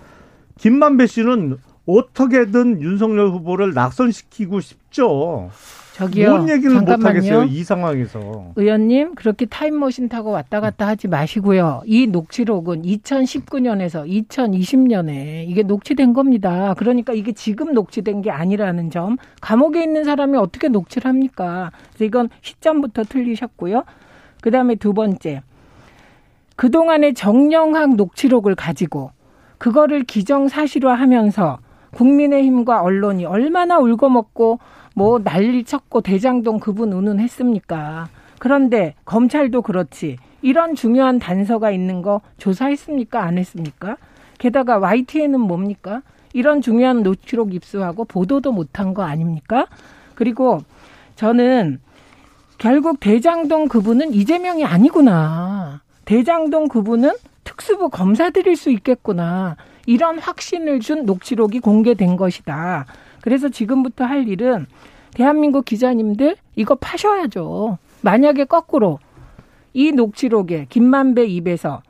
김만배 0.59 1.07
씨는 1.07 1.57
어떻게든 1.85 2.81
윤석열 2.81 3.29
후보를 3.29 3.73
낙선시키고 3.73 4.59
싶죠. 4.59 5.49
저기요. 5.93 6.29
뭔 6.29 6.49
얘기를 6.49 6.75
못 6.75 6.89
하겠어요. 6.89 7.21
잠깐만요. 7.21 7.45
이 7.51 7.63
상황에서. 7.63 8.53
의원님 8.55 9.15
그렇게 9.15 9.45
타임머신 9.45 10.07
타고 10.07 10.31
왔다 10.31 10.61
갔다 10.61 10.87
하지 10.87 11.07
마시고요. 11.07 11.81
이 11.85 12.07
녹취록은 12.07 12.83
2019년에서 12.83 14.07
2020년에 14.07 15.45
이게 15.49 15.63
녹취된 15.63 16.13
겁니다. 16.13 16.73
그러니까 16.77 17.11
이게 17.13 17.33
지금 17.33 17.73
녹취된 17.73 18.21
게 18.21 18.31
아니라는 18.31 18.91
점. 18.91 19.17
감옥에 19.41 19.83
있는 19.83 20.05
사람이 20.05 20.37
어떻게 20.37 20.69
녹취를 20.69 21.09
합니까? 21.09 21.71
그래서 21.89 22.05
이건 22.05 22.29
시점부터 22.41 23.03
틀리셨고요. 23.03 23.83
그 24.41 24.51
다음에 24.51 24.75
두 24.75 24.93
번째. 24.93 25.41
그동안의 26.55 27.13
정영학 27.13 27.95
녹취록을 27.95 28.55
가지고 28.55 29.11
그거를 29.59 30.03
기정사실화하면서 30.03 31.59
국민의힘과 31.93 32.81
언론이 32.81 33.25
얼마나 33.25 33.77
울고먹고 33.77 34.59
뭐 34.95 35.19
난리 35.23 35.63
쳤고 35.63 36.01
대장동 36.01 36.59
그분 36.59 36.91
운운했습니까? 36.93 38.07
그런데 38.39 38.95
검찰도 39.05 39.61
그렇지 39.61 40.17
이런 40.41 40.75
중요한 40.75 41.19
단서가 41.19 41.71
있는 41.71 42.01
거 42.01 42.21
조사했습니까? 42.37 43.21
안 43.21 43.37
했습니까? 43.37 43.97
게다가 44.37 44.77
YTN은 44.79 45.39
뭡니까? 45.39 46.01
이런 46.33 46.61
중요한 46.61 47.03
녹취록 47.03 47.53
입수하고 47.53 48.05
보도도 48.05 48.51
못한 48.51 48.93
거 48.93 49.03
아닙니까? 49.03 49.67
그리고 50.15 50.59
저는 51.15 51.79
결국 52.57 52.99
대장동 52.99 53.67
그분은 53.67 54.13
이재명이 54.13 54.63
아니구나. 54.63 55.81
대장동 56.05 56.67
그분은 56.67 57.11
특수부 57.53 57.89
검사들일 57.89 58.55
수 58.55 58.69
있겠구나. 58.69 59.57
이런 59.87 60.19
확신을 60.19 60.81
준 60.81 61.05
녹취록이 61.05 61.59
공개된 61.61 62.15
것이다. 62.15 62.85
그래서 63.21 63.49
지금부터 63.49 64.05
할 64.05 64.27
일은 64.27 64.67
대한민국 65.15 65.65
기자님들 65.65 66.35
이거 66.55 66.75
파셔야죠. 66.75 67.79
만약에 68.01 68.45
거꾸로 68.45 68.99
이 69.73 69.91
녹취록에 69.91 70.67
김만배 70.69 71.25
입에서 71.25 71.81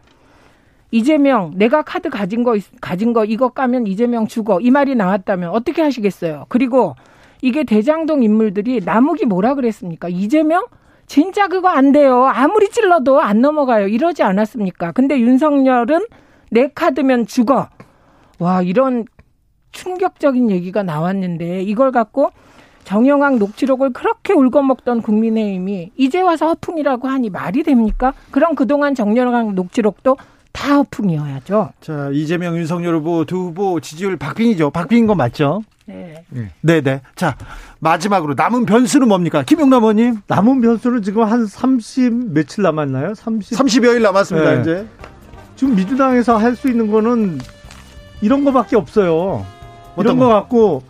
이재명 0.92 1.52
내가 1.56 1.82
카드 1.82 2.10
가진 2.10 2.44
거 2.44 2.56
있- 2.56 2.80
가진 2.80 3.12
거 3.12 3.26
이거 3.26 3.50
까면 3.50 3.86
이재명 3.86 4.28
죽어 4.28 4.60
이 4.62 4.72
말이 4.72 4.96
나왔다면 4.96 5.50
어떻게 5.52 5.82
하시겠어요? 5.82 6.46
그리고 6.48 6.96
이게 7.42 7.64
대장동 7.66 8.24
인물들이 8.24 8.80
나무기 8.84 9.26
뭐라 9.26 9.56
그랬습니까? 9.56 10.08
이재명 10.08 10.66
진짜 11.10 11.48
그거 11.48 11.68
안 11.70 11.92
돼요. 11.92 12.26
아무리 12.26 12.70
찔러도 12.70 13.20
안 13.20 13.42
넘어가요. 13.42 13.88
이러지 13.88 14.22
않았습니까? 14.22 14.92
근데 14.92 15.20
윤석열은 15.20 16.06
내 16.52 16.70
카드면 16.74 17.26
죽어. 17.26 17.68
와 18.38 18.62
이런 18.62 19.06
충격적인 19.72 20.52
얘기가 20.52 20.84
나왔는데 20.84 21.64
이걸 21.64 21.92
갖고 21.92 22.30
정영학 22.84 23.38
녹취록을 23.38 23.92
그렇게 23.92 24.34
울거먹던 24.34 25.02
국민의힘이 25.02 25.92
이제 25.98 26.22
와서 26.22 26.48
허풍이라고 26.50 27.08
하니 27.08 27.32
말이 27.32 27.64
됩니까? 27.64 28.14
그럼 28.30 28.54
그동안 28.54 28.94
정영학 28.94 29.56
녹취록도 29.56 30.16
다 30.52 30.76
허풍이어야죠. 30.78 31.70
자, 31.82 32.10
이재명, 32.12 32.58
윤석열 32.58 32.96
후보 32.96 33.26
두 33.26 33.38
후보 33.38 33.80
지지율 33.80 34.18
박빙이죠. 34.18 34.72
박빙인 34.72 35.08
거 35.08 35.16
맞죠? 35.16 35.64
네. 35.86 36.24
네, 36.62 36.82
네. 36.82 37.02
자, 37.16 37.36
마지막으로 37.80 38.34
남은 38.36 38.66
변수는 38.66 39.08
뭡니까? 39.08 39.44
김용남 39.44 39.82
의원님, 39.84 40.22
남은 40.28 40.62
변수는 40.62 41.02
지금 41.02 41.24
한 41.24 41.46
30 41.48 42.34
며칠 42.34 42.62
남았나요? 42.64 43.16
30. 43.16 43.58
30여일 43.58 44.02
남았습니다, 44.02 44.56
네. 44.56 44.62
이제. 44.62 44.88
지금 45.56 45.76
민주당에서 45.76 46.38
할 46.38 46.56
수 46.56 46.68
있는 46.70 46.92
거는 46.92 47.40
이런 48.22 48.44
거밖에 48.44 48.76
없어요. 48.76 49.46
어떤 49.96 50.06
이런 50.06 50.20
거 50.20 50.28
갖고 50.28 50.84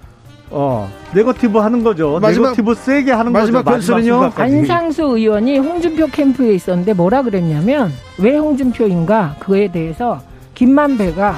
어 0.52 0.90
네거티브 1.14 1.58
하는 1.60 1.84
거죠. 1.84 2.20
마지막- 2.22 2.50
네거티브 2.50 2.74
세게 2.76 3.12
하는 3.12 3.32
마지막 3.32 3.64
거죠. 3.64 3.76
변수는요? 3.76 4.14
순간까지. 4.14 4.56
안상수 4.56 5.04
의원이 5.04 5.58
홍준표 5.60 6.08
캠프에 6.08 6.54
있었는데 6.54 6.94
뭐라 6.94 7.22
그랬냐면 7.22 7.92
왜 8.18 8.38
홍준표인가 8.38 9.36
그에 9.40 9.72
대해서 9.72 10.22
김만배가 10.56 11.36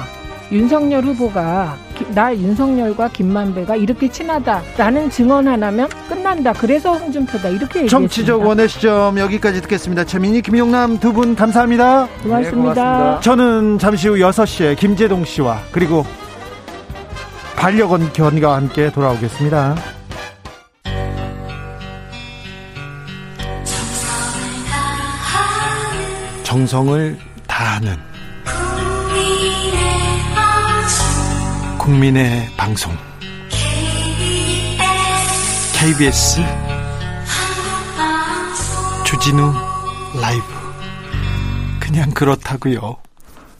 윤석열 0.50 1.02
후보가 1.04 1.76
기- 1.96 2.06
나 2.14 2.34
윤석열과 2.34 3.08
김만배가 3.08 3.76
이렇게 3.76 4.08
친하다라는 4.10 5.08
증언 5.10 5.48
하나면 5.48 5.88
끝난다. 6.08 6.52
그래서 6.52 6.92
홍준표다 6.94 7.48
이렇게 7.48 7.80
얘기했습니다. 7.80 7.88
정치적 7.88 8.42
원의 8.42 8.68
시점 8.68 9.18
여기까지 9.18 9.62
듣겠습니다. 9.62 10.04
최민희, 10.04 10.42
김용남 10.42 10.98
두 10.98 11.12
분 11.12 11.34
감사합니다. 11.34 12.06
고맙습니다. 12.22 12.50
네, 12.50 12.50
고맙습니다. 12.50 13.20
저는 13.20 13.78
잠시 13.78 14.08
후 14.08 14.16
6시에 14.16 14.76
김재동 14.76 15.24
씨와 15.24 15.58
그리고 15.70 16.04
반려견 17.56 18.12
견과 18.12 18.56
함께 18.56 18.90
돌아오겠습니다. 18.90 19.76
정성을 26.42 27.18
다하는 27.46 27.96
국민의 31.78 32.48
방송 32.56 32.92
KBS 35.72 36.40
주진우 39.04 39.52
라이브 40.20 40.44
그냥 41.80 42.10
그렇다고요. 42.10 42.98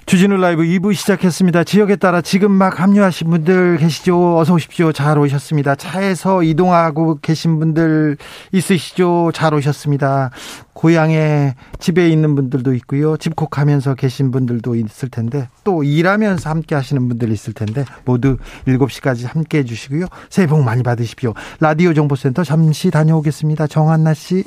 주진우 0.06 0.36
라이브 0.36 0.62
2부 0.62 0.94
시작했습니다. 0.94 1.64
지역에 1.64 1.96
따라 1.96 2.20
지금 2.20 2.50
막 2.50 2.80
합류하신 2.80 3.30
분들 3.30 3.78
계시죠? 3.78 4.36
어서 4.36 4.54
오십시오. 4.54 4.92
잘 4.92 5.18
오셨습니다. 5.18 5.74
차에서 5.76 6.42
이동하고 6.42 7.18
계신 7.22 7.58
분들 7.58 8.16
있으시죠? 8.50 9.30
잘 9.32 9.54
오셨습니다. 9.54 10.30
고향에 10.72 11.54
집에 11.78 12.08
있는 12.08 12.34
분들도 12.34 12.74
있고요. 12.74 13.16
집콕하면서 13.16 13.94
계신 13.94 14.30
분들도 14.32 14.74
있을 14.74 15.08
텐데 15.08 15.48
또 15.64 15.84
일하면서 15.84 16.50
함께 16.50 16.74
하시는 16.74 17.08
분들 17.08 17.30
있을 17.30 17.52
텐데 17.52 17.84
모두 18.04 18.36
7시까지 18.66 19.26
함께 19.26 19.58
해 19.58 19.64
주시고요. 19.64 20.06
새해 20.28 20.48
복 20.48 20.62
많이 20.62 20.82
받으십시오. 20.82 21.32
라디오 21.60 21.94
정보센터 21.94 22.42
잠시 22.44 22.90
다녀오겠습니다. 22.90 23.66
정한나 23.68 24.14
씨. 24.14 24.44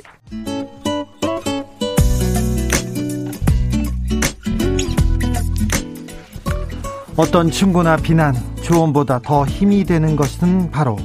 어떤 7.16 7.50
충고나 7.50 7.96
비난, 7.96 8.34
조언보다 8.62 9.20
더 9.20 9.46
힘이 9.46 9.84
되는 9.84 10.16
것은 10.16 10.70
바로 10.70 10.98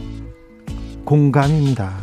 공감입니다. 1.05 1.93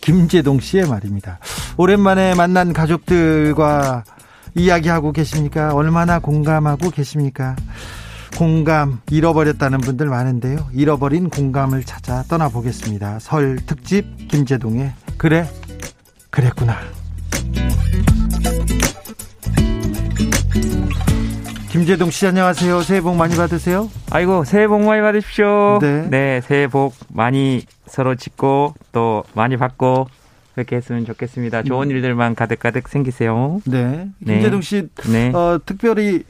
김재동 0.00 0.60
씨의 0.60 0.86
말입니다. 0.86 1.40
오랜만에 1.76 2.34
만난 2.34 2.72
가족들과 2.72 4.04
이야기하고 4.54 5.10
계십니까? 5.10 5.74
얼마나 5.74 6.20
공감하고 6.20 6.90
계십니까? 6.90 7.56
공감 8.38 9.00
잃어버렸다는 9.10 9.78
분들 9.80 10.06
많은데요. 10.06 10.68
잃어버린 10.72 11.28
공감을 11.28 11.82
찾아 11.84 12.22
떠나보겠습니다. 12.24 13.18
설 13.18 13.56
특집 13.66 14.28
김재동의 14.28 14.92
그래 15.18 15.48
그랬구나. 16.30 16.76
김재동 21.76 22.10
씨 22.10 22.26
안녕하세요. 22.26 22.80
새해 22.80 23.02
복 23.02 23.16
많이 23.16 23.36
받으세요. 23.36 23.90
아이고 24.10 24.44
새해 24.44 24.66
복 24.66 24.80
많이 24.80 25.02
받으십시오. 25.02 25.78
네. 25.82 26.08
네, 26.08 26.40
새해 26.40 26.68
복 26.68 26.94
많이 27.12 27.66
서로 27.86 28.14
짓고 28.14 28.72
또 28.92 29.24
많이 29.34 29.58
받고 29.58 30.08
그렇게 30.54 30.76
했으면 30.76 31.04
좋겠습니다. 31.04 31.64
좋은 31.64 31.90
일들만 31.90 32.34
가득가득 32.34 32.88
생기세요. 32.88 33.60
네. 33.66 34.08
네. 34.20 34.34
김재동 34.36 34.62
씨 34.62 34.88
네. 35.12 35.30
어, 35.34 35.58
특별히 35.66 36.24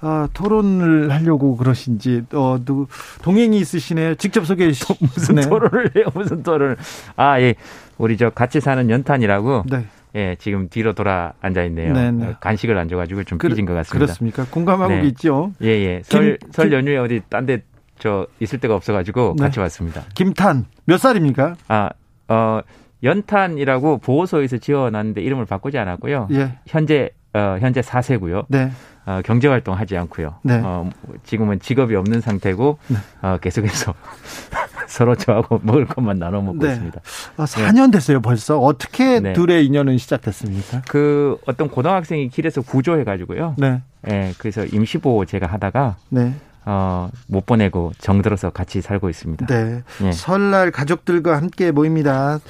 어, 0.00 0.28
토론을 0.32 1.12
하려고 1.12 1.58
그러신지 1.58 2.22
어, 2.32 2.58
누구 2.64 2.86
동행이 3.20 3.58
있으시네요. 3.58 4.14
직접 4.14 4.46
소개해 4.46 4.72
주시죠. 4.72 4.94
무슨 4.98 5.34
토론을 5.42 5.90
해요? 5.94 6.06
무슨 6.14 6.42
토론을? 6.42 6.78
아, 7.16 7.38
예. 7.42 7.54
우리 7.98 8.16
저 8.16 8.30
같이 8.30 8.60
사는 8.60 8.88
연탄이라고 8.88 9.64
네. 9.68 9.84
예, 10.16 10.34
지금 10.38 10.68
뒤로 10.68 10.92
돌아 10.94 11.34
앉아 11.40 11.62
있네요. 11.64 11.92
네, 11.92 12.10
네. 12.10 12.26
어, 12.26 12.36
간식을 12.40 12.76
안 12.76 12.88
줘가지고 12.88 13.22
좀 13.24 13.38
그- 13.38 13.48
삐진 13.48 13.66
것 13.66 13.74
같습니다. 13.74 14.06
그렇습니까? 14.06 14.46
공감하고 14.50 14.94
네. 14.94 15.02
있죠. 15.08 15.52
예, 15.62 15.68
예. 15.68 16.00
설, 16.04 16.38
김- 16.40 16.50
설 16.52 16.70
김- 16.70 16.78
연휴에 16.78 16.96
어디 16.96 17.20
딴데 17.28 17.62
저 17.98 18.26
있을 18.40 18.58
데가 18.58 18.74
없어가지고 18.74 19.36
네. 19.38 19.44
같이 19.44 19.60
왔습니다. 19.60 20.02
김탄 20.14 20.64
몇 20.86 20.96
살입니까? 20.98 21.54
아, 21.68 21.90
어, 22.28 22.60
연탄이라고 23.02 23.98
보호소에서 23.98 24.58
지어놨는데 24.58 25.20
이름을 25.20 25.44
바꾸지 25.44 25.78
않았고요. 25.78 26.28
예. 26.32 26.52
현재, 26.66 27.10
어, 27.34 27.56
현재 27.60 27.80
4세고요. 27.80 28.46
네. 28.48 28.70
어, 29.06 29.20
경제 29.24 29.46
활동 29.46 29.74
하지 29.78 29.96
않고요. 29.96 30.34
네. 30.42 30.60
어, 30.62 30.90
지금은 31.24 31.60
직업이 31.60 31.94
없는 31.94 32.20
상태고, 32.20 32.78
네. 32.88 32.96
어, 33.22 33.38
계속해서 33.40 33.94
서로 34.88 35.14
저하고 35.14 35.60
먹을 35.62 35.86
것만 35.86 36.18
나눠 36.18 36.42
먹고 36.42 36.58
네. 36.58 36.72
있습니다. 36.72 37.00
아, 37.36 37.44
4년 37.44 37.92
됐어요, 37.92 38.20
벌써. 38.20 38.58
어떻게 38.58 39.20
네. 39.20 39.32
둘의 39.32 39.64
인연은 39.66 39.98
시작됐습니까? 39.98 40.82
그 40.88 41.38
어떤 41.46 41.68
고등학생이 41.68 42.28
길에서 42.28 42.62
구조해 42.62 43.04
가지고요. 43.04 43.54
네. 43.58 43.80
예, 44.10 44.32
그래서 44.38 44.64
임시보호 44.64 45.24
제가 45.24 45.46
하다가, 45.46 45.96
네. 46.08 46.34
어, 46.68 47.08
못 47.28 47.46
보내고 47.46 47.92
정들어서 47.98 48.50
같이 48.50 48.80
살고 48.80 49.08
있습니다. 49.08 49.46
네. 49.46 49.82
예. 50.02 50.12
설날 50.12 50.72
가족들과 50.72 51.36
함께 51.36 51.70
모입니다. 51.70 52.40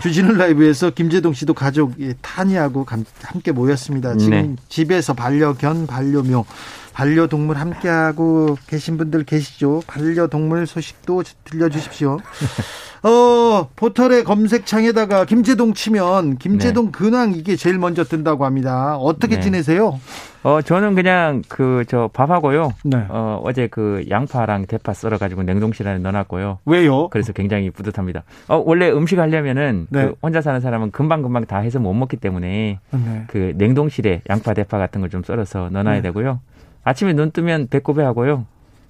주진우 0.00 0.32
라이브에서 0.34 0.90
김재동 0.90 1.32
씨도 1.34 1.54
가족 1.54 1.92
예, 2.00 2.14
탄이하고 2.22 2.84
감- 2.84 3.04
함께 3.22 3.50
모였습니다. 3.50 4.16
지금 4.16 4.30
네. 4.30 4.56
집에서 4.68 5.12
반려견, 5.12 5.88
반려묘, 5.88 6.44
반려동물 6.92 7.56
함께하고 7.56 8.56
계신 8.68 8.96
분들 8.96 9.24
계시죠? 9.24 9.82
반려동물 9.88 10.68
소식도 10.68 11.24
들려주십시오. 11.42 12.18
어, 13.02 13.68
포털의 13.74 14.22
검색창에다가 14.22 15.24
김재동 15.24 15.74
치면 15.74 16.38
김재동 16.38 16.92
근황 16.92 17.32
이게 17.34 17.56
제일 17.56 17.78
먼저 17.78 18.04
뜬다고 18.04 18.44
합니다. 18.44 18.96
어떻게 18.98 19.34
네. 19.36 19.42
지내세요? 19.42 19.98
어, 20.44 20.60
저는 20.60 20.94
그냥 20.94 21.42
그 21.48 21.84
저 21.88 22.08
밥하고요. 22.12 22.72
네. 22.84 23.04
어, 23.08 23.40
어제 23.44 23.66
그 23.66 24.04
양파랑 24.10 24.66
대파 24.66 24.92
썰어 24.92 25.16
가지고 25.18 25.42
냉동실 25.42 25.86
안에 25.88 25.98
넣어 25.98 26.12
놨고요. 26.12 26.58
왜요? 26.66 27.08
그래서 27.08 27.32
굉장히 27.32 27.70
뿌듯합니다. 27.70 28.22
어, 28.48 28.62
원래 28.64 28.90
음식 28.90 29.18
하려면은 29.18 29.86
네. 29.90 30.06
그 30.06 30.14
혼자 30.22 30.40
사는 30.42 30.60
사람은 30.60 30.90
금방 30.90 31.22
금방 31.22 31.44
다 31.46 31.58
해서 31.58 31.78
못 31.78 31.92
먹기 31.94 32.16
때문에 32.18 32.78
네. 32.90 33.24
그 33.28 33.52
냉동실에 33.56 34.22
양파, 34.30 34.52
대파 34.54 34.78
같은 34.78 35.00
걸 35.00 35.08
좀 35.10 35.22
썰어서 35.22 35.68
넣어 35.70 35.82
놔야 35.82 35.96
네. 35.96 36.02
되고요. 36.02 36.40
아침에 36.84 37.12
눈 37.14 37.30
뜨면 37.30 37.68
배꼽에 37.68 38.02
하고요. 38.02 38.44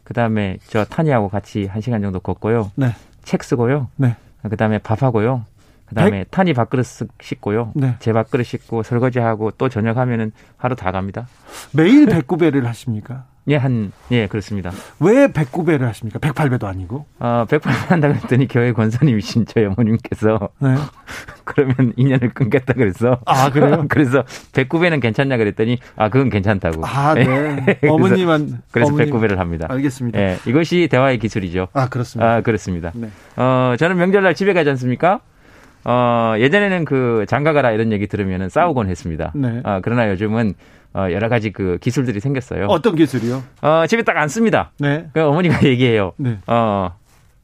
그 0.04 0.12
다음에 0.14 0.58
저 0.68 0.84
타니하고 0.84 1.28
같이 1.28 1.66
한 1.66 1.80
시간 1.80 2.00
정도 2.02 2.18
걷고요. 2.20 2.72
네. 2.76 2.88
책 3.22 3.42
쓰고요. 3.44 3.88
네. 3.96 4.16
그 4.48 4.56
다음에 4.56 4.78
밥하고요. 4.78 5.44
그 5.86 5.94
다음에 5.94 6.24
타니 6.30 6.54
밥그릇 6.54 6.84
쓱 6.84 7.08
씻고요. 7.20 7.72
네. 7.74 7.96
제 7.98 8.12
밥그릇 8.12 8.46
씻고 8.46 8.82
설거지하고 8.82 9.52
또 9.52 9.68
저녁 9.68 9.96
하면은 9.98 10.32
하루 10.56 10.74
다 10.76 10.92
갑니다. 10.92 11.26
매일 11.72 12.06
배꼽배를 12.06 12.66
하십니까? 12.66 13.24
예, 13.46 13.56
한, 13.56 13.92
예, 14.10 14.26
그렇습니다. 14.26 14.70
왜 15.00 15.30
배꼽배를 15.30 15.86
하십니까? 15.88 16.18
108배도 16.18 16.64
아니고. 16.64 17.04
어, 17.18 17.44
백팔 17.50 17.70
한다 17.90 18.08
그랬더니 18.08 18.48
교회 18.48 18.72
권사님이신 18.72 19.44
저희 19.44 19.66
어머님께서 19.66 20.48
네. 20.60 20.74
그러면 21.44 21.92
인연을 21.96 22.30
끊겠다 22.32 22.72
그래서. 22.72 23.18
아, 23.26 23.50
그래요? 23.50 23.84
그래서 23.90 24.24
백구배는 24.54 25.00
괜찮냐 25.00 25.36
그랬더니 25.36 25.78
아, 25.94 26.08
그건 26.08 26.30
괜찮다고. 26.30 26.86
아, 26.86 27.12
네. 27.12 27.78
어머님은 27.86 28.62
그래서 28.70 28.88
어머님. 28.88 29.04
백구배를 29.04 29.38
합니다. 29.38 29.66
알겠습니다. 29.68 30.18
예, 30.18 30.38
이것이 30.46 30.88
대화의 30.90 31.18
기술이죠. 31.18 31.68
아, 31.74 31.90
그렇습니다. 31.90 32.26
아, 32.36 32.40
그렇습니다. 32.40 32.92
네. 32.94 33.10
어, 33.36 33.74
저는 33.78 33.98
명절날 33.98 34.34
집에 34.34 34.54
가지 34.54 34.70
않습니까? 34.70 35.20
어, 35.84 36.34
예전에는 36.38 36.84
그 36.84 37.24
장가가라 37.28 37.72
이런 37.72 37.92
얘기 37.92 38.06
들으면 38.06 38.48
싸우곤 38.48 38.88
했습니다. 38.88 39.32
네. 39.34 39.60
어, 39.64 39.80
그러나 39.82 40.08
요즘은 40.10 40.54
어, 40.94 41.08
여러 41.10 41.28
가지 41.28 41.50
그 41.50 41.78
기술들이 41.80 42.20
생겼어요. 42.20 42.66
어떤 42.66 42.94
기술이요? 42.94 43.42
어, 43.62 43.84
집에 43.86 44.02
딱 44.02 44.16
앉습니다. 44.16 44.70
네. 44.78 45.06
그 45.12 45.22
어머니가 45.22 45.62
얘기해요. 45.68 46.12
네. 46.16 46.38
어, 46.46 46.92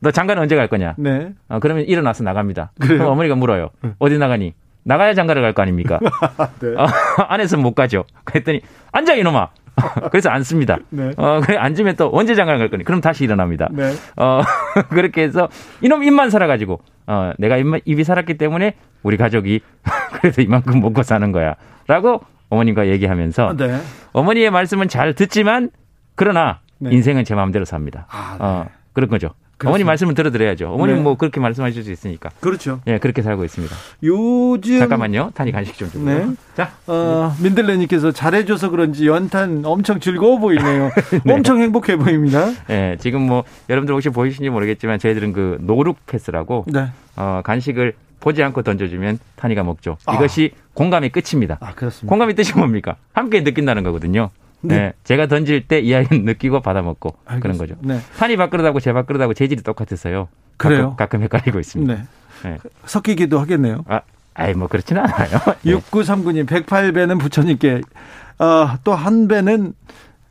너 0.00 0.10
장가는 0.10 0.40
언제 0.42 0.56
갈 0.56 0.68
거냐? 0.68 0.94
네. 0.98 1.32
어, 1.48 1.58
그러면 1.60 1.84
일어나서 1.84 2.22
나갑니다. 2.24 2.72
그래요? 2.80 2.98
그럼 2.98 3.12
어머니가 3.12 3.34
물어요. 3.34 3.70
어디 3.98 4.18
나가니? 4.18 4.54
나가야 4.82 5.12
장가를 5.14 5.42
갈 5.42 5.52
거 5.52 5.62
아닙니까? 5.62 5.98
네. 6.60 6.74
어, 6.76 6.86
안에서 7.28 7.56
못 7.58 7.74
가죠. 7.74 8.04
그랬더니 8.24 8.60
앉아 8.92 9.14
이놈아. 9.14 9.48
그래서 10.10 10.28
앉습니다. 10.30 10.78
네. 10.90 11.12
어, 11.16 11.40
그래 11.42 11.56
앉으면 11.56 11.96
또 11.96 12.10
언제 12.12 12.34
장가를 12.34 12.58
갈 12.58 12.70
거니? 12.70 12.84
그럼 12.84 13.00
다시 13.00 13.24
일어납니다. 13.24 13.68
네. 13.72 13.92
어, 14.16 14.40
그렇게 14.90 15.22
해서 15.22 15.48
이놈 15.80 16.02
입만 16.04 16.28
살아가지고 16.30 16.80
어, 17.10 17.32
내가 17.38 17.56
입이 17.56 18.04
살았기 18.04 18.34
때문에 18.38 18.74
우리 19.02 19.16
가족이 19.16 19.60
그래도 20.20 20.42
이만큼 20.42 20.80
먹고 20.80 21.02
사는 21.02 21.32
거야. 21.32 21.56
라고 21.88 22.20
어머님과 22.50 22.86
얘기하면서 22.86 23.56
네. 23.56 23.80
어머니의 24.12 24.52
말씀은 24.52 24.86
잘 24.86 25.14
듣지만 25.14 25.70
그러나 26.14 26.60
네. 26.78 26.90
인생은 26.92 27.24
제 27.24 27.34
마음대로 27.34 27.64
삽니다. 27.64 28.06
아, 28.10 28.36
네. 28.38 28.44
어, 28.44 28.66
그런 28.92 29.10
거죠. 29.10 29.30
어머니 29.68 29.84
말씀을 29.84 30.14
들어드려야죠. 30.14 30.72
어머님 30.72 30.96
네. 30.96 31.02
뭐 31.02 31.16
그렇게 31.16 31.40
말씀하실 31.40 31.84
수 31.84 31.92
있으니까. 31.92 32.30
그렇죠. 32.40 32.80
예, 32.86 32.98
그렇게 32.98 33.22
살고 33.22 33.44
있습니다. 33.44 33.74
요즘 34.02 34.78
잠깐만요. 34.78 35.32
탄이 35.34 35.52
간식 35.52 35.76
좀 35.76 35.90
주고요. 35.90 36.26
네. 36.28 36.34
자, 36.56 36.72
어, 36.86 37.34
민들레님께서 37.42 38.12
잘해줘서 38.12 38.70
그런지 38.70 39.06
연탄 39.06 39.62
엄청 39.64 40.00
즐거워 40.00 40.38
보이네요. 40.38 40.90
네. 41.24 41.32
엄청 41.32 41.60
행복해 41.60 41.96
보입니다. 41.96 42.50
예, 42.70 42.96
지금 43.00 43.22
뭐 43.22 43.44
여러분들 43.68 43.94
혹시 43.94 44.08
보이시는지 44.08 44.50
모르겠지만 44.50 44.98
저희들은 44.98 45.32
그 45.32 45.58
노룩 45.60 46.06
패스라고 46.06 46.64
네. 46.68 46.88
어, 47.16 47.40
간식을 47.44 47.94
보지 48.20 48.42
않고 48.42 48.62
던져주면 48.62 49.18
탄이가 49.36 49.62
먹죠. 49.64 49.96
아. 50.06 50.14
이것이 50.14 50.52
공감의 50.74 51.10
끝입니다. 51.10 51.58
아, 51.60 51.74
그렇습니다. 51.74 52.08
공감의 52.10 52.34
뜻이 52.34 52.56
뭡니까? 52.56 52.96
함께 53.12 53.42
느낀다는 53.42 53.82
거거든요. 53.82 54.30
네. 54.62 54.76
네. 54.76 54.92
제가 55.04 55.26
던질 55.26 55.66
때 55.68 55.80
이 55.80 55.94
아이는 55.94 56.24
느끼고 56.26 56.60
받아 56.60 56.82
먹고 56.82 57.16
그런 57.24 57.36
알겠습니다. 57.36 57.74
거죠. 57.76 57.86
네. 57.86 58.00
탄이 58.18 58.36
밥그릇하고 58.36 58.80
제 58.80 58.92
밥그릇하고 58.92 59.34
재질이 59.34 59.62
똑같아서요. 59.62 60.28
그래요? 60.56 60.90
가끔, 60.96 60.96
가끔 60.96 61.22
헷갈리고 61.22 61.58
있습니다. 61.60 61.94
네. 61.94 62.02
네. 62.42 62.58
섞이기도 62.84 63.38
하겠네요. 63.38 63.84
아, 63.88 64.00
아이 64.34 64.54
뭐 64.54 64.68
그렇지는 64.68 65.02
않아요. 65.02 65.30
네. 65.62 65.72
6939님, 65.74 66.46
108배는 66.46 67.18
부처님께 67.20 67.80
어, 68.38 68.68
또한 68.84 69.28
배는 69.28 69.74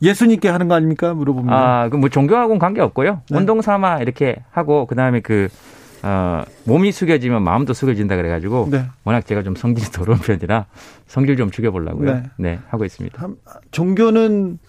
예수님께 0.01 0.47
하는 0.49 0.67
거 0.69 0.75
아닙니까? 0.75 1.13
물어봅니다. 1.13 1.55
아, 1.55 1.89
그 1.89 1.97
뭐 1.97 2.07
종교하고는 2.09 2.57
관계 2.59 2.81
없고요. 2.81 3.21
네. 3.29 3.37
운동 3.37 3.61
삼아 3.61 3.99
이렇게 3.99 4.37
하고 4.51 4.85
그다음에 4.85 5.19
그 5.19 5.49
어, 6.03 6.43
몸이 6.63 6.91
숙여지면 6.91 7.43
마음도 7.43 7.73
숙여진다 7.73 8.15
그래가지고 8.15 8.69
네. 8.71 8.85
워낙 9.03 9.25
제가 9.25 9.43
좀 9.43 9.55
성질이 9.55 9.91
더러운 9.91 10.19
편이라 10.19 10.65
성질 11.07 11.37
좀 11.37 11.51
죽여보려고요. 11.51 12.13
네. 12.13 12.23
네, 12.37 12.59
하고 12.69 12.85
있습니다. 12.85 13.19
참, 13.19 13.35
종교는 13.71 14.59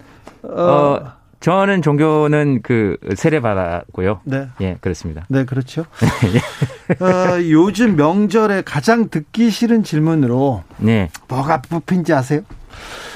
어, 0.42 0.62
어, 0.62 1.12
저는 1.40 1.82
종교는 1.82 2.60
그 2.62 2.96
세례 3.14 3.40
받았고요. 3.40 4.20
네. 4.24 4.48
예, 4.60 4.76
그렇습니다. 4.80 5.24
네, 5.28 5.44
그렇죠. 5.44 5.82
어, 7.00 7.40
요즘 7.50 7.96
명절에 7.96 8.62
가장 8.62 9.08
듣기 9.08 9.50
싫은 9.50 9.82
질문으로 9.82 10.64
네. 10.78 11.10
뭐가 11.28 11.62
뽑힌지 11.62 12.12
아세요? 12.12 12.42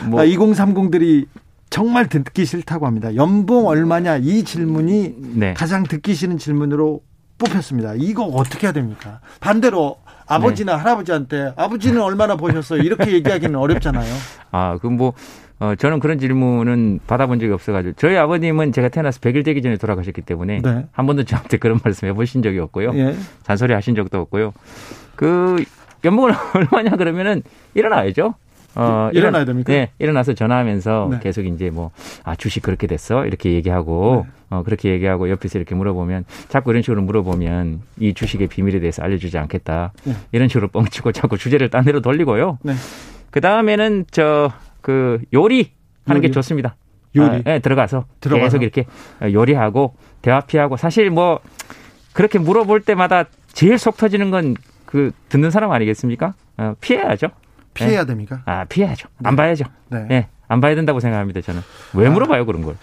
뭐 0.06 0.20
아, 0.20 0.24
2030들이 0.24 1.26
정말 1.70 2.08
듣기 2.08 2.44
싫다고 2.44 2.86
합니다. 2.86 3.14
연봉 3.16 3.66
얼마냐 3.66 4.18
이 4.18 4.44
질문이 4.44 5.16
네. 5.34 5.54
가장 5.54 5.82
듣기 5.82 6.14
싫은 6.14 6.38
질문으로 6.38 7.02
뽑혔습니다. 7.38 7.94
이거 7.96 8.24
어떻게 8.24 8.66
해야 8.66 8.72
됩니까? 8.72 9.20
반대로 9.40 9.98
아버지나 10.26 10.76
할아버지한테 10.76 11.52
아버지는 11.56 12.00
얼마나 12.00 12.36
버셨어요? 12.36 12.82
이렇게 12.82 13.12
얘기하기는 13.12 13.54
어렵잖아요. 13.54 14.12
아, 14.52 14.78
그 14.80 14.86
뭐, 14.86 15.12
어, 15.58 15.74
저는 15.74 16.00
그런 16.00 16.18
질문은 16.18 17.00
받아본 17.06 17.40
적이 17.40 17.52
없어가지고. 17.52 17.94
저희 17.96 18.16
아버님은 18.16 18.72
제가 18.72 18.88
태어나서 18.88 19.20
100일 19.20 19.44
되기 19.44 19.62
전에 19.62 19.76
돌아가셨기 19.76 20.22
때문에. 20.22 20.60
네. 20.62 20.86
한 20.92 21.06
번도 21.06 21.24
저한테 21.24 21.58
그런 21.58 21.78
말씀 21.82 22.08
해보신 22.08 22.42
적이 22.42 22.60
없고요. 22.60 22.92
예. 22.94 23.14
잔소리 23.42 23.72
하신 23.74 23.94
적도 23.94 24.20
없고요. 24.20 24.52
그, 25.16 25.62
연봉은 26.04 26.32
얼마냐 26.54 26.96
그러면은 26.96 27.42
일어나야죠. 27.74 28.34
어, 28.76 29.10
일어나야 29.12 29.42
일어나- 29.42 29.44
됩니까? 29.44 29.72
네, 29.72 29.90
일어나서 29.98 30.34
전화하면서 30.34 31.08
네. 31.12 31.18
계속 31.22 31.44
이제 31.46 31.70
뭐, 31.70 31.90
아, 32.24 32.34
주식 32.34 32.62
그렇게 32.62 32.86
됐어? 32.86 33.24
이렇게 33.26 33.52
얘기하고, 33.52 34.26
어, 34.50 34.62
그렇게 34.64 34.90
얘기하고 34.90 35.30
옆에서 35.30 35.58
이렇게 35.58 35.74
물어보면, 35.74 36.24
자꾸 36.48 36.70
이런 36.70 36.82
식으로 36.82 37.02
물어보면, 37.02 37.80
이 38.00 38.14
주식의 38.14 38.48
비밀에 38.48 38.80
대해서 38.80 39.02
알려주지 39.02 39.38
않겠다. 39.38 39.92
네. 40.04 40.14
이런 40.32 40.48
식으로 40.48 40.68
뻥치고 40.68 41.12
자꾸 41.12 41.38
주제를 41.38 41.70
딴 41.70 41.84
데로 41.84 42.00
돌리고요. 42.00 42.58
네. 42.62 42.74
그 43.30 43.40
다음에는 43.40 44.06
저, 44.10 44.52
그, 44.80 45.20
요리 45.32 45.70
하는 46.06 46.20
게 46.20 46.28
요리. 46.28 46.32
좋습니다. 46.32 46.76
요리. 47.16 47.26
아, 47.36 47.42
네, 47.44 47.58
들어가서, 47.60 48.06
들어가서? 48.20 48.58
계속 48.58 48.62
이렇게 48.62 48.86
요리하고 49.22 49.94
대화 50.20 50.40
피하고 50.40 50.76
사실 50.76 51.10
뭐 51.10 51.38
그렇게 52.12 52.38
물어볼 52.40 52.80
때마다 52.80 53.24
제일 53.52 53.78
속 53.78 53.96
터지는 53.96 54.30
건 54.30 54.54
그 54.86 55.10
듣는 55.28 55.50
사람 55.50 55.72
아니겠습니까? 55.72 56.34
어, 56.56 56.74
피해야죠. 56.80 57.26
피해야 57.74 58.04
됩니까? 58.04 58.42
아, 58.46 58.64
피해야죠. 58.64 59.08
안 59.22 59.36
봐야죠. 59.36 59.64
네. 59.88 60.06
예, 60.10 60.28
안 60.48 60.60
봐야 60.60 60.74
된다고 60.74 61.00
생각합니다, 61.00 61.40
저는. 61.40 61.60
왜 61.94 62.08
물어봐요, 62.08 62.46
그런 62.46 62.62
걸? 62.62 62.76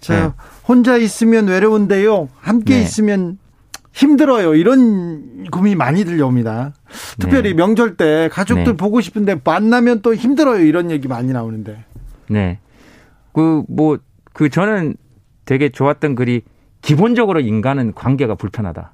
자, 0.00 0.28
네. 0.28 0.32
혼자 0.66 0.96
있으면 0.96 1.48
외로운데요. 1.48 2.28
함께 2.40 2.76
네. 2.76 2.82
있으면 2.82 3.38
힘들어요. 3.92 4.54
이런 4.54 5.46
고민이 5.50 5.74
많이 5.74 6.04
들려옵니다. 6.04 6.74
특별히 7.18 7.50
네. 7.50 7.54
명절 7.54 7.96
때 7.96 8.28
가족들 8.30 8.64
네. 8.64 8.72
보고 8.74 9.00
싶은데 9.00 9.40
만나면 9.42 10.02
또 10.02 10.14
힘들어요. 10.14 10.62
이런 10.62 10.90
얘기 10.90 11.08
많이 11.08 11.32
나오는데. 11.32 11.84
네. 12.28 12.58
그, 13.32 13.62
뭐, 13.68 13.98
그 14.32 14.50
저는 14.50 14.96
되게 15.46 15.70
좋았던 15.70 16.14
글이 16.14 16.42
기본적으로 16.82 17.40
인간은 17.40 17.94
관계가 17.94 18.34
불편하다. 18.34 18.92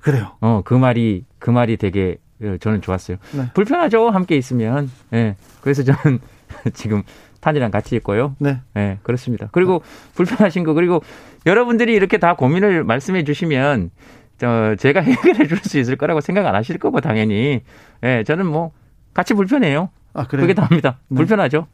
그래요. 0.00 0.32
어, 0.40 0.62
그 0.64 0.74
말이, 0.74 1.24
그 1.38 1.50
말이 1.50 1.76
되게 1.76 2.16
어, 2.16 2.21
저는 2.60 2.80
좋았어요. 2.82 3.16
네. 3.32 3.50
불편하죠, 3.54 4.10
함께 4.10 4.36
있으면. 4.36 4.90
예. 5.12 5.36
그래서 5.60 5.82
저는 5.82 6.18
지금 6.74 7.02
탄이랑 7.40 7.70
같이 7.70 7.96
있고요. 7.96 8.36
네. 8.38 8.60
예, 8.76 8.98
그렇습니다. 9.02 9.48
그리고 9.52 9.82
불편하신 10.14 10.64
거, 10.64 10.74
그리고 10.74 11.02
여러분들이 11.46 11.92
이렇게 11.92 12.18
다 12.18 12.34
고민을 12.34 12.84
말씀해 12.84 13.24
주시면, 13.24 13.90
저, 14.38 14.76
제가 14.76 15.00
해결해 15.02 15.46
줄 15.46 15.58
수 15.58 15.78
있을 15.78 15.96
거라고 15.96 16.20
생각 16.20 16.46
안 16.46 16.54
하실 16.54 16.78
거고, 16.78 17.00
당연히. 17.00 17.62
예, 18.04 18.22
저는 18.24 18.46
뭐, 18.46 18.72
같이 19.14 19.34
불편해요. 19.34 19.90
아, 20.14 20.26
그래요. 20.26 20.42
그게 20.46 20.54
답니다. 20.54 20.98
네. 21.08 21.16
불편하죠. 21.16 21.66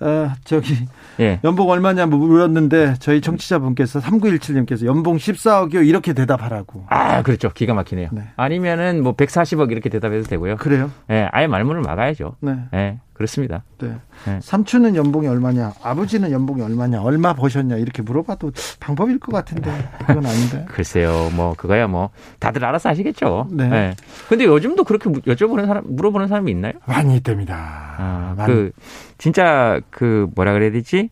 어, 0.00 0.32
저기 0.44 0.74
예. 1.20 1.40
연봉 1.44 1.68
얼마냐 1.70 2.06
물었는데 2.06 2.94
저희 3.00 3.20
청취자분께서 3.20 4.00
3917님께서 4.00 4.86
연봉 4.86 5.16
14억이요. 5.16 5.86
이렇게 5.86 6.12
대답하라고. 6.12 6.86
아, 6.88 7.22
그렇죠. 7.22 7.50
기가 7.50 7.74
막히네요. 7.74 8.10
네. 8.12 8.22
아니면은 8.36 9.02
뭐 9.02 9.14
140억 9.16 9.72
이렇게 9.72 9.88
대답해도 9.88 10.24
되고요. 10.28 10.56
그래요? 10.56 10.90
예, 11.10 11.28
아예 11.32 11.46
말문을 11.46 11.82
막아야죠. 11.82 12.36
네. 12.40 12.56
예, 12.74 12.98
그렇습니다. 13.18 13.64
네. 13.80 13.96
네. 14.26 14.38
삼촌은 14.40 14.94
연봉이 14.94 15.26
얼마냐? 15.26 15.72
아버지는 15.82 16.30
연봉이 16.30 16.62
얼마냐? 16.62 17.02
얼마 17.02 17.34
버셨냐? 17.34 17.76
이렇게 17.76 18.00
물어봐도 18.00 18.52
방법일 18.78 19.18
것 19.18 19.32
같은데 19.32 19.72
그건 20.06 20.24
아닌데. 20.24 20.64
글쎄요, 20.70 21.28
뭐 21.34 21.54
그거야 21.56 21.88
뭐 21.88 22.10
다들 22.38 22.64
알아서 22.64 22.88
하시겠죠. 22.90 23.48
네. 23.50 23.68
예. 23.72 23.94
근데 24.28 24.44
요즘도 24.44 24.84
그렇게 24.84 25.10
무- 25.10 25.20
여쭤보는 25.22 25.66
사람, 25.66 25.82
물어보는 25.88 26.28
사람이 26.28 26.48
있나요? 26.52 26.74
많이 26.86 27.16
있답니다. 27.16 27.56
아, 27.98 28.34
많이. 28.36 28.52
그 28.52 28.70
진짜 29.18 29.80
그 29.90 30.28
뭐라 30.36 30.52
그래야 30.52 30.70
되지? 30.70 31.10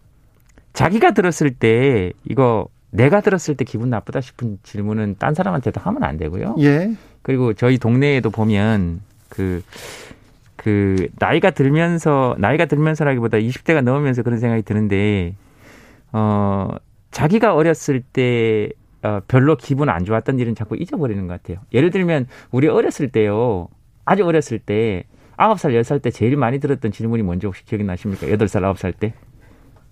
자기가 0.74 1.10
들었을 1.12 1.50
때 1.54 2.12
이거 2.24 2.68
내가 2.90 3.20
들었을 3.20 3.56
때 3.56 3.64
기분 3.64 3.90
나쁘다 3.90 4.20
싶은 4.20 4.58
질문은 4.62 5.16
딴 5.18 5.34
사람한테도 5.34 5.80
하면 5.80 6.04
안 6.04 6.18
되고요. 6.18 6.54
예. 6.60 6.94
그리고 7.22 7.52
저희 7.52 7.78
동네에도 7.78 8.30
보면 8.30 9.00
그, 9.28 9.60
그, 10.66 11.06
나이가 11.20 11.52
들면서, 11.52 12.34
나이가 12.40 12.64
들면서라기보다 12.64 13.38
20대가 13.38 13.82
넘으면서 13.82 14.24
그런 14.24 14.40
생각이 14.40 14.62
드는데, 14.62 15.36
어, 16.10 16.70
자기가 17.12 17.54
어렸을 17.54 18.00
때, 18.00 18.70
어, 19.04 19.20
별로 19.28 19.56
기분 19.56 19.88
안 19.88 20.04
좋았던 20.04 20.40
일은 20.40 20.56
자꾸 20.56 20.74
잊어버리는 20.76 21.24
것 21.28 21.40
같아요. 21.40 21.64
예를 21.72 21.90
들면, 21.90 22.26
우리 22.50 22.66
어렸을 22.66 23.10
때요, 23.10 23.68
아주 24.04 24.24
어렸을 24.26 24.58
때, 24.58 25.04
9살, 25.36 25.70
10살 25.70 26.02
때 26.02 26.10
제일 26.10 26.36
많이 26.36 26.58
들었던 26.58 26.90
질문이 26.90 27.22
뭔지 27.22 27.46
혹시 27.46 27.64
기억이 27.64 27.84
나십니까? 27.84 28.26
8살, 28.26 28.62
9살 28.74 28.98
때? 28.98 29.14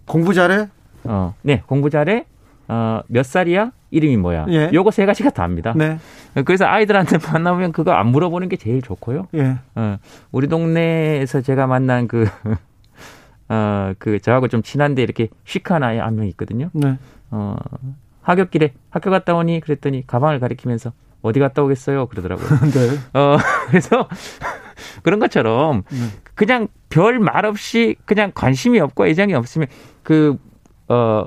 공부 0.09 0.35
잘해? 0.35 0.67
어, 1.05 1.37
네, 1.43 1.63
공부 1.69 1.89
잘해? 1.89 2.27
어, 2.69 3.01
몇 3.09 3.25
살이야? 3.25 3.73
이름이 3.91 4.17
뭐야? 4.17 4.47
예. 4.49 4.71
요거 4.73 4.91
세 4.91 5.07
가지가 5.07 5.31
다입니다. 5.31 5.75
네. 5.77 5.99
그래서 6.45 6.65
아이들한테 6.67 7.19
만나면 7.33 7.73
그거 7.73 7.93
안 7.93 8.09
물어보는 8.09 8.49
게 8.49 8.57
제일 8.57 8.83
좋고요. 8.83 9.29
예. 9.35 9.57
어, 9.75 9.99
우리 10.33 10.49
동네에서 10.49 11.43
제가 11.43 11.67
만난 11.67 12.09
그, 12.09 12.27
어, 13.49 13.93
그, 13.99 14.19
저하고 14.21 14.49
좀 14.49 14.63
친한데 14.63 15.03
이렇게 15.03 15.29
시크한 15.45 15.83
아이 15.83 15.99
한 15.99 16.17
명 16.17 16.27
있거든요. 16.29 16.71
네. 16.73 16.99
어, 17.31 17.57
하굣길에 18.23 18.73
학교 18.91 19.11
갔다 19.11 19.35
오니 19.35 19.61
그랬더니 19.61 20.07
가방을 20.07 20.41
가리키면서 20.41 20.93
어디 21.23 21.41
갔다 21.41 21.63
오겠어요? 21.63 22.07
그러더라고요. 22.07 22.49
네. 22.73 23.19
어, 23.21 23.37
그래서 23.69 24.09
그런 25.03 25.19
것처럼 25.21 25.83
그냥 26.35 26.69
별 26.89 27.19
말 27.19 27.45
없이 27.45 27.97
그냥 28.07 28.33
관심이 28.35 28.81
없고 28.81 29.07
애정이 29.07 29.35
없으면 29.35 29.69
그, 30.03 30.37
어, 30.89 31.27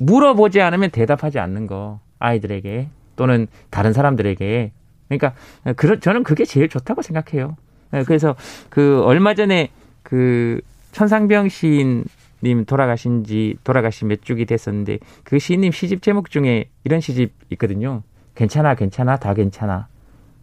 물어보지 0.00 0.60
않으면 0.60 0.90
대답하지 0.90 1.38
않는 1.38 1.66
거 1.66 2.00
아이들에게 2.18 2.88
또는 3.16 3.46
다른 3.70 3.92
사람들에게 3.92 4.72
그러니까 5.08 5.34
그런 5.76 6.00
저는 6.00 6.22
그게 6.22 6.44
제일 6.44 6.68
좋다고 6.68 7.02
생각해요. 7.02 7.56
예, 7.94 8.02
그래서 8.04 8.34
그 8.68 9.02
얼마 9.04 9.34
전에 9.34 9.70
그 10.02 10.60
천상병 10.92 11.48
시인님 11.48 12.64
돌아가신 12.66 13.24
지 13.24 13.56
돌아가신 13.64 14.08
몇 14.08 14.22
주기 14.22 14.44
됐었는데 14.44 14.98
그 15.24 15.38
시인님 15.38 15.72
시집 15.72 16.02
제목 16.02 16.30
중에 16.30 16.68
이런 16.84 17.00
시집 17.00 17.32
있거든요. 17.50 18.02
괜찮아, 18.34 18.74
괜찮아, 18.74 19.16
다 19.16 19.34
괜찮아. 19.34 19.88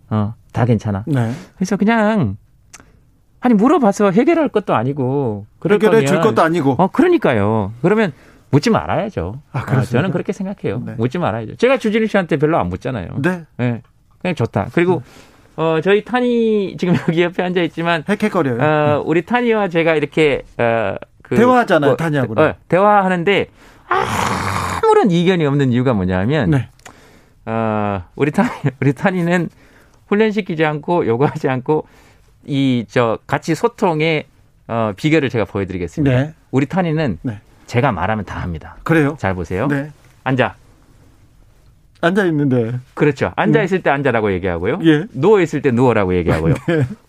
어, 0.10 0.34
다 0.52 0.66
괜찮아. 0.66 1.04
네. 1.08 1.32
그래서 1.56 1.78
그냥 1.78 2.38
아니 3.40 3.54
물어봐서 3.56 4.12
해결할 4.12 4.50
것도 4.50 4.74
아니고 4.74 5.46
해결해 5.64 5.80
거면 5.80 6.06
줄 6.06 6.22
것도 6.22 6.42
아니고. 6.42 6.76
어 6.78 6.88
그러니까요. 6.88 7.74
그러면 7.82 8.14
묻지 8.54 8.70
말아야죠. 8.70 9.42
아, 9.52 9.60
어, 9.60 9.66
그렇습니까? 9.66 9.92
저는 9.98 10.12
그렇게 10.12 10.32
생각해요. 10.32 10.82
네. 10.86 10.94
묻지 10.98 11.18
말아야죠. 11.18 11.56
제가 11.56 11.78
주진우 11.78 12.08
씨한테 12.08 12.38
별로 12.38 12.58
안 12.58 12.68
묻잖아요. 12.70 13.18
네. 13.22 13.44
예. 13.60 13.82
그냥 14.22 14.36
좋다. 14.36 14.68
그리고 14.74 15.02
어 15.56 15.80
저희 15.84 16.04
탄이 16.04 16.78
지금 16.78 16.96
여기 17.08 17.22
옆에 17.22 17.44
앉아 17.44 17.62
있지만 17.64 18.04
헥헥거려요. 18.04 18.60
어 18.62 19.04
우리 19.06 19.26
탄이와 19.26 19.68
제가 19.68 19.96
이렇게 19.96 20.44
어 20.58 20.96
그 21.24 21.36
대화하잖아요, 21.36 21.96
탄이하고는. 21.96 22.54
대화하는데 22.68 23.48
아무런 23.88 25.10
이견이 25.10 25.46
없는 25.46 25.72
이유가 25.72 25.94
뭐냐면 25.94 26.52
네. 26.52 26.70
어, 27.46 28.04
우리 28.16 28.32
탄, 28.32 28.46
우리 28.80 28.94
탄이는 28.94 29.50
훈련시키지 30.08 30.64
않고 30.64 31.08
요구하지 31.08 31.50
않고 31.50 31.88
이, 32.46 32.86
저, 32.90 33.18
같이 33.26 33.56
소통의 33.56 34.26
어, 34.68 34.92
비결을 34.96 35.30
제가 35.30 35.46
보여드리겠습니다. 35.46 36.16
네. 36.18 36.34
우리 36.52 36.66
탄이는 36.66 37.20
네. 37.22 37.40
제가 37.74 37.92
말하면 37.92 38.24
다 38.24 38.40
합니다. 38.40 38.76
그래요? 38.84 39.16
잘 39.18 39.34
보세요. 39.34 39.66
네. 39.66 39.90
앉아. 40.24 40.54
앉아 42.02 42.26
있는데. 42.26 42.78
그렇죠. 42.94 43.32
앉아 43.36 43.64
있을 43.64 43.82
때 43.82 43.90
앉아라고 43.90 44.32
얘기하고요. 44.34 44.78
예. 44.84 45.00
네. 45.00 45.06
누워 45.14 45.42
있을 45.42 45.64
때 45.64 45.72
누워라고 45.72 46.14
얘기하고요. 46.18 46.54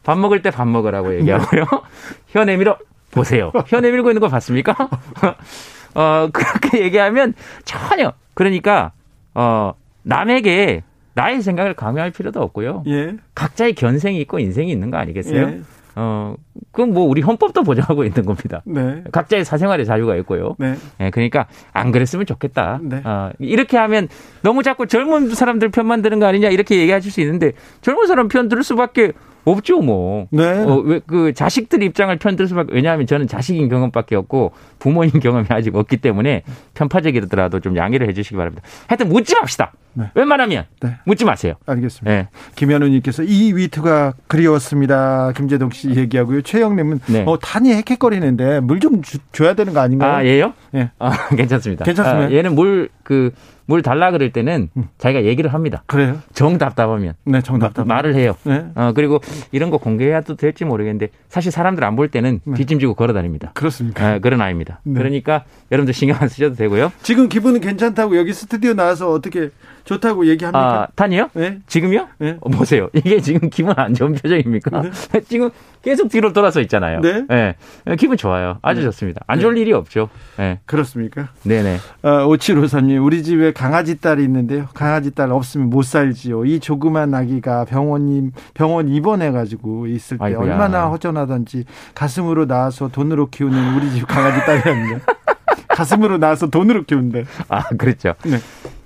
밥 0.04 0.16
먹을 0.18 0.40
때 0.40 0.48
밥 0.48 0.66
먹으라고 0.66 1.16
얘기하고요. 1.16 1.66
혀 2.32 2.46
내밀어. 2.46 2.78
보세요. 3.10 3.52
혀 3.66 3.80
내밀고 3.80 4.08
있는 4.10 4.20
거 4.20 4.28
봤습니까? 4.28 4.74
어, 5.94 6.30
그렇게 6.32 6.80
얘기하면 6.82 7.34
전혀. 7.66 8.14
그러니까, 8.32 8.92
어, 9.34 9.74
남에게 10.02 10.82
나의 11.12 11.42
생각을 11.42 11.74
강요할 11.74 12.10
필요도 12.10 12.40
없고요. 12.40 12.84
예. 12.86 13.16
각자의 13.34 13.74
견생이 13.74 14.18
있고 14.22 14.38
인생이 14.38 14.72
있는 14.72 14.90
거 14.90 14.96
아니겠어요? 14.96 15.40
예. 15.42 15.60
어, 15.96 16.34
그건 16.72 16.92
뭐 16.92 17.04
우리 17.04 17.20
헌법도 17.20 17.62
보장하고 17.62 18.04
있는 18.04 18.24
겁니다. 18.24 18.62
네. 18.64 19.02
각자의 19.12 19.44
사생활의 19.44 19.86
자유가 19.86 20.16
있고요. 20.16 20.56
네. 20.58 20.74
예, 21.00 21.10
그러니까 21.10 21.46
안 21.72 21.92
그랬으면 21.92 22.26
좋겠다. 22.26 22.80
네. 22.82 23.00
어, 23.04 23.30
이렇게 23.38 23.76
하면 23.76 24.08
너무 24.42 24.62
자꾸 24.62 24.86
젊은 24.86 25.34
사람들 25.34 25.70
편만 25.70 26.02
드는 26.02 26.18
거 26.20 26.26
아니냐 26.26 26.48
이렇게 26.48 26.78
얘기하실 26.78 27.10
수 27.10 27.20
있는데 27.20 27.52
젊은 27.80 28.06
사람 28.06 28.28
편 28.28 28.48
들을 28.48 28.62
수밖에 28.62 29.12
없죠, 29.44 29.80
뭐. 29.80 30.26
네. 30.30 30.64
어, 30.64 30.76
왜, 30.76 31.00
그, 31.06 31.34
자식들 31.34 31.82
입장을 31.82 32.16
편들 32.16 32.48
수밖에, 32.48 32.72
왜냐하면 32.72 33.06
저는 33.06 33.26
자식인 33.28 33.68
경험밖에 33.68 34.16
없고 34.16 34.52
부모인 34.78 35.10
경험이 35.10 35.46
아직 35.50 35.76
없기 35.76 35.98
때문에 35.98 36.42
편파적이더라도 36.74 37.60
좀 37.60 37.76
양해를 37.76 38.08
해 38.08 38.12
주시기 38.14 38.36
바랍니다. 38.36 38.62
하여튼 38.86 39.08
묻지 39.08 39.34
맙시다. 39.38 39.72
네. 39.92 40.10
웬만하면. 40.14 40.64
네. 40.80 40.96
묻지 41.04 41.24
마세요. 41.24 41.54
알겠습니다. 41.66 42.10
네. 42.10 42.28
김현우님께서 42.56 43.22
이 43.22 43.52
위트가 43.52 44.14
그리웠습니다. 44.26 45.32
김재동 45.36 45.70
씨 45.70 45.90
얘기하고요. 45.94 46.40
최영님은 46.44 47.00
네. 47.06 47.24
어, 47.26 47.38
탄이 47.38 47.72
헥헥거리는데 47.72 48.60
물 48.60 48.78
좀 48.80 49.00
줘야 49.32 49.54
되는 49.54 49.72
거 49.72 49.80
아닌가요? 49.80 50.12
아, 50.12 50.24
얘요? 50.24 50.52
예. 50.74 50.90
아, 50.98 51.10
괜찮습니다. 51.34 51.84
괜찮습니다. 51.84 52.28
아, 52.28 52.30
얘는 52.32 52.54
물, 52.54 52.90
그, 53.02 53.32
물 53.66 53.82
달라 53.82 54.10
그럴 54.10 54.30
때는 54.30 54.68
음. 54.76 54.88
자기가 54.98 55.24
얘기를 55.24 55.52
합니다. 55.54 55.82
그래요? 55.86 56.18
정 56.32 56.58
답답하면. 56.58 57.14
네, 57.24 57.40
정답. 57.40 57.72
말을 57.86 58.14
해요. 58.14 58.36
네. 58.44 58.66
어, 58.74 58.92
그리고 58.94 59.20
이런 59.52 59.70
거 59.70 59.78
공개해도 59.78 60.36
될지 60.36 60.64
모르겠는데 60.64 61.08
사실 61.28 61.50
사람들 61.50 61.82
안 61.82 61.94
볼 61.96 62.08
때는 62.08 62.40
네. 62.44 62.54
뒷짐지고 62.54 62.94
걸어 62.94 63.12
다닙니다. 63.12 63.52
그렇습니까? 63.54 64.04
아, 64.06 64.18
그런 64.18 64.40
아이입니다. 64.40 64.80
네. 64.82 64.98
그러니까 64.98 65.44
여러분들 65.70 65.94
신경 65.94 66.16
안 66.20 66.28
쓰셔도 66.28 66.56
되고요. 66.56 66.90
지금 67.02 67.28
기분은 67.28 67.60
괜찮다고 67.60 68.16
여기 68.18 68.32
스튜디오 68.32 68.74
나와서 68.74 69.10
어떻게 69.12 69.50
좋다고 69.84 70.26
얘기합니까? 70.26 70.58
아, 70.82 70.86
탄이요? 70.96 71.30
네. 71.34 71.58
지금요? 71.66 72.08
네. 72.18 72.36
어, 72.40 72.48
보세요. 72.50 72.88
이게 72.94 73.20
지금 73.20 73.48
기분 73.50 73.74
안 73.76 73.94
좋은 73.94 74.12
표정입니까? 74.14 74.82
지금 75.28 75.50
계속 75.82 76.08
뒤로 76.08 76.32
돌아서 76.32 76.60
있잖아요. 76.62 77.00
네. 77.00 77.24
예. 77.30 77.54
기분 77.96 78.16
좋아요. 78.16 78.58
아주 78.62 78.82
좋습니다. 78.82 79.20
안 79.26 79.38
좋을 79.40 79.56
일이 79.58 79.72
없죠. 79.72 80.08
예. 80.40 80.58
그렇습니까? 80.66 81.28
네네. 81.44 81.76
어, 82.02 82.08
5753님, 82.28 83.04
우리 83.04 83.22
집에 83.22 83.52
강아지 83.54 83.98
딸이 84.00 84.22
있는데요. 84.24 84.66
강아지 84.74 85.10
딸 85.14 85.30
없으면 85.32 85.70
못 85.70 85.82
살지요. 85.82 86.44
이 86.44 86.60
조그만 86.60 87.14
아기가 87.14 87.64
병원님, 87.64 88.32
병원 88.52 88.88
입원해 88.88 89.30
가지고 89.30 89.86
있을 89.86 90.18
때 90.18 90.24
아이고야. 90.24 90.52
얼마나 90.52 90.86
허전하던지 90.88 91.64
가슴으로 91.94 92.46
나와서 92.46 92.88
돈으로 92.88 93.28
키우는 93.30 93.76
우리 93.76 93.90
집 93.92 94.06
강아지 94.06 94.44
딸이었는데. 94.44 95.00
가슴으로 95.68 96.18
나와서 96.18 96.48
돈으로 96.48 96.84
키운대. 96.84 97.24
아, 97.48 97.62
그렇죠. 97.76 98.14
네. 98.24 98.38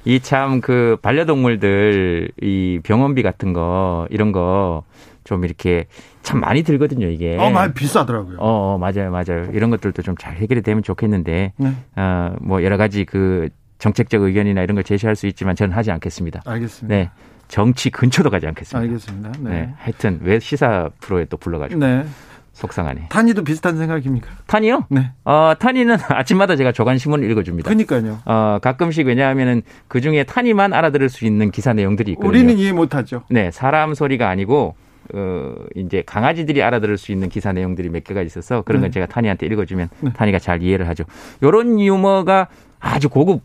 이 0.05 0.21
참 0.21 0.61
그 0.61 0.97
반려동물들 1.03 2.31
이 2.41 2.81
병원비 2.83 3.23
같은 3.23 3.53
거 3.53 4.07
이런 4.11 4.33
거 4.33 4.85
좀 5.25 5.45
이렇게 5.45 5.89
참 6.23 6.41
많이 6.41 6.63
들거든요, 6.63 7.07
이게. 7.07 7.37
어, 7.37 7.51
많이 7.51 7.75
비싸더라고요. 7.75 8.39
어, 8.39 8.77
어, 8.77 8.79
맞아요, 8.79 9.11
맞아요. 9.11 9.51
이런 9.53 9.69
것들도 9.69 10.01
좀 10.01 10.15
잘 10.19 10.37
해결이 10.37 10.63
되면 10.63 10.83
좋겠는데, 10.83 11.53
네. 11.55 11.73
어, 11.97 12.35
뭐 12.41 12.63
여러 12.65 12.79
가지 12.79 13.05
그 13.05 13.51
정책적 13.79 14.23
의견이나 14.23 14.63
이런 14.63 14.75
걸 14.75 14.85
제시할 14.85 15.17
수 15.17 15.27
있지만 15.27 15.57
저는 15.57 15.75
하지 15.75 15.91
않겠습니다. 15.91 16.43
알겠습니다. 16.45 16.95
네. 16.95 17.11
정치 17.49 17.91
근처도 17.91 18.31
가지 18.31 18.47
않겠습니다. 18.47 18.79
알겠습니다. 18.79 19.33
네. 19.41 19.51
네. 19.51 19.75
하여튼 19.79 20.21
왜 20.23 20.39
시사 20.39 20.91
프로에 21.01 21.25
또 21.27 21.37
불러가지고 21.37 21.81
네. 21.81 22.05
속상하네. 22.53 23.07
탄이도 23.09 23.45
비슷한 23.45 23.79
생각입니까? 23.79 24.29
탄이요? 24.47 24.87
네. 24.91 25.13
어, 25.25 25.53
탄이는 25.59 25.97
아침마다 26.11 26.57
제가 26.57 26.73
조간신문을 26.73 27.31
읽어줍니다. 27.31 27.69
그러니까요. 27.69 28.19
어, 28.25 28.59
가끔씩 28.61 29.07
왜냐하면은 29.07 29.63
그 29.87 30.01
중에 30.01 30.25
탄이만 30.25 30.73
알아들을 30.73 31.09
수 31.09 31.25
있는 31.25 31.53
기사 31.53 31.73
내용들이 31.73 32.13
있거든요. 32.13 32.29
우리는 32.29 32.59
이해 32.59 32.73
못하죠. 32.73 33.23
네, 33.31 33.53
사람 33.53 33.95
소리가 33.95 34.29
아니고 34.29 34.75
어, 35.15 35.55
이제 35.77 36.03
강아지들이 36.05 36.63
알아들을 36.63 36.99
수 36.99 37.13
있는 37.13 37.29
기사 37.29 37.53
내용들이 37.53 37.91
몇 37.91 38.03
개가 38.03 38.23
있어서 38.23 38.63
그런 38.63 38.81
건 38.81 38.91
네. 38.91 38.95
제가 38.95 39.07
탄이한테 39.07 39.47
읽어주면 39.47 39.89
네. 40.01 40.13
탄이가 40.13 40.41
잘 40.41 40.61
이해를 40.63 40.89
하죠. 40.89 41.05
요런 41.43 41.81
유머가 41.81 42.49
아주 42.81 43.09
고급 43.09 43.43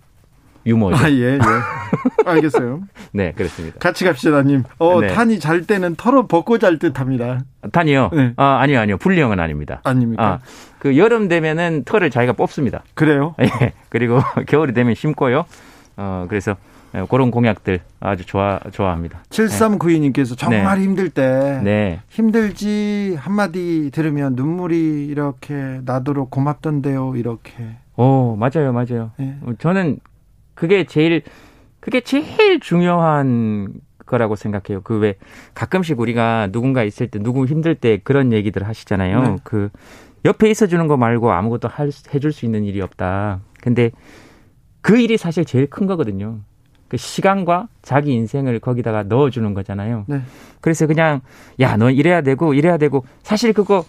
유머죠. 0.65 1.03
아, 1.05 1.09
예, 1.11 1.33
예. 1.33 1.39
알겠어요. 2.25 2.81
네, 3.11 3.31
그렇습니다. 3.33 3.77
같이 3.79 4.05
갑시다님. 4.05 4.63
어, 4.79 5.01
네. 5.01 5.07
탄이 5.07 5.39
잘 5.39 5.63
때는 5.63 5.95
털어 5.95 6.27
벗고 6.27 6.57
잘 6.57 6.79
듯 6.79 6.99
합니다. 6.99 7.39
탄이요? 7.71 8.09
네. 8.13 8.33
아, 8.37 8.57
아니요, 8.61 8.79
아니요. 8.79 8.97
불량은 8.97 9.39
아닙니다. 9.39 9.81
아닙니까? 9.83 10.23
아, 10.23 10.39
그 10.79 10.97
여름 10.97 11.27
되면은 11.27 11.83
털을 11.85 12.09
자기가 12.09 12.33
뽑습니다. 12.33 12.83
그래요? 12.93 13.35
예. 13.41 13.73
그리고 13.89 14.19
겨울이 14.47 14.73
되면 14.73 14.95
심고요. 14.95 15.45
어, 15.97 16.25
그래서 16.27 16.55
예, 16.95 17.05
그런 17.09 17.31
공약들 17.31 17.79
아주 17.99 18.25
좋아, 18.25 18.59
좋아합니다. 18.71 19.23
7392님께서 19.29 20.37
정말 20.37 20.79
힘들 20.79 21.09
때 21.09 21.59
네. 21.63 21.99
힘들지 22.09 23.17
한마디 23.19 23.89
들으면 23.93 24.35
눈물이 24.35 25.07
이렇게 25.07 25.79
나도록 25.85 26.29
고맙던데요. 26.31 27.15
이렇게. 27.15 27.53
오, 27.95 28.35
맞아요, 28.35 28.73
맞아요. 28.73 29.11
예. 29.19 29.35
어, 29.41 29.53
저는 29.59 29.97
그게 30.53 30.85
제일 30.85 31.23
그게 31.79 32.01
제일 32.01 32.59
중요한 32.59 33.73
거라고 34.05 34.35
생각해요. 34.35 34.81
그 34.81 34.97
왜 34.99 35.15
가끔씩 35.53 35.99
우리가 35.99 36.49
누군가 36.51 36.83
있을 36.83 37.07
때 37.07 37.19
누구 37.19 37.45
힘들 37.45 37.75
때 37.75 37.99
그런 38.03 38.31
얘기들 38.33 38.67
하시잖아요. 38.67 39.21
네. 39.23 39.35
그 39.43 39.69
옆에 40.25 40.49
있어 40.49 40.67
주는 40.67 40.87
거 40.87 40.95
말고 40.97 41.31
아무것도 41.31 41.67
할, 41.67 41.89
해줄 42.13 42.31
수 42.31 42.45
있는 42.45 42.63
일이 42.63 42.81
없다. 42.81 43.41
근데 43.61 43.91
그 44.81 44.99
일이 44.99 45.17
사실 45.17 45.45
제일 45.45 45.69
큰 45.69 45.85
거거든요. 45.87 46.39
그 46.87 46.97
시간과 46.97 47.67
자기 47.81 48.13
인생을 48.13 48.59
거기다가 48.59 49.03
넣어주는 49.03 49.53
거잖아요. 49.53 50.05
네. 50.07 50.21
그래서 50.61 50.85
그냥 50.85 51.21
야, 51.59 51.75
너 51.75 51.89
이래야 51.89 52.21
되고 52.21 52.53
이래야 52.53 52.77
되고 52.77 53.03
사실 53.23 53.51
그거 53.51 53.83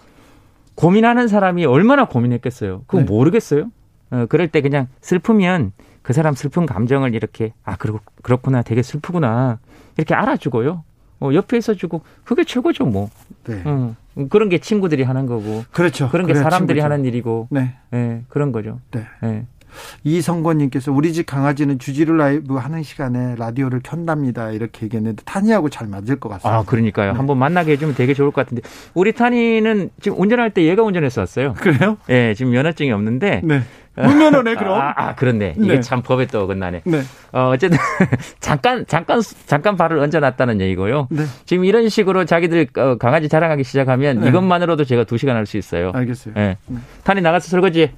고민하는 0.75 1.27
사람이 1.27 1.65
얼마나 1.65 2.05
고민했겠어요. 2.05 2.83
그거 2.87 2.99
네. 2.99 3.05
모르겠어요. 3.05 3.69
어, 4.11 4.25
그럴 4.27 4.47
때 4.47 4.61
그냥 4.61 4.87
슬프면 5.01 5.71
그 6.05 6.13
사람 6.13 6.35
슬픈 6.35 6.67
감정을 6.67 7.15
이렇게 7.15 7.51
아 7.63 7.77
그렇 7.77 7.99
그렇구나 8.21 8.61
되게 8.61 8.83
슬프구나 8.83 9.57
이렇게 9.97 10.13
알아주고요. 10.13 10.83
어, 11.19 11.29
옆에 11.33 11.57
있어주고 11.57 12.03
그게 12.23 12.43
최고죠 12.43 12.85
뭐. 12.85 13.09
네. 13.45 13.63
어, 13.65 13.95
그런 14.29 14.49
게 14.49 14.59
친구들이 14.59 15.01
하는 15.01 15.25
거고 15.25 15.63
그렇죠. 15.71 16.09
그런 16.09 16.27
게 16.27 16.35
사람들이 16.35 16.77
친구죠. 16.77 16.83
하는 16.83 17.05
일이고 17.05 17.47
네. 17.49 17.75
예, 17.95 18.21
그런 18.29 18.51
거죠. 18.51 18.79
네. 18.91 19.07
예. 19.23 19.45
이성권님께서 20.03 20.91
우리 20.91 21.13
집 21.13 21.25
강아지는 21.25 21.79
주지를 21.79 22.17
라이브 22.17 22.55
하는 22.55 22.83
시간에 22.83 23.35
라디오를 23.37 23.81
켠답니다. 23.83 24.51
이렇게 24.51 24.85
얘기했는데 24.85 25.23
탄이하고 25.25 25.69
잘 25.69 25.87
맞을 25.87 26.19
것 26.19 26.29
같습니다. 26.29 26.57
아 26.59 26.63
그러니까요. 26.63 27.11
네. 27.11 27.17
한번 27.17 27.37
만나게 27.37 27.73
해주면 27.73 27.95
되게 27.95 28.13
좋을 28.13 28.31
것 28.31 28.45
같은데 28.45 28.61
우리 28.93 29.13
탄이는 29.13 29.89
지금 30.01 30.19
운전할 30.19 30.51
때 30.51 30.63
얘가 30.63 30.83
운전해서 30.83 31.21
왔어요. 31.21 31.53
그래요? 31.55 31.97
예, 32.09 32.33
지금 32.33 32.51
면허증이 32.51 32.91
없는데. 32.91 33.41
네. 33.43 33.61
무면허네 33.97 34.55
그럼. 34.55 34.77
아, 34.81 34.93
아, 34.97 35.15
그렇네. 35.15 35.55
이게 35.57 35.75
네. 35.75 35.79
참 35.79 36.01
법에 36.01 36.25
또 36.27 36.41
어긋나네. 36.41 36.81
네. 36.83 37.01
어, 37.31 37.51
어쨌든 37.53 37.77
잠깐 38.41 38.85
잠깐 38.87 39.21
잠깐 39.45 39.77
발을 39.77 39.99
얹어놨다는 39.99 40.59
얘기고요. 40.59 41.07
네. 41.11 41.23
지금 41.45 41.63
이런 41.63 41.87
식으로 41.87 42.25
자기들 42.25 42.67
어, 42.77 42.97
강아지 42.97 43.29
자랑하기 43.29 43.63
시작하면 43.63 44.19
네. 44.19 44.27
이것만으로도 44.27 44.83
제가 44.83 45.05
두 45.05 45.17
시간 45.17 45.37
할 45.37 45.45
수 45.45 45.55
있어요. 45.57 45.91
알겠어요. 45.93 46.33
예. 46.37 46.57
네. 46.67 46.77
탄이 47.05 47.21
나가서 47.21 47.47
설거지. 47.47 47.91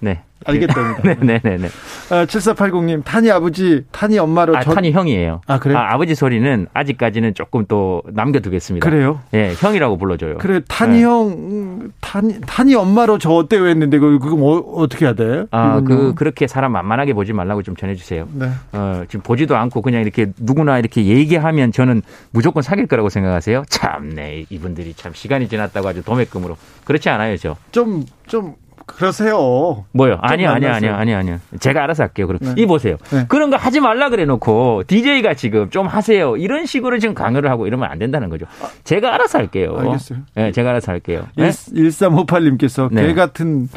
네. 0.00 0.22
알겠답니다. 0.44 1.02
네, 1.02 1.16
네, 1.20 1.40
네, 1.42 1.56
네. 1.58 1.68
아, 2.10 2.24
7480님, 2.24 3.04
탄이 3.04 3.28
아버지, 3.28 3.84
탄이 3.90 4.18
엄마로 4.20 4.56
아, 4.56 4.60
전- 4.62 4.72
탄이 4.76 4.92
형이에요. 4.92 5.40
아, 5.48 5.58
그래요? 5.58 5.76
아, 5.76 5.98
버지 5.98 6.14
소리는 6.14 6.68
아직까지는 6.72 7.34
조금 7.34 7.64
또 7.66 8.02
남겨두겠습니다. 8.06 8.88
그래요? 8.88 9.20
예, 9.34 9.52
형이라고 9.58 9.98
불러줘요. 9.98 10.38
그래, 10.38 10.60
탄이 10.68 10.98
네. 10.98 11.02
형, 11.02 11.26
음, 11.30 11.92
탄이, 12.00 12.40
탄이 12.46 12.76
엄마로 12.76 13.18
저 13.18 13.30
어때요 13.30 13.66
했는데, 13.66 13.98
그거, 13.98 14.24
그거 14.24 14.36
뭐, 14.36 14.58
어떻게 14.76 15.06
해야 15.06 15.14
돼? 15.14 15.46
아, 15.50 15.80
그, 15.80 15.92
이건요? 15.92 16.14
그렇게 16.14 16.46
사람 16.46 16.70
만만하게 16.72 17.14
보지 17.14 17.32
말라고 17.32 17.62
좀 17.64 17.74
전해주세요. 17.74 18.28
네. 18.34 18.48
어, 18.72 19.02
지금 19.08 19.22
보지도 19.24 19.56
않고 19.56 19.82
그냥 19.82 20.02
이렇게 20.02 20.28
누구나 20.38 20.78
이렇게 20.78 21.04
얘기하면 21.04 21.72
저는 21.72 22.02
무조건 22.30 22.62
사귈 22.62 22.86
거라고 22.86 23.08
생각하세요? 23.08 23.64
참네, 23.68 24.46
이분들이 24.50 24.94
참 24.94 25.12
시간이 25.12 25.48
지났다고 25.48 25.88
아주 25.88 26.02
도매금으로. 26.04 26.56
그렇지 26.84 27.08
않아요, 27.08 27.36
저. 27.36 27.56
좀, 27.72 28.04
좀, 28.28 28.54
그러세요. 28.88 29.84
뭐요? 29.92 30.18
아니요, 30.20 30.50
아니요, 30.50 30.68
만나세요. 30.68 30.94
아니요, 30.94 31.16
아니요, 31.16 31.16
아니요. 31.16 31.40
제가 31.60 31.84
알아서 31.84 32.04
할게요. 32.04 32.26
그럼. 32.26 32.40
네. 32.42 32.54
이 32.56 32.66
보세요. 32.66 32.96
네. 33.10 33.26
그런 33.28 33.50
거 33.50 33.56
하지 33.56 33.80
말라 33.80 34.08
그래 34.08 34.24
놓고, 34.24 34.84
DJ가 34.86 35.34
지금 35.34 35.70
좀 35.70 35.86
하세요. 35.86 36.36
이런 36.36 36.66
식으로 36.66 36.98
지금 36.98 37.14
강요를 37.14 37.50
하고 37.50 37.66
이러면 37.66 37.90
안 37.90 37.98
된다는 37.98 38.28
거죠. 38.28 38.46
제가 38.84 39.14
알아서 39.14 39.38
할게요. 39.38 39.76
알겠어요. 39.78 40.18
예, 40.38 40.52
제가 40.52 40.70
알아서 40.70 40.92
할게요. 40.92 41.22
예? 41.38 41.48
1358님께서 41.48 42.88
네. 42.90 43.06
개 43.06 43.14
같은 43.14 43.68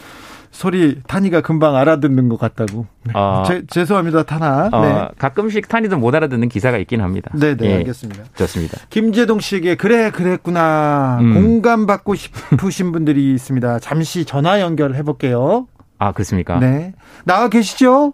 소리 0.51 1.01
탄이가 1.07 1.41
금방 1.41 1.75
알아듣는 1.75 2.29
것 2.29 2.37
같다고. 2.39 2.85
네. 3.05 3.13
어. 3.15 3.43
제, 3.47 3.65
죄송합니다, 3.65 4.23
타나. 4.23 4.69
어, 4.71 4.81
네. 4.85 5.07
가끔씩 5.17 5.67
탄이도 5.67 5.97
못 5.97 6.13
알아듣는 6.13 6.49
기사가 6.49 6.77
있긴 6.77 7.01
합니다. 7.01 7.31
네, 7.33 7.55
네, 7.55 7.71
예, 7.71 7.75
알겠습니다. 7.77 8.25
좋습니다. 8.35 8.77
김재동 8.89 9.39
씨에게 9.39 9.75
그래 9.75 10.11
그랬구나 10.11 11.19
음. 11.21 11.33
공감 11.33 11.85
받고 11.87 12.15
싶으신 12.15 12.91
분들이 12.91 13.33
있습니다. 13.33 13.79
잠시 13.79 14.25
전화 14.25 14.59
연결해 14.59 15.03
볼게요. 15.03 15.67
아, 15.97 16.11
그렇습니까? 16.11 16.59
네. 16.59 16.93
나와 17.25 17.47
계시죠? 17.47 18.13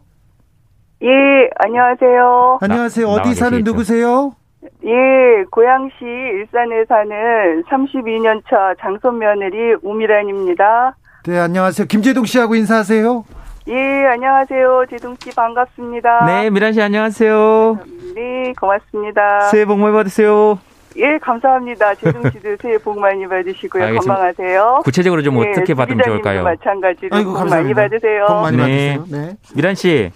예, 1.04 1.08
안녕하세요. 1.58 2.60
안녕하세요. 2.62 3.06
나와 3.08 3.20
어디 3.20 3.34
사는 3.34 3.52
계시겠죠. 3.52 3.72
누구세요? 3.72 4.34
예, 4.84 5.44
고양시 5.52 5.96
일산에 6.04 6.86
사는 6.88 7.64
32년 7.64 8.42
차 8.50 8.74
장손 8.80 9.20
며느리 9.20 9.76
우미란입니다. 9.82 10.96
네, 11.28 11.38
안녕하세요. 11.40 11.88
김재동 11.88 12.24
씨하고 12.24 12.56
인사하세요. 12.56 13.26
예, 13.68 14.06
안녕하세요. 14.14 14.86
제동 14.90 15.14
씨 15.22 15.30
반갑습니다. 15.36 16.26
네, 16.26 16.50
미란 16.50 16.72
씨 16.72 16.82
안녕하세요. 16.82 17.80
네, 18.16 18.54
고맙습니다. 18.58 19.42
새해 19.52 19.66
복 19.66 19.78
많이 19.78 19.94
받으세요. 19.94 20.58
예, 20.96 21.18
감사합니다. 21.18 21.96
제동 21.96 22.24
씨도 22.32 22.56
새해 22.64 22.78
복 22.78 22.98
많이 22.98 23.28
받으시고요. 23.28 23.84
알겠습니다. 23.84 24.14
건강하세요. 24.16 24.80
구체적으로 24.86 25.22
좀 25.22 25.44
예, 25.44 25.50
어떻게 25.52 25.74
받으면 25.74 26.02
좋을까요? 26.06 26.44
마찬가지로 26.46 27.10
아이고 27.14 27.32
복 27.34 27.40
감사합니다. 27.40 27.82
많이 27.82 27.90
받으세요. 27.90 28.26
복 28.26 28.34
많이 28.44 28.56
네. 28.58 28.98
받으세요. 28.98 29.22
네. 29.22 29.36
미란 29.54 29.76
씨, 29.76 30.12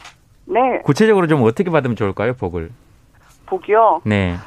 네, 0.45 0.79
구체적으로 0.85 1.27
좀 1.27 1.43
어떻게 1.43 1.69
받으면 1.69 1.97
좋을까요, 1.97 2.35
복을? 2.35 2.69
복이요. 3.47 3.99
네. 4.05 4.37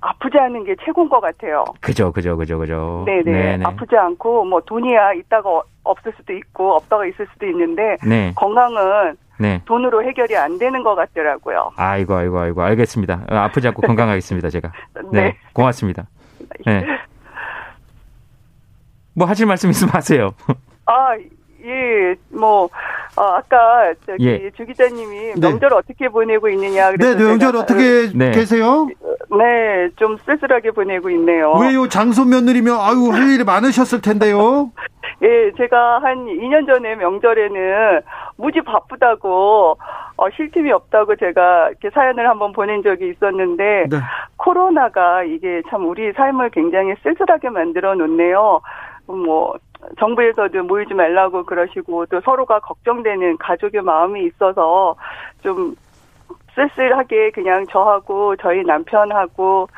아프지 0.00 0.38
않은 0.38 0.64
게 0.64 0.76
최고인 0.84 1.08
것 1.08 1.20
같아요. 1.20 1.64
그죠, 1.80 2.12
그죠, 2.12 2.36
그죠, 2.36 2.58
그죠. 2.58 3.02
네네. 3.06 3.64
아프지 3.64 3.96
않고 3.96 4.44
뭐 4.44 4.60
돈이야 4.60 5.12
있다가 5.14 5.50
어- 5.50 5.62
없을 5.84 6.12
수도 6.16 6.32
있고 6.34 6.74
없다가 6.76 7.06
있을 7.06 7.26
수도 7.32 7.46
있는데 7.46 7.96
네, 8.06 8.32
건강은 8.36 9.16
네. 9.40 9.60
돈으로 9.64 10.04
해결이 10.04 10.36
안 10.36 10.58
되는 10.58 10.82
것 10.84 10.94
같더라고요. 10.94 11.72
아이고, 11.76 12.14
아이고, 12.14 12.38
아이고, 12.38 12.62
알겠습니다. 12.62 13.24
어, 13.30 13.34
아프지 13.36 13.66
않고 13.68 13.82
건강하겠습니다, 13.82 14.50
제가. 14.50 14.72
네, 15.12 15.22
네. 15.22 15.36
고맙습니다. 15.52 16.06
네. 16.66 16.84
뭐 19.14 19.26
하실 19.26 19.46
말씀 19.46 19.70
있으면 19.70 19.92
하세요. 19.94 20.30
아, 20.86 21.16
예, 21.68 22.14
뭐, 22.30 22.64
어, 23.16 23.22
아까 23.22 23.92
저기 24.06 24.26
예. 24.26 24.50
주 24.56 24.64
기자님이 24.64 25.34
네. 25.34 25.40
명절 25.40 25.72
어떻게 25.74 26.08
보내고 26.08 26.48
있느냐. 26.48 26.90
네, 26.90 26.96
그래서 26.96 27.18
네, 27.18 27.24
명절 27.24 27.52
제가, 27.52 27.62
어떻게 27.62 28.08
네. 28.16 28.30
계세요? 28.30 28.88
네, 29.30 29.90
좀 29.96 30.16
쓸쓸하게 30.24 30.70
보내고 30.70 31.10
있네요. 31.10 31.52
왜요? 31.52 31.88
장손 31.88 32.30
며느리면 32.30 32.74
아유 32.80 33.10
할 33.12 33.28
일이 33.30 33.44
많으셨을 33.44 34.00
텐데요. 34.00 34.70
예, 35.22 35.52
제가 35.56 36.00
한 36.00 36.26
2년 36.26 36.66
전에 36.66 36.94
명절에는 36.94 38.00
무지 38.36 38.60
바쁘다고 38.60 39.76
어, 40.16 40.30
쉴 40.36 40.50
틈이 40.50 40.70
없다고 40.70 41.16
제가 41.16 41.68
이렇게 41.70 41.90
사연을 41.90 42.28
한번 42.28 42.52
보낸 42.52 42.82
적이 42.82 43.10
있었는데 43.10 43.86
네. 43.90 43.96
코로나가 44.36 45.24
이게 45.24 45.62
참 45.70 45.86
우리 45.86 46.12
삶을 46.12 46.50
굉장히 46.50 46.94
쓸쓸하게 47.02 47.50
만들어 47.50 47.94
놓네요. 47.94 48.60
뭐 49.06 49.54
정부에서도 49.98 50.62
모이지 50.64 50.94
말라고 50.94 51.44
그러시고 51.44 52.06
또 52.06 52.20
서로가 52.20 52.60
걱정되는 52.60 53.38
가족의 53.38 53.82
마음이 53.82 54.24
있어서 54.26 54.96
좀 55.42 55.74
쓸쓸하게 56.54 57.30
그냥 57.30 57.66
저하고 57.70 58.36
저희 58.36 58.62
남편하고 58.64 59.68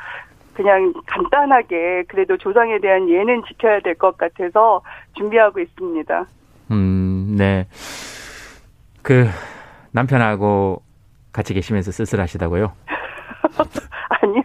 그냥 0.53 0.93
간단하게 1.07 2.03
그래도 2.07 2.37
조상에 2.37 2.79
대한 2.79 3.07
예는 3.09 3.43
지켜야 3.47 3.79
될 3.79 3.95
것 3.95 4.17
같아서 4.17 4.81
준비하고 5.17 5.59
있습니다. 5.59 6.25
음, 6.71 7.35
네. 7.37 7.67
그, 9.01 9.27
남편하고 9.91 10.81
같이 11.31 11.53
계시면서 11.53 11.91
쓸쓸하시다고요? 11.91 12.71
아니요, 14.21 14.43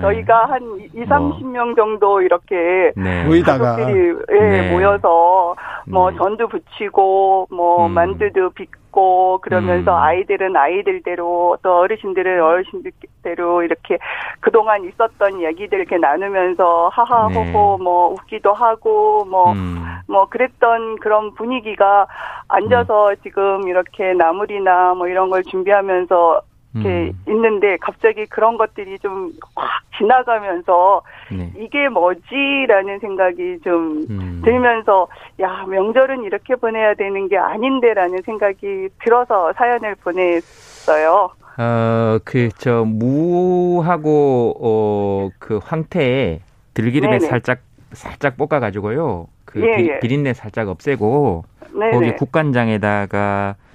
저희가 0.00 0.46
한 0.46 0.62
2, 0.94 1.04
30명 1.04 1.76
정도 1.76 2.20
이렇게 2.22 2.92
네. 2.96 3.24
모이다가 3.24 3.76
가족들이 3.76 4.14
예, 4.32 4.40
네. 4.40 4.70
모여서 4.72 5.54
뭐 5.86 6.10
네. 6.10 6.16
전도 6.16 6.48
부치고 6.48 7.48
뭐 7.50 7.86
음. 7.86 7.92
만두도 7.92 8.50
빚고 8.50 9.38
그러면서 9.42 9.92
음. 9.92 10.02
아이들은 10.02 10.56
아이들대로 10.56 11.58
또 11.62 11.78
어르신들은 11.78 12.42
어르신들대로 12.42 13.62
이렇게 13.62 13.98
그동안 14.40 14.84
있었던 14.84 15.42
얘기들 15.42 15.78
이렇게 15.78 15.98
나누면서 15.98 16.90
하하호호 16.92 17.32
네. 17.78 17.84
뭐 17.84 18.08
웃기도 18.10 18.52
하고 18.52 19.24
뭐 19.24 19.52
음, 19.52 19.84
뭐 20.06 20.28
그랬던 20.28 20.96
그런 21.00 21.34
분위기가 21.34 22.06
앉아서 22.48 23.14
지금 23.22 23.68
이렇게 23.68 24.14
나물이나 24.14 24.94
뭐 24.94 25.08
이런 25.08 25.28
걸 25.28 25.42
준비하면서 25.44 26.42
이렇게 26.74 26.88
음, 26.88 27.12
있는데 27.28 27.76
갑자기 27.78 28.26
그런 28.26 28.56
것들이 28.58 28.98
좀 28.98 29.32
확 29.56 29.82
지나가면서 29.98 31.02
네. 31.30 31.52
이게 31.58 31.88
뭐지라는 31.88 33.00
생각이 33.00 33.58
좀 33.64 34.06
음. 34.08 34.42
들면서 34.44 35.08
야 35.40 35.64
명절은 35.68 36.24
이렇게 36.24 36.54
보내야 36.54 36.94
되는 36.94 37.28
게 37.28 37.36
아닌데라는 37.36 38.22
생각이 38.24 38.88
들어서 39.02 39.52
사연을 39.54 39.96
보냈어요. 39.96 41.30
어, 41.60 42.18
그, 42.24 42.50
저, 42.58 42.84
무하고, 42.84 44.54
어, 44.60 45.30
그 45.40 45.58
황태에 45.60 46.38
들기름에 46.74 47.18
네네. 47.18 47.28
살짝, 47.28 47.58
살짝 47.92 48.36
볶아 48.36 48.60
가지고요. 48.60 49.26
그 49.44 49.60
예, 49.66 49.76
비, 49.76 49.88
예. 49.88 49.98
비린내 49.98 50.34
살짝 50.34 50.68
없애고, 50.68 51.44
네네. 51.72 51.90
거기 51.90 52.12
국간장에다가, 52.12 53.56
어, 53.58 53.67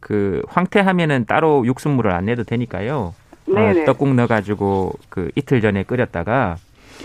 그 0.00 0.42
황태 0.48 0.80
하면은 0.80 1.26
따로 1.26 1.66
육수물을 1.66 2.10
안 2.10 2.26
내도 2.26 2.44
되니까요. 2.44 3.14
네네. 3.46 3.82
어, 3.82 3.84
떡국 3.84 4.14
넣어가지고 4.14 4.92
그 5.10 5.30
이틀 5.34 5.60
전에 5.60 5.82
끓였다가 5.82 6.56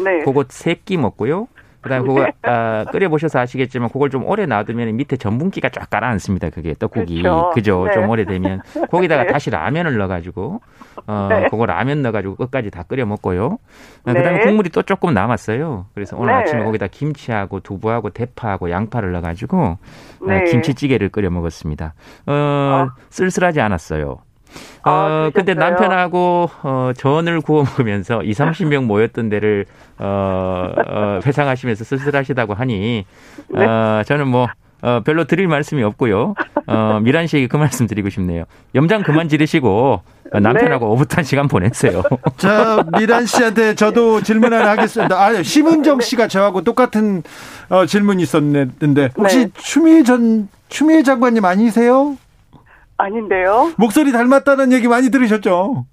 네. 0.04 0.24
그거 0.24 0.46
세끼 0.48 0.96
먹고요. 0.98 1.48
그다음 1.90 2.08
그거 2.08 2.28
아, 2.44 2.86
끓여보셔서 2.92 3.40
아시겠지만 3.40 3.90
그걸 3.90 4.10
좀 4.10 4.26
오래 4.26 4.46
놔두면 4.46 4.96
밑에 4.96 5.18
전분기가 5.18 5.70
쫙 5.70 5.90
가라앉습니다. 5.90 6.52
그게 6.52 6.74
떡국이 6.78 7.22
그렇죠. 7.22 7.52
그죠? 7.54 7.86
네. 7.86 7.94
좀 7.94 8.10
오래되면 8.10 8.62
거기다가 8.92 9.24
네. 9.26 9.32
다시 9.32 9.50
라면을 9.50 9.98
넣어가지고 9.98 10.62
어 11.08 11.28
네. 11.30 11.48
그거 11.50 11.66
라면 11.66 12.02
넣어가지고 12.04 12.36
끝까지 12.36 12.70
다 12.70 12.84
끓여 12.84 13.06
먹고요. 13.06 13.46
어, 13.46 13.58
네. 14.06 14.14
그다음에 14.14 14.40
국물이 14.40 14.70
또 14.70 14.84
조금 14.84 15.14
남았어요. 15.14 15.88
그래서 15.94 16.16
오늘 16.18 16.34
네. 16.34 16.42
아침에 16.42 16.64
거기다 16.64 16.88
김치하고 16.88 17.62
두부하고 17.62 18.12
대파하고 18.12 18.70
양파를 18.70 19.12
넣어가지고 19.14 19.78
네. 20.28 20.38
어, 20.38 20.44
김치찌개를 20.46 21.10
끓여 21.10 21.30
먹었습니다. 21.30 21.94
어, 22.28 22.88
쓸쓸하지 23.10 23.62
않았어요. 23.62 24.20
아, 24.84 25.28
어, 25.28 25.32
근데? 25.34 25.54
남편하고, 25.54 26.50
어, 26.64 26.92
전을 26.96 27.42
구워 27.42 27.64
먹으면서 27.64 28.24
2, 28.24 28.32
30명 28.32 28.86
모였던 28.86 29.30
데를, 29.30 29.66
어, 29.98 30.72
어, 30.88 31.20
회상하시면서 31.26 31.84
쓸쓸하시다고 31.84 32.54
하니, 32.54 33.06
네. 33.50 33.66
어, 33.66 34.04
저는 34.06 34.28
뭐, 34.28 34.48
어, 34.82 35.02
별로 35.04 35.26
드릴 35.26 35.48
말씀이 35.48 35.84
없고요. 35.84 36.36
어, 36.68 37.00
미란 37.02 37.28
씨에게 37.28 37.48
그 37.48 37.58
말씀 37.58 37.86
드리고 37.88 38.10
싶네요. 38.10 38.46
염장 38.76 39.04
그만 39.04 39.28
지르시고, 39.28 40.02
어, 40.32 40.40
남편하고 40.40 40.86
네. 40.86 40.92
오붓한 40.92 41.24
시간 41.24 41.48
보냈어요. 41.48 42.04
자, 42.38 42.84
미란 42.98 43.26
씨한테 43.26 43.76
저도 43.76 44.22
질문 44.22 44.54
하나 44.54 44.72
하겠습니다. 44.72 45.20
아, 45.20 45.42
심은정 45.42 46.02
씨가 46.02 46.28
저하고 46.28 46.62
똑같은 46.62 47.24
어, 47.70 47.86
질문이 47.86 48.24
있었는데 48.24 49.10
혹시 49.18 49.38
네. 49.46 49.48
추미애 49.56 50.04
전 50.04 50.48
추미애 50.70 51.04
장관님 51.04 51.44
아니세요? 51.46 52.16
아닌데요? 53.00 53.72
목소리 53.78 54.12
닮았다는 54.12 54.74
얘기 54.74 54.88
많이 54.88 55.10
들으셨죠? 55.10 55.86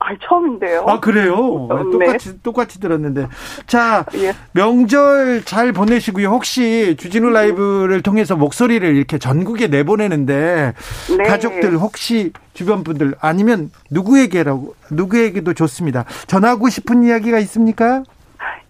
아 0.00 0.10
처음인데요. 0.28 0.84
아 0.86 1.00
그래요? 1.00 1.34
어, 1.34 1.84
네. 1.84 1.90
똑같이 2.06 2.42
똑같이 2.42 2.80
들었는데 2.80 3.26
자 3.66 4.04
예. 4.14 4.32
명절 4.52 5.42
잘 5.44 5.72
보내시고요. 5.72 6.28
혹시 6.28 6.94
주진우 6.96 7.30
라이브를 7.30 8.02
통해서 8.02 8.36
목소리를 8.36 8.94
이렇게 8.94 9.18
전국에 9.18 9.66
내보내는데 9.66 10.74
네. 11.16 11.24
가족들 11.24 11.76
혹시 11.78 12.32
주변 12.54 12.84
분들 12.84 13.14
아니면 13.20 13.72
누구에게라고 13.90 14.76
누구에게도 14.92 15.54
좋습니다. 15.54 16.04
전하고 16.28 16.68
싶은 16.68 17.02
이야기가 17.02 17.40
있습니까? 17.40 18.04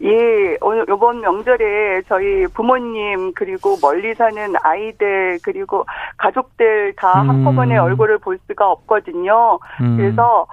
예, 0.03 0.57
오늘 0.61 0.85
이번 0.89 1.21
명절에 1.21 2.03
저희 2.09 2.47
부모님 2.49 3.33
그리고 3.35 3.77
멀리 3.83 4.15
사는 4.15 4.55
아이들 4.63 5.39
그리고 5.43 5.85
가족들 6.17 6.95
다 6.97 7.23
음. 7.23 7.31
한꺼번에 7.31 7.77
얼굴을 7.77 8.19
볼 8.19 8.39
수가 8.47 8.71
없거든요. 8.71 9.59
음. 9.81 9.97
그래서 9.97 10.47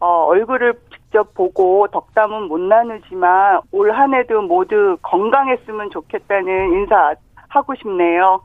어, 0.00 0.24
얼굴을 0.24 0.74
직접 0.92 1.34
보고 1.34 1.86
덕담은 1.88 2.48
못 2.48 2.58
나누지만 2.58 3.60
올 3.72 3.90
한해도 3.92 4.42
모두 4.42 4.96
건강했으면 5.02 5.90
좋겠다는 5.90 6.72
인사 6.72 7.14
하고 7.48 7.74
싶네요. 7.74 8.40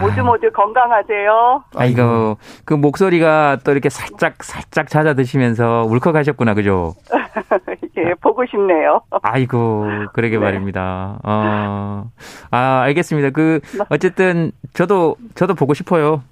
모두 0.00 0.20
아. 0.20 0.24
모두 0.24 0.50
건강하세요. 0.50 1.64
아이고, 1.76 2.36
그 2.64 2.74
목소리가 2.74 3.58
또 3.64 3.72
이렇게 3.72 3.88
살짝, 3.90 4.42
살짝 4.42 4.88
잦아드시면서 4.88 5.84
울컥하셨구나, 5.88 6.54
그죠? 6.54 6.94
예, 7.96 8.14
보고 8.20 8.44
싶네요. 8.46 9.00
아이고, 9.22 9.86
그러게 10.12 10.36
네. 10.38 10.44
말입니다. 10.44 11.18
어, 11.22 12.10
아, 12.50 12.80
알겠습니다. 12.84 13.30
그, 13.30 13.60
어쨌든, 13.88 14.50
저도, 14.72 15.16
저도 15.34 15.54
보고 15.54 15.74
싶어요. 15.74 16.22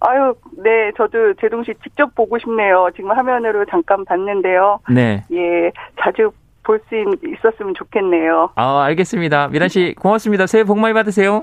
아유, 0.00 0.34
네, 0.62 0.92
저도 0.96 1.34
제동 1.40 1.64
씨 1.64 1.74
직접 1.82 2.14
보고 2.14 2.38
싶네요. 2.38 2.88
지금 2.94 3.10
화면으로 3.10 3.64
잠깐 3.66 4.04
봤는데요. 4.04 4.78
네. 4.90 5.24
예, 5.32 5.72
자주 6.00 6.30
볼 6.62 6.78
수 6.88 6.94
있었으면 7.26 7.72
좋겠네요. 7.74 8.50
아, 8.54 8.82
알겠습니다. 8.84 9.48
미란 9.48 9.68
씨, 9.68 9.94
고맙습니다. 9.98 10.46
새해 10.46 10.64
복 10.64 10.78
많이 10.78 10.92
받으세요. 10.92 11.42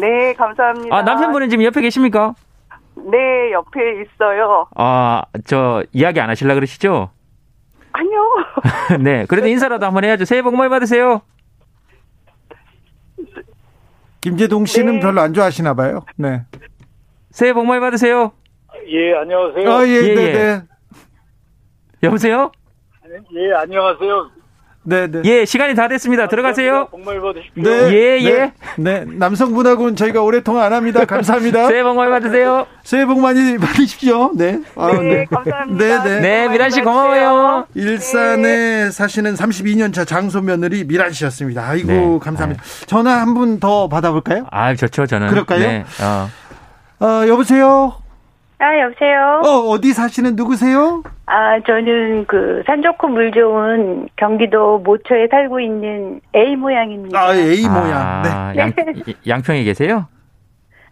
네, 0.00 0.32
감사합니다. 0.34 0.96
아, 0.96 1.02
남편분은 1.02 1.50
지금 1.50 1.64
옆에 1.64 1.82
계십니까? 1.82 2.32
네, 2.96 3.52
옆에 3.52 4.00
있어요. 4.02 4.66
아, 4.74 5.22
저, 5.44 5.82
이야기 5.92 6.18
안 6.20 6.30
하실라 6.30 6.54
그러시죠? 6.54 7.10
아니요. 7.94 8.34
네. 9.02 9.24
그래도 9.26 9.46
인사라도 9.46 9.86
한번 9.86 10.04
해야죠. 10.04 10.24
새해 10.24 10.42
복 10.42 10.56
많이 10.56 10.68
받으세요. 10.68 11.22
김재동 14.20 14.66
씨는 14.66 14.94
네. 14.94 15.00
별로 15.00 15.20
안 15.20 15.32
좋아하시나 15.32 15.74
봐요. 15.74 16.04
네. 16.16 16.42
새해 17.30 17.52
복 17.52 17.66
많이 17.66 17.80
받으세요. 17.80 18.32
예, 18.88 19.14
안녕하세요. 19.14 19.70
아, 19.70 19.86
예, 19.86 19.92
예, 19.92 20.14
네, 20.14 20.22
예. 20.22 20.32
네. 20.32 20.62
여보세요? 22.02 22.50
예, 23.06 23.52
안녕하세요. 23.54 24.30
네, 24.86 25.06
네. 25.10 25.22
예, 25.24 25.44
시간이 25.46 25.74
다 25.74 25.88
됐습니다. 25.88 26.28
들어가세요. 26.28 26.88
복말 26.90 27.20
받으십시오. 27.20 27.62
네. 27.62 27.70
예, 27.92 28.18
네. 28.18 28.24
예. 28.24 28.52
네. 28.76 29.04
남성분하고는 29.06 29.96
저희가 29.96 30.20
오래 30.22 30.42
통화 30.42 30.64
안 30.66 30.72
합니다. 30.74 31.04
감사합니다. 31.06 31.68
새해 31.68 31.82
복 31.82 31.94
많이 31.96 32.10
받으세요. 32.10 32.66
새해 32.82 33.06
복 33.06 33.18
많이 33.20 33.56
받으십시오. 33.56 34.32
네. 34.34 34.60
아, 34.76 34.92
네, 34.92 35.24
감사합니다. 35.24 35.84
네, 36.04 36.04
네. 36.04 36.20
네, 36.20 36.48
미란 36.48 36.70
씨 36.70 36.82
고마워요. 36.82 37.66
일산에 37.74 38.90
사시는 38.90 39.34
32년 39.34 39.94
차 39.94 40.04
장소 40.04 40.40
며느리 40.42 40.84
미란 40.84 41.12
씨였습니다. 41.12 41.66
아이고, 41.66 41.88
네. 41.88 42.18
감사합니다. 42.22 42.62
전화 42.86 43.20
한 43.20 43.34
분 43.34 43.58
더 43.58 43.88
받아볼까요? 43.88 44.46
아, 44.50 44.74
좋죠, 44.74 45.06
저는. 45.06 45.28
그럴까요? 45.28 45.58
네. 45.60 45.84
어. 46.02 46.28
어, 47.04 47.26
여보세요? 47.26 47.94
아, 48.64 48.80
여보세요? 48.80 49.42
어, 49.44 49.68
어디 49.68 49.92
사시는 49.92 50.36
누구세요? 50.36 51.02
아, 51.26 51.60
저는 51.66 52.24
그 52.26 52.62
산 52.66 52.80
좋고 52.82 53.08
물 53.08 53.30
좋은 53.30 54.08
경기도 54.16 54.78
모처에 54.78 55.26
살고 55.30 55.60
있는 55.60 56.20
A 56.34 56.56
모양입니다. 56.56 57.18
아, 57.20 57.34
A 57.34 57.68
모양. 57.68 57.92
아, 57.94 58.52
네. 58.54 58.58
양, 58.60 58.72
양평에 59.26 59.64
계세요? 59.64 60.06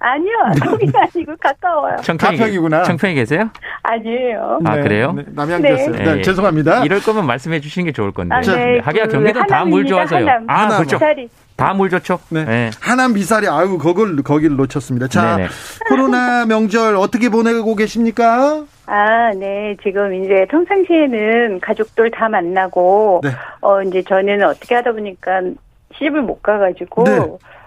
아니요, 0.05 0.33
거기는 0.69 0.93
아니고 1.15 1.35
가까워요. 1.41 1.97
청평에, 2.03 2.37
가평이구나. 2.37 2.83
청평에 2.83 3.15
계세요? 3.15 3.49
아니에요. 3.85 4.59
아, 4.65 4.75
그래요? 4.81 5.13
네, 5.13 5.23
남양주였어요. 5.35 5.93
네. 5.93 6.17
예. 6.19 6.23
죄송합니다. 6.23 6.85
이럴 6.85 7.01
거면 7.01 7.25
말씀해 7.25 7.61
주시는 7.61 7.87
게 7.87 7.93
좋을 7.93 8.11
건데. 8.11 8.35
아, 8.35 8.41
네, 8.41 8.81
하기야 8.81 9.07
그 9.07 9.13
경기도 9.13 9.47
다 9.47 9.65
물 9.65 9.87
좋아서요. 9.87 10.27
하남. 10.27 10.45
아. 10.49 10.69
그렇죠. 10.77 10.97
미사리. 10.97 11.29
다 11.63 11.75
물 11.75 11.91
좋죠. 11.91 12.19
네. 12.31 12.45
네. 12.45 12.71
하남 12.81 13.15
미사리, 13.15 13.49
아유, 13.49 13.79
그걸, 13.79 14.17
거기를 14.23 14.57
놓쳤습니다. 14.57 15.09
자, 15.09 15.37
네네. 15.37 15.49
코로나 15.89 16.45
명절 16.47 16.97
어떻게 16.97 17.29
보내고 17.29 17.75
계십니까? 17.77 18.65
아, 18.87 19.31
네. 19.39 19.77
지금 19.83 20.13
이제 20.25 20.47
평상시에는 20.51 21.61
가족들 21.61 22.11
다 22.11 22.29
만나고, 22.29 23.21
네. 23.23 23.31
어, 23.61 23.83
이제 23.83 24.03
저는 24.03 24.43
어떻게 24.45 24.75
하다 24.75 24.93
보니까 24.93 25.41
시집을 25.95 26.23
못 26.23 26.43
가가지고, 26.43 27.05
네. 27.05 27.19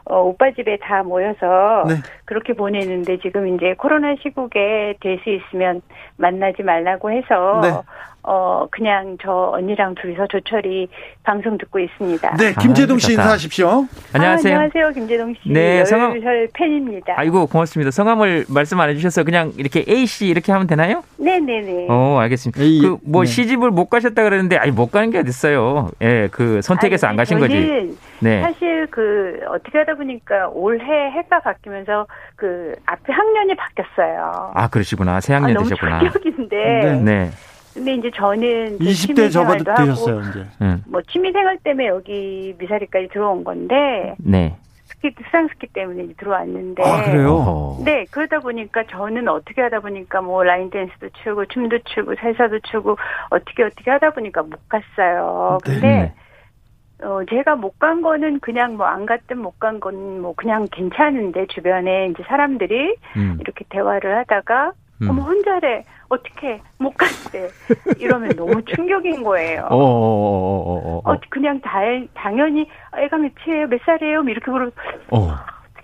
어, 0.08 0.22
오빠 0.22 0.52
집에 0.52 0.78
다 0.78 1.02
모여서 1.02 1.84
네. 1.88 1.96
그렇게 2.26 2.54
보내는데 2.54 3.18
지금 3.22 3.48
이제 3.56 3.74
코로나 3.76 4.14
시국에 4.22 4.96
될 5.02 5.20
수 5.24 5.30
있으면 5.32 5.82
만나지 6.18 6.62
말라고 6.62 7.10
해서, 7.12 7.60
네. 7.64 7.72
어, 8.28 8.66
그냥 8.72 9.18
저 9.22 9.52
언니랑 9.54 9.96
둘이서 9.96 10.28
조철이 10.28 10.88
방송 11.24 11.58
듣고 11.58 11.80
있습니다. 11.80 12.38
네, 12.38 12.54
김재동 12.60 12.98
씨. 12.98 13.12
인사하십시오. 13.14 13.86
안녕하세요. 14.14 14.54
아, 14.54 14.58
안녕하세요. 14.64 14.92
김재동 14.94 15.34
씨. 15.44 15.52
네, 15.52 15.86
성함- 15.86 16.20
팬입니다. 16.54 17.14
아이고 17.18 17.46
고맙습니다. 17.48 17.92
성함을 17.92 18.46
말씀 18.50 18.80
안 18.80 18.90
해주셔서 18.90 19.24
그냥 19.24 19.52
이렇게 19.58 19.86
A 19.88 20.06
씨 20.08 20.28
이렇게 20.28 20.52
하면 20.52 20.66
되나요? 20.68 21.04
네 21.18 21.40
네 21.40 21.62
네. 21.62 21.88
어 21.90 22.18
알겠습니다. 22.22 22.62
A, 22.62 22.80
그뭐 22.82 23.24
네. 23.24 23.26
시집을 23.26 23.70
못 23.72 23.90
가셨다 23.90 24.24
그랬는데 24.24 24.58
아니 24.58 24.72
못 24.72 24.92
가는 24.92 25.12
게 25.12 25.20
어딨어요. 25.20 25.92
예, 26.02 26.28
그 26.32 26.62
선택해서 26.62 27.08
아니, 27.08 27.12
안 27.14 27.18
가신 27.18 27.40
거지. 27.40 27.96
네. 28.20 28.42
사실 28.42 28.88
그 28.90 29.40
어떻게 29.50 29.78
하다 29.78 29.96
보니까 29.96 30.50
올해 30.54 30.84
해가 31.12 31.40
바뀌면서 31.42 32.08
그 32.36 32.74
앞에 32.86 33.14
학년이 33.14 33.56
바뀌었어요. 33.56 34.52
아 34.56 34.68
그러시구나. 34.70 35.20
새 35.22 35.34
학년 35.34 35.52
아, 35.52 35.54
너무 35.54 35.70
되셨구나. 35.70 36.00
충격인데. 36.00 36.56
네. 36.56 36.94
네. 37.04 37.30
근데 37.76 37.94
이제 37.94 38.10
저는 38.16 38.78
이제 38.82 38.92
20대 39.14 39.16
취미 39.16 39.30
생활도 39.32 39.72
하고 39.72 39.84
접어드셨어요, 39.84 40.22
이제. 40.30 40.46
음. 40.62 40.82
뭐 40.88 41.02
취미 41.12 41.32
생활 41.32 41.58
때문에 41.58 41.88
여기 41.88 42.56
미사리까지 42.58 43.10
들어온 43.10 43.44
건데 43.44 44.16
네. 44.18 44.56
스키 44.86 45.14
수상 45.24 45.48
스키 45.50 45.68
때문에 45.68 46.04
이제 46.06 46.14
들어왔는데. 46.18 46.84
아, 46.84 47.04
그래요? 47.04 47.78
네, 47.84 48.06
그러다 48.12 48.40
보니까 48.40 48.84
저는 48.90 49.28
어떻게 49.28 49.62
하다 49.62 49.82
보니까 49.82 50.22
뭐 50.22 50.44
라인 50.44 50.70
댄스도 50.70 51.10
추고 51.24 51.46
춤도 51.48 51.80
추고 51.86 52.16
살사도 52.16 52.60
추고 52.72 52.96
어떻게 53.30 53.64
어떻게 53.64 53.92
하다 53.92 54.12
보니까 54.12 54.42
못 54.44 54.58
갔어요. 54.70 55.58
네. 55.66 55.72
근데 55.74 55.88
네. 55.88 56.14
어 57.04 57.20
제가 57.30 57.58
못 57.58 57.78
간 57.78 58.02
거는 58.02 58.40
그냥 58.40 58.78
뭐 58.78 58.88
안 58.88 59.06
갔든 59.06 59.38
못 59.40 59.60
간 59.60 59.82
건 59.82 60.22
뭐 60.22 60.34
그냥 60.34 60.66
괜찮은데 60.72 61.46
주변에 61.48 62.08
이제 62.08 62.24
사람들이 62.26 62.96
음. 63.18 63.38
이렇게 63.42 63.66
대화를 63.68 64.16
하다가 64.20 64.72
음. 65.02 65.10
어머 65.10 65.24
혼자래 65.24 65.84
어떻게 66.10 66.62
못 66.78 66.94
갔대 66.98 67.50
이러면 67.98 68.30
너무 68.36 68.64
충격인 68.64 69.24
거예요. 69.24 69.68
어, 69.70 69.76
어, 69.76 69.80
어, 69.80 70.74
어, 70.74 71.02
어, 71.06 71.12
어, 71.12 71.18
그냥 71.30 71.60
다, 71.62 71.80
당연히 72.14 72.68
애가 72.98 73.18
몇이에요 73.18 73.68
몇 73.68 73.80
살이에요 73.86 74.24
이렇게 74.24 74.52
물어 74.52 74.70
어. 75.12 75.36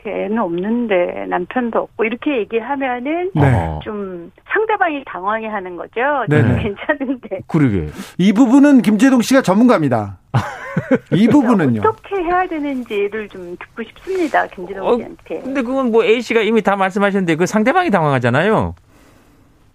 어떻게 0.02 0.26
애는 0.26 0.38
없는데 0.40 1.26
남편도 1.30 1.80
없고 1.80 2.06
이렇게 2.06 2.40
얘기하면은 2.40 3.32
네. 3.34 3.54
어. 3.54 3.80
좀 3.84 4.32
상대방이 4.52 5.04
당황해하는 5.06 5.76
거죠. 5.76 6.02
저는 6.30 6.60
괜찮은데 6.62 7.42
그러게. 7.48 7.88
이 8.18 8.34
부분은 8.34 8.82
김재동 8.82 9.22
씨가 9.22 9.42
전문가입니다. 9.42 10.18
이 11.14 11.28
부분은요. 11.28 11.82
어떻게 11.86 12.16
해야 12.16 12.48
되는지를 12.48 13.30
좀 13.30 13.56
듣고 13.58 13.84
싶습니다. 13.84 14.44
어, 14.82 14.96
씨한테. 14.98 15.42
근데 15.42 15.62
그건 15.62 15.92
뭐 15.92 16.04
A 16.04 16.22
씨가 16.22 16.42
이미 16.42 16.62
다 16.62 16.76
말씀하셨는데 16.76 17.36
그 17.36 17.46
상대방이 17.46 17.90
당황하잖아요. 17.92 18.76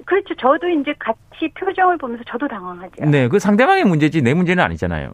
그렇죠. 0.07 0.35
저도 0.37 0.69
이제 0.69 0.95
같이 0.99 1.53
표정을 1.59 1.99
보면서 1.99 2.25
저도 2.27 2.49
당황하죠. 2.49 3.05
네, 3.05 3.29
그 3.29 3.39
상대방의 3.39 3.85
문제지 3.85 4.23
내 4.23 4.33
문제는 4.35 4.63
아니잖아요. 4.65 5.13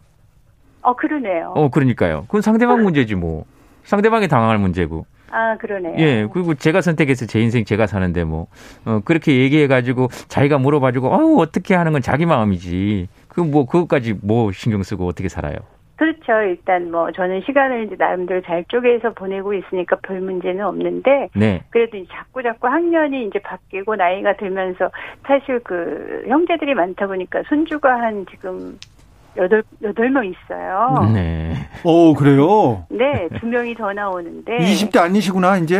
어 0.83 0.95
그러네요. 0.95 1.51
어, 1.55 1.69
그러니까요. 1.69 2.23
그건 2.27 2.41
상대방 2.41 2.83
문제지 2.83 3.15
뭐. 3.15 3.45
상대방이 3.83 4.27
당황할 4.27 4.57
문제고. 4.59 5.05
아 5.31 5.57
그러네요. 5.57 5.95
예, 5.97 6.27
그리고 6.31 6.53
제가 6.53 6.81
선택해서 6.81 7.25
제 7.25 7.41
인생 7.41 7.65
제가 7.65 7.87
사는데 7.87 8.23
뭐, 8.23 8.47
어, 8.85 8.99
그렇게 9.03 9.35
얘기해가지고 9.39 10.09
자기가 10.27 10.59
물어봐주고, 10.59 11.07
어우, 11.07 11.41
어떻게 11.41 11.73
하는 11.73 11.91
건 11.91 12.01
자기 12.03 12.27
마음이지. 12.27 13.07
그 13.29 13.41
뭐, 13.41 13.65
그것까지 13.65 14.19
뭐 14.21 14.51
신경 14.51 14.83
쓰고 14.83 15.07
어떻게 15.07 15.27
살아요. 15.29 15.55
그렇죠. 16.03 16.33
일단 16.49 16.91
뭐 16.91 17.11
저는 17.11 17.43
시간을 17.45 17.85
이제 17.85 17.95
나름대로 17.97 18.41
잘 18.41 18.65
쪼개서 18.65 19.13
보내고 19.13 19.53
있으니까 19.53 19.95
별 20.03 20.19
문제는 20.19 20.65
없는데 20.65 21.29
네. 21.33 21.61
그래도 21.69 21.95
이제 21.95 22.07
자꾸 22.11 22.43
자꾸 22.43 22.67
학년이 22.67 23.27
이제 23.27 23.39
바뀌고 23.39 23.95
나이가 23.95 24.35
들면서 24.35 24.89
사실 25.25 25.61
그 25.63 26.25
형제들이 26.27 26.73
많다 26.73 27.07
보니까 27.07 27.43
손주가 27.47 28.01
한 28.01 28.25
지금 28.29 28.77
여덟 29.37 29.63
여덟 29.81 30.09
명 30.09 30.25
있어요. 30.25 31.09
네. 31.13 31.53
오, 31.85 32.13
그래요? 32.13 32.85
네, 32.89 33.29
두 33.39 33.47
명이 33.47 33.75
더 33.75 33.93
나오는데 33.93 34.57
20대 34.57 34.97
아니시구나, 34.99 35.57
이제. 35.57 35.79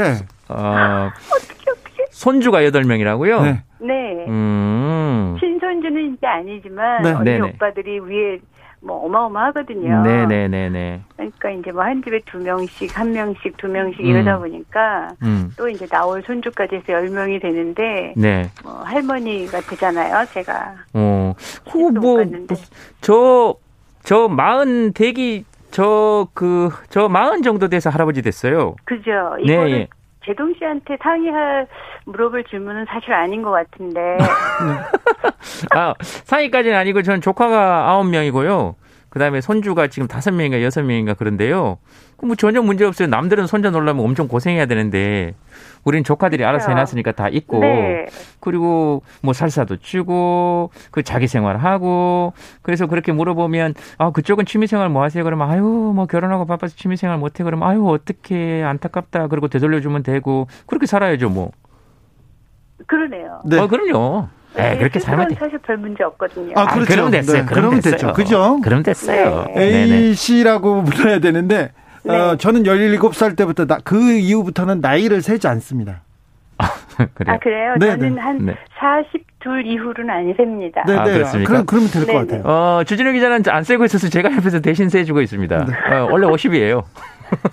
어, 0.49 1.09
어떻게 1.35 1.69
어떻게? 1.69 2.05
손주가 2.11 2.61
8명이라고요? 2.61 3.43
네. 3.43 3.63
네. 3.79 4.25
음. 4.29 5.35
친손주는 5.39 6.13
이제 6.13 6.25
아니지만 6.25 7.03
네. 7.03 7.11
언니 7.11 7.25
네네. 7.25 7.49
오빠들이 7.49 7.99
위에 7.99 8.39
뭐 8.85 9.05
어마어마하거든요. 9.05 10.01
네네네네. 10.03 11.01
그러니까 11.15 11.49
이제 11.51 11.71
뭐 11.71 11.83
한 11.83 12.01
집에 12.03 12.19
두 12.25 12.37
명씩 12.39 12.97
한 12.97 13.11
명씩 13.11 13.57
두 13.57 13.67
명씩 13.67 13.99
음. 14.01 14.05
이러다 14.05 14.39
보니까 14.39 15.09
음. 15.21 15.51
또 15.57 15.69
이제 15.69 15.85
나올 15.87 16.21
손주까지 16.23 16.75
해서 16.75 16.93
열 16.93 17.09
명이 17.09 17.39
되는데 17.39 18.13
네. 18.17 18.49
뭐 18.63 18.73
할머니가 18.83 19.61
되잖아요. 19.61 20.25
제가 20.31 20.75
어, 20.93 21.33
그, 21.37 21.43
시집도 21.43 21.91
못 21.91 21.99
뭐, 22.01 22.17
갔는데. 22.17 22.55
저, 23.01 23.55
저 24.03 24.27
마흔 24.27 24.93
대기, 24.93 25.45
저, 25.71 26.27
그, 26.33 26.69
저 26.89 27.07
마흔 27.09 27.41
정도 27.41 27.67
돼서 27.67 27.89
할아버지 27.89 28.21
됐어요. 28.21 28.75
그죠. 28.85 29.11
네, 29.45 29.53
예. 29.71 29.87
제동 30.25 30.53
씨한테 30.57 30.97
상의할 31.01 31.67
물어볼 32.05 32.43
질문은 32.45 32.85
사실 32.85 33.13
아닌 33.13 33.41
것 33.41 33.51
같은데 33.51 34.17
아, 35.75 35.93
상위까지는 35.99 36.77
아니고 36.77 37.01
전 37.01 37.21
조카가 37.21 37.89
아홉 37.89 38.07
명이고요. 38.07 38.75
그다음에 39.13 39.41
손주가 39.41 39.85
지금 39.85 40.07
다섯 40.07 40.31
명인가 40.31 40.63
여섯 40.63 40.81
명인가 40.81 41.13
그런데요. 41.13 41.77
그뭐 42.17 42.33
전혀 42.33 42.63
문제 42.63 42.83
없어요. 42.83 43.07
남들은 43.09 43.45
손자 43.45 43.69
놀라면 43.69 44.03
엄청 44.03 44.27
고생해야 44.27 44.65
되는데 44.65 45.35
우리는 45.83 46.03
조카들이 46.03 46.43
알아서 46.43 46.65
그렇죠. 46.65 46.71
해놨으니까 46.79 47.11
다 47.11 47.29
있고 47.29 47.59
네. 47.59 48.07
그리고 48.39 49.03
뭐 49.21 49.33
살사도 49.33 49.77
치고 49.77 50.71
그 50.89 51.03
자기 51.03 51.27
생활하고 51.27 52.33
그래서 52.63 52.87
그렇게 52.87 53.11
물어보면 53.11 53.75
아 53.99 54.09
그쪽은 54.09 54.45
취미생활 54.45 54.89
뭐 54.89 55.03
하세요? 55.03 55.23
그러면 55.23 55.47
아유 55.47 55.61
뭐 55.61 56.07
결혼하고 56.07 56.45
바빠서 56.45 56.75
취미생활 56.75 57.19
못해 57.19 57.43
그러면 57.43 57.69
아유 57.69 57.87
어떻게 57.87 58.63
안타깝다 58.63 59.27
그리고 59.27 59.47
되돌려주면 59.47 60.01
되고 60.01 60.47
그렇게 60.65 60.87
살아야죠 60.87 61.29
뭐. 61.29 61.51
그러네요. 62.87 63.41
네. 63.45 63.59
어 63.59 63.67
그럼요. 63.67 64.29
네, 64.55 64.77
그렇게 64.77 64.99
살면 64.99 65.29
돼. 65.29 65.35
사실 65.35 65.57
별 65.59 65.77
문제 65.77 66.03
없거든요. 66.03 66.53
아, 66.55 66.67
그렇죠. 66.67 66.91
그러면 66.91 67.11
됐어요. 67.11 67.45
네, 67.45 67.49
됐어요. 67.49 67.81
됐죠. 67.81 68.13
그죠? 68.13 68.59
그럼 68.63 68.83
됐어요. 68.83 69.45
네. 69.55 69.71
네네. 69.71 69.95
A 69.95 70.13
씨라고 70.13 70.83
불러야 70.83 71.19
되는데 71.19 71.71
어, 72.07 72.35
저는 72.37 72.63
17살 72.63 73.37
때부터 73.37 73.65
나, 73.65 73.77
그 73.83 74.11
이후부터는 74.13 74.81
나이를 74.81 75.21
세지 75.21 75.47
않습니다. 75.47 76.01
그래요. 77.15 77.35
아 77.35 77.39
그래요? 77.39 77.75
네, 77.79 77.87
저는 77.91 78.15
네. 78.15 78.21
한 78.21 78.45
네. 78.45 78.57
42 78.77 79.71
이후로는 79.71 80.09
안 80.09 80.33
셉니다. 80.35 80.83
네, 80.85 80.95
아, 80.95 81.03
네. 81.03 81.13
그렇습니까? 81.13 81.51
그럼, 81.51 81.65
그러면 81.65 81.89
될것 81.89 82.07
네, 82.07 82.13
같아요. 82.13 82.41
어, 82.45 82.83
주진우 82.83 83.11
기자는 83.13 83.43
안 83.47 83.63
세고 83.63 83.85
있어서 83.85 84.09
제가 84.09 84.31
옆에서 84.35 84.59
대신 84.59 84.89
세주고 84.89 85.21
있습니다. 85.21 85.55
어, 85.91 86.07
원래 86.11 86.27
50이에요. 86.27 86.83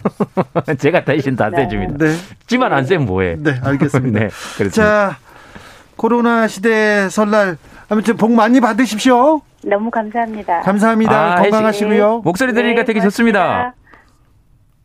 제가 0.79 1.05
대신 1.05 1.37
다 1.37 1.49
네. 1.49 1.63
세줍니다. 1.63 2.05
네. 2.05 2.13
찌만 2.47 2.73
안 2.73 2.85
세면 2.85 3.07
뭐해. 3.07 3.37
네, 3.39 3.55
알겠습니다. 3.63 4.19
네, 4.21 4.29
그렇습니다. 4.59 4.71
자, 4.71 5.19
코로나 6.05 6.47
시대 6.47 7.11
설날 7.11 7.59
아무튼 7.91 8.17
복 8.17 8.33
많이 8.33 8.59
받으십시오. 8.59 9.43
너무 9.63 9.91
감사합니다. 9.91 10.61
감사합니다. 10.63 11.33
아, 11.33 11.35
건강하시고요. 11.43 12.23
목소리 12.25 12.55
들으니까 12.55 12.81
네, 12.81 12.85
되게 12.87 13.01
고맙습니다. 13.01 13.39
좋습니다. 13.41 13.75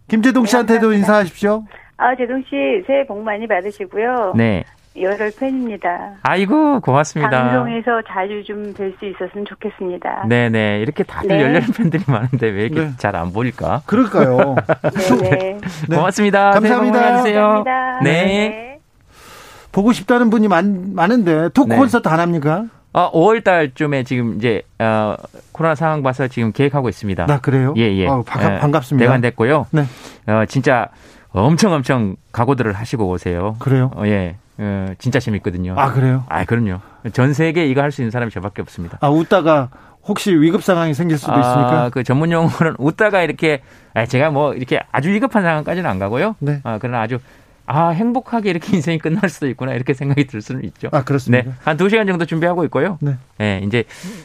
김재동 0.10 0.46
씨한테도 0.46 0.82
감사합니다. 0.90 1.00
인사하십시오. 1.00 1.64
아 1.96 2.14
제동 2.18 2.42
씨 2.42 2.84
새해 2.86 3.08
복 3.08 3.24
많이 3.24 3.48
받으시고요. 3.48 4.34
네. 4.36 4.66
열혈 4.98 5.32
팬입니다. 5.40 6.16
아이고, 6.24 6.80
고맙습니다. 6.82 7.30
방송에서 7.30 8.02
자주 8.08 8.44
좀 8.46 8.74
뵐 8.74 8.98
수 9.00 9.06
있었으면 9.06 9.46
좋겠습니다. 9.46 10.26
네네. 10.28 10.80
이렇게 10.82 11.04
다들 11.04 11.30
네. 11.30 11.42
열렬한 11.44 11.72
팬들이 11.78 12.04
많은데 12.08 12.48
왜 12.50 12.64
이렇게 12.66 12.82
네. 12.82 12.92
잘안 12.98 13.32
보일까? 13.32 13.84
그럴까요? 13.86 14.56
네네. 15.20 15.60
네. 15.90 15.96
고맙습니다. 15.96 16.60
새해 16.60 16.76
복 16.76 16.78
많이 16.78 16.92
감사합니다. 16.92 17.00
받으세요. 17.00 17.42
감사합니다. 17.42 18.00
네. 18.04 18.65
보고 19.76 19.92
싶다는 19.92 20.30
분이 20.30 20.48
많, 20.48 20.94
많은데 20.96 21.50
토크 21.50 21.68
네. 21.74 21.76
콘서트 21.76 22.08
안 22.08 22.22
합니까? 22.22 22.64
어, 22.94 23.12
5월 23.12 23.44
달쯤에 23.44 24.04
지금 24.04 24.38
이제 24.38 24.62
어, 24.80 25.18
코로나 25.52 25.76
상황 25.76 26.02
봐서 26.02 26.30
지금 26.30 26.54
계획하고 26.54 26.88
있습니다. 26.88 27.26
나 27.26 27.42
그래요? 27.42 27.74
예, 27.76 27.82
예. 27.94 28.08
어, 28.08 28.24
반갑, 28.26 28.54
예, 28.54 28.60
반갑습니다. 28.60 29.04
대관됐고요. 29.06 29.68
네. 29.72 29.82
어, 30.28 30.46
진짜 30.48 30.88
엄청 31.34 31.74
엄청 31.74 32.16
각오들을 32.32 32.72
하시고 32.72 33.06
오세요. 33.10 33.58
그래요? 33.60 33.92
어, 33.98 34.04
예. 34.06 34.38
어, 34.60 34.94
진짜 34.98 35.20
재밌거든요. 35.20 35.76
아, 35.78 35.92
그래요? 35.92 36.24
아, 36.30 36.46
그럼요. 36.46 36.80
전 37.12 37.34
세계 37.34 37.66
이거 37.68 37.82
할 37.82 37.92
수 37.92 38.02
있는 38.02 38.12
사람이 38.12 38.32
저밖에 38.32 38.62
없습니다. 38.62 38.98
아, 39.02 39.10
웃다가 39.10 39.68
혹시 40.08 40.34
위급 40.34 40.64
상황이 40.64 40.94
생길 40.94 41.18
수도 41.18 41.34
있습니까? 41.34 41.84
아, 41.84 41.90
그 41.90 42.04
전문 42.06 42.32
용어는 42.32 42.76
웃다가 42.78 43.24
이렇게 43.24 43.62
아, 43.94 44.06
제가 44.06 44.30
뭐 44.30 44.54
이렇게 44.54 44.80
아주 44.94 45.10
위급한 45.10 45.44
상황까지는 45.44 45.90
안 45.90 46.00
가고요. 46.00 46.38
네. 46.40 46.62
아, 46.64 46.78
그러나 46.80 47.02
아주 47.02 47.20
아, 47.68 47.90
행복하게 47.90 48.50
이렇게 48.52 48.76
인생이 48.78 49.00
끝날 49.00 49.30
수도 49.30 49.48
있구나 49.48 49.74
이렇게 49.74 49.94
생각이 49.94 50.28
들 50.28 50.42
수는 50.42 50.64
있죠. 50.66 50.90
아, 50.92 51.04
그렇습니까? 51.04 51.46
네. 51.50 51.56
한 51.64 51.78
두 51.78 51.90
시간 51.90 52.06
정도 52.08 52.26
준비하고 52.26 52.64
있고요. 52.66 52.98
네. 53.02 53.16
네, 53.38 53.62
이제, 53.66 53.84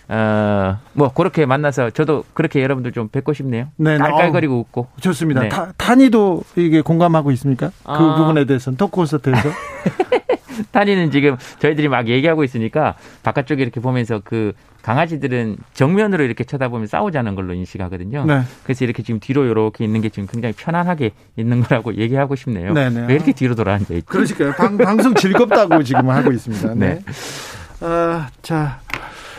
어, 0.08 0.78
뭐, 0.92 1.12
그렇게 1.12 1.46
만나서 1.46 1.90
저도 1.90 2.24
그렇게 2.34 2.62
여러분들 2.62 2.92
좀 2.92 3.08
뵙고 3.08 3.32
싶네요. 3.32 3.68
네, 3.76 3.92
네. 3.92 3.98
깔깔거리고 3.98 4.58
웃고. 4.58 4.88
좋습니다. 5.00 5.40
네. 5.42 5.48
타, 5.48 5.72
탄이도 5.76 6.44
이게 6.56 6.80
공감하고 6.80 7.30
있습니까? 7.32 7.68
그 7.68 7.92
아. 7.92 8.16
부분에 8.16 8.44
대해서는 8.44 8.76
토크 8.76 8.92
콘서트에서. 8.92 9.48
탄이는 10.72 11.10
지금 11.10 11.36
저희들이 11.58 11.88
막 11.88 12.06
얘기하고 12.08 12.44
있으니까 12.44 12.94
바깥쪽에 13.22 13.62
이렇게 13.62 13.80
보면서 13.80 14.20
그 14.22 14.52
강아지들은 14.90 15.56
정면으로 15.72 16.24
이렇게 16.24 16.42
쳐다보면 16.42 16.88
싸우자는 16.88 17.36
걸로 17.36 17.54
인식하거든요. 17.54 18.24
네. 18.24 18.42
그래서 18.64 18.84
이렇게 18.84 19.04
지금 19.04 19.20
뒤로 19.20 19.44
이렇게 19.44 19.84
있는 19.84 20.00
게 20.00 20.08
지금 20.08 20.26
굉장히 20.26 20.52
편안하게 20.52 21.12
있는 21.36 21.60
거라고 21.60 21.94
얘기하고 21.94 22.34
싶네요. 22.34 22.72
네, 22.72 22.90
네. 22.90 23.06
왜 23.06 23.14
이렇게 23.14 23.32
뒤로 23.32 23.54
돌아 23.54 23.74
앉아 23.74 23.94
있지? 23.94 24.06
그러니까요. 24.06 24.52
방, 24.54 24.76
방송 24.76 25.14
즐겁다고 25.14 25.82
지금 25.84 26.10
하고 26.10 26.32
있습니다. 26.32 26.74
네. 26.74 26.94
네. 26.94 27.04
아, 27.82 28.28
자. 28.42 28.80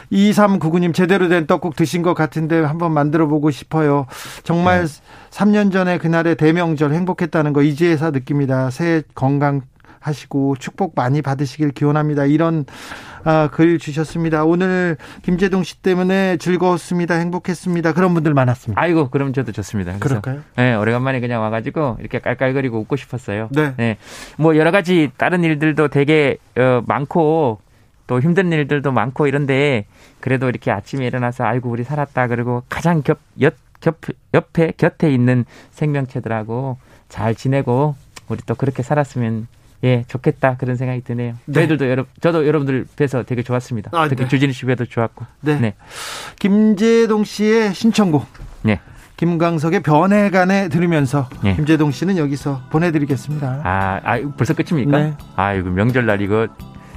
2399님 0.09 0.93
제대로 0.93 1.29
된 1.29 1.47
떡국 1.47 1.75
드신 1.77 2.01
것 2.01 2.13
같은데 2.13 2.59
한번 2.59 2.93
만들어 2.93 3.27
보고 3.27 3.49
싶어요. 3.49 4.07
정말 4.43 4.85
네. 4.85 5.01
3년 5.31 5.71
전에 5.71 5.97
그날의 5.97 6.35
대명절 6.35 6.93
행복했다는 6.93 7.53
거 7.53 7.61
이제서 7.61 8.11
느낍니다. 8.11 8.69
새해 8.71 9.03
건강 9.15 9.61
하시고 9.99 10.55
축복 10.59 10.93
많이 10.95 11.21
받으시길 11.21 11.71
기원합니다. 11.71 12.25
이런 12.25 12.65
아, 13.23 13.49
글 13.51 13.79
주셨습니다. 13.79 14.43
오늘 14.43 14.97
김재동 15.23 15.63
씨 15.63 15.81
때문에 15.81 16.37
즐거웠습니다. 16.37 17.15
행복했습니다. 17.15 17.93
그런 17.93 18.13
분들 18.13 18.33
많았습니다. 18.33 18.81
아이고, 18.81 19.09
그럼 19.09 19.33
저도 19.33 19.51
좋습니다. 19.51 19.97
그럴까요? 19.99 20.41
네, 20.55 20.75
오래간만에 20.75 21.19
그냥 21.19 21.41
와가지고 21.41 21.97
이렇게 21.99 22.19
깔깔거리고 22.19 22.79
웃고 22.79 22.95
싶었어요. 22.95 23.49
네. 23.77 23.97
뭐 24.37 24.55
여러 24.57 24.71
가지 24.71 25.11
다른 25.17 25.43
일들도 25.43 25.89
되게 25.89 26.37
어, 26.57 26.81
많고 26.85 27.59
또 28.07 28.19
힘든 28.19 28.51
일들도 28.51 28.91
많고 28.91 29.27
이런데 29.27 29.85
그래도 30.19 30.49
이렇게 30.49 30.71
아침에 30.71 31.05
일어나서 31.07 31.45
아이고 31.45 31.69
우리 31.69 31.83
살았다 31.83 32.27
그리고 32.27 32.63
가장 32.67 33.03
겹, 33.03 33.19
옆, 33.39 33.55
겹, 33.79 33.99
옆에 34.33 34.73
곁에 34.75 35.11
있는 35.13 35.45
생명체들하고 35.71 36.77
잘 37.07 37.35
지내고 37.35 37.95
우리 38.27 38.39
또 38.45 38.55
그렇게 38.55 38.83
살았으면 38.83 39.47
예 39.83 40.03
좋겠다 40.07 40.57
그런 40.57 40.75
생각이 40.75 41.01
드네요. 41.01 41.33
네. 41.45 41.53
저희들도 41.53 41.89
여러 41.89 42.05
저도 42.19 42.45
여러분들 42.45 42.85
뵈서 42.95 43.23
되게 43.23 43.41
좋았습니다. 43.41 43.91
아, 43.93 44.07
특히 44.07 44.23
네. 44.23 44.27
주진우 44.29 44.53
씨 44.53 44.65
뵈도 44.65 44.85
좋았고. 44.85 45.25
네. 45.41 45.59
네. 45.59 45.73
김재동 46.39 47.23
씨의 47.23 47.73
신청곡. 47.73 48.25
네. 48.63 48.79
김광석의 49.17 49.81
변해간에 49.81 50.69
들으면서 50.69 51.29
네. 51.43 51.55
김재동 51.55 51.91
씨는 51.91 52.17
여기서 52.17 52.63
보내드리겠습니다. 52.71 53.61
아, 53.63 53.99
아 54.03 54.19
벌써 54.37 54.53
끝입니까? 54.53 54.97
네. 54.97 55.13
아 55.35 55.53
이거 55.53 55.69
명절날 55.69 56.21
이거 56.21 56.47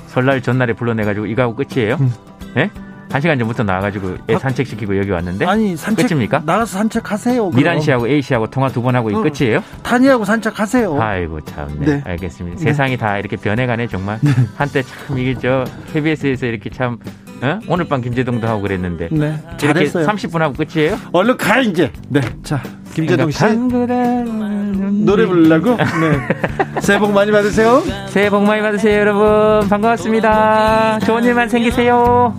설날 0.07 0.43
전날에 0.43 0.75
불러내가지고 0.75 1.27
이거 1.27 1.43
하고 1.43 1.55
끝이에요? 1.55 1.97
음. 2.01 2.13
예? 2.57 2.71
한 3.15 3.21
시간 3.21 3.39
전부터 3.39 3.63
나와가지고 3.63 4.17
애 4.29 4.37
산책시키고 4.37 4.99
여기 4.99 5.13
왔는데 5.13 5.47
아니 5.47 5.77
산책 5.77 6.09
끝입니까? 6.09 6.43
나가서 6.45 6.79
산책하세요. 6.79 7.51
그럼. 7.51 7.55
미란 7.57 7.81
씨하고 7.81 8.09
A 8.09 8.21
씨하고 8.21 8.49
통화 8.51 8.69
두 8.69 8.83
번 8.83 8.97
하고 8.97 9.09
이 9.09 9.15
어. 9.15 9.23
끝이에요? 9.23 9.63
탄이하고 9.85 10.25
산책하세요. 10.25 11.01
아이고 11.01 11.41
참, 11.43 11.69
네, 11.79 11.87
네. 11.87 12.03
알겠습니다. 12.05 12.59
네. 12.59 12.65
세상이 12.65 12.97
다 12.97 13.17
이렇게 13.19 13.37
변해가네 13.37 13.87
정말. 13.87 14.19
한때 14.57 14.83
참 14.83 15.17
이게 15.17 15.37
저 15.41 15.63
KBS에서 15.93 16.47
이렇게 16.47 16.71
참 16.71 16.99
어? 17.41 17.61
오늘 17.69 17.85
밤 17.87 18.01
김재동도 18.03 18.49
하고 18.49 18.63
그랬는데 18.63 19.09
네, 19.13 19.37
이렇게 19.63 19.67
잘했어요. 19.69 20.07
30분 20.09 20.39
하고 20.41 20.55
끝이에요? 20.55 20.99
얼른 21.13 21.37
가 21.37 21.61
이제. 21.61 21.93
네, 22.09 22.21
자 22.43 22.61
김재동 22.95 23.31
씨 23.31 23.45
노래 23.55 25.25
부르려고. 25.25 25.77
네. 25.79 26.81
새해 26.81 26.99
복 26.99 27.13
많이 27.13 27.31
받으세요. 27.31 27.81
새해 28.09 28.29
복 28.29 28.43
많이 28.43 28.61
받으세요 28.61 28.99
여러분 28.99 29.69
반갑습니다. 29.69 30.99
좋은 31.07 31.23
일만 31.23 31.49
생기세요. 31.49 32.37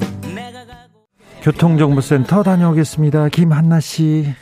교통정보센터 1.45 2.41
다녀오겠습니다. 2.41 3.29
김한나 3.29 3.79
씨. 3.79 4.33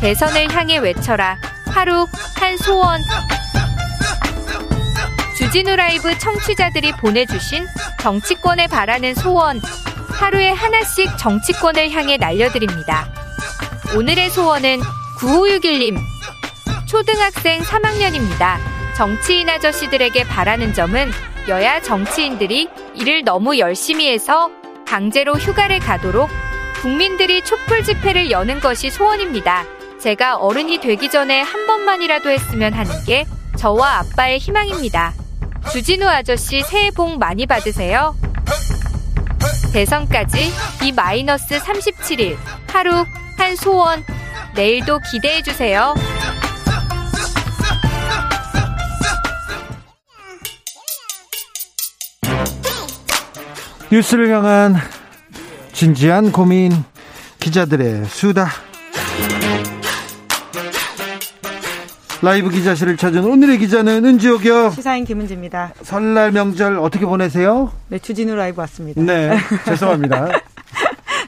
대선을 0.00 0.50
향해 0.50 0.78
외쳐라. 0.78 1.36
하루 1.66 2.06
한 2.36 2.56
소원. 2.56 3.02
주진우 5.36 5.76
라이브 5.76 6.18
청취자들이 6.18 6.92
보내주신 6.92 7.66
정치권에 8.00 8.66
바라는 8.66 9.14
소원. 9.14 9.60
하루에 10.08 10.48
하나씩 10.52 11.18
정치권을 11.18 11.90
향해 11.90 12.16
날려드립니다. 12.16 13.12
오늘의 13.94 14.30
소원은 14.30 14.80
9561님. 15.18 15.98
초등학생 16.86 17.60
3학년입니다. 17.60 18.56
정치인 18.96 19.50
아저씨들에게 19.50 20.24
바라는 20.24 20.72
점은 20.72 21.10
여야 21.48 21.82
정치인들이 21.82 22.70
일을 22.94 23.24
너무 23.24 23.58
열심히 23.58 24.10
해서 24.10 24.50
강제로 24.86 25.34
휴가를 25.34 25.78
가도록 25.78 26.28
국민들이 26.82 27.42
촛불 27.42 27.82
집회를 27.82 28.30
여는 28.30 28.60
것이 28.60 28.90
소원입니다. 28.90 29.64
제가 30.00 30.36
어른이 30.36 30.80
되기 30.80 31.10
전에 31.10 31.42
한 31.42 31.66
번만이라도 31.66 32.30
했으면 32.30 32.72
하는 32.72 32.92
게 33.04 33.26
저와 33.56 33.98
아빠의 33.98 34.38
희망입니다. 34.38 35.12
주진우 35.72 36.06
아저씨 36.06 36.62
새해 36.62 36.90
복 36.90 37.18
많이 37.18 37.46
받으세요. 37.46 38.16
대선까지 39.72 40.50
B-37일 40.80 42.36
하루 42.72 43.04
한 43.36 43.56
소원 43.56 44.04
내일도 44.54 44.98
기대해 45.10 45.42
주세요. 45.42 45.94
뉴스를 53.92 54.30
향한 54.30 54.76
진지한 55.72 56.30
고민 56.30 56.72
기자들의 57.40 58.04
수다 58.04 58.46
라이브 62.22 62.50
기자실을 62.50 62.96
찾은 62.96 63.24
오늘의 63.24 63.58
기자는 63.58 64.04
은지옥이요 64.04 64.70
시사인 64.70 65.04
김은지입니다. 65.04 65.72
설날 65.82 66.30
명절 66.32 66.78
어떻게 66.78 67.04
보내세요? 67.06 67.72
네, 67.88 67.98
주진우 67.98 68.36
라이브 68.36 68.60
왔습니다. 68.60 69.00
네, 69.02 69.36
죄송합니다. 69.64 70.28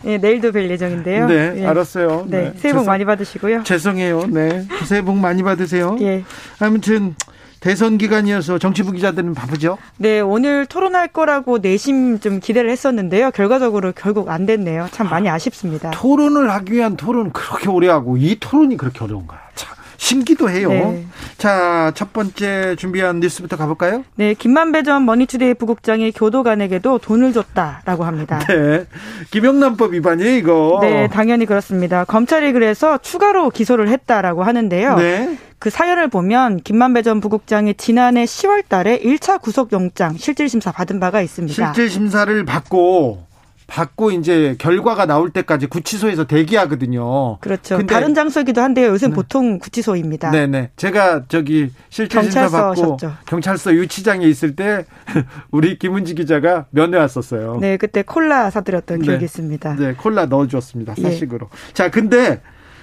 네, 0.02 0.18
내일도 0.22 0.52
뵐 0.52 0.70
예정인데요. 0.70 1.26
네, 1.28 1.62
예. 1.62 1.66
알았어요. 1.66 2.26
네, 2.28 2.52
네, 2.52 2.52
새해 2.58 2.74
복 2.74 2.84
많이 2.84 3.06
받으시고요. 3.06 3.62
죄송해요. 3.64 4.26
네, 4.28 4.66
새해 4.84 5.00
복 5.00 5.16
많이 5.16 5.42
받으세요. 5.42 5.96
예. 6.02 6.24
아무튼 6.60 7.16
대선 7.62 7.96
기간이어서 7.96 8.58
정치부 8.58 8.90
기자들은 8.90 9.34
바쁘죠? 9.34 9.78
네, 9.96 10.18
오늘 10.18 10.66
토론할 10.66 11.06
거라고 11.08 11.58
내심 11.58 12.18
좀 12.18 12.40
기대를 12.40 12.68
했었는데요. 12.68 13.30
결과적으로 13.30 13.92
결국 13.92 14.30
안 14.30 14.46
됐네요. 14.46 14.88
참 14.90 15.08
많이 15.08 15.28
아쉽습니다. 15.28 15.92
토론을 15.92 16.50
하기 16.50 16.72
위한 16.72 16.96
토론 16.96 17.30
그렇게 17.32 17.68
오래 17.68 17.88
하고 17.88 18.16
이 18.16 18.36
토론이 18.40 18.76
그렇게 18.76 19.04
어려운가? 19.04 19.38
참 19.54 19.76
신기도 20.02 20.50
해요. 20.50 20.68
네. 20.68 21.06
자, 21.38 21.92
첫 21.94 22.12
번째 22.12 22.74
준비한 22.76 23.20
뉴스부터 23.20 23.56
가볼까요? 23.56 24.04
네, 24.16 24.34
김만배 24.34 24.82
전 24.82 25.04
머니투데이 25.04 25.54
부국장이 25.54 26.10
교도관에게도 26.10 26.98
돈을 26.98 27.32
줬다라고 27.32 28.02
합니다. 28.02 28.40
네, 28.48 28.84
김영란법 29.30 29.92
위반이에요 29.92 30.36
이거. 30.36 30.78
네, 30.82 31.06
당연히 31.06 31.46
그렇습니다. 31.46 32.04
검찰이 32.04 32.52
그래서 32.52 32.98
추가로 32.98 33.50
기소를 33.50 33.88
했다라고 33.88 34.42
하는데요. 34.42 34.96
네. 34.96 35.38
그 35.60 35.70
사연을 35.70 36.08
보면 36.08 36.56
김만배 36.62 37.02
전 37.02 37.20
부국장이 37.20 37.74
지난해 37.74 38.24
10월 38.24 38.68
달에 38.68 38.98
1차 38.98 39.40
구속영장 39.40 40.16
실질심사 40.16 40.72
받은 40.72 40.98
바가 40.98 41.22
있습니다. 41.22 41.54
실질 41.54 41.88
심사를 41.88 42.44
받고 42.44 43.24
받고 43.72 44.10
이제 44.10 44.54
결과가 44.58 45.06
나올 45.06 45.30
때까지 45.30 45.66
구치소에서 45.66 46.24
대기하거든요. 46.26 47.38
그렇죠. 47.38 47.78
근데- 47.78 47.94
다른 47.94 48.14
장소이기도 48.14 48.60
한데요. 48.60 48.88
요즘 48.90 49.12
보통 49.12 49.58
구치소입니다. 49.58 50.30
네네. 50.30 50.72
제가 50.76 51.24
저기 51.28 51.70
실질 51.88 52.22
심사 52.22 52.48
받고. 52.50 52.98
경찰서 53.24 53.72
유치장에 53.72 54.26
있을 54.26 54.56
때 54.56 54.84
우리 55.50 55.78
김은지 55.78 56.14
기자가 56.14 56.66
면회 56.70 56.98
왔었어요. 56.98 57.58
네, 57.62 57.78
그때 57.78 58.02
콜라 58.02 58.50
사드렸던 58.50 58.98
네. 58.98 59.04
기억이 59.06 59.24
있습니다. 59.24 59.76
네, 59.76 59.94
콜라 59.94 60.26
넣어주었습니다. 60.26 60.94
예. 60.98 61.02
사식으로. 61.02 61.48
자, 61.72 61.90
근데 61.90 62.42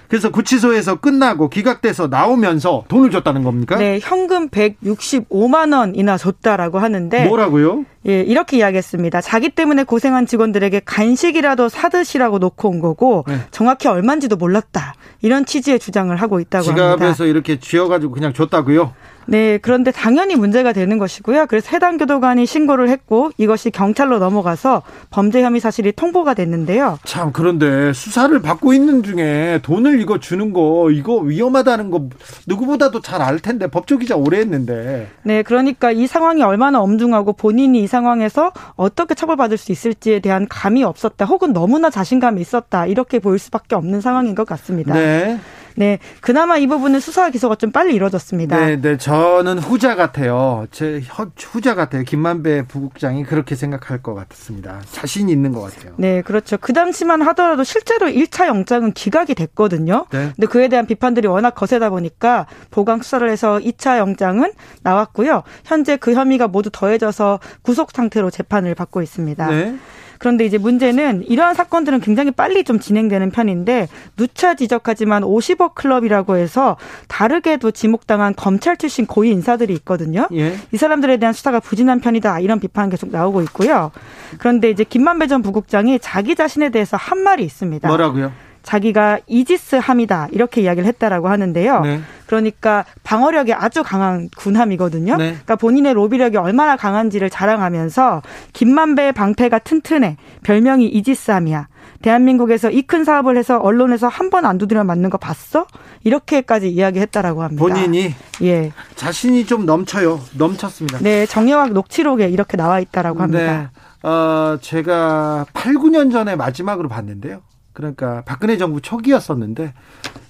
그래서 0.10 0.32
구치소에서 0.32 0.96
끝나고 0.96 1.50
기각돼서 1.50 2.08
나오면서 2.08 2.84
돈을 2.88 3.12
줬다는 3.12 3.44
겁니까? 3.44 3.76
네, 3.78 4.00
현금 4.02 4.50
165만 4.50 5.78
원이나 5.78 6.18
줬다라고 6.18 6.80
하는데 6.80 7.26
뭐라고요? 7.26 7.86
예, 8.08 8.22
이렇게 8.22 8.58
이야기했습니다. 8.58 9.22
자기 9.22 9.50
때문에 9.50 9.84
고생한 9.84 10.26
직원들에게 10.26 10.82
간식이라도 10.84 11.70
사드시라고 11.70 12.40
놓고 12.40 12.70
온 12.70 12.80
거고 12.80 13.24
네. 13.28 13.38
정확히 13.52 13.88
얼마인지도 13.88 14.36
몰랐다. 14.36 14.96
이런 15.22 15.46
취지의 15.46 15.78
주장을 15.78 16.16
하고 16.16 16.40
있다고 16.40 16.66
합니다. 16.70 16.96
지갑에서 16.96 17.26
이렇게 17.26 17.60
쥐어가지고 17.60 18.12
그냥 18.12 18.34
줬다고요? 18.34 18.94
네, 19.30 19.60
그런데 19.62 19.92
당연히 19.92 20.36
문제가 20.36 20.74
되는 20.74 20.98
것이고요. 20.98 21.46
그래서 21.48 21.70
해당 21.72 21.98
교도관이 21.98 22.46
신고를 22.46 22.90
했고 22.90 23.32
이것이 23.38 23.70
경찰로 23.70 24.20
넘어가서 24.20 24.82
범죄 25.12 25.44
혐의 25.44 25.60
사실이 25.62 25.92
통보가 25.92 26.34
됐는데요. 26.34 27.00
참 27.06 27.32
그런데 27.32 27.94
수사를 27.94 28.38
받고 28.42 28.74
있는 28.74 29.04
중에 29.04 29.60
돈을 29.64 30.02
이거 30.02 30.20
주는 30.20 30.52
거 30.52 30.90
이거 30.92 31.18
위험하다는 31.18 31.92
거 31.92 32.10
누구보다도 32.48 33.02
잘 33.02 33.20
알 33.30 33.40
텐데 33.40 33.68
법조기자 33.68 34.16
오래 34.16 34.40
했는데 34.40 35.08
네, 35.24 35.44
그러니까 35.44 35.92
이 35.92 36.08
상황이 36.08 36.42
얼마나 36.42 36.80
엄중하고 36.82 37.34
본인이 37.34 37.84
이 37.84 37.88
상황에서 37.88 38.52
어떻게 38.76 39.14
처벌받을 39.14 39.58
수 39.58 39.72
있을지에 39.72 40.20
대한 40.20 40.48
감이 40.48 40.84
없었다. 40.84 41.26
혹은 41.26 41.54
너무나 41.54 41.90
자신감이 41.90 42.42
있었다. 42.42 42.86
이렇게 42.86 43.20
보일 43.20 43.38
수밖에 43.40 43.76
없는 43.76 44.02
상황인 44.02 44.36
것 44.36 44.48
같습니다. 44.48 44.94
네. 44.94 45.40
네, 45.80 45.98
그나마 46.20 46.58
이 46.58 46.68
부분은 46.68 47.00
수사 47.00 47.30
기소가 47.30 47.56
좀 47.56 47.72
빨리 47.72 47.96
이루어졌습니다. 47.96 48.66
네, 48.66 48.82
네, 48.82 48.98
저는 48.98 49.60
후자 49.60 49.96
같아요. 49.96 50.68
제 50.72 51.00
혀- 51.06 51.32
후자 51.38 51.74
같아요. 51.74 52.04
김만배 52.04 52.68
부국장이 52.68 53.24
그렇게 53.24 53.56
생각할 53.56 54.04
것 54.04 54.14
같습니다. 54.14 54.82
자신 54.92 55.30
있는 55.30 55.54
것 55.54 55.62
같아요. 55.62 55.94
네, 55.96 56.22
그렇죠. 56.22 56.58
그 56.58 56.74
당시만 56.74 57.22
하더라도 57.22 57.64
실제로 57.64 58.08
1차 58.08 58.48
영장은 58.48 58.92
기각이 58.92 59.36
됐거든요. 59.36 60.06
네. 60.12 60.32
근데 60.36 60.48
그에 60.48 60.68
대한 60.68 60.86
비판들이 60.86 61.30
워낙 61.30 61.52
거세다 61.52 61.90
보니까 61.92 62.46
보강 62.72 63.02
수사를 63.02 63.30
해서 63.30 63.58
2차 63.60 64.00
영장은 64.00 64.52
나왔고요. 64.84 65.44
현재 65.64 65.96
그 65.96 66.14
혐의가 66.14 66.50
모두 66.50 66.70
더해져서 66.74 67.40
구속 67.62 67.92
상태로 67.92 68.32
재판을 68.32 68.76
받고 68.76 69.02
있습니다. 69.02 69.48
네. 69.48 69.76
그런데 70.20 70.46
이제 70.46 70.58
문제는 70.58 71.24
이러한 71.28 71.56
사건들은 71.56 72.02
굉장히 72.02 72.30
빨리 72.32 72.64
좀 72.64 72.80
진행되는 72.80 73.32
편인데 73.32 73.88
누차 74.18 74.54
지적하지만 74.54 75.24
50억 75.24 75.74
클럽이라고 75.74 76.36
해서 76.36 76.78
다르게도 77.08 77.72
지목당한 77.72 78.36
검찰 78.36 78.78
출신 78.78 79.06
고위 79.06 79.32
인사들이 79.32 79.74
있거든요. 79.76 80.28
예. 80.34 80.56
이 80.72 80.78
사람들에 80.78 81.18
대한 81.18 81.34
수사가 81.34 81.60
부진한 81.60 82.02
편이다 82.02 82.42
이런 82.42 82.60
비판 82.60 82.90
계속 82.90 83.10
나오고 83.12 83.42
있고요. 83.44 83.92
그런데 84.38 84.70
이제 84.70 84.84
김만배 84.84 85.28
전 85.28 85.42
부국장이 85.42 86.00
자기 86.00 86.36
자신에 86.36 86.70
대해서 86.70 86.98
한 86.98 87.20
말이 87.20 87.44
있습니다. 87.44 87.88
뭐라고요? 87.88 88.32
자기가 88.62 89.20
이지스함이다 89.26 90.28
이렇게 90.32 90.62
이야기를 90.62 90.86
했다라고 90.88 91.30
하는데요. 91.30 91.80
네. 91.82 92.02
그러니까 92.30 92.86
방어력이 93.04 93.54
아주 93.56 93.82
강한 93.82 94.30
군함이거든요. 94.38 95.16
네. 95.18 95.30
그러니까 95.32 95.56
본인의 95.56 95.96
로비력이 95.96 96.38
얼마나 96.38 96.76
강한지를 96.76 97.32
자랑하면서 97.32 98.22
김만배의 98.54 99.14
방패가 99.14 99.58
튼튼해 99.60 100.16
별명이 100.44 100.86
이지스함이야. 100.90 101.68
대한민국에서 102.04 102.70
이 102.70 102.84
큰 102.84 103.04
사업을 103.04 103.36
해서 103.36 103.58
언론에서 103.60 104.08
한 104.08 104.30
번 104.30 104.46
안 104.46 104.60
두드려 104.60 104.84
맞는 104.84 105.10
거 105.10 105.18
봤어? 105.18 105.66
이렇게까지 106.04 106.70
이야기했다라고 106.70 107.42
합니다. 107.42 107.62
본인이 107.64 108.14
예. 108.44 108.72
자신이 108.96 109.48
좀 109.48 109.66
넘쳐요. 109.66 110.20
넘쳤습니다. 110.38 111.00
네, 111.00 111.26
정여학 111.26 111.74
녹취록에 111.74 112.30
이렇게 112.30 112.58
나와 112.58 112.80
있다라고 112.80 113.22
합니다. 113.24 113.72
네. 114.04 114.08
어, 114.08 114.58
제가 114.62 115.48
8, 115.54 115.74
9년 115.74 116.12
전에 116.12 116.36
마지막으로 116.36 116.90
봤는데요. 116.90 117.42
그러니까 117.74 118.22
박근혜 118.26 118.58
정부 118.58 118.82
초기였었는데, 118.82 119.74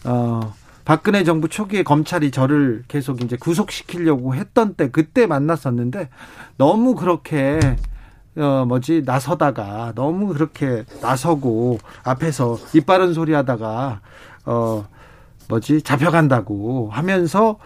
어, 0.05 0.53
박근혜 0.89 1.23
정부 1.23 1.47
초기에 1.47 1.83
검찰이 1.83 2.31
저를 2.31 2.83
계속 2.87 3.21
이제 3.21 3.37
구속시키려고 3.37 4.33
했던 4.33 4.73
때, 4.73 4.89
그때 4.89 5.27
만났었는데, 5.27 6.09
너무 6.57 6.95
그렇게, 6.95 7.59
어, 8.35 8.65
뭐지, 8.67 9.03
나서다가, 9.05 9.91
너무 9.93 10.33
그렇게 10.33 10.85
나서고, 10.99 11.77
앞에서 12.03 12.57
이빠른 12.73 13.13
소리 13.13 13.33
하다가, 13.33 14.01
어, 14.47 14.87
뭐지, 15.47 15.83
잡혀간다고 15.83 16.89
하면서, 16.91 17.59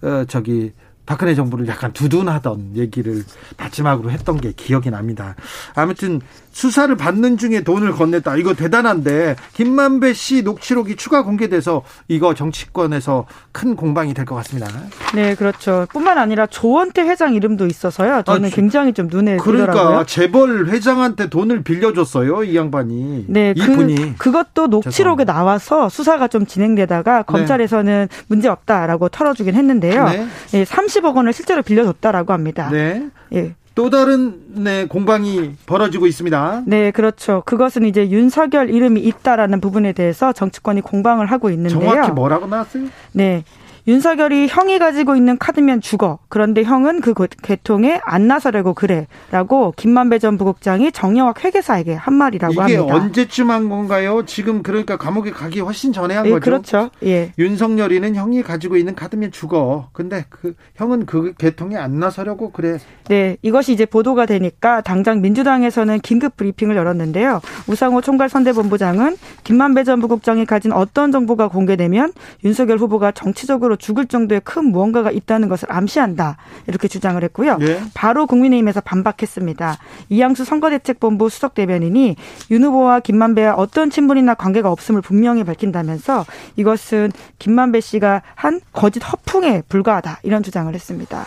어, 0.00 0.24
저기, 0.26 0.72
박근혜 1.04 1.34
정부를 1.34 1.68
약간 1.68 1.92
두둔하던 1.92 2.76
얘기를 2.76 3.24
마지막으로 3.58 4.10
했던 4.10 4.40
게 4.40 4.52
기억이 4.52 4.90
납니다. 4.90 5.34
아무튼 5.74 6.22
수사를 6.52 6.94
받는 6.96 7.38
중에 7.38 7.62
돈을 7.62 7.92
건넸다. 7.92 8.38
이거 8.38 8.54
대단한데 8.54 9.36
김만배 9.54 10.12
씨 10.14 10.42
녹취록이 10.42 10.96
추가 10.96 11.22
공개돼서 11.22 11.82
이거 12.08 12.34
정치권에서 12.34 13.26
큰 13.52 13.76
공방이 13.76 14.14
될 14.14 14.24
것 14.24 14.34
같습니다. 14.36 14.68
네, 15.14 15.34
그렇죠. 15.34 15.86
뿐만 15.92 16.18
아니라 16.18 16.46
조원태 16.46 17.02
회장 17.02 17.34
이름도 17.34 17.66
있어서요. 17.66 18.22
저는 18.26 18.46
아, 18.46 18.50
저- 18.50 18.56
굉장히 18.56 18.92
좀 18.92 19.06
눈에 19.08 19.36
그러니까 19.38 19.72
띄더라고요. 19.72 20.06
재벌 20.06 20.66
회장한테 20.68 21.28
돈을 21.30 21.62
빌려줬어요. 21.62 22.44
이 22.44 22.56
양반이. 22.56 23.24
네, 23.28 23.54
이분이. 23.56 24.16
그, 24.18 24.30
그것도 24.30 24.66
녹취록에 24.68 25.24
나와서 25.24 25.88
수사가 25.88 26.28
좀 26.28 26.46
진행되다가 26.46 27.22
검찰에서는 27.22 28.08
문제 28.28 28.48
없다라고 28.48 29.08
털어주긴 29.08 29.54
했는데요. 29.54 30.04
네. 30.08 30.26
예, 30.54 30.64
30억 30.64 31.14
원을 31.16 31.32
실제로 31.32 31.62
빌려줬다라고 31.62 32.32
합니다. 32.32 32.68
네. 32.70 33.06
예. 33.34 33.54
또 33.74 33.88
다른 33.88 34.40
네, 34.48 34.86
공방이 34.86 35.52
벌어지고 35.66 36.06
있습니다. 36.06 36.64
네, 36.66 36.90
그렇죠. 36.90 37.42
그것은 37.46 37.84
이제 37.84 38.10
윤석열 38.10 38.70
이름이 38.70 39.00
있다라는 39.00 39.60
부분에 39.60 39.92
대해서 39.92 40.32
정치권이 40.32 40.80
공방을 40.80 41.26
하고 41.26 41.50
있는데요. 41.50 41.80
정확히 41.80 42.10
뭐라고 42.12 42.46
나왔어요? 42.46 42.84
네. 43.12 43.44
윤석열이 43.86 44.48
형이 44.48 44.78
가지고 44.78 45.16
있는 45.16 45.38
카드면 45.38 45.80
죽어. 45.80 46.18
그런데 46.28 46.62
형은 46.62 47.00
그 47.00 47.14
개통에 47.42 48.00
안 48.04 48.26
나서려고 48.26 48.74
그래. 48.74 49.06
라고 49.30 49.72
김만배 49.76 50.18
전 50.18 50.38
부국장이 50.38 50.92
정영학 50.92 51.44
회계사에게 51.44 51.94
한 51.94 52.14
말이라고 52.14 52.52
이게 52.52 52.76
합니다. 52.76 52.94
언제쯤 52.94 53.50
한 53.50 53.68
건가요? 53.68 54.24
지금 54.26 54.62
그러니까 54.62 54.96
감옥에 54.96 55.30
가기 55.30 55.60
훨씬 55.60 55.92
전에 55.92 56.14
한 56.14 56.26
예, 56.26 56.30
거죠. 56.30 56.40
그렇죠. 56.44 56.90
예. 57.04 57.32
윤석열이는 57.38 58.14
형이 58.14 58.42
가지고 58.42 58.76
있는 58.76 58.94
카드면 58.94 59.32
죽어. 59.32 59.88
근데 59.92 60.24
그 60.28 60.54
형은 60.76 61.06
그 61.06 61.32
개통에 61.38 61.76
안 61.76 61.98
나서려고 61.98 62.50
그래. 62.52 62.78
네, 63.08 63.36
이것이 63.42 63.72
이제 63.72 63.86
보도가 63.86 64.26
되니까 64.26 64.80
당장 64.82 65.20
민주당에서는 65.20 66.00
긴급 66.00 66.36
브리핑을 66.36 66.76
열었는데요. 66.76 67.40
우상호 67.66 68.00
총괄선대본부장은 68.00 69.16
김만배 69.44 69.84
전 69.84 70.00
부국장이 70.00 70.44
가진 70.44 70.72
어떤 70.72 71.12
정보가 71.12 71.48
공개되면 71.48 72.12
윤석열 72.44 72.78
후보가 72.78 73.12
정치적으로 73.12 73.69
정도로 73.70 73.76
죽을 73.76 74.06
정도의 74.06 74.40
큰 74.44 74.66
무언가가 74.66 75.10
있다는 75.10 75.48
것을 75.48 75.72
암시한다. 75.72 76.36
이렇게 76.66 76.88
주장을 76.88 77.22
했고요. 77.22 77.58
예. 77.60 77.80
바로 77.94 78.26
국민의힘에서 78.26 78.80
반박했습니다. 78.80 79.78
이양수 80.08 80.44
선거대책본부 80.44 81.28
수석 81.28 81.54
대변인이 81.54 82.16
윤 82.50 82.64
후보와 82.64 83.00
김만배와 83.00 83.54
어떤 83.54 83.90
친분이나 83.90 84.34
관계가 84.34 84.70
없음을 84.70 85.00
분명히 85.00 85.44
밝힌다면서 85.44 86.26
이것은 86.56 87.12
김만배 87.38 87.80
씨가 87.80 88.22
한 88.34 88.60
거짓 88.72 89.00
허풍에 89.00 89.62
불과하다. 89.68 90.20
이런 90.24 90.42
주장을 90.42 90.74
했습니다. 90.74 91.24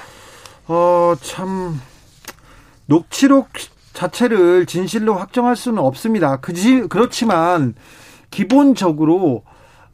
어, 0.67 1.15
참, 1.21 1.79
녹취록 2.85 3.49
자체를 3.93 4.65
진실로 4.65 5.15
확정할 5.15 5.55
수는 5.55 5.79
없습니다. 5.79 6.37
그지, 6.37 6.87
그렇지만, 6.89 7.75
기본적으로, 8.31 9.43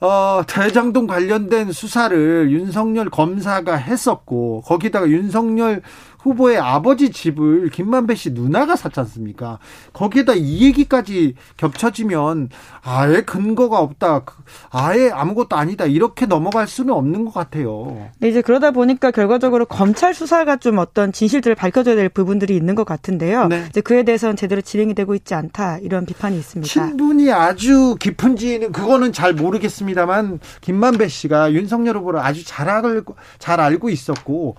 어, 0.01 0.43
대장동 0.47 1.07
관련된 1.07 1.71
수사를 1.71 2.49
윤석열 2.51 3.09
검사가 3.09 3.75
했었고, 3.75 4.61
거기다가 4.65 5.09
윤석열 5.09 5.81
후보의 6.19 6.57
아버지 6.57 7.11
집을 7.11 7.69
김만배 7.69 8.15
씨 8.15 8.31
누나가 8.31 8.75
샀지 8.75 8.99
않습니까? 8.99 9.59
거기에다 9.93 10.33
이 10.35 10.63
얘기까지 10.65 11.35
겹쳐지면 11.57 12.49
아예 12.81 13.21
근거가 13.21 13.79
없다. 13.79 14.23
아예 14.69 15.09
아무것도 15.09 15.55
아니다. 15.55 15.85
이렇게 15.85 16.25
넘어갈 16.25 16.67
수는 16.67 16.93
없는 16.93 17.25
것 17.25 17.33
같아요. 17.33 18.09
네, 18.19 18.29
이제 18.29 18.41
그러다 18.41 18.71
보니까 18.71 19.11
결과적으로 19.11 19.65
검찰 19.65 20.13
수사가 20.13 20.57
좀 20.57 20.77
어떤 20.77 21.11
진실들을 21.11 21.55
밝혀줘야 21.55 21.95
될 21.95 22.09
부분들이 22.09 22.55
있는 22.55 22.75
것 22.75 22.83
같은데요. 22.83 23.47
네. 23.47 23.65
이제 23.69 23.81
그에 23.81 24.03
대해서는 24.03 24.35
제대로 24.35 24.61
진행이 24.61 24.93
되고 24.95 25.15
있지 25.15 25.33
않다. 25.33 25.77
이런 25.79 26.05
비판이 26.05 26.37
있습니다. 26.37 26.69
친분이 26.69 27.31
아주 27.31 27.95
깊은지는 27.99 28.71
그거는 28.73 29.13
잘 29.13 29.33
모르겠습니다만 29.33 30.39
김만배 30.61 31.07
씨가 31.07 31.53
윤석열 31.53 31.97
후보를 31.97 32.19
아주 32.19 32.43
잘 32.43 32.67
알고 32.69 33.15
잘 33.37 33.61
알고 33.61 33.89
있었고 33.89 34.55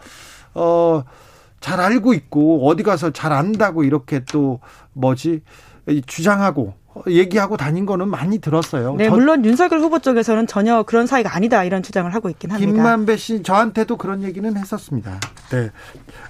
어. 0.55 1.05
잘 1.61 1.81
알고 1.81 2.15
있고 2.15 2.67
어디 2.67 2.83
가서 2.83 3.11
잘 3.11 3.33
안다고 3.33 3.85
이렇게 3.85 4.25
또 4.31 4.61
뭐지 4.95 5.43
주장하고 6.07 6.75
얘기하고 7.07 7.57
다닌 7.57 7.87
거는 7.87 8.09
많이 8.09 8.39
들었어요. 8.41 8.97
네, 8.97 9.09
물론 9.09 9.45
윤석열 9.45 9.81
후보 9.81 10.01
쪽에서는 10.01 10.47
전혀 10.47 10.83
그런 10.83 11.07
사이가 11.07 11.35
아니다 11.35 11.63
이런 11.63 11.83
주장을 11.83 12.13
하고 12.13 12.29
있긴 12.29 12.51
합니다. 12.51 12.73
김만배 12.73 13.17
씨 13.17 13.43
저한테도 13.43 13.97
그런 13.97 14.23
얘기는 14.23 14.57
했었습니다. 14.57 15.21
네, 15.51 15.71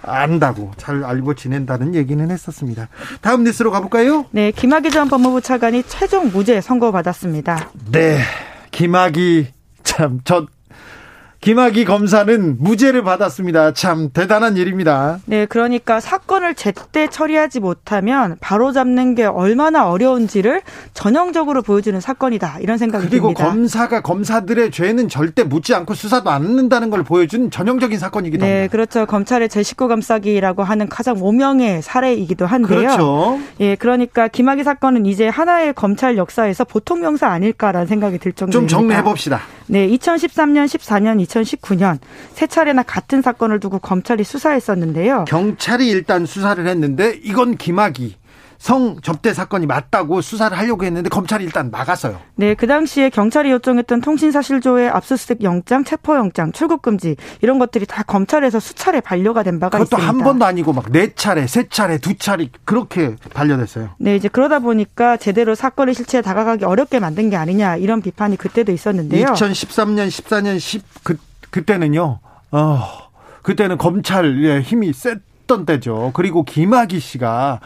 안다고 0.03 0.73
잘 0.77 1.03
알고 1.03 1.35
지낸다는 1.35 1.95
얘기는 1.95 2.31
했었습니다. 2.31 2.89
다음 3.23 3.45
뉴스로 3.45 3.71
가볼까요? 3.71 4.27
네, 4.33 4.51
김학의 4.51 4.91
전 4.91 5.09
법무부 5.09 5.41
차관이 5.41 5.83
최종 5.85 6.31
무죄 6.31 6.61
선고받았습니다. 6.61 7.71
네, 7.91 8.19
김학의 8.71 9.49
참 9.83 10.21
저 10.25 10.47
김학의 11.41 11.87
검사는 11.87 12.57
무죄를 12.59 13.03
받았습니다. 13.03 13.73
참 13.73 14.11
대단한 14.13 14.59
일입니다. 14.59 15.21
네, 15.25 15.47
그러니까 15.47 15.99
사건을 15.99 16.55
제때 16.55 17.09
처리하지 17.09 17.61
못하면 17.61 18.37
바로 18.43 18.73
잡는 18.73 19.15
게 19.15 19.25
얼마나 19.25 19.89
어려운지를 19.89 20.61
전형적으로 20.93 21.63
보여주는 21.63 21.99
사건이다. 21.99 22.59
이런 22.61 22.77
생각이 22.77 23.09
그리고 23.09 23.29
듭니다. 23.29 23.45
그리고 23.45 23.53
검사가 23.53 24.03
검사들의 24.03 24.71
죄는 24.71 25.09
절대 25.09 25.43
묻지 25.43 25.75
않고 25.75 25.95
수사도 25.95 26.29
않는다는 26.29 26.91
걸 26.91 27.05
보여준 27.05 27.51
전형적인 27.51 27.99
사건이기도 27.99 28.45
네, 28.45 28.53
합니다. 28.53 28.73
그렇죠. 28.73 29.07
검찰의 29.07 29.49
제 29.49 29.63
식구 29.63 29.89
감싸기라고 29.89 30.63
하는 30.63 30.91
가장 30.91 31.23
오명의 31.23 31.81
사례이기도 31.81 32.45
한데요. 32.45 32.81
그렇죠. 32.81 33.39
예, 33.61 33.77
그러니까 33.77 34.29
김학의 34.29 34.65
사건은 34.65 35.07
이제 35.07 35.27
하나의 35.27 35.73
검찰 35.73 36.19
역사에서 36.19 36.65
보통 36.65 37.01
명사 37.01 37.29
아닐까라는 37.29 37.87
생각이 37.87 38.19
들 38.19 38.33
정도입니다. 38.33 38.69
좀 38.69 38.69
정리해 38.69 39.03
봅시다. 39.03 39.41
네, 39.71 39.89
2013년, 39.89 40.67
14년, 40.67 41.25
2019년 41.31 41.99
세 42.33 42.47
차례나 42.47 42.83
같은 42.83 43.23
사건을 43.23 43.61
두고 43.61 43.79
검찰이 43.79 44.25
수사했었는데요. 44.25 45.25
경찰이 45.29 45.89
일단 45.89 46.27
수사를 46.27 46.67
했는데 46.67 47.19
이건 47.23 47.57
김학의 47.57 48.15
성 48.61 49.01
접대 49.01 49.33
사건이 49.33 49.65
맞다고 49.65 50.21
수사를 50.21 50.57
하려고 50.57 50.85
했는데 50.85 51.09
검찰이 51.09 51.43
일단 51.43 51.71
막았어요. 51.71 52.21
네, 52.35 52.53
그 52.55 52.67
당시에 52.67 53.09
경찰이 53.09 53.51
요청했던 53.53 54.03
통신사실조회 54.03 54.87
압수수색 54.89 55.43
영장, 55.43 55.83
체포영장, 55.83 56.53
출국금지 56.53 57.17
이런 57.41 57.59
것들이 57.59 57.87
다 57.87 58.03
검찰에서 58.03 58.61
수차례 58.61 59.01
반려가 59.01 59.43
된 59.43 59.59
바가 59.59 59.79
그것도 59.79 59.97
있습니다. 59.97 60.07
한 60.07 60.19
번도 60.23 60.45
아니고 60.45 60.75
막 60.75 60.91
네 60.93 61.15
차례, 61.15 61.47
세 61.47 61.69
차례, 61.71 61.97
두 61.97 62.15
차례 62.19 62.51
그렇게 62.67 63.17
반려됐어요. 63.33 63.91
네, 63.99 64.15
이제 64.17 64.29
그러다 64.29 64.59
보니까 64.59 65.17
제대로 65.17 65.55
사건의 65.55 65.95
실체에 65.95 66.21
다가가기 66.21 66.67
어렵게 66.67 67.01
만든 67.01 67.31
게 67.31 67.37
아니냐 67.37 67.77
이런 67.77 68.03
비판이 68.03 68.37
그때도 68.37 68.73
있었는데요. 68.73 69.29
2013년, 69.29 70.09
14년, 70.09 70.59
10 70.61 70.85
그, 71.03 71.17
그때는요. 71.51 72.19
어, 72.51 72.83
그때는 73.41 73.79
검찰의 73.79 74.61
힘이 74.61 74.93
셌던 74.93 75.65
때죠. 75.65 76.11
그리고 76.13 76.45
김학의 76.45 77.01
씨가 77.01 77.61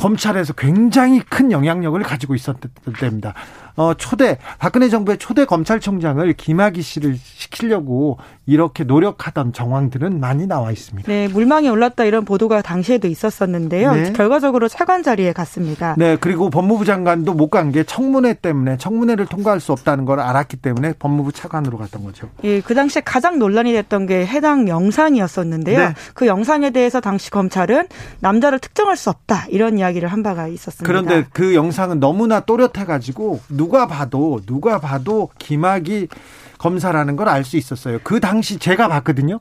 검찰에서 0.00 0.54
굉장히 0.54 1.20
큰 1.20 1.52
영향력을 1.52 2.02
가지고 2.02 2.34
있었던 2.34 2.70
때입니다. 2.98 3.34
어, 3.76 3.94
초대, 3.94 4.38
박근혜 4.58 4.88
정부의 4.88 5.18
초대 5.18 5.44
검찰총장을 5.44 6.32
김학의 6.34 6.82
씨를 6.82 7.16
시키려고 7.16 8.18
이렇게 8.46 8.84
노력하던 8.84 9.52
정황들은 9.52 10.18
많이 10.20 10.46
나와 10.46 10.72
있습니다. 10.72 11.10
네, 11.10 11.28
물망에 11.28 11.68
올랐다 11.68 12.04
이런 12.04 12.24
보도가 12.24 12.62
당시에도 12.62 13.06
있었었는데요. 13.08 13.92
네. 13.94 14.12
결과적으로 14.12 14.66
차관 14.68 15.02
자리에 15.02 15.32
갔습니다. 15.32 15.94
네, 15.98 16.16
그리고 16.16 16.50
법무부 16.50 16.84
장관도 16.84 17.34
못 17.34 17.50
간 17.50 17.70
게 17.72 17.84
청문회 17.84 18.34
때문에 18.34 18.76
청문회를 18.78 19.26
통과할 19.26 19.60
수 19.60 19.72
없다는 19.72 20.04
걸 20.04 20.18
알았기 20.20 20.56
때문에 20.58 20.94
법무부 20.98 21.32
차관으로 21.32 21.78
갔던 21.78 22.04
거죠. 22.04 22.28
예, 22.44 22.60
그 22.60 22.74
당시에 22.74 23.02
가장 23.04 23.38
논란이 23.38 23.72
됐던 23.72 24.06
게 24.06 24.24
해당 24.26 24.66
영상이었었는데요. 24.68 25.78
네. 25.78 25.94
그 26.14 26.26
영상에 26.26 26.70
대해서 26.70 27.00
당시 27.00 27.30
검찰은 27.30 27.88
남자를 28.20 28.58
특정할 28.58 28.96
수 28.96 29.10
없다 29.10 29.46
이런 29.50 29.78
이야기를 29.78 30.08
한 30.08 30.22
바가 30.22 30.46
있었습니다. 30.48 30.84
그런데 30.86 31.24
그 31.32 31.54
영상은 31.54 32.00
너무나 32.00 32.40
또렷해가지고 32.40 33.40
누가 33.60 33.86
봐도 33.86 34.40
누가 34.46 34.80
봐도 34.80 35.28
김학이 35.38 36.08
검사라는 36.56 37.16
걸 37.16 37.28
알 37.28 37.44
수 37.44 37.58
있었어요. 37.58 37.98
그 38.02 38.18
당시 38.18 38.58
제가 38.58 38.88
봤거든요. 38.88 39.40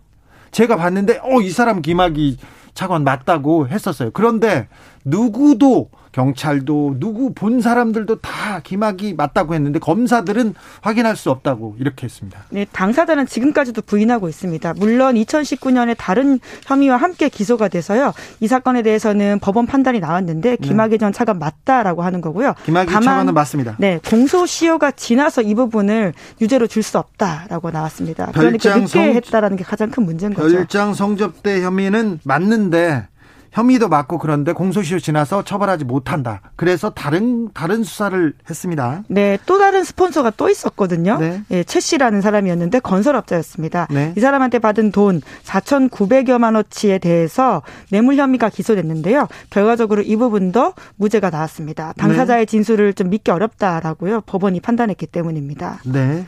제가 0.51 0.75
봤는데 0.75 1.19
어 1.23 1.39
이 1.41 1.49
사람 1.51 1.81
김학이 1.81 2.37
차관 2.73 3.05
맞다고 3.05 3.69
했었어요. 3.69 4.11
그런데 4.13 4.67
누구도 5.05 5.89
경찰도 6.11 6.95
누구 6.99 7.34
본 7.34 7.61
사람들도 7.61 8.18
다 8.19 8.60
김학이 8.64 9.14
맞다고 9.14 9.53
했는데 9.53 9.80
검사들은 9.80 10.56
확인할 10.81 11.15
수 11.15 11.30
없다고 11.31 11.76
이렇게 11.80 12.06
했습니다. 12.06 12.40
네, 12.49 12.65
당사자는 12.72 13.27
지금까지도 13.27 13.81
부인하고 13.84 14.27
있습니다. 14.27 14.73
물론 14.77 15.15
2019년에 15.15 15.95
다른 15.98 16.40
혐의와 16.65 16.98
함께 16.98 17.30
기소가 17.30 17.68
돼서요. 17.68 18.14
이 18.40 18.48
사건에 18.48 18.81
대해서는 18.81 19.40
법원 19.40 19.65
판단이 19.68 19.99
나왔는데 19.99 20.57
김학의 20.57 20.98
전 20.99 21.14
차관 21.14 21.40
맞다라고 21.40 22.02
하는 22.02 22.22
거고요. 22.22 22.56
김학의 22.65 22.91
차관은 22.91 23.34
맞습니다. 23.34 23.76
네, 23.77 23.99
공소시효가 24.10 24.91
지나서 24.91 25.41
이 25.44 25.53
부분을 25.56 26.14
유죄로 26.41 26.68
줄 26.68 26.80
수 26.84 26.98
없다라고 26.98 27.69
나왔습니다. 27.72 28.31
그러니까 28.34 28.76
늦게 28.77 28.88
성- 28.88 29.02
했다라는 29.03 29.57
게 29.57 29.64
가장 29.64 29.91
큰 29.91 30.06
문제인 30.06 30.34
거죠. 30.34 30.56
별장 30.56 30.94
성접대 30.95 31.61
혐의는 31.61 32.19
맞는데 32.23 33.06
혐의도 33.51 33.89
맞고 33.89 34.17
그런데 34.17 34.53
공소시효 34.53 34.99
지나서 34.99 35.43
처벌하지 35.43 35.85
못한다. 35.85 36.41
그래서 36.55 36.89
다른 36.91 37.49
다른 37.53 37.84
수사를 37.84 38.34
했습니다. 38.49 39.03
네, 39.07 39.38
또 39.45 39.57
다른 39.57 39.84
스폰서가 39.84 40.31
또 40.38 40.49
있었거든요. 40.49 41.17
네. 41.19 41.41
예, 41.51 41.63
최 41.63 41.80
씨라는 41.80 42.21
사람이었는데 42.21 42.80
건설업자였습니다. 42.80 43.88
네. 43.89 44.13
이 44.15 44.19
사람한테 44.19 44.59
받은 44.59 44.91
돈 44.91 45.21
4,900여만 45.43 46.55
원치에 46.55 46.99
대해서 46.99 47.61
뇌물 47.89 48.17
혐의가 48.17 48.49
기소됐는데요. 48.49 49.27
결과적으로 49.49 50.01
이 50.01 50.15
부분도 50.15 50.73
무죄가 50.97 51.30
나왔습니다. 51.30 51.93
당사자의 51.97 52.45
네. 52.45 52.49
진술을 52.49 52.93
좀 52.93 53.09
믿기 53.09 53.31
어렵다라고요. 53.31 54.21
법원이 54.21 54.59
판단했기 54.59 55.07
때문입니다. 55.07 55.80
네. 55.85 56.26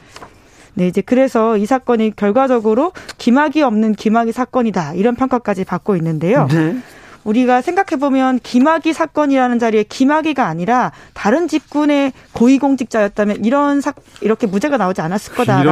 네, 0.74 0.88
이제 0.88 1.02
그래서 1.02 1.58
이 1.58 1.66
사건이 1.66 2.14
결과적으로 2.16 2.94
김학이 3.18 3.62
없는 3.62 3.94
김학이 3.94 4.32
사건이다. 4.32 4.94
이런 4.94 5.16
평가까지 5.16 5.66
받고 5.66 5.96
있는데요. 5.98 6.48
네. 6.48 6.78
우리가 7.24 7.62
생각해보면 7.62 8.40
김학의 8.40 8.94
사건이라는 8.94 9.60
자리에 9.60 9.84
김학의가 9.84 10.46
아니라 10.48 10.92
다른 11.14 11.48
직군의 11.48 12.14
고위공직자였다면 12.34 13.46
이런 13.46 13.82
사, 13.82 13.94
이렇게 14.22 14.48
무죄가 14.48 14.78
나오지 14.78 15.02
않았을 15.02 15.34
거다라는. 15.36 15.64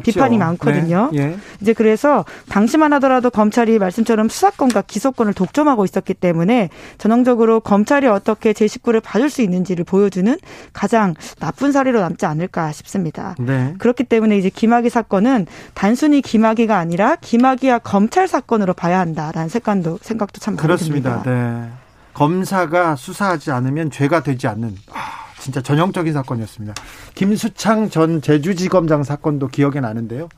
비판이 0.00 0.38
많거든요. 0.38 1.10
네. 1.12 1.18
예. 1.18 1.36
이제 1.60 1.72
그래서 1.72 2.24
당시만 2.48 2.92
하더라도 2.94 3.30
검찰이 3.30 3.78
말씀처럼 3.78 4.28
수사권과 4.28 4.82
기소권을 4.82 5.34
독점하고 5.34 5.84
있었기 5.84 6.14
때문에 6.14 6.70
전형적으로 6.98 7.60
검찰이 7.60 8.06
어떻게 8.06 8.52
제 8.52 8.66
식구를 8.66 9.00
봐줄 9.00 9.30
수 9.30 9.42
있는지를 9.42 9.84
보여주는 9.84 10.36
가장 10.72 11.14
나쁜 11.38 11.72
사례로 11.72 12.00
남지 12.00 12.26
않을까 12.26 12.72
싶습니다. 12.72 13.34
네. 13.38 13.74
그렇기 13.78 14.04
때문에 14.04 14.36
이제 14.38 14.50
김학의 14.50 14.90
사건은 14.90 15.46
단순히 15.74 16.20
김학의가 16.22 16.76
아니라 16.76 17.16
김학의와 17.16 17.78
검찰 17.78 18.28
사건으로 18.28 18.74
봐야 18.74 18.98
한다라는 19.00 19.48
생각도 19.48 19.98
생각도 20.02 20.40
참 20.40 20.56
많이 20.56 20.87
그렇습니다. 20.88 21.22
네. 21.22 21.70
검사가 22.14 22.96
수사하지 22.96 23.52
않으면 23.52 23.90
죄가 23.90 24.22
되지 24.22 24.48
않는 24.48 24.74
아, 24.90 24.96
진짜 25.38 25.62
전형적인 25.62 26.12
사건이었습니다. 26.12 26.74
김수창 27.14 27.90
전 27.90 28.20
제주지검장 28.20 29.04
사건도 29.04 29.48
기억에 29.48 29.80
나는데요. 29.80 30.28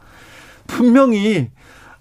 분명히 0.67 1.51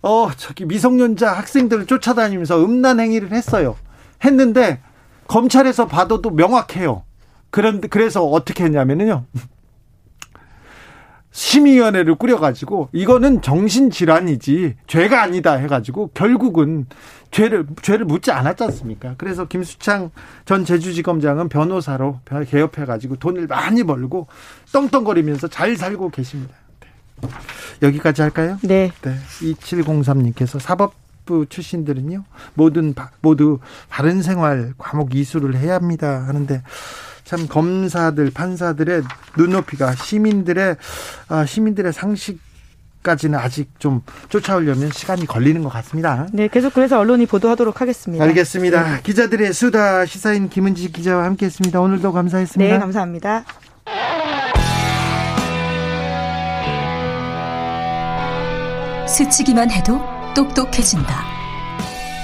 어 0.01 0.29
저기 0.35 0.65
미성년자 0.65 1.31
학생들을 1.31 1.85
쫓아다니면서 1.85 2.63
음란 2.63 2.99
행위를 2.99 3.31
했어요. 3.31 3.75
했는데 4.23 4.81
검찰에서 5.27 5.87
봐도도 5.87 6.31
명확해요. 6.31 7.03
그런 7.49 7.81
그래서 7.81 8.23
어떻게 8.25 8.65
했냐면요. 8.65 9.25
심의위원회를 11.31 12.15
꾸려가지고 12.15 12.89
이거는 12.91 13.41
정신질환이지 13.41 14.75
죄가 14.87 15.21
아니다 15.21 15.53
해가지고 15.53 16.09
결국은 16.13 16.87
죄를 17.31 17.67
죄를 17.83 18.05
묻지 18.05 18.31
않았지 18.31 18.63
않습니까? 18.63 19.13
그래서 19.17 19.45
김수창 19.45 20.09
전 20.45 20.65
제주지검장은 20.65 21.49
변호사로 21.49 22.21
개업해가지고 22.49 23.17
돈을 23.17 23.47
많이 23.47 23.83
벌고 23.83 24.27
떵떵거리면서 24.71 25.47
잘 25.47 25.75
살고 25.75 26.09
계십니다. 26.09 26.55
네. 26.79 27.29
여기까지 27.83 28.23
할까요? 28.23 28.57
네. 28.63 28.91
네. 29.03 29.15
2703님께서 29.41 30.59
사법부 30.59 31.45
출신들은요 31.47 32.23
모든 32.55 32.95
모두 33.21 33.59
바른 33.89 34.23
생활 34.23 34.73
과목 34.79 35.13
이수를 35.13 35.55
해야 35.55 35.75
합니다 35.75 36.25
하는데 36.27 36.63
참 37.29 37.47
검사들 37.47 38.31
판사들의 38.31 39.03
눈높이가 39.37 39.93
시민들의 39.93 40.77
아, 41.27 41.45
시민들의 41.45 41.93
상식 41.93 42.39
까지는 43.03 43.37
아직 43.37 43.69
좀 43.79 44.01
쫓아오려면 44.29 44.91
시간이 44.91 45.27
걸리는 45.27 45.61
것 45.61 45.69
같습니다. 45.69 46.25
네, 46.33 46.47
계속 46.47 46.73
그래서 46.73 46.99
언론이 46.99 47.27
보도하도록 47.27 47.79
하겠습니다. 47.79 48.25
알겠습니다. 48.25 48.95
네. 48.95 49.01
기자들의 49.03 49.53
수다 49.53 50.07
시사인 50.07 50.49
김은지 50.49 50.91
기자와 50.91 51.23
함께했습니다. 51.25 51.79
오늘도 51.79 52.11
감사했습니다. 52.11 52.73
네, 52.73 52.79
감사합니다. 52.79 53.45
스치기만 59.07 59.69
해도 59.69 60.01
똑똑해진다. 60.35 61.23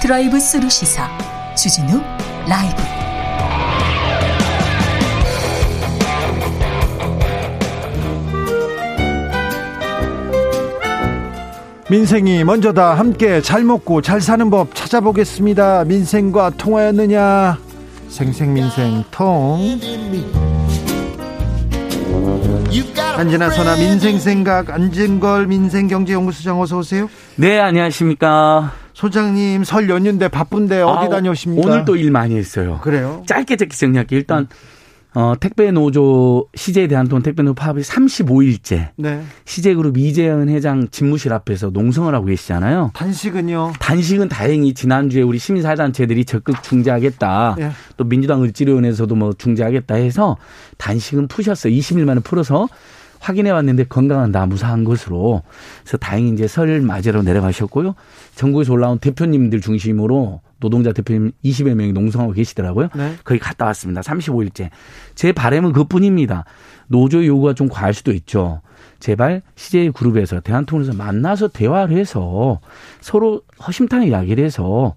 드라이브 0.02 0.40
스루 0.40 0.68
시사 0.68 1.08
주진우 1.54 2.02
라이브. 2.48 3.05
민생이 11.88 12.42
먼저다 12.44 12.94
함께 12.94 13.40
잘 13.40 13.62
먹고 13.62 14.02
잘 14.02 14.20
사는 14.20 14.50
법 14.50 14.74
찾아보겠습니다. 14.74 15.84
민생과 15.84 16.50
통하였느냐? 16.58 17.58
생생민생 18.08 19.04
통. 19.10 19.78
안진아 23.16 23.50
선아 23.50 23.76
민생생각 23.76 24.70
안진걸 24.70 25.46
민생경제연구소장 25.46 26.60
어서 26.60 26.78
오세요. 26.78 27.08
네 27.36 27.60
안녕하십니까. 27.60 28.72
소장님 28.92 29.62
설 29.64 29.88
연휴인데 29.88 30.28
바쁜데 30.28 30.82
어디 30.82 31.06
아, 31.06 31.08
다녀오십니까? 31.08 31.68
오늘 31.68 31.84
또 31.84 31.96
일 31.96 32.10
많이 32.10 32.36
했어요. 32.36 32.80
그래요? 32.82 33.22
짧게 33.26 33.56
짧게 33.56 33.76
정리할게요. 33.76 34.18
일단 34.18 34.48
어, 35.16 35.32
택배 35.40 35.70
노조 35.70 36.46
CJ 36.54 36.88
대한통 36.88 37.22
택배 37.22 37.42
노조 37.42 37.54
파업이 37.54 37.80
35일째. 37.80 38.90
네. 38.96 39.22
CJ그룹 39.46 39.96
이재현 39.96 40.50
회장 40.50 40.88
집무실 40.90 41.32
앞에서 41.32 41.70
농성을 41.70 42.14
하고 42.14 42.26
계시잖아요. 42.26 42.90
단식은요? 42.92 43.72
단식은 43.80 44.28
다행히 44.28 44.74
지난주에 44.74 45.22
우리 45.22 45.38
시민사회단체들이 45.38 46.26
적극 46.26 46.62
중재하겠다. 46.62 47.56
예. 47.60 47.70
또 47.96 48.04
민주당 48.04 48.42
을지로위원회에서도 48.42 49.14
뭐 49.14 49.32
중재하겠다 49.32 49.94
해서 49.94 50.36
단식은 50.76 51.28
푸셨어요. 51.28 51.72
20일 51.72 52.04
만에 52.04 52.20
풀어서 52.20 52.68
확인해 53.18 53.50
왔는데 53.52 53.84
건강은 53.84 54.32
다 54.32 54.44
무사한 54.44 54.84
것으로 54.84 55.44
그래서 55.80 55.96
다행히 55.96 56.30
이제 56.32 56.46
설 56.46 56.82
맞이로 56.82 57.22
내려가셨고요. 57.22 57.94
전국에서 58.34 58.74
올라온 58.74 58.98
대표님들 58.98 59.62
중심으로 59.62 60.42
노동자 60.58 60.92
대표님 60.92 61.32
20여 61.44 61.74
명이 61.74 61.92
농성하고 61.92 62.32
계시더라고요. 62.32 62.88
네. 62.94 63.14
거기 63.24 63.38
갔다 63.38 63.66
왔습니다. 63.66 64.00
35일째. 64.00 64.70
제 65.14 65.32
바람은 65.32 65.72
그뿐입니다. 65.72 66.44
노조 66.88 67.24
요구가 67.24 67.54
좀 67.54 67.68
과할 67.68 67.94
수도 67.94 68.12
있죠. 68.12 68.60
제발 68.98 69.42
CJ 69.56 69.90
그룹에서 69.90 70.40
대한통운에서 70.40 70.94
만나서 70.94 71.48
대화를 71.48 71.96
해서 71.96 72.60
서로 73.00 73.42
허심탄회 73.66 74.08
이야기를 74.08 74.42
해서 74.44 74.94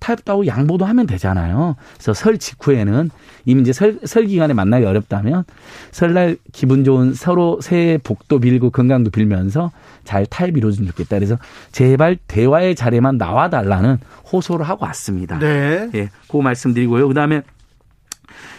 타협도 0.00 0.32
하고 0.32 0.46
양보도 0.46 0.84
하면 0.86 1.06
되잖아요. 1.06 1.76
그래서 1.94 2.14
설 2.14 2.38
직후에는 2.38 3.10
이미 3.44 3.62
이제 3.62 3.72
설, 3.72 3.98
설 4.04 4.26
기간에 4.26 4.54
만나기 4.54 4.84
어렵다면 4.84 5.44
설날 5.92 6.36
기분 6.52 6.84
좋은 6.84 7.14
서로 7.14 7.60
새해 7.60 7.98
복도 7.98 8.40
빌고 8.40 8.70
건강도 8.70 9.10
빌면서 9.10 9.70
잘 10.04 10.26
타협이 10.26 10.58
이루어지면 10.58 10.90
좋겠다. 10.90 11.16
그래서 11.16 11.38
제발 11.72 12.16
대화의 12.26 12.74
자리에만 12.74 13.18
나와달라는 13.18 13.98
호소를 14.32 14.68
하고 14.68 14.84
왔습니다. 14.86 15.38
네. 15.38 15.90
예, 15.94 16.08
그 16.28 16.36
말씀드리고요. 16.38 17.06
그 17.06 17.14
다음에 17.14 17.42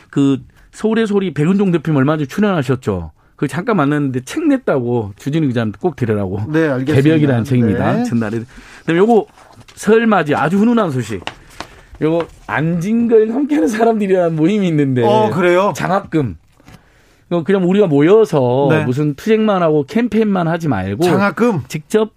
그 0.10 0.40
서울의 0.72 1.08
소리 1.08 1.34
백은종 1.34 1.72
대표님 1.72 1.98
얼마 1.98 2.16
전에 2.18 2.28
출연하셨죠. 2.28 3.12
그 3.36 3.48
잠깐 3.48 3.76
만났는데 3.78 4.22
책 4.22 4.48
냈다고 4.48 5.14
주진우 5.16 5.48
기자한테 5.48 5.80
꼭 5.82 5.96
드리라고. 5.96 6.42
네, 6.52 6.68
알겠습니다. 6.68 6.94
개벽이라는 6.94 7.44
책입니다. 7.44 7.94
네. 7.94 8.04
전날에. 8.04 8.42
그다음에 8.82 9.00
요거 9.00 9.26
설 9.82 10.06
맞이 10.06 10.36
아주 10.36 10.60
훈훈한 10.60 10.91
소식. 10.91 11.26
요거 12.03 12.28
안진걸 12.45 13.32
함께하는 13.32 13.68
사람들이라는 13.68 14.36
모임이 14.36 14.68
있는데. 14.68 15.03
어, 15.03 15.32
그래요? 15.32 15.74
장학금. 15.76 16.38
이거 17.26 17.44
그냥 17.44 17.68
우리가 17.68 17.88
모여서 17.88 18.68
네. 18.70 18.86
무슨 18.86 19.16
투쟁만 19.16 19.64
하고 19.64 19.84
캠페인만 19.88 20.48
하지 20.48 20.68
말고 20.68 21.03
장학금 21.03 21.64
직접 21.68 22.12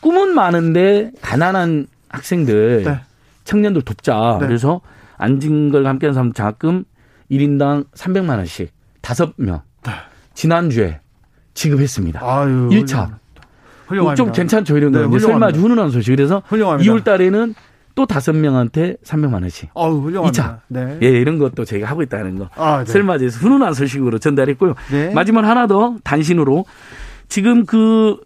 꿈은 0.00 0.34
많은데 0.34 1.12
가난한 1.20 1.86
학생들 2.08 2.82
네. 2.82 3.00
청년들 3.44 3.82
돕자. 3.82 4.38
네. 4.40 4.48
그래서 4.48 4.80
안진걸과 5.16 5.88
함께하는 5.88 6.14
사람 6.14 6.32
장학금 6.32 6.82
1인당 7.30 7.86
300만 7.94 8.38
원씩 8.38 8.72
다섯 9.02 9.34
명 9.36 9.60
지난주에 10.34 10.98
지급했습니다. 11.54 12.18
네. 12.18 12.26
아유, 12.26 12.68
1차. 12.72 13.18
훌륭합니다. 13.94 14.14
좀 14.16 14.32
괜찮죠 14.32 14.76
이런 14.76 14.92
네, 14.92 14.98
거. 14.98 15.04
훌륭합니다. 15.04 15.28
설맞이 15.30 15.58
훈훈한 15.58 15.90
소식. 15.90 16.10
그래서 16.10 16.42
훌륭합니다. 16.46 16.92
2월 16.92 17.04
달에는 17.04 17.54
또 17.94 18.06
다섯 18.06 18.34
명한테 18.34 18.96
300만 19.04 19.34
원씩. 19.42 19.70
어우, 19.74 20.00
훌륭합니다. 20.02 20.42
2차. 20.42 20.58
네. 20.68 20.98
예, 21.02 21.08
이런 21.08 21.38
것도 21.38 21.64
제가 21.64 21.86
하고 21.86 22.02
있다는 22.02 22.38
거. 22.38 22.48
아, 22.56 22.82
네. 22.84 22.92
설맞이에서 22.92 23.38
훈훈한 23.38 23.72
소식으로 23.74 24.18
전달했고요. 24.18 24.74
네. 24.90 25.12
마지막 25.14 25.44
하나 25.44 25.66
더 25.66 25.96
단신으로 26.02 26.64
지금 27.28 27.64
그 27.66 28.16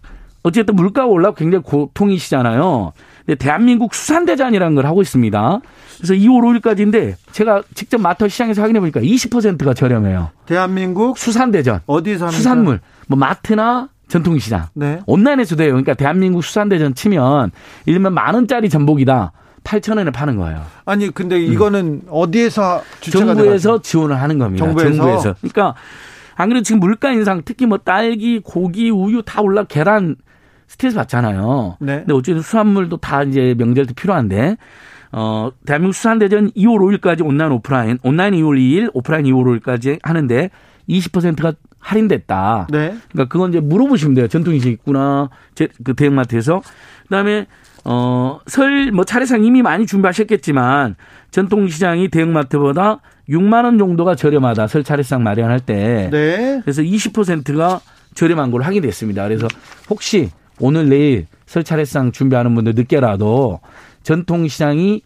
어쨌든 0.43 0.74
물가가 0.77 1.07
올라고 1.07 1.35
굉장히 1.35 1.62
고통이시잖아요. 1.65 2.93
근데 3.27 3.35
대한민국 3.36 3.95
수산대전이라는 3.95 4.74
걸 4.74 4.86
하고 4.86 5.03
있습니다. 5.03 5.61
그래서 5.99 6.15
2월 6.15 6.61
5일까지인데 6.62 7.15
제가 7.32 7.62
직접 7.74 8.01
마트 8.01 8.27
시장에서 8.28 8.62
확인해 8.62 8.81
보니까 8.81 9.01
20%가 9.01 9.74
저렴해요. 9.74 10.31
대한민국 10.47 11.19
수산대전. 11.19 11.81
어디서 11.86 12.27
합니까? 12.27 12.36
수산물. 12.36 12.81
뭐 13.09 13.19
마트나 13.19 13.89
전통시장. 14.09 14.66
네. 14.74 15.01
온라인에서 15.06 15.56
돼요. 15.56 15.70
그러니까 15.70 15.94
대한민국 15.94 16.43
수산대전 16.43 16.94
치면 16.94 17.51
이러면 17.86 18.14
만 18.14 18.35
원짜리 18.35 18.68
전복이다. 18.68 19.32
8천 19.64 19.98
원에 19.98 20.10
파는 20.10 20.36
거예요. 20.36 20.62
아니 20.86 21.10
근데 21.10 21.39
이거는 21.39 22.02
어디에서 22.09 22.78
음. 22.78 23.10
정부에서 23.10 23.82
지원을 23.82 24.20
하는 24.20 24.39
겁니다. 24.39 24.64
정부에서? 24.64 24.97
정부에서. 24.97 25.35
그러니까 25.40 25.74
안 26.36 26.48
그래도 26.48 26.62
지금 26.62 26.80
물가 26.80 27.10
인상 27.10 27.43
특히 27.44 27.66
뭐 27.66 27.78
딸기, 27.78 28.40
고기, 28.40 28.90
우유 28.90 29.22
다 29.24 29.43
올라 29.43 29.64
계란 29.64 30.16
스트레스 30.68 30.97
받잖아요. 30.97 31.76
네. 31.80 31.98
근데 31.98 32.14
어쨌든 32.14 32.43
수산물도 32.43 32.98
다 32.98 33.22
이제 33.24 33.55
명절 33.59 33.86
때 33.86 33.94
필요한데 33.94 34.56
어 35.12 35.51
대한민국 35.66 35.94
수산대전 35.94 36.51
2월 36.52 37.01
5일까지 37.01 37.24
온라인 37.24 37.52
오프라인 37.52 37.98
온라인 38.02 38.35
2월 38.35 38.59
2일 38.59 38.90
오프라인 38.93 39.24
2월 39.26 39.60
5일까지 39.60 39.98
하는데 40.02 40.51
20%가 40.89 41.52
할인됐다. 41.78 42.68
네. 42.70 42.94
그러니까 43.12 43.32
그건 43.32 43.50
이제 43.50 43.60
물어보시면 43.60 44.14
돼요. 44.14 44.28
전통시장 44.28 44.72
있구나. 44.72 45.30
제, 45.55 45.68
그 45.84 45.94
대형마트에서. 45.94 46.62
그다음에 47.05 47.46
어, 47.84 48.40
설 48.46 48.90
뭐 48.92 49.05
차례상 49.05 49.44
이미 49.44 49.62
많이 49.62 49.86
준비하셨겠지만 49.86 50.96
전통시장이 51.30 52.09
대형마트보다 52.09 53.00
6만 53.28 53.64
원 53.64 53.78
정도가 53.78 54.14
저렴하다. 54.14 54.66
설 54.66 54.82
차례상 54.84 55.22
마련할 55.22 55.60
때. 55.60 56.09
네. 56.10 56.60
그래서 56.62 56.82
20%가 56.82 57.80
저렴한 58.14 58.50
걸로 58.50 58.64
확인됐습니다. 58.64 59.24
그래서 59.24 59.46
혹시 59.88 60.30
오늘 60.60 60.88
내일 60.88 61.26
설 61.46 61.62
차례상 61.64 62.10
준비하는 62.12 62.55
분들 62.55 62.74
늦게라도 62.74 63.60
전통시장이 64.02 65.02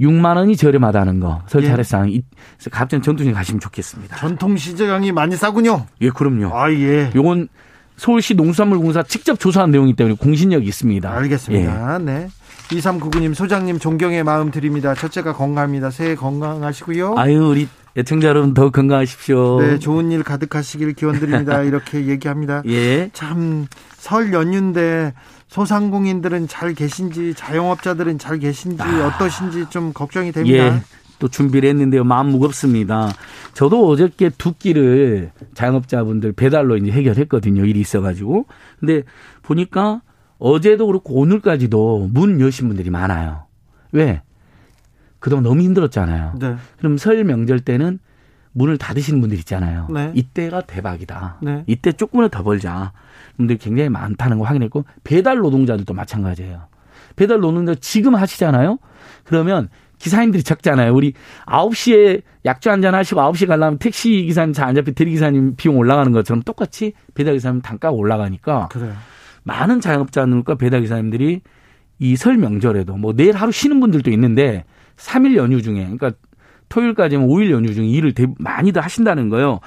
6만 0.00 0.36
원이 0.36 0.56
저렴하다는 0.56 1.20
거. 1.20 1.42
설 1.48 1.64
예. 1.64 1.68
차례상. 1.68 2.06
그래서 2.06 2.70
갑자기 2.70 3.02
전통시장 3.02 3.34
가시면 3.34 3.60
좋겠습니다. 3.60 4.16
전통시장이 4.16 5.12
많이 5.12 5.36
싸군요. 5.36 5.86
예, 6.00 6.10
그럼요. 6.10 6.56
아, 6.56 6.72
예. 6.72 7.10
요건 7.14 7.48
서울시 7.96 8.34
농수산물공사 8.34 9.02
직접 9.02 9.38
조사한 9.40 9.70
내용이기 9.72 9.96
때문에 9.96 10.16
공신력이 10.16 10.66
있습니다. 10.66 11.10
알겠습니다. 11.10 11.94
예. 11.94 11.98
네. 12.04 12.28
2399님 12.68 13.34
소장님 13.34 13.78
존경의 13.78 14.22
마음 14.24 14.50
드립니다. 14.50 14.94
첫째가 14.94 15.32
건강합니다. 15.32 15.90
새해 15.90 16.14
건강하시고요. 16.14 17.14
아유, 17.16 17.48
우리 17.48 17.66
애청자 17.96 18.28
여러분 18.28 18.54
더 18.54 18.70
건강하십시오. 18.70 19.60
네, 19.62 19.78
좋은 19.78 20.12
일 20.12 20.22
가득하시길 20.22 20.92
기원드립니다. 20.92 21.62
이렇게 21.64 22.06
얘기합니다. 22.06 22.62
예. 22.66 23.10
참 23.12 23.66
설 23.98 24.32
연휴인데 24.32 25.12
소상공인들은 25.48 26.46
잘 26.48 26.74
계신지 26.74 27.34
자영업자들은 27.34 28.18
잘 28.18 28.38
계신지 28.38 28.82
어떠신지 28.82 29.66
좀 29.70 29.92
걱정이 29.92 30.32
됩니다. 30.32 30.76
예. 30.76 30.82
또 31.18 31.26
준비를 31.26 31.68
했는데요. 31.70 32.04
마음 32.04 32.28
무겁습니다. 32.28 33.10
저도 33.52 33.88
어저께 33.88 34.30
두 34.30 34.52
끼를 34.52 35.32
자영업자분들 35.54 36.32
배달로 36.32 36.76
이제 36.76 36.92
해결했거든요. 36.92 37.64
일이 37.64 37.80
있어가지고. 37.80 38.46
근데 38.78 39.02
보니까 39.42 40.02
어제도 40.38 40.86
그렇고 40.86 41.14
오늘까지도 41.14 42.10
문 42.12 42.40
여신 42.40 42.68
분들이 42.68 42.90
많아요. 42.90 43.46
왜? 43.90 44.22
그동안 45.18 45.42
너무 45.42 45.62
힘들었잖아요. 45.62 46.34
네. 46.38 46.56
그럼 46.78 46.96
설 46.96 47.24
명절 47.24 47.60
때는 47.60 47.98
문을 48.52 48.78
닫으시는 48.78 49.20
분들 49.20 49.38
있잖아요. 49.38 49.88
네. 49.92 50.12
이때가 50.14 50.62
대박이다. 50.62 51.38
네. 51.42 51.64
이때 51.66 51.90
조금이라도 51.92 52.30
더 52.36 52.44
벌자. 52.44 52.92
분들이 53.38 53.56
굉장히 53.58 53.88
많다는 53.88 54.38
거 54.38 54.44
확인했고 54.44 54.84
배달 55.04 55.38
노동자들도 55.38 55.94
마찬가지예요. 55.94 56.66
배달 57.16 57.40
노동자 57.40 57.74
지금 57.74 58.14
하시잖아요. 58.14 58.78
그러면 59.24 59.68
기사님들이 59.98 60.42
적잖아요. 60.44 60.94
우리 60.94 61.14
9시에 61.46 62.22
약주 62.44 62.70
한잔 62.70 62.94
하시고 62.94 63.20
9시에 63.20 63.46
가려면 63.48 63.78
택시 63.78 64.22
기사님 64.22 64.52
잘 64.52 64.68
안 64.68 64.74
잡히 64.74 64.92
대리기사님 64.92 65.56
비용 65.56 65.76
올라가는 65.78 66.12
것처럼 66.12 66.42
똑같이 66.42 66.92
배달기사님 67.14 67.62
단가가 67.62 67.92
올라가니까 67.94 68.68
그래요. 68.68 68.92
많은 69.44 69.80
자영업자들과 69.80 70.54
배달기사님들이 70.56 71.40
이 72.00 72.16
설 72.16 72.36
명절에도 72.36 72.96
뭐 72.96 73.12
내일 73.12 73.34
하루 73.34 73.50
쉬는 73.50 73.80
분들도 73.80 74.10
있는데 74.12 74.64
3일 74.96 75.34
연휴 75.34 75.60
중에 75.62 75.82
그러니까 75.82 76.12
토요일까지면 76.68 77.26
5일 77.26 77.50
연휴 77.50 77.74
중에 77.74 77.86
일을 77.86 78.12
대- 78.12 78.26
많이들 78.38 78.82
하신다는 78.82 79.30
거예요. 79.30 79.58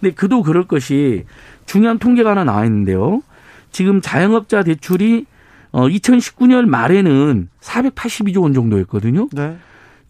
근데 0.00 0.12
그도 0.14 0.42
그럴 0.42 0.66
것이 0.66 1.24
중요한 1.66 1.98
통계가 1.98 2.30
하나 2.30 2.44
나와 2.44 2.64
있는데요. 2.64 3.22
지금 3.72 4.00
자영업자 4.00 4.62
대출이 4.62 5.26
어 5.72 5.86
2019년 5.88 6.66
말에는 6.66 7.48
482조 7.60 8.42
원 8.42 8.54
정도였거든요. 8.54 9.28
네. 9.32 9.56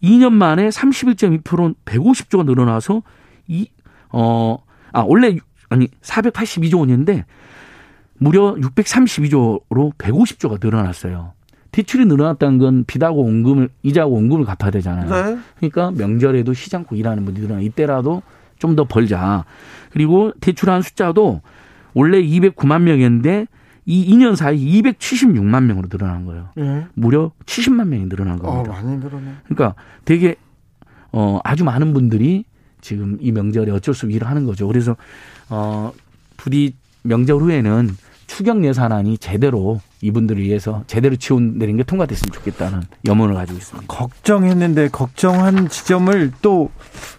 2년 0.03 0.31
만에 0.33 0.69
31.2% 0.69 1.75
150조가 1.85 2.45
늘어나서 2.45 3.01
이 3.47 3.67
어 4.13 4.59
아 4.93 5.01
원래 5.01 5.31
유- 5.35 5.39
아니 5.69 5.87
482조 6.01 6.79
원이었는데 6.79 7.25
무려 8.19 8.55
632조로 8.55 9.93
150조가 9.97 10.63
늘어났어요. 10.63 11.33
대출이 11.71 12.05
늘어났다는 12.05 12.57
건 12.57 12.83
빚하고 12.87 13.23
원금을 13.25 13.69
이자하고 13.83 14.15
원금을 14.15 14.45
갚아야 14.45 14.71
되잖아요. 14.71 15.09
네. 15.09 15.37
그러니까 15.57 15.91
명절에도 15.91 16.53
쉬지 16.53 16.75
않고 16.77 16.95
일하는 16.95 17.25
분들이 17.25 17.45
늘어나 17.45 17.61
이때라도 17.61 18.21
좀 18.59 18.75
더 18.75 18.85
벌자. 18.85 19.45
그리고 19.91 20.31
대출한 20.39 20.81
숫자도 20.81 21.41
원래 21.93 22.21
209만 22.21 22.81
명이었는데 22.81 23.47
이 23.85 24.13
2년 24.13 24.35
사이 24.35 24.81
276만 24.81 25.63
명으로 25.63 25.87
늘어난 25.87 26.25
거예요. 26.25 26.49
예. 26.57 26.87
무려 26.93 27.31
70만 27.45 27.87
명이 27.87 28.09
늘어난 28.09 28.35
어, 28.35 28.41
겁니다. 28.41 28.73
많이 28.73 28.97
늘어네. 28.97 29.31
그러니까 29.45 29.75
되게 30.05 30.35
어 31.11 31.39
아주 31.43 31.63
많은 31.63 31.93
분들이 31.93 32.43
지금 32.81 33.17
이 33.21 33.31
명절에 33.31 33.71
어쩔 33.71 33.95
수 33.95 34.05
없이 34.05 34.15
일을 34.15 34.27
하는 34.27 34.45
거죠. 34.45 34.67
그래서 34.67 34.95
어 35.49 35.93
부디 36.35 36.75
명절 37.03 37.41
후에는 37.41 37.89
추경 38.27 38.63
예산안이 38.65 39.17
제대로 39.17 39.79
이분들을 40.01 40.41
위해서 40.43 40.83
제대로 40.85 41.15
지원되는 41.15 41.77
게 41.77 41.83
통과됐으면 41.83 42.31
좋겠다는 42.33 42.83
염원을 43.05 43.33
가지고 43.35 43.57
있습니다. 43.57 43.87
걱정했는데 43.93 44.89
걱정한 44.89 45.69
지점을 45.69 46.31
또 46.41 46.69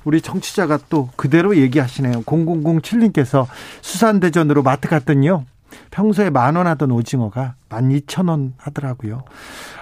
우리 0.05 0.21
청취자가 0.21 0.79
또 0.89 1.09
그대로 1.17 1.57
얘기하시네요. 1.57 2.23
0007님께서 2.23 3.47
수산대전으로 3.81 4.63
마트 4.63 4.89
갔더니요. 4.89 5.45
평소에 5.91 6.31
만 6.31 6.57
원 6.57 6.67
하던 6.67 6.91
오징어가 6.93 7.55
만 7.69 7.91
이천 7.91 8.29
원 8.29 8.55
하더라고요. 8.57 9.25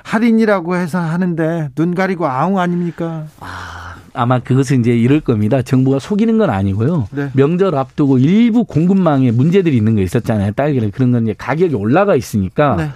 할인이라고 0.04 0.76
해서 0.76 0.98
하는데 0.98 1.68
눈 1.74 1.94
가리고 1.94 2.26
아웅 2.26 2.58
아닙니까? 2.58 3.26
아 3.40 3.85
마 4.24 4.38
그것은 4.38 4.80
이제 4.80 4.96
이럴 4.96 5.20
겁니다. 5.20 5.60
정부가 5.60 5.98
속이는 5.98 6.38
건 6.38 6.48
아니고요. 6.48 7.08
네. 7.10 7.28
명절 7.34 7.74
앞두고 7.74 8.18
일부 8.18 8.64
공급망에 8.64 9.30
문제들이 9.32 9.76
있는 9.76 9.96
거 9.96 10.00
있었잖아요. 10.02 10.52
딸기를 10.52 10.90
그런 10.92 11.12
건 11.12 11.24
이제 11.24 11.34
가격이 11.36 11.74
올라가 11.74 12.16
있으니까 12.16 12.76
네. 12.76 12.90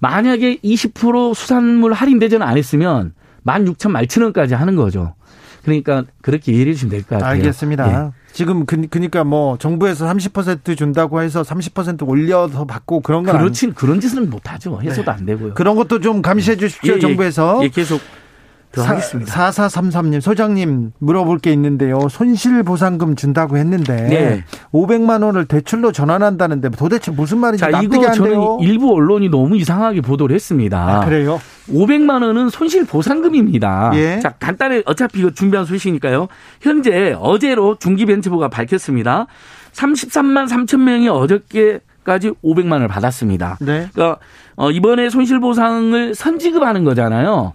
만약에 0.00 0.58
20% 0.58 1.34
수산물 1.34 1.92
할인 1.92 2.18
대전 2.18 2.40
안 2.42 2.56
했으면 2.56 3.12
16,000, 3.46 3.92
17,000원까지 3.92 4.52
하는 4.54 4.76
거죠. 4.76 5.14
그러니까 5.64 6.04
그렇게 6.22 6.52
이해해 6.52 6.72
주시면 6.74 6.90
될 6.90 7.02
것 7.02 7.08
같아요. 7.16 7.30
알겠습니다. 7.30 8.06
예. 8.06 8.10
지금 8.32 8.66
그, 8.66 8.86
그니까 8.90 9.24
뭐 9.24 9.56
정부에서 9.58 10.06
30% 10.06 10.76
준다고 10.76 11.22
해서 11.22 11.42
30% 11.42 12.06
올려서 12.06 12.64
받고 12.66 13.00
그런 13.00 13.22
건 13.22 13.38
그렇진 13.38 13.72
그런 13.72 14.00
짓은 14.00 14.28
못 14.28 14.50
하죠. 14.52 14.80
해서도 14.82 15.10
안 15.10 15.24
되고요. 15.24 15.54
그런 15.54 15.76
것도 15.76 16.00
좀 16.00 16.20
감시해 16.20 16.56
주십시오. 16.56 16.92
예, 16.92 16.96
예. 16.96 17.00
정부에서. 17.00 17.60
예, 17.62 17.68
계속 17.68 18.00
더 18.74 18.82
하겠습니다. 18.82 19.32
4433님, 19.50 20.20
소장님 20.20 20.92
물어볼 20.98 21.38
게 21.38 21.52
있는데요. 21.52 22.08
손실보상금 22.08 23.16
준다고 23.16 23.56
했는데 23.56 23.94
네. 23.96 24.44
500만 24.72 25.22
원을 25.22 25.46
대출로 25.46 25.92
전환한다는데 25.92 26.70
도대체 26.70 27.10
무슨 27.10 27.38
말인지 27.38 27.60
자, 27.60 27.68
납득이 27.68 27.96
이거 27.96 28.06
안 28.06 28.12
저는 28.14 28.30
돼요. 28.30 28.58
일부 28.60 28.92
언론이 28.94 29.28
너무 29.28 29.56
이상하게 29.56 30.00
보도를 30.00 30.34
했습니다. 30.34 31.00
아, 31.02 31.04
그래요? 31.04 31.40
500만 31.68 32.22
원은 32.22 32.50
손실 32.50 32.84
보상금입니다. 32.84 33.92
예. 33.94 34.20
자, 34.20 34.30
간단히 34.38 34.82
어차피 34.86 35.20
이거 35.20 35.30
준비한 35.30 35.64
소식이니까요. 35.66 36.28
현재 36.60 37.16
어제로 37.18 37.76
중기벤처부가 37.76 38.48
밝혔습니다. 38.48 39.26
33만 39.72 40.48
3천 40.48 40.80
명이 40.80 41.08
어저께 41.08 41.80
까지 42.04 42.32
500만 42.44 42.72
원을 42.72 42.88
받았습니다. 42.88 43.56
네. 43.60 43.88
그러니까 43.92 44.18
어, 44.56 44.70
이번에 44.70 45.08
손실 45.08 45.40
보상을 45.40 46.14
선지급하는 46.14 46.84
거잖아요. 46.84 47.54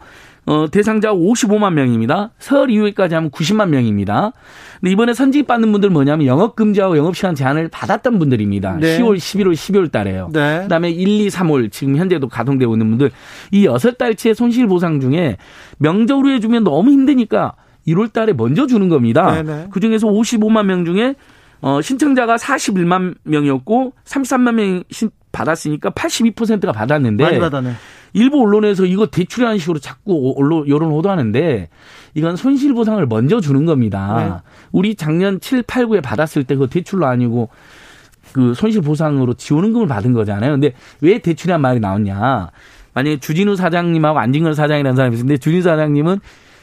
어, 0.49 0.67
대상자 0.71 1.11
55만 1.13 1.73
명입니다. 1.73 2.31
설 2.39 2.71
이후까지 2.71 3.13
하면 3.13 3.29
90만 3.29 3.69
명입니다. 3.69 4.31
근데 4.79 4.91
이번에 4.91 5.13
선지급 5.13 5.45
받는 5.45 5.71
분들 5.71 5.91
뭐냐면 5.91 6.25
영업 6.25 6.55
금지하고 6.55 6.97
영업 6.97 7.15
시간 7.15 7.35
제한을 7.35 7.67
받았던 7.67 8.17
분들입니다. 8.17 8.77
네. 8.79 8.97
10월, 8.97 9.17
11월, 9.17 9.53
12월 9.53 9.91
달에요. 9.91 10.29
네. 10.33 10.61
그다음에 10.63 10.89
1, 10.89 11.07
2, 11.07 11.27
3월 11.27 11.71
지금 11.71 11.97
현재도 11.97 12.29
가동되고 12.29 12.73
있는 12.73 12.89
분들 12.89 13.11
이 13.51 13.65
여섯 13.65 13.99
달치의 13.99 14.33
손실 14.33 14.65
보상 14.65 14.99
중에 14.99 15.37
명절 15.77 16.25
후에 16.25 16.39
주면 16.39 16.63
너무 16.63 16.89
힘드니까 16.89 17.53
1월 17.87 18.11
달에 18.11 18.33
먼저 18.33 18.65
주는 18.65 18.89
겁니다. 18.89 19.43
네네. 19.43 19.67
그 19.69 19.79
중에서 19.79 20.07
55만 20.07 20.65
명 20.65 20.83
중에 20.83 21.13
어, 21.61 21.79
신청자가 21.79 22.37
41만 22.37 23.15
명이었고 23.23 23.93
33만 24.03 24.53
명이 24.53 24.83
신- 24.89 25.11
받았으니까 25.39 25.91
82%가 25.91 26.71
받았는데 26.71 27.23
많이 27.23 27.39
받아네. 27.39 27.73
일부 28.13 28.41
언론에서 28.41 28.85
이거 28.85 29.05
대출이라는 29.05 29.59
식으로 29.59 29.79
자꾸 29.79 30.33
언론 30.37 30.67
여론 30.67 30.91
호도하는데 30.91 31.69
이건 32.15 32.35
손실 32.35 32.73
보상을 32.73 33.03
먼저 33.05 33.39
주는 33.39 33.65
겁니다. 33.65 34.41
네. 34.43 34.51
우리 34.71 34.95
작년 34.95 35.39
7, 35.39 35.63
8, 35.63 35.85
9에 35.85 36.01
받았을 36.01 36.43
때그 36.43 36.67
대출로 36.67 37.05
아니고 37.05 37.49
그 38.33 38.53
손실 38.53 38.81
보상으로 38.81 39.33
지원금을 39.35 39.87
받은 39.87 40.13
거잖아요. 40.13 40.51
근데 40.51 40.73
왜 41.01 41.19
대출이란 41.19 41.61
말이 41.61 41.79
나왔냐? 41.79 42.49
만약에 42.93 43.19
주진우 43.19 43.55
사장님하고 43.55 44.19
안진걸 44.19 44.55
사장이라는 44.55 44.95
사람이 44.95 45.15
있는데 45.15 45.37
주진우 45.37 45.61
사장님은 45.61 46.19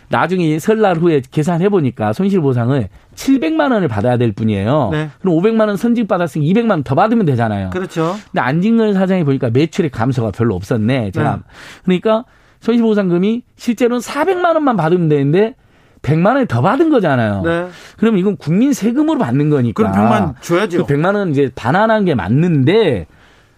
나중에 0.08 0.58
설날 0.58 0.96
후에 0.96 1.22
계산해 1.30 1.68
보니까 1.68 2.12
손실 2.12 2.40
보상을 2.40 2.88
700만 3.14 3.72
원을 3.72 3.88
받아야 3.88 4.16
될 4.16 4.32
뿐이에요. 4.32 4.90
네. 4.92 5.10
그럼 5.20 5.36
500만 5.36 5.68
원 5.68 5.76
선직 5.76 6.06
받았으니 6.06 6.52
200만 6.52 6.70
원 6.70 6.82
더 6.82 6.94
받으면 6.94 7.26
되잖아요. 7.26 7.70
그렇죠. 7.70 8.14
근데 8.30 8.40
안진걸 8.40 8.94
사장이 8.94 9.24
보니까 9.24 9.50
매출의 9.50 9.90
감소가 9.90 10.30
별로 10.30 10.54
없었네. 10.54 11.10
제가 11.10 11.36
네. 11.36 11.42
그러니까 11.84 12.24
손실 12.60 12.82
보상금이 12.82 13.42
실제로는 13.56 14.00
400만 14.00 14.54
원만 14.54 14.76
받으면 14.76 15.08
되는데 15.08 15.54
100만 16.02 16.34
원이 16.34 16.46
더 16.46 16.60
받은 16.62 16.90
거잖아요. 16.90 17.42
네. 17.42 17.66
그럼 17.96 18.18
이건 18.18 18.36
국민 18.36 18.72
세금으로 18.72 19.18
받는 19.18 19.50
거니까. 19.50 19.90
그럼 19.90 20.08
100만 20.08 20.40
줘야죠. 20.40 20.86
그 20.86 20.94
100만 20.94 21.16
원 21.16 21.30
이제 21.30 21.50
반환한 21.54 22.04
게 22.04 22.14
맞는데 22.14 23.06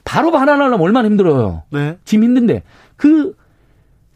바로 0.04 0.30
반환하려면 0.30 0.80
얼마나 0.80 1.08
힘들어요. 1.08 1.64
네. 1.70 1.98
지금 2.04 2.24
힘든데 2.24 2.62
그 2.96 3.34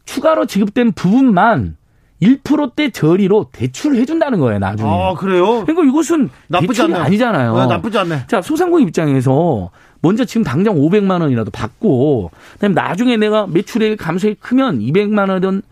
추가로 0.06 0.46
지급된 0.46 0.92
부분만 0.92 1.76
1%대 2.23 2.90
저리로 2.90 3.49
대출을 3.53 3.97
해준다는 3.99 4.39
거예요 4.39 4.59
나중에. 4.61 4.89
아, 4.89 5.15
그래요? 5.15 5.65
그러니까 5.65 5.85
이것은 5.85 6.31
나쁘지 6.47 6.69
대출이 6.69 6.93
않네요. 6.94 7.05
아니잖아요. 7.07 7.57
네, 7.59 7.66
나쁘지 7.66 7.99
않네. 7.99 8.24
자 8.28 8.40
소상공인 8.40 8.86
입장에서 8.89 9.70
먼저 10.01 10.24
지금 10.24 10.44
당장 10.44 10.77
500만 10.77 11.20
원이라도 11.20 11.51
받고 11.51 12.31
그다음에 12.55 12.74
나중에 12.74 13.16
내가 13.16 13.47
매출액 13.47 13.99
감소액이 13.99 14.40
크면 14.40 14.78
200만 14.81 15.28
원이든 15.28 15.62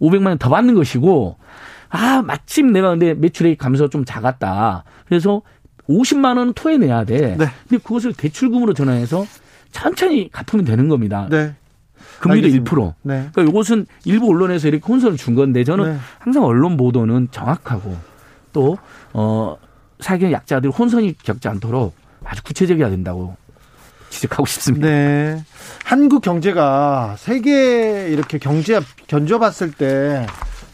500만 0.00 0.26
원 0.28 0.38
더 0.38 0.48
받는 0.48 0.74
것이고 0.74 1.36
아 1.90 2.22
마침 2.22 2.72
내가 2.72 2.90
근데 2.90 3.14
매출액 3.14 3.58
감소 3.58 3.88
좀 3.88 4.04
작았다. 4.04 4.84
그래서 5.06 5.42
50만 5.88 6.38
원은 6.38 6.52
토해내야 6.54 7.04
돼. 7.04 7.36
네. 7.36 7.46
근데 7.68 7.82
그것을 7.82 8.12
대출금으로 8.14 8.74
전환해서 8.74 9.26
천천히 9.72 10.30
갚으면 10.30 10.64
되는 10.64 10.88
겁니다. 10.88 11.26
네. 11.30 11.54
금리도 12.20 12.46
알겠습니다. 12.46 12.70
1%. 12.72 12.94
네. 13.02 13.28
그러니까 13.32 13.42
이것은 13.42 13.86
일부 14.04 14.28
언론에서 14.30 14.68
이렇게 14.68 14.84
혼선을 14.86 15.16
준 15.16 15.34
건데 15.34 15.64
저는 15.64 15.92
네. 15.92 15.98
항상 16.18 16.44
언론 16.44 16.76
보도는 16.76 17.28
정확하고 17.30 17.96
또 18.52 18.78
어, 19.12 19.56
사회 19.98 20.30
약자들 20.30 20.70
혼선이 20.70 21.16
겪지 21.18 21.48
않도록 21.48 21.94
아주 22.24 22.42
구체적이어야 22.42 22.90
된다고 22.90 23.36
지적하고 24.10 24.46
싶습니다. 24.46 24.86
네. 24.86 25.44
한국 25.84 26.22
경제가 26.22 27.16
세계 27.18 28.08
이렇게 28.08 28.38
경제 28.38 28.80
견줘봤을 29.06 29.72
때 29.72 30.26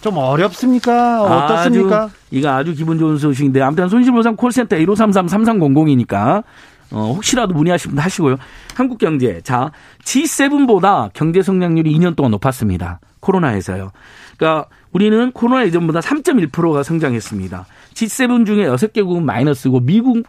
좀 0.07 0.19
어렵습니까? 0.19 1.23
어떻습니까? 1.23 2.05
아주, 2.05 2.13
이거 2.31 2.51
아주 2.51 2.75
기분 2.75 2.97
좋은 2.97 3.19
소식인데 3.19 3.61
아무튼 3.61 3.89
손실보상 3.89 4.37
콜센터 4.37 4.77
1533-3300이니까 4.77 6.45
어, 6.91 7.13
혹시라도 7.15 7.55
문의하시면 7.55 7.99
하시고요. 7.99 8.37
한국 8.75 8.99
경제. 8.99 9.41
자, 9.43 9.73
G7보다 10.05 11.11
경제 11.13 11.43
성장률이 11.43 11.93
2년 11.97 12.17
동안 12.17 12.31
높았습니다. 12.33 13.01
코로나에서요. 13.21 13.91
그러니까 14.37 14.69
우리는 14.93 15.33
코로나 15.33 15.65
이전보다 15.65 16.01
3.1%가 16.01 16.83
성장했습니다. 16.83 17.67
G7 17.95 18.47
중에 18.47 18.67
6개국은 18.67 19.23
마이너스고 19.23 19.81
미국 19.81 20.27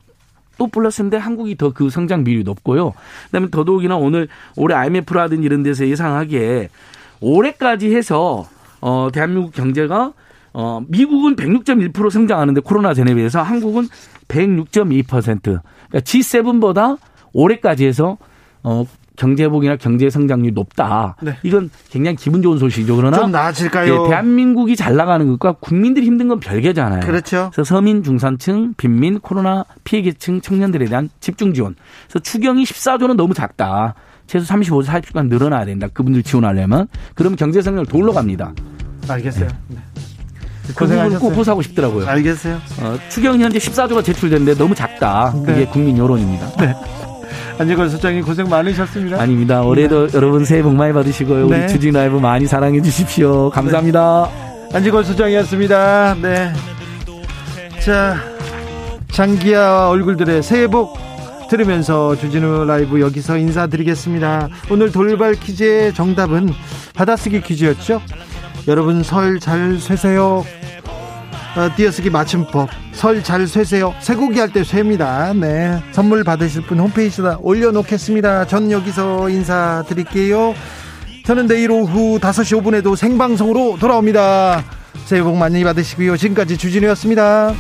또 0.58 0.68
플러스인데 0.68 1.18
한국이 1.18 1.56
더 1.56 1.72
그 1.72 1.90
성장 1.90 2.24
비율이 2.24 2.44
높고요. 2.44 2.94
그다음에 3.28 3.50
더더욱이나 3.52 3.96
오늘 3.98 4.28
올해 4.56 4.76
IMF라든지 4.76 5.46
이런 5.46 5.62
데서 5.62 5.88
예상하기에 5.88 6.70
올해까지 7.22 7.96
해서 7.96 8.48
어 8.82 9.10
대한민국 9.14 9.54
경제가 9.54 10.14
어 10.54 10.82
미국은 10.88 11.36
106.1% 11.36 12.10
성장하는데 12.10 12.62
코로나 12.62 12.94
전에 12.96 13.14
비해서 13.14 13.42
한국은 13.44 13.88
106.2%. 14.28 15.62
그러니까 15.90 16.06
G7보다 16.06 16.98
올해까지 17.34 17.86
해서 17.86 18.18
어 18.64 18.86
경제복이나 19.18 19.76
경제 19.76 20.10
성장률이 20.10 20.54
높다. 20.54 21.16
네. 21.22 21.36
이건 21.44 21.70
굉장히 21.90 22.16
기분 22.16 22.42
좋은 22.42 22.58
소식이죠. 22.60 22.96
그러나 22.96 23.18
좀 23.18 23.32
나아질까요? 23.32 24.06
예, 24.06 24.10
대한민국이 24.10 24.76
잘 24.76 24.96
나가는 24.96 25.28
것과 25.28 25.54
국민들이 25.60 26.06
힘든 26.06 26.28
건 26.28 26.40
별개잖아요. 26.40 27.02
그렇죠. 27.02 27.50
그래서 27.52 27.76
서민, 27.76 28.04
중산층, 28.04 28.76
빈민, 28.78 29.20
코로나 29.20 29.66
피해계층 29.84 30.42
청년들에 30.42 30.86
대한 30.86 31.10
집중 31.20 31.54
지원. 31.54 31.76
그래서 32.08 32.20
추경이 32.20 32.64
14조는 32.64 33.16
너무 33.16 33.34
작다. 33.34 33.96
최소 34.28 34.46
35조 34.54 34.86
40조간 34.86 35.28
늘어나야 35.30 35.66
된다. 35.66 35.88
그분들 35.92 36.22
지원하려면 36.22 36.88
그러면 37.16 37.38
경제 37.38 37.62
성장을 37.62 37.86
더 37.88 37.98
올라갑니다. 37.98 38.54
알겠어요. 39.10 39.48
네. 39.70 39.78
그 40.76 40.86
부분을 40.86 41.00
꼭 41.00 41.00
고생하셨어요. 41.04 41.38
호소하고 41.38 41.62
싶더라고요. 41.62 42.08
알겠어요. 42.08 42.60
어, 42.82 42.98
추경이 43.10 43.44
현재 43.44 43.60
14조가 43.60 44.04
제출됐는데 44.04 44.56
너무 44.58 44.76
작다. 44.76 45.34
그게 45.46 45.60
네. 45.60 45.66
국민 45.66 45.98
여론입니다. 45.98 46.48
안재권 47.60 47.90
소장님 47.90 48.24
고생 48.24 48.48
많으셨습니다. 48.50 49.20
아닙니다. 49.20 49.62
올해도 49.64 50.10
여러분 50.14 50.46
새해 50.46 50.62
복 50.62 50.76
많이 50.76 50.94
받으시고요. 50.94 51.48
네. 51.48 51.62
우리 51.64 51.68
주진 51.68 51.94
라이브 51.94 52.18
많이 52.18 52.46
사랑해 52.46 52.82
주십시오. 52.82 53.50
감사합니다. 53.50 54.30
안지권 54.74 55.04
소장이었습니다. 55.04 56.16
네. 56.22 56.54
자, 57.84 58.18
장기야 59.12 59.88
얼굴들의 59.88 60.44
새해 60.44 60.68
복 60.68 60.98
들으면서 61.50 62.16
주진우 62.18 62.66
라이브 62.66 63.00
여기서 63.00 63.38
인사드리겠습니다. 63.38 64.50
오늘 64.70 64.92
돌발 64.92 65.34
퀴즈의 65.34 65.94
정답은 65.94 66.50
받아쓰기 66.94 67.42
퀴즈였죠? 67.42 68.02
여러분 68.68 69.02
설 69.04 69.40
잘 69.40 69.80
쇠세요. 69.80 70.44
어, 71.56 71.70
띄어쓰기 71.76 72.10
맞춤법 72.10 72.70
설 72.94 73.24
잘 73.24 73.48
쇠세요. 73.48 73.94
쇠고기 74.00 74.40
할 74.40 74.52
때 74.52 74.64
쇠입니다. 74.64 75.34
네. 75.34 75.82
선물 75.92 76.24
받으실 76.24 76.62
분 76.64 76.80
홈페이지에다 76.80 77.38
올려놓겠습니다. 77.42 78.46
전 78.48 78.72
여기서 78.72 79.30
인사드릴게요. 79.30 80.54
저는 81.26 81.48
내일 81.48 81.72
오후 81.72 82.20
5시 82.20 82.62
5분에도 82.62 82.96
생방송으로 82.96 83.78
돌아옵니다. 83.80 84.64
새해 85.06 85.22
복 85.22 85.36
많이 85.38 85.64
받으시고요. 85.64 86.18
지금까지 86.18 86.58
주진우였습니다. 86.58 87.54